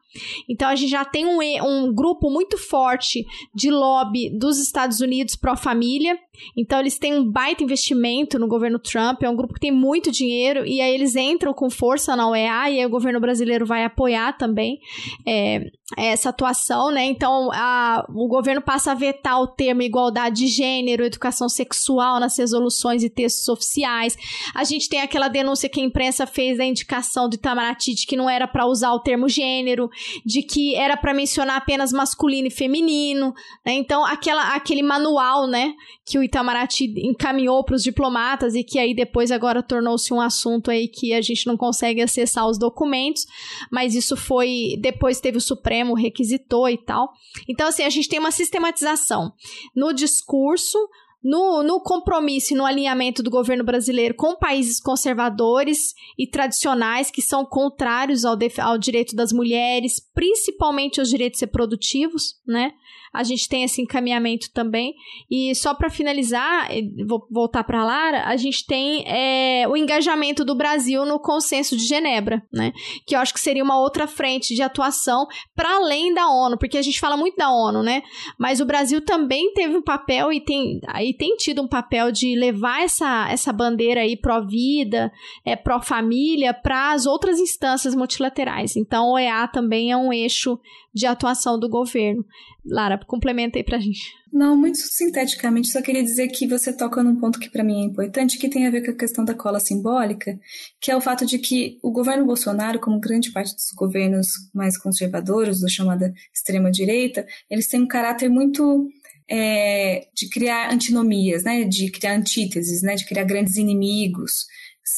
Então 0.48 0.68
a 0.68 0.74
gente 0.74 0.90
já 0.90 1.04
tem 1.04 1.26
um, 1.26 1.38
um 1.40 1.94
grupo 1.94 2.30
muito 2.30 2.56
forte 2.56 3.24
de 3.54 3.70
lobby 3.70 4.30
dos 4.30 4.58
Estados 4.58 5.00
Unidos 5.00 5.36
pró-família. 5.36 6.18
Então 6.56 6.78
eles 6.78 6.98
têm 6.98 7.14
um 7.14 7.30
baita 7.30 7.62
investimento 7.62 8.38
no 8.38 8.48
governo 8.48 8.78
Trump, 8.78 9.22
é 9.22 9.28
um 9.28 9.36
grupo 9.36 9.54
que 9.54 9.60
tem 9.60 9.72
muito 9.72 10.10
dinheiro, 10.10 10.64
e 10.64 10.80
aí 10.80 10.94
eles 10.94 11.16
entram 11.16 11.52
com 11.52 11.68
força 11.68 12.14
na 12.14 12.28
OEA, 12.28 12.70
e 12.70 12.78
aí 12.78 12.86
o 12.86 12.90
governo 12.90 13.20
brasileiro 13.20 13.66
vai 13.66 13.84
apoiar 13.84 14.32
também 14.38 14.78
é, 15.26 15.64
essa 15.96 16.28
atuação, 16.28 16.90
né? 16.90 17.04
Então 17.04 17.50
a, 17.52 18.06
o 18.10 18.28
governo 18.28 18.62
passa 18.62 18.92
a 18.92 18.94
vetar 18.94 19.40
o 19.40 19.46
termo 19.46 19.82
igualdade 19.82 20.36
de 20.36 20.46
gênero, 20.46 21.04
educação 21.04 21.48
sexual 21.48 22.20
nas 22.20 22.38
resoluções 22.38 23.02
e 23.02 23.10
textos 23.10 23.48
oficiais. 23.48 24.16
A 24.54 24.64
gente 24.64 24.88
tem 24.88 25.00
aquela 25.00 25.28
denúncia 25.28 25.68
que 25.68 25.80
a 25.80 25.84
imprensa 25.84 26.26
fez 26.26 26.58
da 26.58 26.64
indicação 26.64 27.28
do 27.28 27.34
Itamaraty 27.34 27.94
de 27.94 28.06
que 28.06 28.16
não 28.16 28.30
era 28.30 28.46
para 28.46 28.66
usar 28.66 28.92
o 28.92 29.00
termo 29.00 29.28
gênero 29.28 29.90
de 30.24 30.42
que 30.42 30.74
era 30.74 30.96
para 30.96 31.14
mencionar 31.14 31.56
apenas 31.56 31.92
masculino 31.92 32.48
e 32.48 32.50
feminino, 32.50 33.34
né? 33.64 33.72
Então, 33.72 34.04
aquela, 34.04 34.54
aquele 34.54 34.82
manual, 34.82 35.46
né, 35.46 35.74
que 36.04 36.18
o 36.18 36.22
Itamaraty 36.22 36.92
encaminhou 36.98 37.62
para 37.64 37.74
os 37.74 37.82
diplomatas 37.82 38.54
e 38.54 38.64
que 38.64 38.78
aí 38.78 38.94
depois 38.94 39.30
agora 39.30 39.62
tornou-se 39.62 40.12
um 40.12 40.20
assunto 40.20 40.70
aí 40.70 40.88
que 40.88 41.12
a 41.12 41.20
gente 41.20 41.46
não 41.46 41.56
consegue 41.56 42.00
acessar 42.00 42.46
os 42.46 42.58
documentos, 42.58 43.26
mas 43.70 43.94
isso 43.94 44.16
foi 44.16 44.76
depois 44.80 45.20
teve 45.20 45.38
o 45.38 45.40
Supremo 45.40 45.94
requisitou 45.94 46.68
e 46.68 46.78
tal. 46.78 47.12
Então, 47.48 47.68
assim, 47.68 47.82
a 47.82 47.90
gente 47.90 48.08
tem 48.08 48.18
uma 48.18 48.30
sistematização 48.30 49.32
no 49.74 49.92
discurso 49.92 50.78
no, 51.22 51.62
no 51.62 51.80
compromisso 51.80 52.54
e 52.54 52.56
no 52.56 52.64
alinhamento 52.64 53.22
do 53.22 53.30
governo 53.30 53.64
brasileiro 53.64 54.14
com 54.14 54.36
países 54.36 54.80
conservadores 54.80 55.94
e 56.18 56.26
tradicionais 56.26 57.10
que 57.10 57.20
são 57.20 57.44
contrários 57.44 58.24
ao, 58.24 58.36
ao 58.62 58.78
direito 58.78 59.16
das 59.16 59.32
mulheres, 59.32 60.00
principalmente 60.14 61.00
aos 61.00 61.08
direitos 61.08 61.40
reprodutivos, 61.40 62.34
né? 62.46 62.72
A 63.12 63.22
gente 63.22 63.48
tem 63.48 63.64
esse 63.64 63.80
encaminhamento 63.80 64.50
também. 64.52 64.94
E 65.30 65.54
só 65.54 65.74
para 65.74 65.90
finalizar, 65.90 66.68
vou 67.06 67.26
voltar 67.30 67.64
para 67.64 67.84
Lara, 67.84 68.24
a 68.26 68.36
gente 68.36 68.66
tem 68.66 69.04
é, 69.06 69.66
o 69.68 69.76
engajamento 69.76 70.44
do 70.44 70.54
Brasil 70.54 71.04
no 71.04 71.18
consenso 71.18 71.76
de 71.76 71.84
Genebra, 71.84 72.42
né? 72.52 72.72
Que 73.06 73.14
eu 73.14 73.20
acho 73.20 73.32
que 73.32 73.40
seria 73.40 73.64
uma 73.64 73.78
outra 73.78 74.06
frente 74.06 74.54
de 74.54 74.62
atuação 74.62 75.26
para 75.54 75.76
além 75.76 76.12
da 76.12 76.28
ONU, 76.28 76.58
porque 76.58 76.78
a 76.78 76.82
gente 76.82 77.00
fala 77.00 77.16
muito 77.16 77.36
da 77.36 77.50
ONU, 77.50 77.82
né? 77.82 78.02
Mas 78.38 78.60
o 78.60 78.66
Brasil 78.66 79.00
também 79.00 79.52
teve 79.52 79.76
um 79.76 79.82
papel 79.82 80.32
e 80.32 80.40
tem, 80.40 80.80
aí 80.88 81.14
tem 81.14 81.36
tido 81.36 81.62
um 81.62 81.68
papel 81.68 82.12
de 82.12 82.34
levar 82.36 82.82
essa, 82.82 83.28
essa 83.30 83.52
bandeira 83.52 84.00
aí 84.00 84.16
pró-vida, 84.16 85.12
é, 85.44 85.56
pró-família 85.56 86.52
para 86.54 86.92
as 86.92 87.06
outras 87.06 87.38
instâncias 87.38 87.94
multilaterais. 87.94 88.76
Então, 88.76 89.12
o 89.12 89.18
EA 89.18 89.46
também 89.48 89.90
é 89.90 89.96
um 89.96 90.12
eixo 90.12 90.58
de 90.98 91.06
atuação 91.06 91.58
do 91.58 91.68
governo. 91.68 92.24
Lara, 92.66 92.98
complementa 93.06 93.56
aí 93.56 93.64
pra 93.64 93.78
gente. 93.78 94.00
Não, 94.32 94.56
muito 94.56 94.76
sinteticamente, 94.78 95.68
só 95.68 95.80
queria 95.80 96.02
dizer 96.02 96.28
que 96.28 96.46
você 96.46 96.70
toca 96.72 97.02
num 97.02 97.16
ponto 97.16 97.38
que 97.38 97.48
para 97.48 97.64
mim 97.64 97.82
é 97.82 97.84
importante, 97.84 98.36
que 98.36 98.48
tem 98.48 98.66
a 98.66 98.70
ver 98.70 98.84
com 98.84 98.90
a 98.90 98.96
questão 98.96 99.24
da 99.24 99.32
cola 99.32 99.58
simbólica, 99.58 100.38
que 100.80 100.90
é 100.90 100.96
o 100.96 101.00
fato 101.00 101.24
de 101.24 101.38
que 101.38 101.78
o 101.82 101.90
governo 101.90 102.26
Bolsonaro, 102.26 102.78
como 102.78 103.00
grande 103.00 103.30
parte 103.30 103.54
dos 103.54 103.70
governos 103.74 104.28
mais 104.52 104.76
conservadores, 104.76 105.60
da 105.60 105.68
chamada 105.68 106.12
extrema-direita, 106.34 107.26
eles 107.48 107.68
têm 107.68 107.80
um 107.80 107.88
caráter 107.88 108.28
muito 108.28 108.86
é, 109.30 110.08
de 110.14 110.28
criar 110.28 110.72
antinomias, 110.72 111.44
né, 111.44 111.64
de 111.64 111.90
criar 111.90 112.14
antíteses, 112.14 112.82
né, 112.82 112.96
de 112.96 113.06
criar 113.06 113.24
grandes 113.24 113.56
inimigos, 113.56 114.46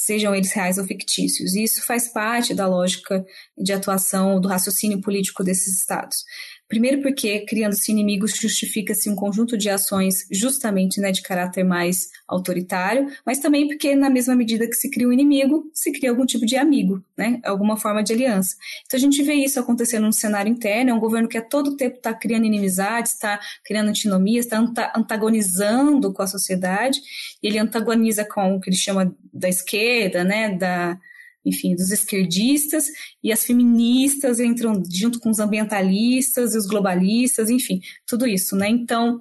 sejam 0.05 0.35
eles 0.35 0.53
reais 0.53 0.79
ou 0.79 0.85
fictícios. 0.85 1.55
E 1.55 1.63
isso 1.63 1.85
faz 1.85 2.09
parte 2.09 2.55
da 2.55 2.67
lógica 2.67 3.25
de 3.57 3.73
atuação 3.73 4.41
do 4.41 4.49
raciocínio 4.49 5.01
político 5.01 5.45
desses 5.45 5.79
estados. 5.79 6.25
Primeiro 6.71 7.03
porque 7.03 7.41
criando-se 7.41 7.91
inimigos 7.91 8.37
justifica-se 8.37 9.11
um 9.11 9.17
conjunto 9.17 9.59
de 9.59 9.69
ações 9.69 10.25
justamente 10.31 11.01
né, 11.01 11.11
de 11.11 11.21
caráter 11.21 11.65
mais 11.65 12.11
autoritário, 12.29 13.09
mas 13.27 13.41
também 13.41 13.67
porque 13.67 13.97
na 13.97 14.09
mesma 14.09 14.37
medida 14.37 14.69
que 14.69 14.77
se 14.77 14.89
cria 14.89 15.09
um 15.09 15.13
inimigo, 15.13 15.69
se 15.75 15.91
cria 15.91 16.11
algum 16.11 16.25
tipo 16.25 16.47
de 16.47 16.55
amigo, 16.55 17.05
né, 17.19 17.41
alguma 17.43 17.77
forma 17.77 18.05
de 18.05 18.13
aliança. 18.13 18.55
Então 18.87 18.97
a 18.97 19.01
gente 19.01 19.21
vê 19.21 19.35
isso 19.35 19.59
acontecendo 19.59 20.07
no 20.07 20.13
cenário 20.13 20.49
interno, 20.49 20.91
é 20.93 20.95
um 20.95 21.01
governo 21.01 21.27
que 21.27 21.37
a 21.37 21.43
todo 21.43 21.77
tempo 21.77 21.97
está 21.97 22.15
criando 22.15 22.47
inimizades, 22.47 23.15
está 23.15 23.41
criando 23.65 23.89
antinomias, 23.89 24.45
está 24.45 24.93
antagonizando 24.95 26.13
com 26.13 26.23
a 26.23 26.29
sociedade, 26.29 27.01
e 27.43 27.49
ele 27.49 27.59
antagoniza 27.59 28.25
com 28.25 28.55
o 28.55 28.61
que 28.61 28.71
ele 28.71 28.77
chama 28.77 29.13
da 29.35 29.49
esquerda, 29.49 30.23
né, 30.23 30.55
da 30.57 30.97
enfim, 31.45 31.75
dos 31.75 31.91
esquerdistas, 31.91 32.87
e 33.23 33.33
as 33.33 33.45
feministas 33.45 34.41
entram 34.41 34.83
junto 34.93 35.19
com 35.19 35.31
os 35.31 35.39
ambientalistas 35.39 36.55
e 36.55 36.59
os 36.59 36.67
globalistas, 36.67 37.49
enfim, 37.51 37.81
tudo 38.07 38.27
isso, 38.27 38.55
né? 38.57 38.69
Então, 38.69 39.21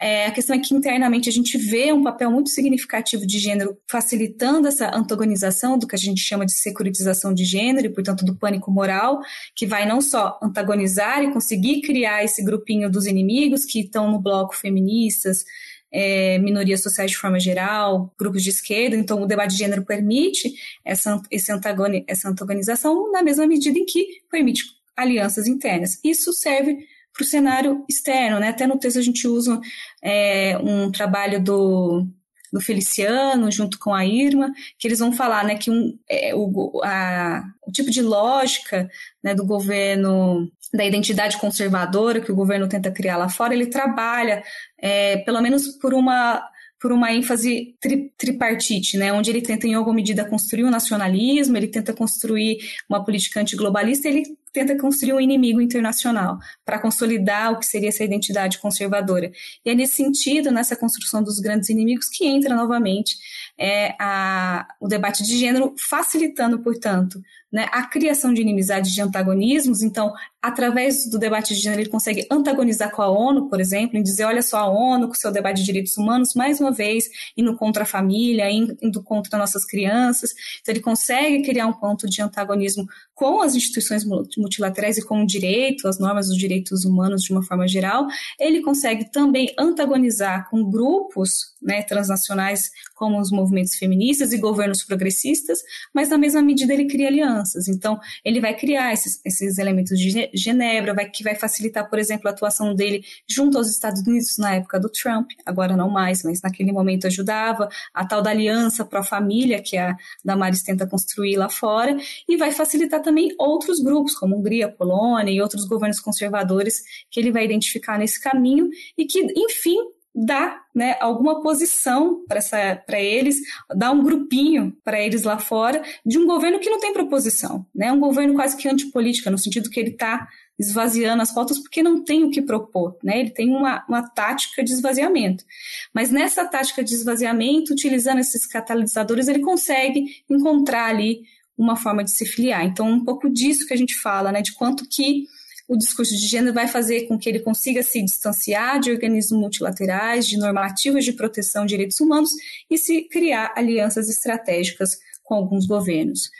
é, 0.00 0.26
a 0.26 0.30
questão 0.30 0.54
é 0.54 0.58
que 0.58 0.74
internamente 0.74 1.28
a 1.28 1.32
gente 1.32 1.56
vê 1.58 1.92
um 1.92 2.02
papel 2.02 2.30
muito 2.30 2.50
significativo 2.50 3.26
de 3.26 3.38
gênero 3.38 3.76
facilitando 3.90 4.68
essa 4.68 4.94
antagonização 4.94 5.78
do 5.78 5.86
que 5.86 5.94
a 5.94 5.98
gente 5.98 6.20
chama 6.20 6.46
de 6.46 6.52
securitização 6.52 7.32
de 7.32 7.44
gênero 7.44 7.86
e, 7.86 7.92
portanto, 7.92 8.24
do 8.24 8.36
pânico 8.36 8.70
moral, 8.70 9.20
que 9.54 9.66
vai 9.66 9.86
não 9.86 10.00
só 10.00 10.38
antagonizar 10.42 11.22
e 11.22 11.32
conseguir 11.32 11.80
criar 11.80 12.24
esse 12.24 12.44
grupinho 12.44 12.90
dos 12.90 13.06
inimigos 13.06 13.64
que 13.64 13.80
estão 13.80 14.10
no 14.10 14.20
bloco 14.20 14.54
feministas, 14.54 15.44
é, 15.92 16.38
minorias 16.38 16.82
sociais 16.82 17.10
de 17.10 17.16
forma 17.16 17.38
geral, 17.38 18.12
grupos 18.18 18.42
de 18.42 18.50
esquerda, 18.50 18.96
então 18.96 19.22
o 19.22 19.26
debate 19.26 19.52
de 19.52 19.58
gênero 19.58 19.84
permite 19.84 20.54
essa, 20.84 21.20
esse 21.30 21.50
antagoni, 21.52 22.04
essa 22.06 22.28
antagonização 22.28 23.10
na 23.12 23.22
mesma 23.22 23.46
medida 23.46 23.78
em 23.78 23.84
que 23.84 24.06
permite 24.30 24.64
alianças 24.96 25.46
internas. 25.46 25.98
Isso 26.04 26.32
serve 26.32 26.78
para 27.12 27.22
o 27.22 27.26
cenário 27.26 27.84
externo, 27.88 28.38
né? 28.38 28.48
Até 28.48 28.66
no 28.66 28.78
texto 28.78 28.98
a 28.98 29.02
gente 29.02 29.26
usa 29.26 29.58
é, 30.02 30.58
um 30.58 30.90
trabalho 30.90 31.42
do, 31.42 32.06
do 32.52 32.60
Feliciano 32.60 33.50
junto 33.50 33.78
com 33.78 33.92
a 33.92 34.04
Irma, 34.04 34.52
que 34.78 34.86
eles 34.86 34.98
vão 34.98 35.12
falar 35.12 35.44
né, 35.44 35.56
que 35.56 35.70
um, 35.70 35.98
é, 36.08 36.34
o, 36.34 36.80
a, 36.84 37.42
o 37.66 37.72
tipo 37.72 37.90
de 37.90 38.02
lógica 38.02 38.88
né, 39.22 39.34
do 39.34 39.44
governo 39.44 40.50
da 40.72 40.84
identidade 40.84 41.38
conservadora 41.38 42.20
que 42.20 42.32
o 42.32 42.36
governo 42.36 42.68
tenta 42.68 42.90
criar 42.90 43.16
lá 43.16 43.28
fora, 43.28 43.54
ele 43.54 43.66
trabalha, 43.66 44.42
é, 44.78 45.18
pelo 45.18 45.40
menos 45.40 45.68
por 45.78 45.94
uma 45.94 46.42
por 46.78 46.92
uma 46.92 47.10
ênfase 47.10 47.74
tri, 47.80 48.12
tripartite, 48.18 48.98
né, 48.98 49.10
onde 49.12 49.30
ele 49.30 49.40
tenta 49.40 49.66
em 49.66 49.74
alguma 49.74 49.96
medida 49.96 50.26
construir 50.26 50.62
um 50.62 50.70
nacionalismo, 50.70 51.56
ele 51.56 51.68
tenta 51.68 51.92
construir 51.92 52.58
uma 52.88 53.02
política 53.02 53.40
antiglobalista, 53.40 54.06
ele 54.06 54.24
tenta 54.56 54.74
construir 54.78 55.12
um 55.12 55.20
inimigo 55.20 55.60
internacional 55.60 56.38
para 56.64 56.78
consolidar 56.78 57.52
o 57.52 57.58
que 57.58 57.66
seria 57.66 57.90
essa 57.90 58.02
identidade 58.02 58.58
conservadora. 58.58 59.30
E 59.62 59.68
é 59.68 59.74
nesse 59.74 59.96
sentido, 59.96 60.50
nessa 60.50 60.74
construção 60.74 61.22
dos 61.22 61.38
grandes 61.38 61.68
inimigos, 61.68 62.08
que 62.08 62.26
entra 62.26 62.54
novamente 62.56 63.16
é, 63.58 63.94
a, 64.00 64.66
o 64.80 64.88
debate 64.88 65.22
de 65.22 65.36
gênero, 65.36 65.74
facilitando, 65.78 66.58
portanto, 66.60 67.20
né, 67.52 67.68
a 67.70 67.84
criação 67.86 68.34
de 68.34 68.40
inimizades, 68.40 68.92
de 68.92 69.00
antagonismos. 69.00 69.82
Então, 69.82 70.12
através 70.42 71.08
do 71.08 71.18
debate 71.18 71.54
de 71.54 71.60
gênero, 71.60 71.82
ele 71.82 71.88
consegue 71.88 72.26
antagonizar 72.30 72.90
com 72.90 73.02
a 73.02 73.08
ONU, 73.08 73.48
por 73.48 73.60
exemplo, 73.60 73.96
em 73.96 74.02
dizer: 74.02 74.24
olha 74.24 74.42
só, 74.42 74.58
a 74.58 74.68
ONU, 74.68 75.08
com 75.08 75.14
seu 75.14 75.30
debate 75.30 75.58
de 75.58 75.64
direitos 75.64 75.96
humanos, 75.96 76.34
mais 76.34 76.60
uma 76.60 76.72
vez, 76.72 77.08
indo 77.36 77.56
contra 77.56 77.84
a 77.84 77.86
família, 77.86 78.50
indo 78.50 79.02
contra 79.02 79.38
nossas 79.38 79.64
crianças. 79.64 80.34
Então, 80.60 80.72
ele 80.72 80.82
consegue 80.82 81.42
criar 81.42 81.66
um 81.66 81.72
ponto 81.72 82.08
de 82.08 82.20
antagonismo 82.20 82.86
com 83.14 83.40
as 83.40 83.54
instituições 83.54 84.04
multilaterais 84.46 84.96
e 84.96 85.04
com 85.04 85.22
o 85.22 85.26
direito, 85.26 85.88
as 85.88 85.98
normas 85.98 86.28
dos 86.28 86.38
direitos 86.38 86.84
humanos 86.84 87.22
de 87.22 87.32
uma 87.32 87.42
forma 87.42 87.66
geral. 87.66 88.06
Ele 88.38 88.62
consegue 88.62 89.10
também 89.10 89.52
antagonizar 89.58 90.48
com 90.48 90.70
grupos 90.70 91.56
né, 91.60 91.82
transnacionais, 91.82 92.70
como 92.94 93.20
os 93.20 93.30
movimentos 93.30 93.74
feministas 93.74 94.32
e 94.32 94.38
governos 94.38 94.84
progressistas, 94.84 95.58
mas 95.92 96.08
na 96.08 96.16
mesma 96.16 96.40
medida 96.40 96.72
ele 96.72 96.86
cria 96.86 97.08
alianças. 97.08 97.66
Então, 97.66 97.98
ele 98.24 98.40
vai 98.40 98.54
criar 98.54 98.92
esses, 98.92 99.20
esses 99.24 99.58
elementos 99.58 99.98
de 99.98 100.30
Genebra, 100.32 100.94
vai, 100.94 101.10
que 101.10 101.24
vai 101.24 101.34
facilitar, 101.34 101.90
por 101.90 101.98
exemplo, 101.98 102.28
a 102.28 102.30
atuação 102.30 102.74
dele 102.74 103.04
junto 103.28 103.58
aos 103.58 103.68
Estados 103.68 104.00
Unidos 104.02 104.38
na 104.38 104.54
época 104.54 104.78
do 104.78 104.88
Trump, 104.88 105.30
agora 105.44 105.76
não 105.76 105.90
mais, 105.90 106.22
mas 106.22 106.40
naquele 106.40 106.70
momento 106.70 107.06
ajudava, 107.06 107.68
a 107.92 108.06
tal 108.06 108.22
da 108.22 108.30
aliança 108.30 108.84
pró-família 108.84 109.60
que 109.60 109.76
a 109.76 109.96
Damares 110.24 110.62
tenta 110.62 110.86
construir 110.86 111.36
lá 111.36 111.48
fora, 111.48 111.96
e 112.28 112.36
vai 112.36 112.52
facilitar 112.52 113.02
também 113.02 113.34
outros 113.38 113.80
grupos, 113.80 114.14
como 114.26 114.38
Hungria, 114.38 114.68
Polônia 114.68 115.30
e 115.30 115.40
outros 115.40 115.64
governos 115.64 116.00
conservadores 116.00 116.82
que 117.08 117.20
ele 117.20 117.30
vai 117.30 117.44
identificar 117.44 117.96
nesse 117.96 118.20
caminho 118.20 118.68
e 118.98 119.04
que, 119.04 119.20
enfim, 119.36 119.78
dá 120.12 120.60
né, 120.74 120.96
alguma 121.00 121.42
posição 121.42 122.24
para 122.26 123.00
eles, 123.00 123.36
dá 123.74 123.92
um 123.92 124.02
grupinho 124.02 124.76
para 124.82 125.00
eles 125.00 125.22
lá 125.22 125.38
fora 125.38 125.82
de 126.04 126.18
um 126.18 126.26
governo 126.26 126.58
que 126.58 126.70
não 126.70 126.80
tem 126.80 126.92
proposição, 126.92 127.64
né, 127.74 127.92
um 127.92 128.00
governo 128.00 128.34
quase 128.34 128.56
que 128.56 128.68
antipolítica, 128.68 129.30
no 129.30 129.38
sentido 129.38 129.70
que 129.70 129.78
ele 129.78 129.90
está 129.90 130.26
esvaziando 130.58 131.22
as 131.22 131.32
pautas 131.32 131.58
porque 131.58 131.82
não 131.82 132.02
tem 132.02 132.24
o 132.24 132.30
que 132.30 132.40
propor, 132.40 132.96
né? 133.04 133.20
Ele 133.20 133.28
tem 133.28 133.50
uma, 133.50 133.84
uma 133.86 134.08
tática 134.08 134.64
de 134.64 134.72
esvaziamento. 134.72 135.44
Mas 135.92 136.10
nessa 136.10 136.46
tática 136.46 136.82
de 136.82 136.94
esvaziamento, 136.94 137.74
utilizando 137.74 138.20
esses 138.20 138.46
catalisadores, 138.46 139.28
ele 139.28 139.40
consegue 139.40 140.06
encontrar 140.30 140.86
ali 140.86 141.24
uma 141.56 141.76
forma 141.76 142.04
de 142.04 142.10
se 142.10 142.26
filiar. 142.26 142.64
Então, 142.64 142.88
um 142.88 143.04
pouco 143.04 143.28
disso 143.30 143.66
que 143.66 143.74
a 143.74 143.76
gente 143.76 143.94
fala, 144.00 144.30
né? 144.30 144.42
De 144.42 144.52
quanto 144.52 144.86
que 144.88 145.24
o 145.68 145.76
discurso 145.76 146.14
de 146.14 146.26
gênero 146.26 146.54
vai 146.54 146.68
fazer 146.68 147.08
com 147.08 147.18
que 147.18 147.28
ele 147.28 147.40
consiga 147.40 147.82
se 147.82 148.02
distanciar 148.02 148.78
de 148.78 148.90
organismos 148.90 149.40
multilaterais, 149.40 150.26
de 150.26 150.36
normativas 150.36 151.04
de 151.04 151.12
proteção 151.12 151.64
de 151.64 151.70
direitos 151.70 151.98
humanos 151.98 152.30
e 152.70 152.78
se 152.78 153.02
criar 153.08 153.52
alianças 153.56 154.08
estratégicas 154.08 154.96
com 155.24 155.34
alguns 155.34 155.66
governos. 155.66 156.30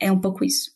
É 0.00 0.10
um 0.10 0.20
pouco 0.20 0.44
isso. 0.44 0.72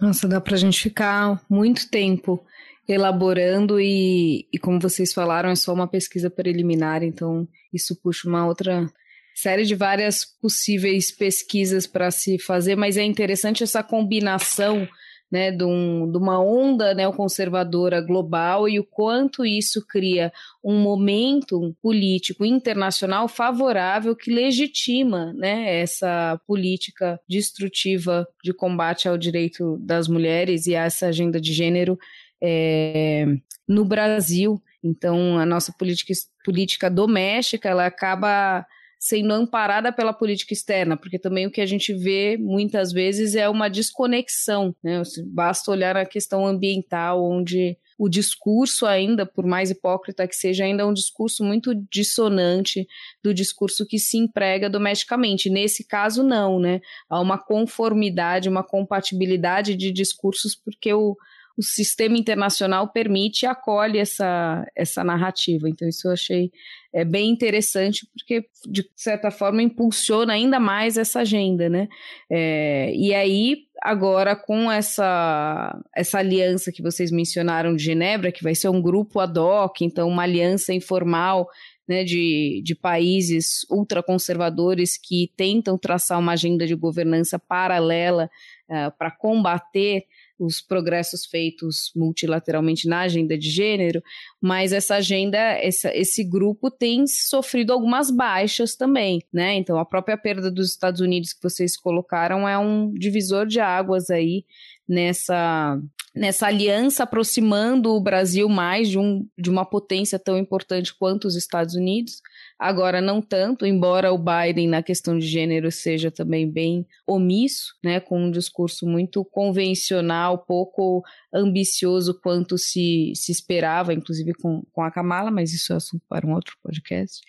Nossa, 0.00 0.26
dá 0.26 0.40
para 0.40 0.54
a 0.54 0.58
gente 0.58 0.80
ficar 0.80 1.40
muito 1.48 1.88
tempo 1.88 2.44
elaborando 2.88 3.80
e, 3.80 4.46
e, 4.52 4.58
como 4.58 4.80
vocês 4.80 5.12
falaram, 5.12 5.50
é 5.50 5.56
só 5.56 5.72
uma 5.72 5.88
pesquisa 5.88 6.30
preliminar, 6.30 7.02
então 7.02 7.48
isso 7.72 7.96
puxa 8.00 8.28
uma 8.28 8.46
outra 8.46 8.88
série 9.36 9.64
de 9.64 9.74
várias 9.74 10.24
possíveis 10.40 11.10
pesquisas 11.10 11.86
para 11.86 12.10
se 12.10 12.38
fazer, 12.38 12.74
mas 12.74 12.96
é 12.96 13.04
interessante 13.04 13.62
essa 13.62 13.82
combinação 13.82 14.88
né, 15.30 15.50
de, 15.50 15.62
um, 15.62 16.10
de 16.10 16.16
uma 16.16 16.42
onda 16.42 16.94
neoconservadora 16.94 18.00
global 18.00 18.66
e 18.66 18.80
o 18.80 18.84
quanto 18.84 19.44
isso 19.44 19.84
cria 19.86 20.32
um 20.64 20.80
momento 20.80 21.76
político 21.82 22.46
internacional 22.46 23.28
favorável 23.28 24.16
que 24.16 24.32
legitima 24.32 25.34
né, 25.34 25.80
essa 25.80 26.40
política 26.46 27.20
destrutiva 27.28 28.26
de 28.42 28.54
combate 28.54 29.06
ao 29.06 29.18
direito 29.18 29.76
das 29.80 30.08
mulheres 30.08 30.66
e 30.66 30.74
a 30.74 30.84
essa 30.84 31.08
agenda 31.08 31.38
de 31.38 31.52
gênero 31.52 31.98
é, 32.42 33.26
no 33.68 33.84
Brasil. 33.84 34.62
Então, 34.82 35.38
a 35.38 35.44
nossa 35.44 35.74
política, 35.76 36.14
política 36.42 36.88
doméstica 36.88 37.68
ela 37.68 37.84
acaba 37.84 38.64
sendo 39.06 39.32
amparada 39.32 39.92
pela 39.92 40.12
política 40.12 40.52
externa, 40.52 40.96
porque 40.96 41.18
também 41.18 41.46
o 41.46 41.50
que 41.50 41.60
a 41.60 41.66
gente 41.66 41.94
vê 41.94 42.36
muitas 42.36 42.92
vezes 42.92 43.36
é 43.36 43.48
uma 43.48 43.68
desconexão, 43.68 44.74
né? 44.82 45.00
Basta 45.26 45.70
olhar 45.70 45.96
a 45.96 46.04
questão 46.04 46.44
ambiental, 46.44 47.24
onde 47.24 47.78
o 47.96 48.08
discurso 48.08 48.84
ainda, 48.84 49.24
por 49.24 49.46
mais 49.46 49.70
hipócrita 49.70 50.26
que 50.26 50.34
seja, 50.34 50.64
ainda 50.64 50.82
é 50.82 50.86
um 50.86 50.92
discurso 50.92 51.44
muito 51.44 51.72
dissonante 51.90 52.86
do 53.22 53.32
discurso 53.32 53.86
que 53.86 53.98
se 53.98 54.18
emprega 54.18 54.68
domesticamente. 54.68 55.48
Nesse 55.48 55.86
caso, 55.86 56.24
não, 56.24 56.58
né? 56.58 56.80
Há 57.08 57.20
uma 57.20 57.38
conformidade, 57.38 58.48
uma 58.48 58.64
compatibilidade 58.64 59.76
de 59.76 59.92
discursos, 59.92 60.54
porque 60.56 60.92
o, 60.92 61.16
o 61.56 61.62
sistema 61.62 62.18
internacional 62.18 62.92
permite 62.92 63.44
e 63.44 63.46
acolhe 63.46 63.98
essa, 63.98 64.66
essa 64.74 65.02
narrativa. 65.04 65.68
Então, 65.68 65.88
isso 65.88 66.08
eu 66.08 66.12
achei 66.12 66.50
é, 66.96 67.04
bem 67.04 67.28
interessante, 67.28 68.06
porque, 68.06 68.46
de 68.66 68.88
certa 68.96 69.30
forma, 69.30 69.60
impulsiona 69.60 70.32
ainda 70.32 70.58
mais 70.58 70.96
essa 70.96 71.20
agenda, 71.20 71.68
né? 71.68 71.88
É, 72.30 72.90
e 72.94 73.12
aí, 73.12 73.58
agora, 73.82 74.34
com 74.34 74.72
essa, 74.72 75.78
essa 75.94 76.18
aliança 76.20 76.72
que 76.72 76.80
vocês 76.80 77.10
mencionaram 77.10 77.76
de 77.76 77.84
Genebra, 77.84 78.32
que 78.32 78.42
vai 78.42 78.54
ser 78.54 78.70
um 78.70 78.80
grupo 78.80 79.20
ad 79.20 79.38
hoc, 79.38 79.82
então, 79.82 80.08
uma 80.08 80.22
aliança 80.22 80.72
informal 80.72 81.46
né, 81.86 82.02
de, 82.02 82.62
de 82.64 82.74
países 82.74 83.66
ultraconservadores 83.70 84.96
que 84.96 85.30
tentam 85.36 85.76
traçar 85.76 86.18
uma 86.18 86.32
agenda 86.32 86.66
de 86.66 86.74
governança 86.74 87.38
paralela 87.38 88.30
uh, 88.70 88.90
para 88.96 89.10
combater 89.10 90.04
os 90.38 90.60
progressos 90.60 91.26
feitos 91.26 91.90
multilateralmente 91.94 92.88
na 92.88 93.00
agenda 93.00 93.36
de 93.36 93.50
gênero, 93.50 94.02
mas 94.40 94.72
essa 94.72 94.96
agenda, 94.96 95.38
essa, 95.38 95.94
esse 95.96 96.22
grupo 96.22 96.70
tem 96.70 97.06
sofrido 97.06 97.72
algumas 97.72 98.10
baixas 98.10 98.76
também, 98.76 99.22
né? 99.32 99.54
Então, 99.54 99.78
a 99.78 99.84
própria 99.84 100.16
perda 100.16 100.50
dos 100.50 100.70
Estados 100.70 101.00
Unidos 101.00 101.32
que 101.32 101.42
vocês 101.42 101.76
colocaram 101.76 102.48
é 102.48 102.58
um 102.58 102.92
divisor 102.92 103.46
de 103.46 103.60
águas 103.60 104.10
aí 104.10 104.44
nessa 104.88 105.80
nessa 106.14 106.46
aliança 106.46 107.02
aproximando 107.02 107.92
o 107.92 108.00
Brasil 108.00 108.48
mais 108.48 108.88
de, 108.88 108.98
um, 108.98 109.28
de 109.36 109.50
uma 109.50 109.66
potência 109.66 110.18
tão 110.18 110.38
importante 110.38 110.94
quanto 110.94 111.26
os 111.26 111.36
Estados 111.36 111.74
Unidos. 111.74 112.22
Agora, 112.58 113.02
não 113.02 113.20
tanto, 113.20 113.66
embora 113.66 114.12
o 114.12 114.18
Biden, 114.18 114.66
na 114.66 114.82
questão 114.82 115.18
de 115.18 115.26
gênero, 115.26 115.70
seja 115.70 116.10
também 116.10 116.50
bem 116.50 116.86
omisso, 117.06 117.74
né, 117.84 118.00
com 118.00 118.18
um 118.18 118.30
discurso 118.30 118.86
muito 118.86 119.22
convencional, 119.26 120.38
pouco 120.38 121.04
ambicioso 121.32 122.18
quanto 122.22 122.56
se, 122.56 123.12
se 123.14 123.30
esperava, 123.30 123.92
inclusive 123.92 124.32
com, 124.34 124.62
com 124.72 124.82
a 124.82 124.90
Kamala, 124.90 125.30
mas 125.30 125.52
isso 125.52 125.74
é 125.74 125.76
assunto 125.76 126.02
para 126.08 126.26
um 126.26 126.32
outro 126.32 126.56
podcast. 126.62 127.20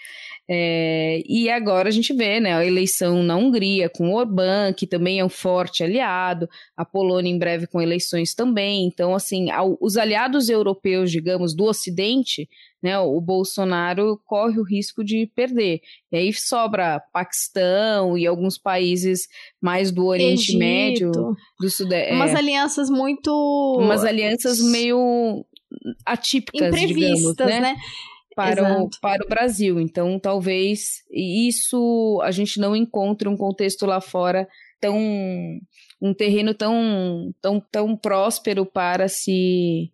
É, 0.49 1.21
e 1.27 1.49
agora 1.49 1.89
a 1.89 1.91
gente 1.91 2.13
vê 2.13 2.39
né, 2.39 2.53
a 2.53 2.65
eleição 2.65 3.21
na 3.21 3.35
Hungria 3.35 3.89
com 3.89 4.13
Orbán, 4.13 4.71
que 4.71 4.87
também 4.87 5.19
é 5.19 5.25
um 5.25 5.29
forte 5.29 5.83
aliado, 5.83 6.47
a 6.75 6.85
Polônia 6.85 7.29
em 7.29 7.37
breve 7.37 7.67
com 7.67 7.81
eleições 7.81 8.33
também. 8.33 8.87
Então, 8.87 9.13
assim, 9.13 9.51
ao, 9.51 9.77
os 9.81 9.97
aliados 9.97 10.47
europeus, 10.47 11.11
digamos, 11.11 11.53
do 11.53 11.65
Ocidente, 11.65 12.47
né, 12.87 12.97
o 12.97 13.19
Bolsonaro 13.19 14.17
corre 14.25 14.57
o 14.59 14.63
risco 14.63 15.03
de 15.03 15.29
perder. 15.35 15.81
E 16.09 16.15
aí 16.15 16.33
sobra 16.33 17.01
Paquistão 17.11 18.17
e 18.17 18.25
alguns 18.25 18.57
países 18.57 19.27
mais 19.61 19.91
do 19.91 20.05
Oriente 20.05 20.51
Egito, 20.51 20.57
Médio, 20.57 21.11
do 21.59 21.69
Sudeste. 21.69 22.13
Umas 22.13 22.31
é, 22.31 22.37
alianças 22.37 22.89
muito. 22.89 23.29
Umas 23.77 24.05
alianças 24.05 24.61
meio 24.61 25.45
atípicas, 26.05 26.69
Imprevistas, 26.69 27.35
digamos, 27.35 27.53
né? 27.53 27.59
né? 27.59 27.75
Para 28.33 28.81
o, 28.81 28.89
para 29.01 29.25
o 29.25 29.27
Brasil. 29.27 29.81
Então, 29.81 30.17
talvez 30.17 31.03
isso 31.11 32.21
a 32.23 32.31
gente 32.31 32.57
não 32.57 32.73
encontre 32.73 33.27
um 33.27 33.35
contexto 33.35 33.85
lá 33.85 33.99
fora 33.99 34.47
tão 34.79 34.97
um 35.99 36.13
terreno 36.13 36.53
tão 36.53 37.33
tão 37.41 37.59
tão 37.59 37.97
próspero 37.97 38.65
para 38.65 39.07
se 39.07 39.91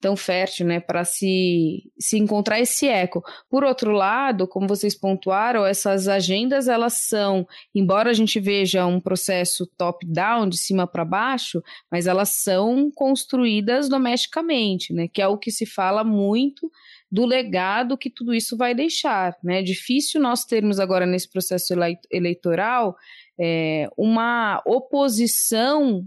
tão 0.00 0.16
fértil, 0.16 0.66
né, 0.66 0.80
para 0.80 1.04
se, 1.04 1.90
se 1.98 2.18
encontrar 2.18 2.60
esse 2.60 2.86
eco. 2.86 3.22
Por 3.48 3.64
outro 3.64 3.92
lado, 3.92 4.46
como 4.46 4.68
vocês 4.68 4.94
pontuaram, 4.94 5.64
essas 5.64 6.08
agendas 6.08 6.68
elas 6.68 6.94
são, 6.94 7.46
embora 7.74 8.10
a 8.10 8.14
gente 8.14 8.38
veja 8.38 8.86
um 8.86 9.00
processo 9.00 9.66
top-down, 9.76 10.48
de 10.48 10.58
cima 10.58 10.86
para 10.86 11.04
baixo, 11.04 11.62
mas 11.90 12.06
elas 12.06 12.30
são 12.30 12.90
construídas 12.94 13.88
domesticamente, 13.88 14.92
né, 14.92 15.08
que 15.08 15.22
é 15.22 15.28
o 15.28 15.38
que 15.38 15.50
se 15.50 15.66
fala 15.66 16.04
muito 16.04 16.70
do 17.10 17.24
legado 17.24 17.96
que 17.96 18.10
tudo 18.10 18.34
isso 18.34 18.56
vai 18.56 18.74
deixar, 18.74 19.36
né? 19.42 19.60
É 19.60 19.62
difícil 19.62 20.20
nós 20.20 20.44
termos 20.44 20.80
agora 20.80 21.06
nesse 21.06 21.30
processo 21.30 21.72
eleitoral 22.10 22.96
é, 23.38 23.88
uma 23.96 24.62
oposição 24.66 26.04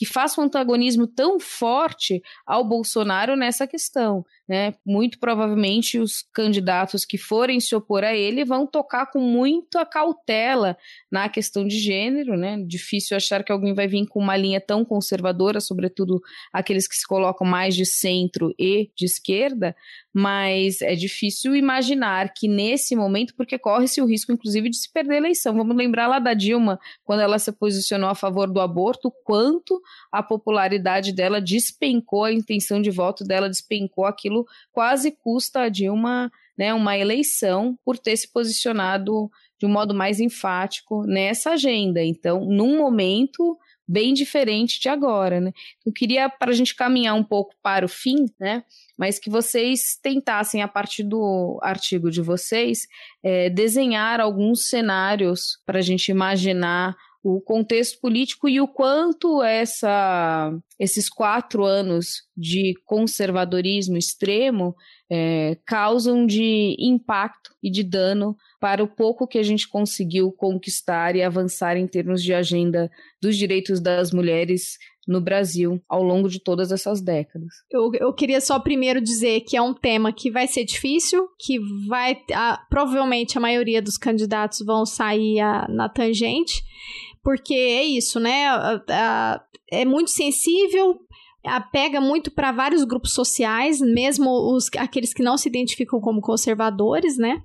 que 0.00 0.06
faça 0.06 0.40
um 0.40 0.44
antagonismo 0.44 1.06
tão 1.06 1.38
forte 1.38 2.22
ao 2.46 2.64
Bolsonaro 2.64 3.36
nessa 3.36 3.66
questão. 3.66 4.24
Né? 4.50 4.74
Muito 4.84 5.20
provavelmente 5.20 6.00
os 6.00 6.24
candidatos 6.34 7.04
que 7.04 7.16
forem 7.16 7.60
se 7.60 7.72
opor 7.72 8.02
a 8.02 8.16
ele 8.16 8.44
vão 8.44 8.66
tocar 8.66 9.06
com 9.06 9.20
muita 9.20 9.86
cautela 9.86 10.76
na 11.08 11.28
questão 11.28 11.64
de 11.64 11.78
gênero, 11.78 12.36
né? 12.36 12.60
Difícil 12.66 13.16
achar 13.16 13.44
que 13.44 13.52
alguém 13.52 13.74
vai 13.74 13.86
vir 13.86 14.08
com 14.08 14.18
uma 14.18 14.36
linha 14.36 14.60
tão 14.60 14.84
conservadora, 14.84 15.60
sobretudo 15.60 16.20
aqueles 16.52 16.88
que 16.88 16.96
se 16.96 17.06
colocam 17.06 17.46
mais 17.46 17.76
de 17.76 17.86
centro 17.86 18.52
e 18.58 18.90
de 18.96 19.04
esquerda, 19.04 19.72
mas 20.12 20.82
é 20.82 20.96
difícil 20.96 21.54
imaginar 21.54 22.32
que 22.34 22.48
nesse 22.48 22.96
momento, 22.96 23.36
porque 23.36 23.56
corre-se 23.56 24.02
o 24.02 24.04
risco, 24.04 24.32
inclusive, 24.32 24.68
de 24.68 24.78
se 24.78 24.92
perder 24.92 25.14
a 25.14 25.18
eleição. 25.18 25.54
Vamos 25.54 25.76
lembrar 25.76 26.08
lá 26.08 26.18
da 26.18 26.34
Dilma, 26.34 26.76
quando 27.04 27.20
ela 27.20 27.38
se 27.38 27.52
posicionou 27.52 28.10
a 28.10 28.16
favor 28.16 28.50
do 28.50 28.60
aborto, 28.60 29.12
quanto 29.22 29.80
a 30.10 30.24
popularidade 30.24 31.12
dela 31.12 31.40
despencou, 31.40 32.24
a 32.24 32.32
intenção 32.32 32.82
de 32.82 32.90
voto 32.90 33.22
dela 33.22 33.48
despencou, 33.48 34.04
aquilo 34.04 34.39
quase 34.72 35.10
custa 35.10 35.62
a 35.62 35.68
Dilma 35.68 36.30
né, 36.60 36.74
uma 36.74 36.96
eleição 36.96 37.78
por 37.84 37.96
ter 37.96 38.16
se 38.16 38.30
posicionado 38.30 39.30
de 39.58 39.64
um 39.64 39.70
modo 39.70 39.94
mais 39.94 40.20
enfático 40.20 41.04
nessa 41.06 41.52
agenda. 41.52 42.02
Então, 42.02 42.44
num 42.44 42.76
momento 42.76 43.58
bem 43.88 44.14
diferente 44.14 44.78
de 44.78 44.88
agora, 44.88 45.40
né? 45.40 45.52
Eu 45.84 45.92
queria, 45.92 46.28
para 46.28 46.52
a 46.52 46.54
gente 46.54 46.76
caminhar 46.76 47.16
um 47.16 47.24
pouco 47.24 47.54
para 47.60 47.84
o 47.84 47.88
fim, 47.88 48.26
né? 48.38 48.62
Mas 48.96 49.18
que 49.18 49.28
vocês 49.28 49.98
tentassem, 50.00 50.62
a 50.62 50.68
partir 50.68 51.02
do 51.02 51.58
artigo 51.60 52.08
de 52.08 52.20
vocês, 52.20 52.86
é, 53.22 53.50
desenhar 53.50 54.20
alguns 54.20 54.68
cenários 54.68 55.60
para 55.66 55.80
a 55.80 55.82
gente 55.82 56.08
imaginar 56.10 56.94
o 57.22 57.40
contexto 57.40 58.00
político 58.00 58.48
e 58.48 58.60
o 58.60 58.68
quanto 58.68 59.42
essa, 59.42 60.52
esses 60.78 61.08
quatro 61.08 61.64
anos 61.64 62.22
de 62.36 62.74
conservadorismo 62.86 63.98
extremo 63.98 64.74
é, 65.10 65.58
causam 65.66 66.24
de 66.24 66.74
impacto 66.78 67.50
e 67.62 67.70
de 67.70 67.82
dano 67.82 68.36
para 68.58 68.82
o 68.82 68.88
pouco 68.88 69.26
que 69.26 69.38
a 69.38 69.42
gente 69.42 69.68
conseguiu 69.68 70.32
conquistar 70.32 71.14
e 71.14 71.22
avançar 71.22 71.76
em 71.76 71.86
termos 71.86 72.22
de 72.22 72.32
agenda 72.32 72.90
dos 73.20 73.36
direitos 73.36 73.80
das 73.80 74.12
mulheres 74.12 74.78
no 75.06 75.20
Brasil 75.20 75.82
ao 75.88 76.02
longo 76.02 76.28
de 76.28 76.38
todas 76.38 76.70
essas 76.70 77.02
décadas. 77.02 77.48
Eu, 77.70 77.90
eu 77.94 78.12
queria 78.12 78.40
só 78.40 78.60
primeiro 78.60 79.00
dizer 79.00 79.40
que 79.40 79.56
é 79.56 79.62
um 79.62 79.74
tema 79.74 80.12
que 80.12 80.30
vai 80.30 80.46
ser 80.46 80.64
difícil, 80.64 81.26
que 81.38 81.58
vai. 81.88 82.16
A, 82.32 82.64
provavelmente 82.70 83.36
a 83.36 83.40
maioria 83.40 83.82
dos 83.82 83.98
candidatos 83.98 84.60
vão 84.64 84.86
sair 84.86 85.40
a, 85.40 85.66
na 85.68 85.88
tangente, 85.88 86.62
porque 87.22 87.54
é 87.54 87.84
isso, 87.84 88.18
né? 88.18 88.46
É 89.70 89.84
muito 89.84 90.10
sensível, 90.10 91.00
pega 91.72 92.00
muito 92.00 92.30
para 92.30 92.52
vários 92.52 92.84
grupos 92.84 93.12
sociais, 93.12 93.80
mesmo 93.80 94.30
os, 94.54 94.68
aqueles 94.76 95.14
que 95.14 95.22
não 95.22 95.38
se 95.38 95.48
identificam 95.48 96.00
como 96.00 96.20
conservadores, 96.20 97.16
né? 97.16 97.42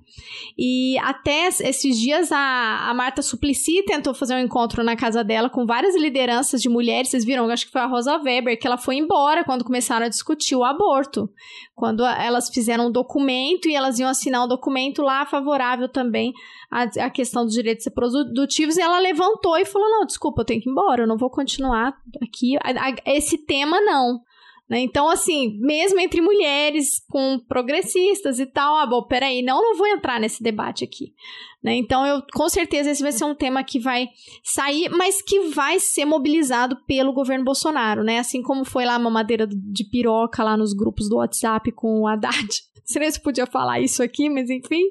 E 0.56 0.98
até 0.98 1.46
esses 1.48 1.98
dias 1.98 2.30
a, 2.30 2.90
a 2.90 2.94
Marta 2.94 3.22
Suplicy 3.22 3.82
tentou 3.84 4.12
fazer 4.12 4.34
um 4.34 4.38
encontro 4.38 4.84
na 4.84 4.96
casa 4.96 5.24
dela 5.24 5.48
com 5.48 5.64
várias 5.64 5.96
lideranças 5.96 6.60
de 6.60 6.68
mulheres. 6.68 7.08
Vocês 7.08 7.24
viram, 7.24 7.48
acho 7.48 7.66
que 7.66 7.72
foi 7.72 7.80
a 7.80 7.86
Rosa 7.86 8.18
Weber, 8.18 8.58
que 8.58 8.66
ela 8.66 8.76
foi 8.76 8.96
embora 8.96 9.44
quando 9.44 9.64
começaram 9.64 10.04
a 10.04 10.10
discutir 10.10 10.54
o 10.54 10.64
aborto. 10.64 11.30
Quando 11.74 12.04
elas 12.04 12.50
fizeram 12.50 12.88
um 12.88 12.92
documento 12.92 13.68
e 13.68 13.74
elas 13.74 13.98
iam 13.98 14.08
assinar 14.08 14.44
um 14.44 14.48
documento 14.48 15.02
lá 15.02 15.24
favorável 15.24 15.88
também 15.88 16.32
à, 16.70 16.82
à 17.04 17.10
questão 17.10 17.44
dos 17.44 17.54
direitos 17.54 17.84
reprodutivos, 17.84 18.76
e 18.76 18.80
ela 18.80 18.98
levantou 18.98 19.56
e 19.56 19.64
falou: 19.64 19.88
Não, 19.88 20.06
desculpa, 20.06 20.40
eu 20.40 20.44
tenho 20.44 20.60
que 20.60 20.68
ir 20.68 20.72
embora, 20.72 21.02
eu 21.02 21.06
não 21.06 21.16
vou 21.16 21.30
continuar 21.30 21.96
aqui. 22.22 22.56
Esse 23.04 23.38
tema 23.38 23.80
não. 23.86 24.20
Né? 24.68 24.80
Então, 24.80 25.08
assim, 25.08 25.56
mesmo 25.60 26.00
entre 26.00 26.20
mulheres 26.20 27.00
com 27.08 27.38
progressistas 27.48 28.40
e 28.40 28.46
tal, 28.46 28.74
ah, 28.76 28.86
bom, 28.86 29.02
peraí, 29.04 29.40
não, 29.40 29.62
não 29.62 29.76
vou 29.76 29.86
entrar 29.86 30.18
nesse 30.18 30.42
debate 30.42 30.82
aqui. 30.82 31.14
Né? 31.62 31.76
Então, 31.76 32.04
eu 32.04 32.20
com 32.34 32.48
certeza 32.48 32.90
esse 32.90 33.02
vai 33.02 33.12
ser 33.12 33.24
um 33.24 33.34
tema 33.34 33.62
que 33.62 33.78
vai 33.78 34.08
sair, 34.42 34.88
mas 34.88 35.22
que 35.22 35.48
vai 35.50 35.78
ser 35.78 36.04
mobilizado 36.04 36.76
pelo 36.84 37.12
governo 37.12 37.44
Bolsonaro, 37.44 38.02
né? 38.02 38.18
Assim 38.18 38.42
como 38.42 38.64
foi 38.64 38.84
lá 38.84 38.94
a 38.94 38.98
mamadeira 38.98 39.46
de 39.46 39.84
piroca 39.84 40.42
lá 40.42 40.56
nos 40.56 40.72
grupos 40.72 41.08
do 41.08 41.16
WhatsApp 41.16 41.70
com 41.72 42.00
o 42.00 42.06
Haddad. 42.06 42.48
Não 42.86 43.02
sei 43.02 43.10
se 43.10 43.20
podia 43.20 43.46
falar 43.46 43.80
isso 43.80 44.00
aqui, 44.02 44.30
mas 44.30 44.48
enfim, 44.48 44.84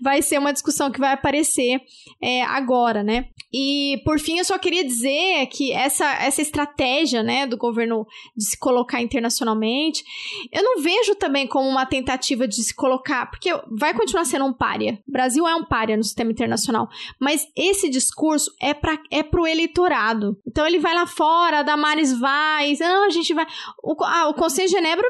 vai 0.00 0.22
ser 0.22 0.38
uma 0.38 0.52
discussão 0.52 0.90
que 0.90 1.00
vai 1.00 1.12
aparecer 1.12 1.80
é, 2.22 2.42
agora, 2.42 3.02
né? 3.02 3.26
E 3.52 4.00
por 4.04 4.18
fim, 4.18 4.38
eu 4.38 4.44
só 4.44 4.56
queria 4.58 4.84
dizer 4.84 5.46
que 5.46 5.72
essa, 5.72 6.06
essa 6.22 6.40
estratégia, 6.40 7.22
né, 7.22 7.46
do 7.46 7.56
governo 7.56 8.06
de 8.34 8.44
se 8.44 8.58
colocar 8.58 9.02
internacionalmente, 9.02 10.02
eu 10.50 10.62
não 10.62 10.80
vejo 10.80 11.14
também 11.16 11.46
como 11.46 11.68
uma 11.68 11.84
tentativa 11.84 12.48
de 12.48 12.62
se 12.62 12.74
colocar, 12.74 13.28
porque 13.30 13.50
vai 13.70 13.92
continuar 13.92 14.24
sendo 14.24 14.46
um 14.46 14.52
pária. 14.52 15.02
O 15.06 15.12
Brasil 15.12 15.46
é 15.46 15.54
um 15.54 15.64
pária 15.64 15.96
no 15.96 16.04
sistema 16.04 16.30
internacional, 16.30 16.88
mas 17.20 17.46
esse 17.56 17.90
discurso 17.90 18.50
é 18.60 18.72
para 18.72 18.98
é 19.10 19.22
pro 19.22 19.46
eleitorado. 19.46 20.38
Então 20.46 20.66
ele 20.66 20.78
vai 20.78 20.94
lá 20.94 21.06
fora, 21.06 21.58
a 21.58 21.62
Damares 21.62 22.18
vai, 22.18 22.74
não, 22.80 23.06
a 23.06 23.10
gente 23.10 23.34
vai. 23.34 23.46
O, 23.82 23.96
ah, 24.04 24.28
o 24.28 24.34
Conselho 24.34 24.68
de 24.68 24.74
Genebra 24.74 25.06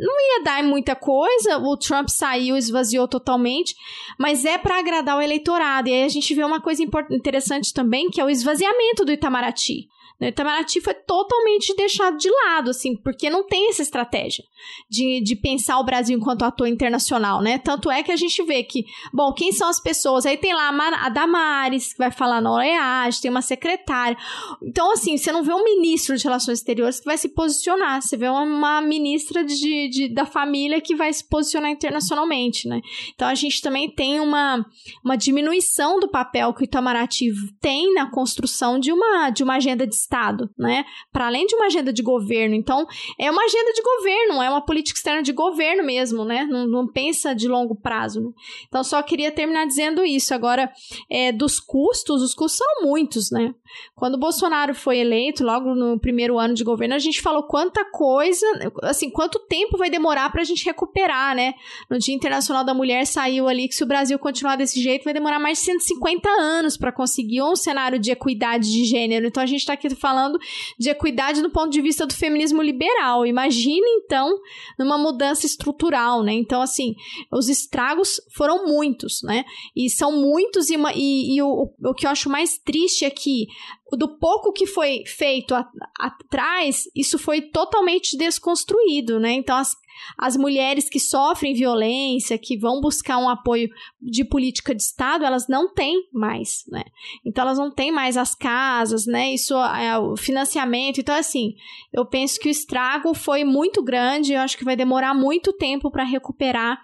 não 0.00 0.38
ia 0.38 0.44
dar 0.44 0.62
muita 0.64 0.96
coisa, 0.96 1.58
o 1.70 1.76
Trump 1.76 2.08
saiu, 2.08 2.56
esvaziou 2.56 3.08
totalmente, 3.08 3.74
mas 4.18 4.44
é 4.44 4.58
para 4.58 4.78
agradar 4.78 5.16
o 5.16 5.22
eleitorado. 5.22 5.88
E 5.88 5.92
aí 5.92 6.04
a 6.04 6.08
gente 6.08 6.34
vê 6.34 6.44
uma 6.44 6.60
coisa 6.60 6.82
interessante 7.10 7.72
também, 7.72 8.10
que 8.10 8.20
é 8.20 8.24
o 8.24 8.30
esvaziamento 8.30 9.04
do 9.04 9.12
Itamaraty. 9.12 9.88
O 10.18 10.24
Itamaraty 10.24 10.80
foi 10.80 10.94
totalmente 10.94 11.74
deixado 11.76 12.16
de 12.16 12.30
lado, 12.30 12.70
assim, 12.70 12.96
porque 12.96 13.28
não 13.28 13.46
tem 13.46 13.68
essa 13.68 13.82
estratégia 13.82 14.44
de, 14.88 15.20
de 15.20 15.36
pensar 15.36 15.78
o 15.78 15.84
Brasil 15.84 16.16
enquanto 16.16 16.42
ator 16.42 16.66
internacional, 16.66 17.42
né? 17.42 17.58
Tanto 17.58 17.90
é 17.90 18.02
que 18.02 18.10
a 18.10 18.16
gente 18.16 18.42
vê 18.42 18.62
que, 18.62 18.86
bom, 19.12 19.32
quem 19.34 19.52
são 19.52 19.68
as 19.68 19.78
pessoas? 19.78 20.24
Aí 20.24 20.38
tem 20.38 20.54
lá 20.54 20.70
a 21.02 21.08
Damares, 21.10 21.92
que 21.92 21.98
vai 21.98 22.10
falar 22.10 22.40
na 22.40 22.52
OEAG, 22.52 23.20
tem 23.20 23.30
uma 23.30 23.42
secretária. 23.42 24.16
Então, 24.62 24.90
assim, 24.92 25.18
você 25.18 25.30
não 25.30 25.42
vê 25.42 25.52
um 25.52 25.64
ministro 25.64 26.16
de 26.16 26.24
Relações 26.24 26.58
Exteriores 26.58 26.98
que 26.98 27.06
vai 27.06 27.18
se 27.18 27.28
posicionar, 27.28 28.00
você 28.00 28.16
vê 28.16 28.28
uma 28.28 28.80
ministra 28.80 29.44
de, 29.44 29.88
de, 29.88 30.08
da 30.08 30.24
família 30.24 30.80
que 30.80 30.94
vai 30.94 31.12
se 31.12 31.28
posicionar 31.28 31.55
internacionalmente, 31.70 32.68
né? 32.68 32.80
Então, 33.14 33.28
a 33.28 33.34
gente 33.34 33.60
também 33.62 33.90
tem 33.90 34.20
uma, 34.20 34.64
uma 35.04 35.16
diminuição 35.16 35.98
do 35.98 36.08
papel 36.08 36.52
que 36.54 36.62
o 36.62 36.64
Itamaraty 36.64 37.32
tem 37.60 37.92
na 37.94 38.10
construção 38.10 38.78
de 38.78 38.92
uma, 38.92 39.30
de 39.30 39.42
uma 39.42 39.56
agenda 39.56 39.86
de 39.86 39.94
Estado, 39.94 40.50
né? 40.58 40.84
Para 41.12 41.26
além 41.26 41.46
de 41.46 41.54
uma 41.54 41.66
agenda 41.66 41.92
de 41.92 42.02
governo. 42.02 42.54
Então, 42.54 42.86
é 43.18 43.30
uma 43.30 43.44
agenda 43.44 43.72
de 43.72 43.82
governo, 43.82 44.42
é 44.42 44.50
uma 44.50 44.64
política 44.64 44.98
externa 44.98 45.22
de 45.22 45.32
governo 45.32 45.84
mesmo, 45.84 46.24
né? 46.24 46.44
Não, 46.44 46.66
não 46.66 46.86
pensa 46.86 47.34
de 47.34 47.48
longo 47.48 47.74
prazo. 47.74 48.20
Né? 48.20 48.30
Então, 48.68 48.82
só 48.84 49.02
queria 49.02 49.30
terminar 49.30 49.66
dizendo 49.66 50.04
isso. 50.04 50.34
Agora, 50.34 50.70
é, 51.10 51.32
dos 51.32 51.60
custos, 51.60 52.22
os 52.22 52.34
custos 52.34 52.58
são 52.58 52.88
muitos, 52.88 53.30
né? 53.30 53.54
Quando 53.94 54.14
o 54.14 54.18
Bolsonaro 54.18 54.74
foi 54.74 54.98
eleito, 54.98 55.44
logo 55.44 55.74
no 55.74 55.98
primeiro 55.98 56.38
ano 56.38 56.54
de 56.54 56.64
governo, 56.64 56.94
a 56.94 56.98
gente 56.98 57.20
falou 57.20 57.42
quanta 57.44 57.84
coisa, 57.90 58.46
assim, 58.82 59.10
quanto 59.10 59.38
tempo 59.46 59.76
vai 59.76 59.90
demorar 59.90 60.30
para 60.30 60.42
a 60.42 60.44
gente 60.44 60.64
recuperar, 60.64 61.34
né? 61.34 61.45
No 61.90 61.98
Dia 61.98 62.14
Internacional 62.14 62.64
da 62.64 62.74
Mulher 62.74 63.06
saiu 63.06 63.48
ali 63.48 63.68
que 63.68 63.74
se 63.74 63.82
o 63.82 63.86
Brasil 63.86 64.18
continuar 64.18 64.56
desse 64.56 64.80
jeito, 64.82 65.04
vai 65.04 65.14
demorar 65.14 65.38
mais 65.38 65.58
de 65.58 65.64
150 65.64 66.28
anos 66.28 66.76
para 66.76 66.92
conseguir 66.92 67.42
um 67.42 67.56
cenário 67.56 67.98
de 67.98 68.10
equidade 68.10 68.70
de 68.70 68.84
gênero. 68.84 69.26
Então, 69.26 69.42
a 69.42 69.46
gente 69.46 69.60
está 69.60 69.74
aqui 69.74 69.88
falando 69.94 70.38
de 70.78 70.90
equidade 70.90 71.42
do 71.42 71.50
ponto 71.50 71.70
de 71.70 71.80
vista 71.80 72.06
do 72.06 72.14
feminismo 72.14 72.62
liberal. 72.62 73.26
Imagina, 73.26 73.86
então, 73.98 74.38
numa 74.78 74.98
mudança 74.98 75.46
estrutural, 75.46 76.22
né? 76.22 76.32
Então, 76.32 76.62
assim, 76.62 76.94
os 77.32 77.48
estragos 77.48 78.20
foram 78.34 78.66
muitos, 78.66 79.22
né? 79.22 79.44
E 79.74 79.90
são 79.90 80.12
muitos, 80.12 80.70
e, 80.70 80.76
e, 80.94 81.36
e 81.36 81.42
o, 81.42 81.70
o 81.84 81.94
que 81.94 82.06
eu 82.06 82.10
acho 82.10 82.28
mais 82.30 82.58
triste 82.58 83.04
é 83.04 83.10
que 83.10 83.46
do 83.92 84.18
pouco 84.18 84.52
que 84.52 84.66
foi 84.66 85.04
feito 85.06 85.54
atrás, 85.98 86.84
isso 86.94 87.18
foi 87.18 87.40
totalmente 87.40 88.16
desconstruído, 88.16 89.20
né? 89.20 89.32
Então, 89.32 89.56
as, 89.56 89.76
as 90.18 90.36
mulheres 90.36 90.88
que 90.88 90.98
sofrem 90.98 91.54
violência, 91.54 92.36
que 92.36 92.56
vão 92.56 92.80
buscar 92.80 93.18
um 93.18 93.28
apoio 93.28 93.68
de 94.00 94.24
política 94.24 94.74
de 94.74 94.82
Estado, 94.82 95.24
elas 95.24 95.46
não 95.46 95.72
têm 95.72 96.08
mais, 96.12 96.64
né? 96.66 96.82
Então, 97.24 97.42
elas 97.42 97.58
não 97.58 97.70
têm 97.70 97.92
mais 97.92 98.16
as 98.16 98.34
casas, 98.34 99.06
né? 99.06 99.32
Isso 99.32 99.54
é 99.54 99.96
o 99.96 100.16
financiamento. 100.16 100.98
Então, 100.98 101.14
assim, 101.14 101.54
eu 101.92 102.04
penso 102.04 102.40
que 102.40 102.48
o 102.48 102.50
estrago 102.50 103.14
foi 103.14 103.44
muito 103.44 103.84
grande, 103.84 104.32
eu 104.32 104.40
acho 104.40 104.58
que 104.58 104.64
vai 104.64 104.74
demorar 104.74 105.14
muito 105.14 105.52
tempo 105.52 105.92
para 105.92 106.02
recuperar 106.02 106.80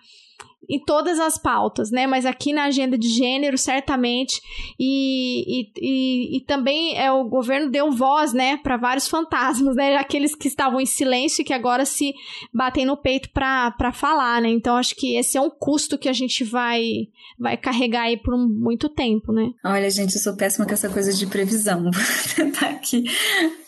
em 0.69 0.79
todas 0.79 1.19
as 1.19 1.37
pautas, 1.37 1.91
né? 1.91 2.07
Mas 2.07 2.25
aqui 2.25 2.53
na 2.53 2.65
agenda 2.65 2.97
de 2.97 3.09
gênero, 3.09 3.59
certamente. 3.59 4.41
E, 4.79 5.45
e, 5.47 5.73
e, 5.81 6.37
e 6.37 6.41
também 6.41 6.97
é, 6.97 7.11
o 7.11 7.25
governo 7.25 7.71
deu 7.71 7.91
voz, 7.91 8.33
né, 8.33 8.57
para 8.57 8.77
vários 8.77 9.09
fantasmas, 9.09 9.77
né? 9.77 9.97
Aqueles 9.97 10.35
que 10.35 10.49
estavam 10.49 10.81
em 10.81 10.87
silêncio 10.87 11.43
e 11.43 11.45
que 11.45 11.53
agora 11.53 11.85
se 11.85 12.15
batem 12.53 12.87
no 12.87 12.97
peito 12.97 13.31
para 13.31 13.93
falar, 13.93 14.41
né? 14.41 14.49
Então 14.49 14.77
acho 14.77 14.95
que 14.95 15.17
esse 15.17 15.37
é 15.37 15.41
um 15.41 15.51
custo 15.51 15.99
que 15.99 16.09
a 16.09 16.13
gente 16.13 16.45
vai, 16.45 17.09
vai 17.39 17.57
carregar 17.57 18.03
aí 18.03 18.17
por 18.17 18.35
um, 18.35 18.47
muito 18.47 18.89
tempo, 18.89 19.33
né? 19.33 19.51
Olha, 19.65 19.91
gente, 19.91 20.15
eu 20.15 20.21
sou 20.21 20.37
péssima 20.37 20.67
com 20.67 20.73
essa 20.73 20.89
coisa 20.89 21.13
de 21.13 21.27
previsão. 21.27 21.83
Vou 21.91 22.35
tentar 22.37 22.71
aqui 22.71 23.05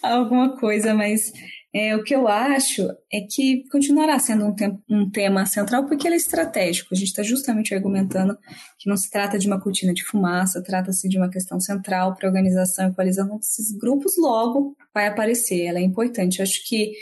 alguma 0.02 0.56
coisa, 0.56 0.94
mas 0.94 1.32
é, 1.74 1.96
o 1.96 2.04
que 2.04 2.14
eu 2.14 2.28
acho 2.28 2.88
é 3.12 3.20
que 3.28 3.64
continuará 3.68 4.16
sendo 4.20 4.46
um, 4.46 4.54
tem 4.54 4.78
um 4.88 5.10
tema 5.10 5.44
central 5.44 5.86
porque 5.86 6.06
ele 6.06 6.14
é 6.14 6.18
estratégico. 6.18 6.90
A 6.92 6.96
gente 6.96 7.08
está 7.08 7.24
justamente 7.24 7.74
argumentando 7.74 8.38
que 8.78 8.88
não 8.88 8.96
se 8.96 9.10
trata 9.10 9.36
de 9.36 9.48
uma 9.48 9.60
cortina 9.60 9.92
de 9.92 10.04
fumaça, 10.04 10.62
trata-se 10.62 11.08
de 11.08 11.18
uma 11.18 11.28
questão 11.28 11.58
central 11.58 12.14
para 12.14 12.28
a 12.28 12.30
organização 12.30 12.88
e 12.88 12.94
coalizão 12.94 13.26
desses 13.38 13.76
grupos, 13.76 14.12
logo 14.16 14.76
vai 14.94 15.08
aparecer. 15.08 15.62
Ela 15.62 15.80
é 15.80 15.82
importante. 15.82 16.38
Eu 16.38 16.44
acho 16.44 16.64
que 16.68 16.92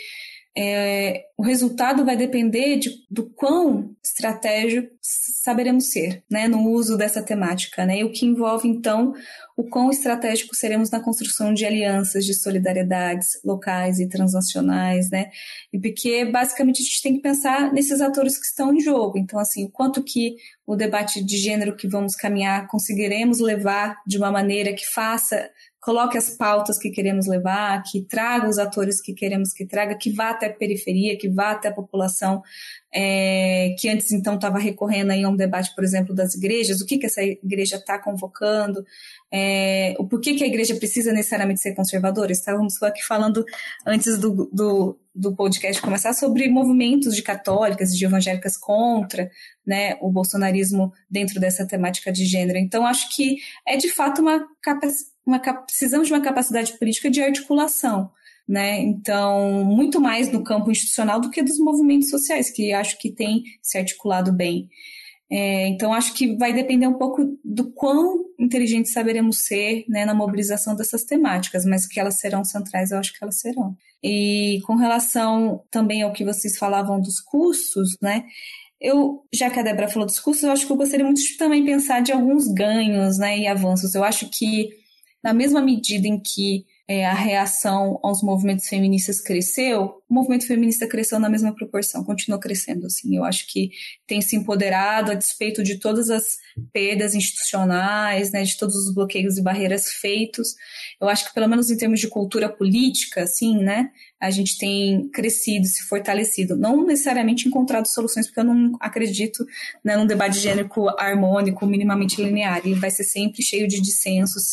é, 0.55 1.25
o 1.35 1.41
resultado 1.41 2.05
vai 2.05 2.15
depender 2.15 2.77
de, 2.77 2.91
do 3.09 3.27
quão 3.27 3.95
estratégico 4.03 4.93
saberemos 5.01 5.89
ser 5.89 6.23
né, 6.29 6.47
no 6.47 6.69
uso 6.69 6.95
dessa 6.95 7.23
temática, 7.23 7.85
né, 7.85 7.99
e 7.99 8.03
o 8.03 8.11
que 8.11 8.25
envolve, 8.25 8.67
então, 8.67 9.13
o 9.57 9.63
quão 9.63 9.89
estratégico 9.89 10.55
seremos 10.55 10.91
na 10.91 10.99
construção 10.99 11.53
de 11.53 11.65
alianças 11.65 12.23
de 12.23 12.35
solidariedades 12.35 13.39
locais 13.43 13.99
e 13.99 14.07
transnacionais, 14.07 15.09
né, 15.09 15.31
e 15.71 15.79
porque, 15.79 16.23
basicamente, 16.25 16.81
a 16.81 16.85
gente 16.85 17.01
tem 17.01 17.15
que 17.15 17.21
pensar 17.21 17.73
nesses 17.73 17.99
atores 17.99 18.37
que 18.37 18.45
estão 18.45 18.73
em 18.73 18.79
jogo, 18.79 19.17
então, 19.17 19.39
assim, 19.39 19.65
o 19.65 19.69
quanto 19.69 20.03
que 20.03 20.35
o 20.67 20.75
debate 20.75 21.23
de 21.23 21.35
gênero 21.35 21.75
que 21.75 21.87
vamos 21.87 22.15
caminhar 22.15 22.67
conseguiremos 22.67 23.39
levar 23.39 23.97
de 24.05 24.17
uma 24.17 24.31
maneira 24.31 24.71
que 24.71 24.85
faça 24.85 25.49
coloque 25.83 26.17
as 26.17 26.29
pautas 26.29 26.79
que 26.79 26.89
queremos 26.89 27.27
levar, 27.27 27.83
que 27.83 28.01
traga 28.01 28.47
os 28.47 28.57
atores 28.57 29.01
que 29.01 29.13
queremos 29.13 29.51
que 29.51 29.65
traga, 29.65 29.95
que 29.95 30.11
vá 30.11 30.29
até 30.29 30.45
a 30.45 30.53
periferia, 30.53 31.17
que 31.17 31.29
vá 31.29 31.51
até 31.51 31.67
a 31.67 31.73
população 31.73 32.41
é, 32.93 33.75
que 33.77 33.89
antes 33.89 34.11
então 34.11 34.35
estava 34.35 34.59
recorrendo 34.59 35.11
aí 35.11 35.23
a 35.23 35.29
um 35.29 35.35
debate, 35.35 35.73
por 35.75 35.83
exemplo, 35.83 36.15
das 36.15 36.35
igrejas, 36.35 36.79
o 36.79 36.85
que, 36.85 36.97
que 36.97 37.07
essa 37.07 37.21
igreja 37.21 37.75
está 37.77 37.99
convocando, 37.99 38.85
é, 39.31 39.93
o 39.97 40.07
porquê 40.07 40.35
que 40.35 40.43
a 40.43 40.47
igreja 40.47 40.75
precisa 40.75 41.11
necessariamente 41.11 41.59
ser 41.59 41.73
conservadora. 41.73 42.31
Estávamos 42.31 42.81
aqui 42.81 43.03
falando 43.03 43.43
antes 43.85 44.17
do, 44.17 44.49
do, 44.53 44.97
do 45.13 45.35
podcast 45.35 45.81
começar 45.81 46.13
sobre 46.13 46.47
movimentos 46.47 47.15
de 47.15 47.23
católicas 47.23 47.91
e 47.91 47.97
de 47.97 48.05
evangélicas 48.05 48.55
contra 48.55 49.29
né, 49.65 49.97
o 49.99 50.09
bolsonarismo 50.11 50.93
dentro 51.09 51.41
dessa 51.41 51.67
temática 51.67 52.11
de 52.11 52.25
gênero. 52.25 52.59
Então, 52.59 52.85
acho 52.85 53.13
que 53.13 53.37
é 53.67 53.75
de 53.75 53.89
fato 53.89 54.21
uma 54.21 54.45
capacidade 54.61 55.12
uma, 55.25 55.39
precisamos 55.39 56.07
de 56.07 56.13
uma 56.13 56.21
capacidade 56.21 56.77
política 56.77 57.09
de 57.09 57.21
articulação, 57.21 58.11
né? 58.47 58.79
Então, 58.81 59.63
muito 59.63 60.01
mais 60.01 60.31
no 60.31 60.43
campo 60.43 60.71
institucional 60.71 61.19
do 61.19 61.29
que 61.29 61.41
dos 61.41 61.59
movimentos 61.59 62.09
sociais, 62.09 62.49
que 62.49 62.73
acho 62.73 62.97
que 62.97 63.11
tem 63.11 63.43
se 63.61 63.77
articulado 63.77 64.31
bem. 64.31 64.69
É, 65.31 65.67
então, 65.67 65.93
acho 65.93 66.13
que 66.13 66.35
vai 66.35 66.53
depender 66.53 66.87
um 66.87 66.97
pouco 66.97 67.39
do 67.43 67.71
quão 67.71 68.25
inteligentes 68.37 68.91
saberemos 68.91 69.45
ser 69.45 69.83
né, 69.87 70.05
na 70.05 70.13
mobilização 70.13 70.75
dessas 70.75 71.03
temáticas, 71.03 71.65
mas 71.65 71.87
que 71.87 71.99
elas 71.99 72.19
serão 72.19 72.43
centrais, 72.43 72.91
eu 72.91 72.99
acho 72.99 73.17
que 73.17 73.23
elas 73.23 73.39
serão. 73.39 73.75
E 74.03 74.59
com 74.65 74.75
relação 74.75 75.63
também 75.71 76.03
ao 76.03 76.11
que 76.11 76.25
vocês 76.25 76.57
falavam 76.57 76.99
dos 76.99 77.19
cursos, 77.19 77.97
né? 78.01 78.25
Eu, 78.79 79.25
já 79.33 79.49
que 79.49 79.59
a 79.59 79.63
Débora 79.63 79.87
falou 79.87 80.05
dos 80.05 80.19
cursos, 80.19 80.43
eu 80.43 80.51
acho 80.51 80.67
que 80.67 80.71
eu 80.71 80.75
gostaria 80.75 81.05
muito 81.05 81.21
de 81.21 81.37
também 81.37 81.63
pensar 81.63 82.01
de 82.01 82.11
alguns 82.11 82.47
ganhos 82.49 83.17
né, 83.17 83.39
e 83.39 83.47
avanços. 83.47 83.95
Eu 83.95 84.03
acho 84.03 84.29
que 84.29 84.69
na 85.23 85.33
mesma 85.33 85.61
medida 85.61 86.07
em 86.07 86.19
que 86.19 86.65
é, 86.85 87.05
a 87.05 87.13
reação 87.13 87.97
aos 88.03 88.21
movimentos 88.21 88.67
feministas 88.67 89.21
cresceu, 89.21 90.03
o 90.09 90.13
movimento 90.13 90.45
feminista 90.45 90.85
cresceu 90.85 91.17
na 91.17 91.29
mesma 91.29 91.55
proporção, 91.55 92.03
continuou 92.03 92.41
crescendo. 92.41 92.85
Assim, 92.85 93.15
eu 93.15 93.23
acho 93.23 93.47
que 93.47 93.71
tem 94.05 94.21
se 94.21 94.35
empoderado 94.35 95.11
a 95.11 95.15
despeito 95.15 95.63
de 95.63 95.79
todas 95.79 96.09
as 96.09 96.37
perdas 96.73 97.15
institucionais, 97.15 98.31
né, 98.31 98.43
de 98.43 98.57
todos 98.57 98.75
os 98.75 98.93
bloqueios 98.93 99.37
e 99.37 99.41
barreiras 99.41 99.87
feitos. 99.93 100.55
Eu 100.99 101.07
acho 101.07 101.25
que 101.25 101.33
pelo 101.33 101.47
menos 101.47 101.71
em 101.71 101.77
termos 101.77 102.01
de 102.01 102.09
cultura 102.09 102.49
política, 102.49 103.23
assim, 103.23 103.57
né, 103.57 103.89
a 104.19 104.29
gente 104.29 104.57
tem 104.57 105.09
crescido, 105.09 105.65
se 105.65 105.83
fortalecido. 105.83 106.57
Não 106.57 106.85
necessariamente 106.85 107.47
encontrado 107.47 107.87
soluções, 107.87 108.27
porque 108.27 108.41
eu 108.41 108.45
não 108.45 108.73
acredito 108.81 109.45
né, 109.83 109.95
num 109.95 110.05
debate 110.05 110.37
gênico 110.37 110.89
harmônico, 110.99 111.65
minimamente 111.65 112.21
linear. 112.21 112.61
Ele 112.63 112.75
vai 112.75 112.91
ser 112.91 113.05
sempre 113.05 113.41
cheio 113.41 113.69
de 113.69 113.81
dissensos 113.81 114.43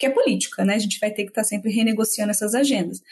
que 0.00 0.06
é 0.06 0.10
política, 0.10 0.64
né? 0.64 0.74
A 0.74 0.78
gente 0.78 0.98
vai 0.98 1.10
ter 1.10 1.24
que 1.24 1.28
estar 1.28 1.42
tá 1.42 1.46
sempre 1.46 1.70
renegociando 1.70 2.30
essas 2.30 2.54
agendas. 2.54 3.02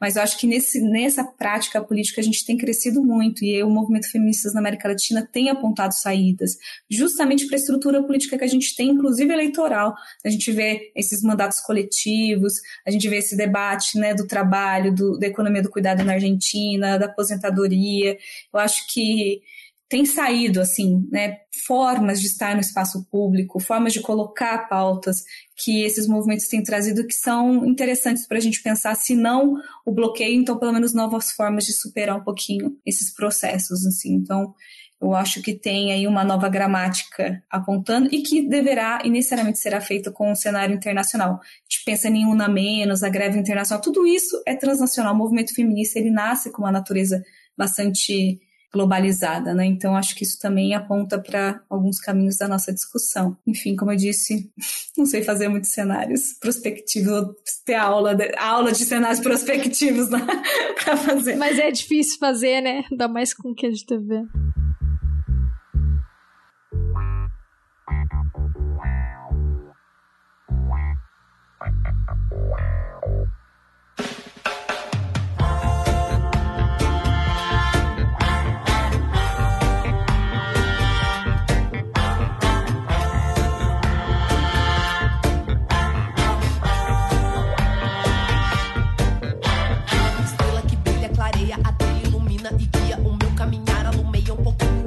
Mas 0.00 0.16
eu 0.16 0.22
acho 0.22 0.38
que 0.38 0.46
nesse, 0.46 0.80
nessa 0.80 1.22
prática 1.22 1.84
política 1.84 2.22
a 2.22 2.24
gente 2.24 2.44
tem 2.44 2.56
crescido 2.56 3.04
muito 3.04 3.44
e 3.44 3.62
o 3.62 3.68
movimento 3.68 4.10
feminista 4.10 4.50
na 4.52 4.60
América 4.60 4.88
Latina 4.88 5.28
tem 5.30 5.50
apontado 5.50 5.92
saídas, 5.92 6.56
justamente 6.90 7.46
para 7.46 7.56
a 7.56 7.60
estrutura 7.60 8.02
política 8.02 8.38
que 8.38 8.44
a 8.44 8.48
gente 8.48 8.74
tem, 8.74 8.88
inclusive 8.88 9.30
eleitoral. 9.30 9.94
A 10.24 10.30
gente 10.30 10.50
vê 10.50 10.90
esses 10.96 11.22
mandatos 11.22 11.60
coletivos, 11.60 12.54
a 12.86 12.90
gente 12.90 13.06
vê 13.10 13.18
esse 13.18 13.36
debate 13.36 13.98
né, 13.98 14.14
do 14.14 14.26
trabalho, 14.26 14.94
do, 14.94 15.18
da 15.18 15.26
economia 15.26 15.62
do 15.62 15.70
cuidado 15.70 16.02
na 16.02 16.14
Argentina, 16.14 16.98
da 16.98 17.06
aposentadoria. 17.06 18.16
Eu 18.52 18.58
acho 18.58 18.86
que 18.92 19.42
tem 19.88 20.04
saído 20.04 20.60
assim, 20.60 21.08
né, 21.10 21.38
formas 21.66 22.20
de 22.20 22.26
estar 22.26 22.54
no 22.54 22.60
espaço 22.60 23.06
público, 23.10 23.58
formas 23.58 23.92
de 23.92 24.00
colocar 24.00 24.68
pautas 24.68 25.22
que 25.56 25.82
esses 25.82 26.06
movimentos 26.06 26.46
têm 26.46 26.62
trazido 26.62 27.06
que 27.06 27.14
são 27.14 27.64
interessantes 27.64 28.26
para 28.26 28.36
a 28.36 28.40
gente 28.40 28.62
pensar, 28.62 28.94
se 28.94 29.16
não 29.16 29.54
o 29.86 29.92
bloqueio, 29.92 30.38
então 30.38 30.58
pelo 30.58 30.72
menos 30.72 30.92
novas 30.92 31.32
formas 31.32 31.64
de 31.64 31.72
superar 31.72 32.16
um 32.16 32.22
pouquinho 32.22 32.76
esses 32.84 33.14
processos, 33.14 33.86
assim. 33.86 34.14
Então, 34.14 34.54
eu 35.00 35.14
acho 35.14 35.40
que 35.40 35.54
tem 35.54 35.92
aí 35.92 36.06
uma 36.06 36.24
nova 36.24 36.48
gramática 36.48 37.42
apontando 37.48 38.08
e 38.12 38.20
que 38.20 38.46
deverá 38.46 39.00
e 39.04 39.10
necessariamente 39.10 39.58
será 39.58 39.80
feita 39.80 40.10
com 40.10 40.32
o 40.32 40.36
cenário 40.36 40.74
internacional. 40.74 41.34
A 41.34 41.40
gente 41.70 41.84
pensa 41.86 42.08
em 42.08 42.26
Una 42.26 42.48
Menos, 42.48 43.02
a 43.02 43.08
greve 43.08 43.38
internacional, 43.38 43.80
tudo 43.80 44.06
isso 44.06 44.42
é 44.44 44.56
transnacional. 44.56 45.14
O 45.14 45.16
movimento 45.16 45.54
feminista 45.54 45.98
ele 45.98 46.10
nasce 46.10 46.50
com 46.50 46.62
uma 46.62 46.72
natureza 46.72 47.22
bastante 47.56 48.40
globalizada, 48.72 49.54
né? 49.54 49.64
Então 49.64 49.96
acho 49.96 50.14
que 50.14 50.24
isso 50.24 50.38
também 50.38 50.74
aponta 50.74 51.18
para 51.18 51.60
alguns 51.68 51.98
caminhos 51.98 52.36
da 52.36 52.48
nossa 52.48 52.72
discussão. 52.72 53.36
Enfim, 53.46 53.74
como 53.76 53.92
eu 53.92 53.96
disse, 53.96 54.50
não 54.96 55.06
sei 55.06 55.22
fazer 55.22 55.48
muitos 55.48 55.70
cenários 55.70 56.34
prospectivos, 56.40 57.34
ter 57.64 57.74
aula 57.74 58.14
de, 58.14 58.32
aula 58.36 58.72
de 58.72 58.84
cenários 58.84 59.20
prospectivos 59.20 60.10
né? 60.10 60.20
para 60.84 60.96
fazer. 60.96 61.36
Mas 61.36 61.58
é 61.58 61.70
difícil 61.70 62.18
fazer, 62.18 62.60
né? 62.60 62.84
Ainda 62.90 63.08
mais 63.08 63.32
com 63.34 63.50
o 63.50 63.54
que 63.54 63.66
a 63.66 63.70
gente 63.70 63.86
tá. 63.86 63.96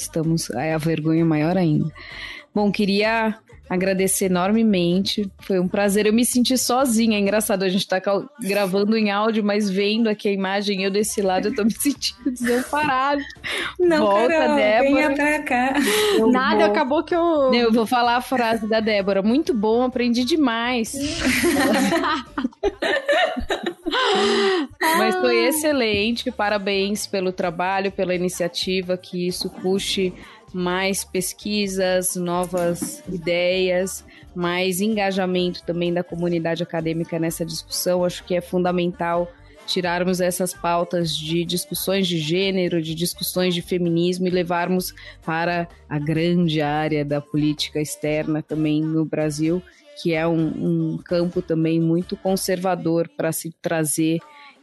estamos 0.00 0.50
é 0.50 0.74
a 0.74 0.78
vergonha 0.78 1.24
maior 1.24 1.56
ainda. 1.56 1.92
Bom, 2.54 2.70
queria 2.72 3.38
agradecer 3.70 4.24
enormemente. 4.24 5.30
Foi 5.42 5.60
um 5.60 5.68
prazer. 5.68 6.04
Eu 6.06 6.12
me 6.12 6.24
senti 6.24 6.58
sozinha. 6.58 7.16
É 7.16 7.20
engraçado, 7.20 7.62
a 7.62 7.68
gente 7.68 7.86
tá 7.86 8.02
gravando 8.42 8.96
em 8.96 9.12
áudio, 9.12 9.44
mas 9.44 9.70
vendo 9.70 10.08
aqui 10.08 10.28
a 10.28 10.32
imagem, 10.32 10.82
eu 10.82 10.90
desse 10.90 11.22
lado, 11.22 11.48
eu 11.48 11.54
tô 11.54 11.64
me 11.64 11.70
sentindo 11.78 12.32
desamparado. 12.32 13.22
Não, 13.78 14.06
Volta, 14.06 14.28
Carol, 14.28 14.56
Débora. 14.56 14.90
venha 14.92 15.14
pra 15.14 15.42
cá. 15.44 15.74
Eu 16.18 16.32
Nada, 16.32 16.64
vou... 16.64 16.66
acabou 16.66 17.04
que 17.04 17.14
eu... 17.14 17.54
Eu 17.54 17.72
vou 17.72 17.86
falar 17.86 18.16
a 18.16 18.20
frase 18.20 18.66
da 18.66 18.80
Débora. 18.80 19.22
Muito 19.22 19.54
bom, 19.54 19.84
aprendi 19.84 20.24
demais. 20.24 20.92
Mas 24.80 25.14
foi 25.16 25.46
excelente. 25.46 26.32
Parabéns 26.32 27.06
pelo 27.06 27.30
trabalho, 27.32 27.92
pela 27.92 28.14
iniciativa, 28.14 28.96
que 28.96 29.28
isso 29.28 29.48
puxe 29.48 30.12
mais 30.52 31.04
pesquisas, 31.04 32.16
novas 32.16 33.02
ideias, 33.08 34.04
mais 34.34 34.80
engajamento 34.80 35.62
também 35.64 35.92
da 35.92 36.02
comunidade 36.02 36.62
acadêmica 36.62 37.18
nessa 37.18 37.44
discussão. 37.44 38.04
Acho 38.04 38.24
que 38.24 38.34
é 38.34 38.40
fundamental 38.40 39.30
tirarmos 39.66 40.20
essas 40.20 40.52
pautas 40.52 41.16
de 41.16 41.44
discussões 41.44 42.08
de 42.08 42.18
gênero, 42.18 42.82
de 42.82 42.94
discussões 42.94 43.54
de 43.54 43.62
feminismo 43.62 44.26
e 44.26 44.30
levarmos 44.30 44.92
para 45.24 45.68
a 45.88 45.98
grande 45.98 46.60
área 46.60 47.04
da 47.04 47.20
política 47.20 47.80
externa 47.80 48.42
também 48.42 48.82
no 48.82 49.04
Brasil, 49.04 49.62
que 50.02 50.12
é 50.12 50.26
um, 50.26 50.94
um 50.94 50.98
campo 50.98 51.40
também 51.40 51.80
muito 51.80 52.16
conservador 52.16 53.08
para 53.16 53.30
se 53.32 53.52
trazer 53.62 54.18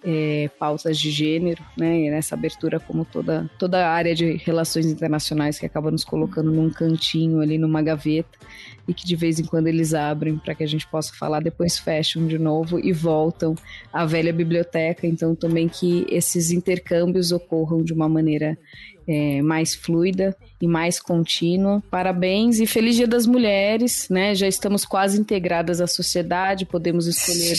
é, 0.09 0.49
pautas 0.57 0.97
de 0.97 1.11
gênero, 1.11 1.61
né? 1.77 1.99
E 1.99 2.09
nessa 2.09 2.33
abertura, 2.33 2.79
como 2.79 3.03
toda, 3.03 3.49
toda 3.59 3.85
a 3.85 3.91
área 3.91 4.15
de 4.15 4.37
relações 4.37 4.85
internacionais 4.85 5.59
que 5.59 5.65
acaba 5.65 5.91
nos 5.91 6.05
colocando 6.05 6.49
num 6.49 6.69
cantinho 6.69 7.41
ali, 7.41 7.57
numa 7.57 7.81
gaveta, 7.81 8.39
e 8.87 8.93
que 8.93 9.05
de 9.05 9.15
vez 9.15 9.39
em 9.39 9.43
quando 9.43 9.67
eles 9.67 9.93
abrem 9.93 10.37
para 10.37 10.55
que 10.55 10.63
a 10.63 10.67
gente 10.67 10.87
possa 10.87 11.13
falar, 11.13 11.41
depois 11.41 11.77
fecham 11.77 12.25
de 12.25 12.39
novo 12.39 12.79
e 12.79 12.93
voltam 12.93 13.55
à 13.91 14.05
velha 14.05 14.31
biblioteca. 14.31 15.05
Então, 15.05 15.35
também 15.35 15.67
que 15.67 16.05
esses 16.09 16.51
intercâmbios 16.51 17.31
ocorram 17.31 17.83
de 17.83 17.93
uma 17.93 18.07
maneira 18.07 18.57
é, 19.07 19.41
mais 19.41 19.73
fluida 19.73 20.35
e 20.61 20.67
mais 20.67 20.99
contínua. 20.99 21.81
Parabéns 21.89 22.59
e 22.59 22.67
feliz 22.67 22.95
Dia 22.95 23.07
das 23.07 23.25
Mulheres, 23.25 24.07
né? 24.09 24.35
Já 24.35 24.47
estamos 24.47 24.85
quase 24.85 25.19
integradas 25.19 25.79
à 25.79 25.87
sociedade, 25.87 26.65
podemos 26.65 27.07
escolher 27.07 27.57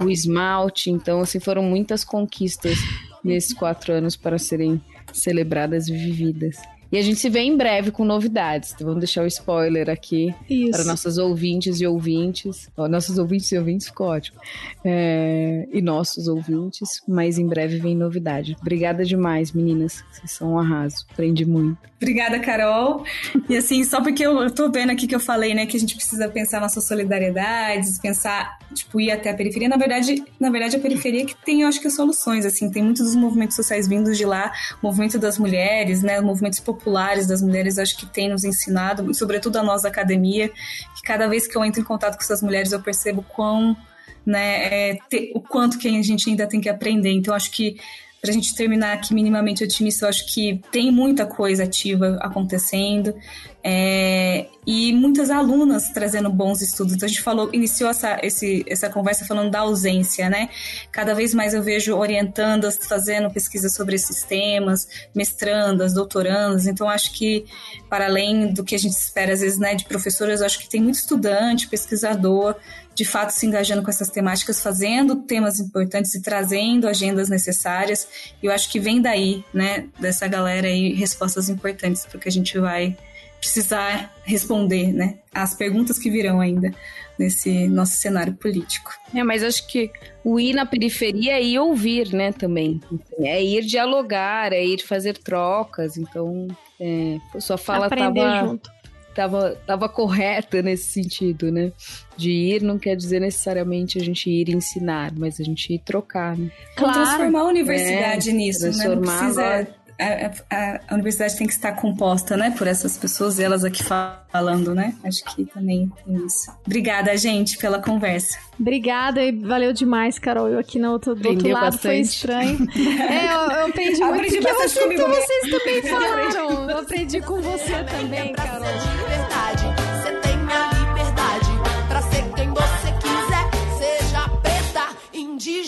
o 0.00 0.10
esmalte, 0.10 0.90
então 0.90 1.20
assim 1.20 1.38
foram 1.38 1.62
muitas 1.62 2.04
conquistas 2.04 2.76
nesses 3.22 3.52
quatro 3.52 3.92
anos 3.92 4.16
para 4.16 4.38
serem 4.38 4.80
celebradas 5.12 5.88
e 5.88 5.92
vividas. 5.92 6.56
E 6.90 6.96
a 6.96 7.02
gente 7.02 7.20
se 7.20 7.28
vê 7.28 7.40
em 7.40 7.56
breve 7.56 7.90
com 7.90 8.04
novidades. 8.04 8.72
Então 8.72 8.86
vamos 8.86 9.00
deixar 9.00 9.22
o 9.22 9.26
spoiler 9.26 9.90
aqui 9.90 10.34
Isso. 10.48 10.70
para 10.70 10.84
nossos 10.84 11.18
ouvintes 11.18 11.80
e 11.80 11.86
ouvintes. 11.86 12.70
Nossos 12.76 13.18
ouvintes 13.18 13.52
e 13.52 13.58
ouvintes 13.58 13.88
ficou 13.88 14.08
ótimo. 14.08 14.40
É, 14.84 15.68
e 15.70 15.82
nossos 15.82 16.28
ouvintes. 16.28 17.02
Mas 17.06 17.38
em 17.38 17.46
breve 17.46 17.78
vem 17.78 17.94
novidade. 17.94 18.56
Obrigada 18.60 19.04
demais, 19.04 19.52
meninas. 19.52 20.02
Vocês 20.10 20.32
são 20.32 20.54
um 20.54 20.58
arraso. 20.58 21.06
Aprendi 21.12 21.44
muito. 21.44 21.88
Obrigada, 22.00 22.38
Carol. 22.38 23.04
E 23.48 23.56
assim, 23.56 23.82
só 23.82 24.00
porque 24.00 24.24
eu, 24.24 24.38
eu 24.40 24.50
tô 24.54 24.70
vendo 24.70 24.90
aqui 24.90 25.06
que 25.06 25.14
eu 25.14 25.20
falei, 25.20 25.52
né, 25.52 25.66
que 25.66 25.76
a 25.76 25.80
gente 25.80 25.96
precisa 25.96 26.28
pensar 26.28 26.60
nossas 26.60 26.86
solidariedades, 26.86 27.98
pensar, 27.98 28.56
tipo, 28.72 29.00
ir 29.00 29.10
até 29.10 29.30
a 29.30 29.34
periferia. 29.34 29.68
Na 29.68 29.76
verdade, 29.76 30.22
na 30.38 30.48
verdade, 30.48 30.76
a 30.76 30.78
periferia 30.78 31.26
que 31.26 31.34
tem, 31.44 31.62
eu 31.62 31.68
acho 31.68 31.80
que, 31.80 31.90
soluções, 31.90 32.46
assim. 32.46 32.70
Tem 32.70 32.82
muitos 32.84 33.04
dos 33.04 33.16
movimentos 33.16 33.56
sociais 33.56 33.88
vindos 33.88 34.16
de 34.16 34.24
lá. 34.24 34.52
Movimento 34.80 35.18
das 35.18 35.38
mulheres, 35.38 36.02
né, 36.02 36.20
movimentos 36.20 36.60
populares 36.60 36.77
populares 36.78 37.26
das 37.26 37.42
mulheres, 37.42 37.78
acho 37.78 37.96
que 37.96 38.06
tem 38.06 38.28
nos 38.28 38.44
ensinado, 38.44 39.12
sobretudo 39.12 39.56
a 39.58 39.62
nós 39.62 39.82
da 39.82 39.88
academia, 39.88 40.48
que 40.48 41.02
cada 41.04 41.26
vez 41.28 41.46
que 41.46 41.56
eu 41.56 41.64
entro 41.64 41.80
em 41.80 41.84
contato 41.84 42.16
com 42.16 42.22
essas 42.22 42.42
mulheres 42.42 42.72
eu 42.72 42.80
percebo 42.80 43.22
quão, 43.22 43.76
né, 44.24 44.90
é, 44.90 44.98
te, 45.08 45.32
o 45.34 45.40
quanto 45.40 45.78
que 45.78 45.88
a 45.88 46.02
gente 46.02 46.30
ainda 46.30 46.46
tem 46.46 46.60
que 46.60 46.68
aprender. 46.68 47.10
Então, 47.10 47.34
acho 47.34 47.50
que 47.50 47.78
para 48.20 48.30
a 48.30 48.32
gente 48.32 48.54
terminar 48.54 48.94
aqui 48.94 49.14
minimamente 49.14 49.62
otimista, 49.62 50.04
eu 50.04 50.08
acho 50.08 50.32
que 50.32 50.60
tem 50.72 50.90
muita 50.90 51.24
coisa 51.24 51.64
ativa 51.64 52.18
acontecendo. 52.20 53.14
É, 53.62 54.46
e 54.66 54.92
muitas 54.92 55.30
alunas 55.30 55.90
trazendo 55.90 56.30
bons 56.30 56.62
estudos. 56.62 56.94
Então, 56.94 57.06
a 57.06 57.08
gente 57.08 57.20
falou, 57.20 57.50
iniciou 57.52 57.90
essa, 57.90 58.18
esse, 58.22 58.64
essa 58.66 58.88
conversa 58.88 59.24
falando 59.24 59.50
da 59.50 59.60
ausência, 59.60 60.30
né? 60.30 60.48
Cada 60.90 61.14
vez 61.14 61.34
mais 61.34 61.54
eu 61.54 61.62
vejo 61.62 61.94
orientandas 61.94 62.78
fazendo 62.86 63.30
pesquisa 63.30 63.68
sobre 63.68 63.96
esses 63.96 64.22
temas, 64.22 64.88
mestrandas, 65.14 65.92
doutorandas. 65.92 66.66
Então, 66.66 66.88
acho 66.88 67.12
que, 67.12 67.44
para 67.90 68.06
além 68.06 68.52
do 68.52 68.64
que 68.64 68.74
a 68.74 68.78
gente 68.78 68.94
espera, 68.94 69.32
às 69.32 69.40
vezes, 69.40 69.58
né, 69.58 69.74
de 69.74 69.84
professoras, 69.84 70.40
acho 70.40 70.60
que 70.60 70.68
tem 70.68 70.80
muito 70.80 70.96
estudante, 70.96 71.68
pesquisador, 71.68 72.54
de 72.98 73.04
fato 73.04 73.30
se 73.30 73.46
engajando 73.46 73.80
com 73.80 73.90
essas 73.90 74.10
temáticas, 74.10 74.60
fazendo 74.60 75.14
temas 75.22 75.60
importantes 75.60 76.12
e 76.16 76.20
trazendo 76.20 76.88
agendas 76.88 77.28
necessárias. 77.28 78.08
E 78.42 78.46
eu 78.46 78.52
acho 78.52 78.68
que 78.68 78.80
vem 78.80 79.00
daí, 79.00 79.44
né, 79.54 79.86
dessa 80.00 80.26
galera 80.26 80.66
aí, 80.66 80.94
respostas 80.94 81.48
importantes, 81.48 82.04
porque 82.06 82.28
a 82.28 82.32
gente 82.32 82.58
vai 82.58 82.96
precisar 83.38 84.12
responder, 84.24 84.92
né, 84.92 85.18
as 85.32 85.54
perguntas 85.54 85.96
que 85.96 86.10
virão 86.10 86.40
ainda 86.40 86.74
nesse 87.16 87.68
nosso 87.68 87.92
cenário 87.92 88.34
político. 88.34 88.90
É, 89.14 89.22
mas 89.22 89.44
acho 89.44 89.68
que 89.68 89.92
o 90.24 90.40
ir 90.40 90.52
na 90.52 90.66
periferia 90.66 91.34
é 91.34 91.42
ir 91.42 91.58
ouvir, 91.60 92.12
né, 92.12 92.32
também. 92.32 92.80
É 93.20 93.40
ir 93.40 93.64
dialogar, 93.64 94.52
é 94.52 94.64
ir 94.64 94.82
fazer 94.82 95.16
trocas. 95.18 95.96
Então, 95.96 96.48
é, 96.80 97.18
sua 97.40 97.56
fala 97.56 97.86
Aprender 97.86 98.20
tava, 98.20 98.48
junto. 98.48 98.70
Tava, 99.18 99.58
tava 99.66 99.88
correta 99.88 100.62
nesse 100.62 100.92
sentido, 100.92 101.50
né? 101.50 101.72
De 102.16 102.30
ir 102.30 102.62
não 102.62 102.78
quer 102.78 102.94
dizer 102.94 103.20
necessariamente 103.20 103.98
a 103.98 104.00
gente 104.04 104.30
ir 104.30 104.48
ensinar, 104.48 105.12
mas 105.16 105.40
a 105.40 105.42
gente 105.42 105.74
ir 105.74 105.80
trocar, 105.80 106.36
né? 106.36 106.52
Claro. 106.76 106.94
Transformar 106.94 107.40
a 107.40 107.44
universidade 107.46 108.30
é, 108.30 108.32
nisso, 108.32 108.70
né? 108.70 108.88
Não 108.88 109.00
precisa 109.00 109.66
a, 110.00 110.30
a, 110.54 110.80
a, 110.88 110.94
universidade 110.94 111.36
tem 111.36 111.46
que 111.46 111.52
estar 111.52 111.72
composta, 111.72 112.36
né, 112.36 112.54
por 112.56 112.66
essas 112.66 112.96
pessoas, 112.96 113.40
elas 113.40 113.64
aqui 113.64 113.82
falando, 113.82 114.74
né? 114.74 114.94
Acho 115.04 115.24
que 115.24 115.44
também 115.46 115.90
tem 116.04 116.24
isso. 116.24 116.52
Obrigada, 116.64 117.16
gente, 117.16 117.58
pela 117.58 117.80
conversa. 117.80 118.38
Obrigada 118.58 119.22
e 119.22 119.32
valeu 119.32 119.72
demais, 119.72 120.18
Carol. 120.18 120.48
Eu 120.48 120.58
aqui 120.58 120.78
no 120.78 120.92
outro, 120.92 121.14
do 121.14 121.28
outro 121.28 121.48
lado 121.48 121.72
bastante. 121.72 121.82
foi 121.82 121.98
estranho. 122.00 122.68
é, 122.76 123.26
eu, 123.26 123.60
eu 123.60 123.66
aprendi 123.66 124.00
muito 124.00 124.14
aprendi 124.14 124.38
porque 124.40 124.76
eu 124.76 124.82
comigo 124.82 125.08
vocês 125.08 125.50
também 125.50 125.82
falaram. 125.90 126.70
Eu 126.70 126.78
aprendi 126.78 127.20
com 127.20 127.40
você 127.40 127.84
também, 127.84 128.32
Carol. 128.32 128.68
Você 128.68 129.64
tem 129.66 129.77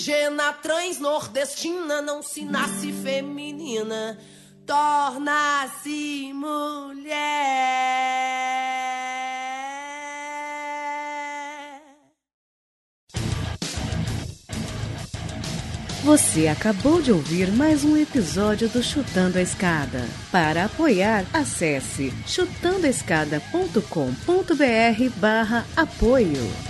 indígena, 0.01 0.53
trans, 0.55 0.99
nordestina, 0.99 2.01
não 2.01 2.23
se 2.23 2.43
nasce 2.45 2.91
feminina 2.91 4.19
torna-se 4.67 6.33
mulher. 6.33 7.11
Você 16.05 16.49
acabou 16.49 17.03
de 17.03 17.13
ouvir 17.13 17.53
mais 17.53 17.85
um 17.85 17.95
episódio 17.97 18.69
do 18.69 18.83
Chutando 18.83 19.39
a 19.39 19.43
Escada. 19.43 20.09
Para 20.33 20.65
apoiar, 20.65 21.25
acesse 21.33 22.13
chutandoaescada.com.br 22.27 25.21
barra 25.21 25.65
apoio. 25.77 26.70